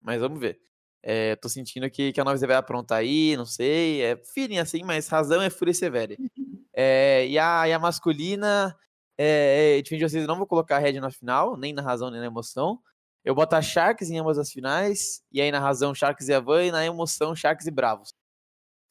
Mas 0.00 0.20
vamos 0.20 0.38
ver. 0.38 0.60
É, 1.02 1.34
tô 1.36 1.48
sentindo 1.48 1.90
que, 1.90 2.12
que 2.12 2.20
a 2.20 2.24
9Z 2.24 2.46
vai 2.46 2.56
aprontar 2.56 2.98
aí, 2.98 3.36
não 3.36 3.44
sei. 3.44 4.00
É 4.00 4.16
feeling 4.32 4.58
assim, 4.58 4.84
mas 4.84 5.08
razão 5.08 5.42
é 5.42 5.50
Fúria 5.50 5.72
e 5.72 5.74
Severi. 5.74 6.16
É, 6.72 7.26
e, 7.26 7.36
a, 7.36 7.68
e 7.68 7.72
a 7.72 7.78
masculina, 7.80 8.74
é, 9.18 9.76
é, 9.76 9.82
diferente 9.82 10.06
de 10.06 10.08
vocês, 10.08 10.22
eu 10.22 10.28
não 10.28 10.36
vou 10.36 10.46
colocar 10.46 10.76
a 10.76 10.78
Red 10.78 10.98
na 11.00 11.10
final, 11.10 11.56
nem 11.56 11.74
na 11.74 11.82
razão, 11.82 12.10
nem 12.10 12.20
na 12.20 12.26
emoção. 12.26 12.80
Eu 13.24 13.34
boto 13.34 13.56
a 13.56 13.60
Sharks 13.60 14.08
em 14.08 14.18
ambas 14.18 14.38
as 14.38 14.50
finais, 14.50 15.20
e 15.30 15.42
aí 15.42 15.50
na 15.50 15.58
razão 15.58 15.94
Sharks 15.94 16.28
e 16.28 16.32
Avan, 16.32 16.64
e 16.64 16.70
na 16.70 16.86
emoção 16.86 17.34
Sharks 17.34 17.66
e 17.66 17.70
Bravos. 17.72 18.14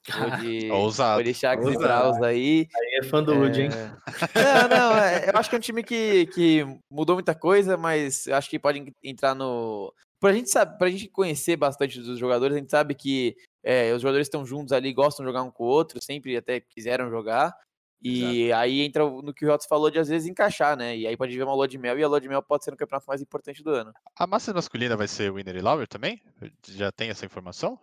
Vou 0.07 0.31
de, 0.37 0.71
Ousado. 0.71 1.15
vou 1.15 1.23
de 1.23 1.33
Shax 1.33 1.65
e. 1.67 1.77
Braus 1.77 2.21
aí. 2.21 2.67
Aí 2.75 2.99
é 2.99 3.03
fã 3.03 3.21
do 3.23 3.33
Wood, 3.35 3.61
hein? 3.61 3.69
É. 3.71 4.67
Não, 4.67 4.67
não, 4.91 4.97
é, 4.97 5.29
eu 5.29 5.37
acho 5.37 5.49
que 5.49 5.55
é 5.55 5.57
um 5.57 5.61
time 5.61 5.83
que, 5.83 6.25
que 6.27 6.65
mudou 6.89 7.15
muita 7.15 7.35
coisa, 7.35 7.77
mas 7.77 8.25
eu 8.27 8.35
acho 8.35 8.49
que 8.49 8.57
pode 8.57 8.79
en- 8.79 8.91
entrar 9.03 9.35
no. 9.35 9.93
Pra 10.19 10.33
gente, 10.33 10.49
sabe, 10.49 10.77
pra 10.77 10.89
gente 10.89 11.07
conhecer 11.07 11.55
bastante 11.55 11.99
dos 12.01 12.17
jogadores, 12.19 12.55
a 12.55 12.59
gente 12.59 12.71
sabe 12.71 12.93
que 12.95 13.35
é, 13.63 13.93
os 13.93 14.01
jogadores 14.01 14.27
estão 14.27 14.45
juntos 14.45 14.71
ali, 14.73 14.93
gostam 14.93 15.23
de 15.25 15.29
jogar 15.31 15.43
um 15.43 15.51
com 15.51 15.63
o 15.63 15.67
outro, 15.67 16.01
sempre 16.01 16.35
até 16.35 16.59
quiseram 16.59 17.09
jogar. 17.09 17.53
E 18.01 18.51
aí 18.53 18.79
entra 18.81 19.05
o- 19.05 19.21
no 19.21 19.33
que 19.33 19.45
o 19.45 19.49
Rotos 19.49 19.67
falou 19.67 19.91
de 19.91 19.99
às 19.99 20.07
vezes 20.07 20.25
encaixar, 20.27 20.77
né? 20.77 20.95
E 20.95 21.05
aí 21.05 21.17
pode 21.17 21.35
ver 21.35 21.43
uma 21.43 21.53
lua 21.53 21.67
de 21.67 21.77
mel 21.77 21.99
e 21.99 22.03
a 22.03 22.07
lua 22.07 22.21
de 22.21 22.29
mel 22.29 22.41
pode 22.41 22.63
ser 22.63 22.73
o 22.73 22.77
campeonato 22.77 23.05
mais 23.07 23.21
importante 23.21 23.61
do 23.61 23.71
ano. 23.71 23.91
A 24.17 24.25
massa 24.25 24.53
masculina 24.53 24.95
vai 24.95 25.07
ser 25.07 25.31
Winner 25.33 25.55
e 25.57 25.61
Lauer 25.61 25.85
também? 25.87 26.21
Já 26.69 26.91
tem 26.93 27.09
essa 27.09 27.25
informação? 27.25 27.77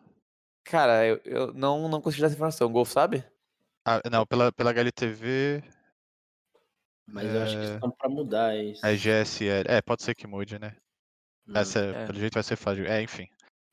Cara, 0.66 1.06
eu, 1.06 1.20
eu 1.24 1.54
não, 1.54 1.88
não 1.88 2.00
consegui 2.00 2.22
dar 2.22 2.26
essa 2.26 2.34
informação. 2.34 2.66
O 2.66 2.70
Golf 2.70 2.90
sabe? 2.90 3.24
Ah, 3.84 4.00
não, 4.10 4.26
pela, 4.26 4.50
pela 4.52 4.70
HLTV 4.70 5.62
Mas 7.06 7.32
eu 7.32 7.42
acho 7.42 7.56
que 7.56 7.62
É. 7.64 7.74
estão 7.74 7.90
pra 7.90 8.08
mudar 8.08 8.56
isso. 8.56 8.84
é 8.84 8.96
GSL. 8.96 9.64
É, 9.68 9.80
pode 9.80 10.02
ser 10.02 10.14
que 10.14 10.26
mude, 10.26 10.58
né? 10.58 10.76
Hum. 11.46 11.52
Essa, 11.56 11.78
é. 11.78 12.06
pelo 12.06 12.18
jeito 12.18 12.34
vai 12.34 12.42
ser 12.42 12.56
fácil. 12.56 12.84
É, 12.86 13.00
enfim. 13.00 13.28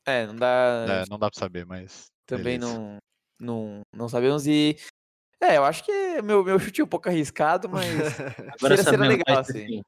É, 0.06 0.26
não 0.26 0.36
dá. 0.36 0.86
É, 0.88 1.04
não 1.10 1.18
dá 1.18 1.28
pra 1.30 1.38
saber, 1.38 1.66
mas. 1.66 2.06
também 2.26 2.58
beleza. 2.60 2.78
não, 2.78 2.98
não, 3.40 3.80
não 3.92 4.08
sabemos. 4.08 4.46
E. 4.46 4.76
É, 5.40 5.56
eu 5.56 5.64
acho 5.64 5.82
que 5.84 6.22
meu, 6.22 6.44
meu 6.44 6.58
chute 6.60 6.80
é 6.80 6.84
um 6.84 6.86
pouco 6.88 7.08
arriscado, 7.08 7.68
mas. 7.68 7.84
Agora 8.54 8.76
seria- 8.76 8.76
seria 8.76 8.84
sabemos, 8.84 9.08
legal, 9.08 9.38
assim. 9.40 9.64
assim. 9.64 9.82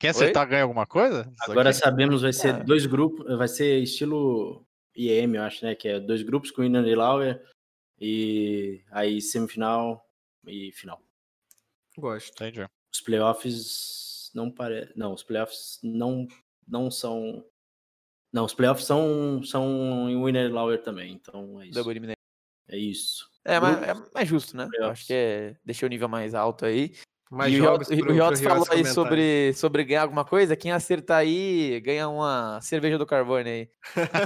Quem 0.00 0.10
acertar 0.10 0.48
ganha 0.48 0.62
alguma 0.62 0.86
coisa? 0.86 1.30
Agora 1.42 1.70
aqui? 1.70 1.78
sabemos, 1.78 2.22
vai 2.22 2.32
ser 2.32 2.54
Ah. 2.54 2.58
dois 2.64 2.86
grupos, 2.86 3.24
vai 3.36 3.46
ser 3.46 3.78
estilo 3.82 4.66
IEM, 4.96 5.34
eu 5.34 5.42
acho, 5.42 5.64
né? 5.64 5.74
Que 5.74 5.88
é 5.88 6.00
dois 6.00 6.22
grupos 6.22 6.50
com 6.50 6.62
Winner 6.62 6.84
e 6.84 6.94
Lauer. 6.94 7.44
E 8.00 8.82
aí 8.90 9.20
semifinal 9.20 10.04
e 10.46 10.72
final. 10.72 11.02
Gosto. 11.96 12.32
Entendi. 12.42 12.66
Os 12.92 13.00
playoffs 13.00 14.30
não 14.34 14.50
pare... 14.50 14.92
Não, 14.96 15.12
os 15.12 15.22
playoffs 15.22 15.78
não, 15.82 16.26
não 16.66 16.90
são. 16.90 17.44
Não, 18.32 18.44
os 18.44 18.54
playoffs 18.54 18.86
são, 18.86 19.42
são 19.42 20.08
em 20.08 20.22
Winner 20.22 20.48
e 20.48 20.52
Lauer 20.52 20.82
também. 20.82 21.12
Então 21.12 21.60
é 21.60 21.66
isso. 21.66 21.74
Double 21.74 21.92
elimination. 21.92 22.20
É 22.68 22.78
isso. 22.78 23.30
É, 23.44 23.58
mas 23.58 23.82
é 23.82 23.94
mais 24.14 24.28
justo, 24.28 24.56
né? 24.56 24.68
Eu 24.74 24.86
acho 24.86 25.06
que 25.06 25.12
é, 25.12 25.56
deixa 25.64 25.84
o 25.84 25.88
nível 25.88 26.08
mais 26.08 26.34
alto 26.34 26.64
aí. 26.64 26.94
Mais 27.30 27.52
e 27.54 27.60
o 27.60 27.78
pro 27.78 28.36
falou 28.38 28.66
aí 28.70 28.84
sobre, 28.84 29.52
sobre 29.52 29.84
ganhar 29.84 30.02
alguma 30.02 30.24
coisa. 30.24 30.56
Quem 30.56 30.72
acertar 30.72 31.18
aí 31.18 31.80
ganha 31.80 32.08
uma 32.08 32.60
cerveja 32.60 32.98
do 32.98 33.06
Carbone 33.06 33.48
aí. 33.48 33.68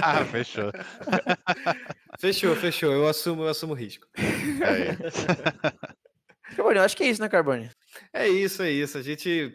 Ah, 0.01 0.25
fechou. 0.25 0.71
Fechou, 2.19 2.55
fechou. 2.55 2.91
Eu 2.91 3.07
assumo, 3.07 3.43
eu 3.43 3.49
assumo 3.49 3.73
o 3.73 3.75
risco. 3.75 4.07
Aí. 4.17 4.97
Carbone, 6.55 6.77
eu 6.77 6.83
acho 6.83 6.97
que 6.97 7.03
é 7.03 7.09
isso, 7.09 7.21
né, 7.21 7.29
Carbone? 7.29 7.69
É 8.11 8.27
isso, 8.27 8.63
é 8.63 8.71
isso. 8.71 8.97
A 8.97 9.01
gente. 9.03 9.53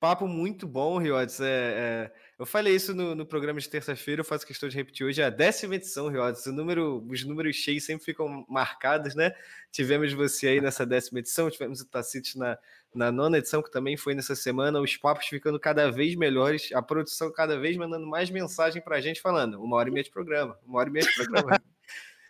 Papo 0.00 0.26
muito 0.26 0.66
bom, 0.66 0.98
Riodes. 0.98 1.40
É, 1.40 1.46
é, 1.46 2.12
Eu 2.38 2.46
falei 2.46 2.76
isso 2.76 2.94
no, 2.94 3.16
no 3.16 3.26
programa 3.26 3.58
de 3.58 3.68
terça-feira, 3.68 4.20
eu 4.20 4.24
faço 4.24 4.46
questão 4.46 4.68
de 4.68 4.76
repetir 4.76 5.04
hoje. 5.04 5.20
É 5.20 5.24
a 5.24 5.30
décima 5.30 5.74
edição, 5.74 6.08
Riodes. 6.08 6.46
O 6.46 6.52
número, 6.52 7.04
os 7.08 7.24
números 7.24 7.56
cheios 7.56 7.84
sempre 7.84 8.04
ficam 8.04 8.46
marcados, 8.48 9.16
né? 9.16 9.34
Tivemos 9.72 10.12
você 10.12 10.46
aí 10.46 10.60
nessa 10.60 10.86
décima 10.86 11.18
edição, 11.18 11.50
tivemos 11.50 11.80
o 11.80 11.86
Tacites 11.88 12.36
na, 12.36 12.56
na 12.94 13.10
nona 13.10 13.38
edição, 13.38 13.60
que 13.60 13.72
também 13.72 13.96
foi 13.96 14.14
nessa 14.14 14.36
semana. 14.36 14.80
Os 14.80 14.96
papos 14.96 15.26
ficando 15.26 15.58
cada 15.58 15.90
vez 15.90 16.14
melhores, 16.14 16.70
a 16.72 16.80
produção 16.80 17.32
cada 17.32 17.58
vez 17.58 17.76
mandando 17.76 18.06
mais 18.06 18.30
mensagem 18.30 18.80
pra 18.80 19.00
gente, 19.00 19.20
falando 19.20 19.60
uma 19.60 19.76
hora 19.76 19.88
e 19.88 19.92
meia 19.92 20.04
de 20.04 20.10
programa, 20.10 20.56
uma 20.64 20.78
hora 20.78 20.88
e 20.88 20.92
meia 20.92 21.06
de 21.06 21.14
programa. 21.14 21.60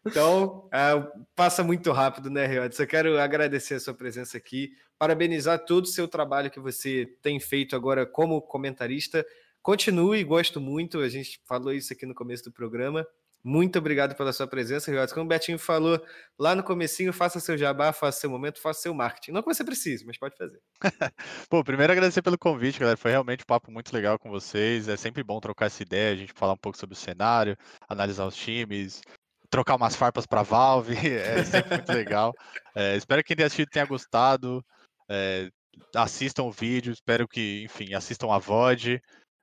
Então, 0.06 0.68
ah, 0.72 1.06
passa 1.34 1.62
muito 1.62 1.90
rápido, 1.92 2.30
né, 2.30 2.46
Riodes? 2.46 2.78
Eu 2.78 2.86
quero 2.86 3.18
agradecer 3.18 3.74
a 3.74 3.80
sua 3.80 3.92
presença 3.92 4.38
aqui, 4.38 4.72
parabenizar 4.96 5.58
todo 5.66 5.84
o 5.84 5.88
seu 5.88 6.08
trabalho 6.08 6.50
que 6.50 6.60
você 6.60 7.04
tem 7.20 7.38
feito 7.38 7.76
agora 7.76 8.06
como 8.06 8.40
comentarista. 8.40 9.26
Continue, 9.68 10.24
gosto 10.24 10.62
muito, 10.62 10.98
a 11.00 11.10
gente 11.10 11.38
falou 11.44 11.74
isso 11.74 11.92
aqui 11.92 12.06
no 12.06 12.14
começo 12.14 12.42
do 12.42 12.50
programa. 12.50 13.06
Muito 13.44 13.78
obrigado 13.78 14.16
pela 14.16 14.32
sua 14.32 14.46
presença, 14.46 14.90
Riodes. 14.90 15.12
Como 15.12 15.26
o 15.26 15.28
Betinho 15.28 15.58
falou 15.58 16.02
lá 16.38 16.54
no 16.54 16.62
comecinho, 16.62 17.12
faça 17.12 17.38
seu 17.38 17.54
jabá, 17.54 17.92
faça 17.92 18.20
seu 18.20 18.30
momento, 18.30 18.62
faça 18.62 18.80
seu 18.80 18.94
marketing. 18.94 19.32
Não 19.32 19.42
que 19.42 19.54
você 19.54 19.62
precise, 19.62 20.06
mas 20.06 20.16
pode 20.16 20.38
fazer. 20.38 20.58
Pô, 21.50 21.62
primeiro 21.62 21.92
agradecer 21.92 22.22
pelo 22.22 22.38
convite, 22.38 22.80
galera. 22.80 22.96
Foi 22.96 23.10
realmente 23.10 23.42
um 23.42 23.46
papo 23.46 23.70
muito 23.70 23.92
legal 23.92 24.18
com 24.18 24.30
vocês. 24.30 24.88
É 24.88 24.96
sempre 24.96 25.22
bom 25.22 25.38
trocar 25.38 25.66
essa 25.66 25.82
ideia, 25.82 26.14
a 26.14 26.16
gente 26.16 26.32
falar 26.32 26.54
um 26.54 26.58
pouco 26.58 26.78
sobre 26.78 26.94
o 26.94 26.98
cenário, 26.98 27.54
analisar 27.86 28.24
os 28.24 28.36
times, 28.36 29.02
trocar 29.50 29.76
umas 29.76 29.94
farpas 29.94 30.24
para 30.24 30.42
Valve. 30.42 30.94
É 31.04 31.44
sempre 31.44 31.74
muito 31.74 31.92
legal. 31.92 32.32
É, 32.74 32.96
espero 32.96 33.20
que 33.20 33.26
quem 33.28 33.36
tenha 33.36 33.46
assistido 33.48 33.68
tenha 33.68 33.84
gostado. 33.84 34.64
É, 35.10 35.50
assistam 35.94 36.44
o 36.44 36.50
vídeo, 36.50 36.90
espero 36.90 37.28
que, 37.28 37.64
enfim, 37.64 37.92
assistam 37.92 38.32
a 38.32 38.38
VOD. 38.38 38.98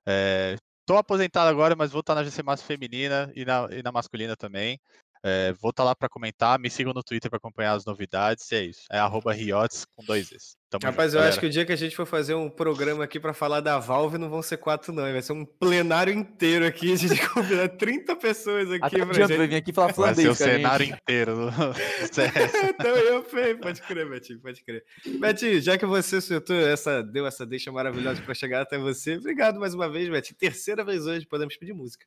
É, 0.07 0.55
tô 0.85 0.97
aposentado 0.97 1.49
agora, 1.49 1.75
mas 1.75 1.91
vou 1.91 2.01
estar 2.01 2.15
na 2.15 2.23
GC 2.23 2.43
Massa 2.43 2.63
Feminina 2.63 3.31
e 3.35 3.45
na, 3.45 3.67
e 3.71 3.81
na 3.83 3.91
masculina 3.91 4.35
também. 4.35 4.79
É, 5.27 5.53
vou 5.53 5.71
estar 5.71 5.83
lá 5.83 5.95
para 5.95 6.07
comentar. 6.07 6.59
Me 6.59 6.69
sigam 6.69 6.93
no 6.93 7.01
Twitter 7.01 7.31
para 7.31 7.37
acompanhar 7.37 7.73
as 7.73 7.83
novidades. 7.83 8.51
E 8.51 8.55
é 8.55 8.63
isso. 8.65 8.81
É 8.91 8.99
arroba 8.99 9.33
Riotes 9.33 9.83
com 9.95 10.05
dois 10.05 10.31
Es. 10.31 10.55
Tamo 10.69 10.85
Rapaz, 10.85 11.13
junto, 11.13 11.23
eu 11.23 11.27
acho 11.27 11.39
que 11.39 11.45
o 11.47 11.49
dia 11.49 11.65
que 11.65 11.71
a 11.71 11.75
gente 11.75 11.95
for 11.95 12.05
fazer 12.05 12.35
um 12.35 12.47
programa 12.47 13.03
aqui 13.03 13.19
para 13.19 13.33
falar 13.33 13.59
da 13.59 13.79
Valve, 13.79 14.19
não 14.19 14.29
vão 14.29 14.43
ser 14.43 14.57
quatro, 14.57 14.93
não. 14.93 15.01
Vai 15.01 15.21
ser 15.23 15.33
um 15.33 15.43
plenário 15.43 16.13
inteiro 16.13 16.63
aqui. 16.63 16.93
A 16.93 16.95
gente 16.95 17.25
convidar 17.29 17.69
30 17.69 18.15
pessoas 18.17 18.69
aqui 18.69 18.85
Até 18.85 19.01
o 19.01 19.07
pra 19.07 19.13
gente. 19.15 19.37
vai 19.37 19.47
vir 19.47 19.55
aqui 19.55 19.73
falar 19.73 19.93
Vai 19.93 20.13
ser 20.13 20.27
o 20.27 20.31
a 20.31 20.33
gente. 20.33 20.37
cenário 20.37 20.85
inteiro 20.85 21.49
então 22.69 22.95
eu 22.95 23.23
fei, 23.23 23.55
pode 23.55 23.81
crer, 23.81 24.07
Betinho, 24.07 24.39
pode 24.39 24.63
crer. 24.63 24.83
Betinho, 25.19 25.59
já 25.59 25.75
que 25.75 25.87
você 25.87 26.21
soltou 26.21 26.55
essa, 26.55 27.01
deu 27.01 27.25
essa 27.25 27.45
deixa 27.47 27.71
maravilhosa 27.71 28.21
para 28.21 28.33
chegar 28.35 28.61
até 28.61 28.77
você, 28.77 29.17
obrigado 29.17 29.59
mais 29.59 29.73
uma 29.73 29.89
vez, 29.89 30.07
Betinho. 30.07 30.37
Terceira 30.37 30.83
vez 30.83 31.07
hoje, 31.07 31.25
podemos 31.25 31.57
pedir 31.57 31.73
música. 31.73 32.05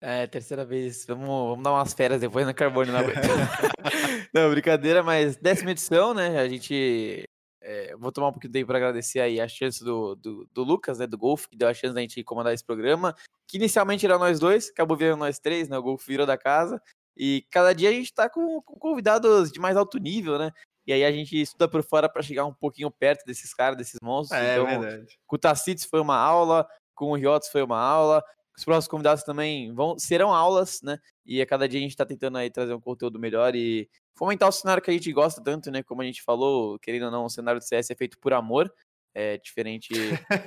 É, 0.00 0.26
terceira 0.26 0.64
vez. 0.64 1.04
Vamos, 1.06 1.26
vamos 1.26 1.64
dar 1.64 1.72
umas 1.72 1.94
férias 1.94 2.20
depois 2.20 2.46
na 2.46 2.52
Carbone. 2.52 2.90
Não, 2.90 2.98
aguento. 2.98 3.16
não, 4.32 4.50
brincadeira, 4.50 5.02
mas 5.02 5.36
décima 5.36 5.70
edição, 5.70 6.12
né? 6.12 6.38
A 6.38 6.48
gente. 6.48 7.24
é, 7.62 7.96
vou 7.96 8.12
tomar 8.12 8.28
um 8.28 8.32
pouquinho 8.32 8.52
de 8.52 8.58
tempo 8.58 8.68
para 8.68 8.78
agradecer 8.78 9.20
aí 9.20 9.40
a 9.40 9.48
chance 9.48 9.82
do, 9.82 10.14
do, 10.14 10.48
do 10.52 10.62
Lucas, 10.62 10.98
né? 10.98 11.06
Do 11.06 11.16
Golf, 11.16 11.46
que 11.46 11.56
deu 11.56 11.68
a 11.68 11.74
chance 11.74 11.94
da 11.94 12.00
gente 12.00 12.22
comandar 12.22 12.52
esse 12.52 12.64
programa. 12.64 13.14
Que 13.48 13.56
inicialmente 13.56 14.04
era 14.04 14.18
nós 14.18 14.38
dois, 14.38 14.68
acabou 14.68 14.96
virando 14.96 15.20
nós 15.20 15.38
três, 15.38 15.68
né? 15.68 15.78
O 15.78 15.82
Golf 15.82 16.06
virou 16.06 16.26
da 16.26 16.36
casa. 16.36 16.80
E 17.16 17.46
cada 17.50 17.72
dia 17.72 17.88
a 17.88 17.92
gente 17.92 18.12
tá 18.12 18.28
com, 18.28 18.60
com 18.60 18.78
convidados 18.78 19.50
de 19.50 19.58
mais 19.58 19.76
alto 19.76 19.98
nível, 19.98 20.38
né? 20.38 20.52
E 20.86 20.92
aí 20.92 21.04
a 21.04 21.10
gente 21.10 21.40
estuda 21.40 21.66
por 21.66 21.82
fora 21.82 22.08
para 22.08 22.22
chegar 22.22 22.44
um 22.44 22.54
pouquinho 22.54 22.90
perto 22.90 23.24
desses 23.24 23.52
caras, 23.52 23.76
desses 23.76 23.98
monstros. 24.00 24.40
É, 24.40 24.58
então, 24.58 24.66
verdade. 24.66 25.18
com 25.26 25.36
o 25.36 25.38
Tacites 25.38 25.84
foi 25.84 26.00
uma 26.00 26.16
aula, 26.16 26.68
com 26.94 27.10
o 27.10 27.16
Riotes 27.16 27.48
foi 27.48 27.62
uma 27.62 27.80
aula, 27.80 28.22
os 28.56 28.64
próximos 28.64 28.88
convidados 28.88 29.22
também 29.22 29.72
vão 29.72 29.98
serão 29.98 30.32
aulas, 30.32 30.80
né? 30.82 30.98
E 31.24 31.42
a 31.42 31.46
cada 31.46 31.68
dia 31.68 31.78
a 31.78 31.82
gente 31.82 31.96
tá 31.96 32.06
tentando 32.06 32.38
aí 32.38 32.50
trazer 32.50 32.74
um 32.74 32.80
conteúdo 32.80 33.18
melhor 33.18 33.54
e 33.54 33.88
fomentar 34.14 34.48
o 34.48 34.52
cenário 34.52 34.82
que 34.82 34.90
a 34.90 34.94
gente 34.94 35.12
gosta 35.12 35.42
tanto, 35.42 35.70
né? 35.70 35.82
Como 35.82 36.00
a 36.00 36.04
gente 36.04 36.22
falou, 36.22 36.78
querendo 36.78 37.06
ou 37.06 37.10
não, 37.10 37.24
o 37.26 37.30
cenário 37.30 37.60
do 37.60 37.64
CS 37.64 37.90
é 37.90 37.94
feito 37.94 38.18
por 38.18 38.32
amor, 38.32 38.72
é 39.14 39.36
diferente, 39.38 39.92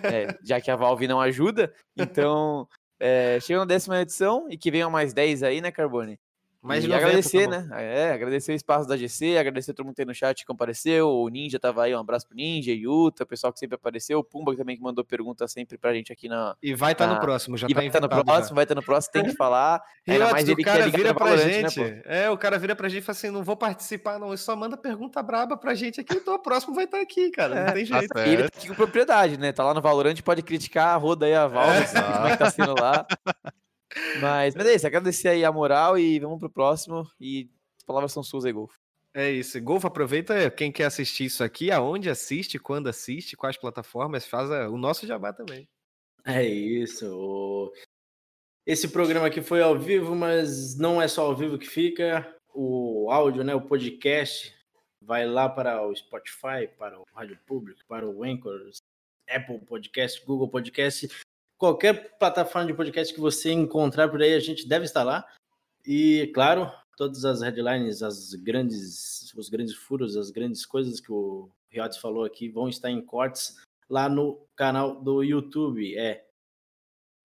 é, 0.03 0.37
já 0.43 0.59
que 0.59 0.71
a 0.71 0.75
Valve 0.75 1.07
não 1.07 1.21
ajuda. 1.21 1.73
Então, 1.95 2.67
é, 2.99 3.39
chega 3.39 3.59
na 3.59 3.65
décima 3.65 4.01
edição 4.01 4.47
e 4.49 4.57
que 4.57 4.71
venham 4.71 4.89
mais 4.89 5.13
10 5.13 5.43
aí, 5.43 5.61
né, 5.61 5.71
Carbone? 5.71 6.19
Mais 6.61 6.83
e 6.83 6.87
90, 6.89 7.05
agradecer, 7.07 7.49
tá 7.49 7.61
né? 7.61 7.69
É, 8.09 8.11
agradecer 8.11 8.51
o 8.51 8.55
espaço 8.55 8.87
da 8.87 8.97
GC, 8.97 9.37
agradecer 9.37 9.73
todo 9.73 9.85
mundo 9.85 9.95
que 9.95 10.01
aí 10.01 10.05
no 10.05 10.13
chat 10.13 10.39
que 10.41 10.45
compareceu. 10.45 11.07
O 11.09 11.29
Ninja 11.29 11.57
tava 11.57 11.83
aí, 11.83 11.95
um 11.95 11.99
abraço 11.99 12.27
pro 12.27 12.35
Ninja, 12.35 12.73
Yuta, 12.73 13.23
o 13.23 13.25
pessoal 13.25 13.53
que 13.53 13.59
sempre 13.59 13.75
apareceu. 13.75 14.19
O 14.19 14.23
Pumba 14.23 14.53
também 14.57 14.75
que 14.75 14.83
mandou 14.83 15.05
pergunta 15.05 15.47
sempre 15.47 15.77
pra 15.77 15.93
gente 15.93 16.11
aqui 16.11 16.27
na. 16.27 16.55
E 16.61 16.73
vai 16.75 16.91
estar 16.91 17.05
Ah, 17.09 17.13
no 17.13 17.19
próximo, 17.21 17.55
já 17.55 17.65
e 17.65 17.69
tá 17.73 17.75
vai 17.79 17.87
estar 17.87 18.01
no 18.01 18.07
inventado 18.07 18.25
próximo, 18.25 18.49
já. 18.49 18.55
vai 18.55 18.63
estar 18.65 18.75
no 18.75 18.83
próximo, 18.83 19.13
tem 19.13 19.23
que 19.23 19.35
falar. 19.37 19.81
Ainda 20.05 20.31
mais 20.31 20.49
o 20.49 20.51
é 20.51 20.55
cara 20.55 20.85
ligado 20.85 20.97
vira 20.97 21.09
no 21.13 21.15
pra 21.15 21.29
né, 21.31 21.37
gente. 21.37 21.75
pô? 21.79 22.09
é, 22.09 22.29
o 22.29 22.37
cara 22.37 22.59
vira 22.59 22.75
pra 22.75 22.89
gente 22.89 23.03
e 23.03 23.05
fala 23.05 23.17
assim: 23.17 23.29
não 23.29 23.43
vou 23.43 23.55
participar, 23.55 24.19
não. 24.19 24.27
Ele 24.27 24.37
só 24.37 24.53
manda 24.55 24.75
pergunta 24.75 25.23
braba 25.23 25.55
pra 25.55 25.73
gente 25.73 26.01
aqui, 26.01 26.15
então 26.17 26.33
o 26.33 26.39
próximo 26.39 26.75
vai 26.75 26.83
estar 26.83 26.99
aqui, 26.99 27.29
cara. 27.31 27.55
Não 27.55 27.61
É, 27.61 27.71
tem 27.71 27.85
tá 27.85 27.99
jeito. 27.99 28.17
E 28.19 28.29
ele 28.33 28.49
tá 28.49 28.57
aqui 28.57 28.67
com 28.67 28.75
propriedade, 28.75 29.37
né? 29.37 29.53
Tá 29.53 29.63
lá 29.63 29.73
no 29.73 29.81
Valorant, 29.81 30.19
pode 30.21 30.41
criticar 30.41 30.93
a 30.93 30.97
roda 30.97 31.25
aí 31.25 31.33
a 31.33 31.47
Valve, 31.47 31.77
assim, 31.83 32.01
como 32.01 32.27
é 32.27 32.31
que 32.31 32.37
tá 32.37 32.49
sendo 32.51 32.75
lá. 32.79 33.05
Mas, 34.21 34.55
mas 34.55 34.67
é 34.67 34.75
isso, 34.75 34.87
agradecer 34.87 35.29
aí 35.29 35.45
a 35.45 35.51
moral 35.51 35.97
e 35.97 36.19
vamos 36.19 36.39
pro 36.39 36.49
próximo. 36.49 37.09
E 37.19 37.49
as 37.77 37.83
palavras 37.83 38.11
são 38.11 38.23
suas 38.23 38.45
aí, 38.45 38.51
Golf. 38.51 38.73
É 39.13 39.31
isso. 39.31 39.59
Golfo, 39.61 39.87
aproveita 39.87 40.49
quem 40.51 40.71
quer 40.71 40.85
assistir 40.85 41.25
isso 41.25 41.43
aqui, 41.43 41.71
aonde 41.71 42.09
assiste, 42.09 42.59
quando 42.59 42.87
assiste, 42.87 43.35
quais 43.35 43.57
plataformas, 43.57 44.25
faz 44.25 44.49
o 44.49 44.77
nosso 44.77 45.07
jabá 45.07 45.33
também. 45.33 45.67
É 46.25 46.45
isso. 46.45 47.73
Esse 48.65 48.87
programa 48.87 49.27
aqui 49.27 49.41
foi 49.41 49.61
ao 49.61 49.77
vivo, 49.77 50.15
mas 50.15 50.77
não 50.77 51.01
é 51.01 51.07
só 51.07 51.25
ao 51.25 51.35
vivo 51.35 51.57
que 51.57 51.67
fica. 51.67 52.35
O 52.53 53.09
áudio, 53.11 53.43
né, 53.43 53.55
o 53.55 53.61
podcast, 53.61 54.53
vai 55.01 55.25
lá 55.25 55.49
para 55.49 55.81
o 55.85 55.95
Spotify, 55.95 56.67
para 56.77 56.99
o 56.99 57.03
Rádio 57.13 57.39
Público, 57.47 57.79
para 57.87 58.07
o 58.07 58.23
Anchor, 58.23 58.69
Apple 59.27 59.59
Podcast, 59.65 60.23
Google 60.25 60.49
Podcast, 60.49 61.07
qualquer 61.59 62.17
plataforma 62.17 62.67
de 62.67 62.73
podcast 62.73 63.13
que 63.13 63.19
você 63.19 63.51
encontrar 63.51 64.09
por 64.09 64.21
aí, 64.21 64.33
a 64.33 64.39
gente 64.39 64.67
deve 64.67 64.85
estar 64.85 65.03
lá. 65.03 65.27
E, 65.85 66.31
claro, 66.33 66.71
todas 66.97 67.25
as 67.25 67.41
headlines, 67.41 68.01
as 68.01 68.33
grandes, 68.33 69.31
os 69.35 69.49
grandes 69.49 69.75
furos, 69.75 70.15
as 70.15 70.31
grandes 70.31 70.65
coisas 70.65 70.99
que 70.99 71.11
o 71.11 71.49
Riotes 71.69 71.97
falou 71.97 72.23
aqui 72.23 72.47
vão 72.47 72.69
estar 72.69 72.89
em 72.89 73.01
cortes 73.01 73.57
lá 73.89 74.07
no 74.07 74.41
canal 74.55 75.01
do 75.01 75.21
YouTube, 75.21 75.97
é 75.97 76.25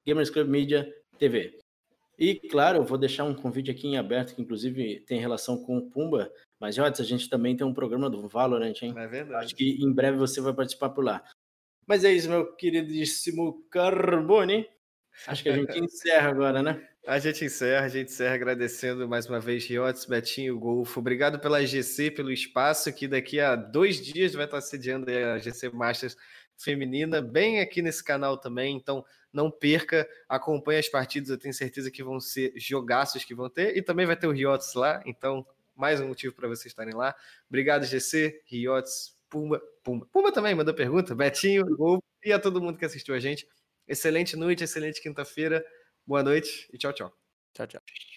Gamers 0.07 0.31
Club 0.31 0.49
Media 0.49 0.93
TV. 1.19 1.59
E 2.19 2.35
claro, 2.35 2.79
eu 2.79 2.85
vou 2.85 2.99
deixar 2.99 3.25
um 3.25 3.35
convite 3.35 3.71
aqui 3.71 3.87
em 3.87 3.99
aberto, 3.99 4.35
que 4.35 4.43
inclusive 4.43 5.01
tem 5.01 5.21
relação 5.21 5.63
com 5.63 5.79
o 5.79 5.91
Pumba, 5.91 6.33
mas 6.61 6.77
Riotes, 6.77 7.01
a 7.01 7.05
gente 7.05 7.29
também 7.29 7.57
tem 7.57 7.67
um 7.67 7.75
programa 7.75 8.09
do 8.09 8.27
Valorant, 8.29 8.75
hein? 8.83 8.95
É 8.97 9.07
verdade. 9.07 9.47
Acho 9.47 9.55
que 9.55 9.83
em 9.83 9.93
breve 9.93 10.17
você 10.17 10.41
vai 10.41 10.53
participar 10.53 10.91
por 10.91 11.05
lá. 11.05 11.23
Mas 11.87 12.05
é 12.05 12.13
isso, 12.13 12.29
meu 12.29 12.55
queridíssimo 12.55 13.65
Carbone. 13.71 14.69
Acho 15.27 15.43
que 15.43 15.49
a 15.49 15.57
gente 15.57 15.79
encerra 15.79 16.31
agora, 16.31 16.63
né? 16.63 16.89
A 17.07 17.19
gente 17.19 17.45
encerra, 17.45 17.85
a 17.85 17.89
gente 17.89 18.11
encerra 18.11 18.35
agradecendo 18.35 19.07
mais 19.07 19.27
uma 19.27 19.39
vez 19.39 19.67
Riotes, 19.67 20.07
Betinho, 20.07 20.59
Golfo. 20.59 21.01
Obrigado 21.01 21.39
pela 21.39 21.65
GC, 21.65 22.11
pelo 22.11 22.33
espaço, 22.33 22.91
que 22.95 23.07
daqui 23.07 23.39
a 23.39 23.55
dois 23.55 24.01
dias 24.01 24.33
vai 24.33 24.47
estar 24.47 24.61
sediando 24.63 25.11
a 25.11 25.39
GC 25.39 25.69
Masters 25.69 26.17
feminina, 26.57 27.21
bem 27.21 27.61
aqui 27.61 27.83
nesse 27.83 28.03
canal 28.03 28.39
também. 28.39 28.75
Então, 28.75 29.05
não 29.31 29.51
perca, 29.51 30.09
acompanhe 30.27 30.79
as 30.79 30.89
partidas, 30.89 31.29
eu 31.29 31.37
tenho 31.37 31.53
certeza 31.53 31.91
que 31.91 32.03
vão 32.03 32.19
ser 32.21 32.55
jogaços 32.57 33.25
que 33.25 33.35
vão 33.35 33.51
ter. 33.51 33.77
E 33.77 33.83
também 33.83 34.07
vai 34.07 34.17
ter 34.17 34.27
o 34.27 34.33
Riotes 34.33 34.73
lá, 34.73 35.03
então, 35.05 35.47
mais 35.77 36.01
um 36.01 36.09
motivo 36.09 36.35
para 36.35 36.49
vocês 36.49 36.67
estarem 36.67 36.95
lá. 36.95 37.15
Obrigado, 37.49 37.85
GC, 37.85 38.41
Riotes, 38.47 39.14
Pumba, 39.31 39.61
Pumba. 39.83 40.07
Pumba 40.13 40.33
também 40.33 40.55
mandou 40.55 40.75
pergunta, 40.75 41.15
Betinho, 41.15 41.65
Golfo 41.77 42.03
e 42.25 42.33
a 42.33 42.39
todo 42.39 42.61
mundo 42.63 42.79
que 42.79 42.85
assistiu 42.85 43.15
a 43.15 43.21
gente. 43.21 43.47
Excelente 43.87 44.37
noite, 44.37 44.65
excelente 44.65 45.01
quinta-feira. 45.03 45.65
Boa 46.07 46.23
noite 46.23 46.69
e 46.73 46.79
tchau, 46.79 46.93
tchau. 46.93 47.13
Tchau, 47.55 47.67
tchau. 47.67 48.14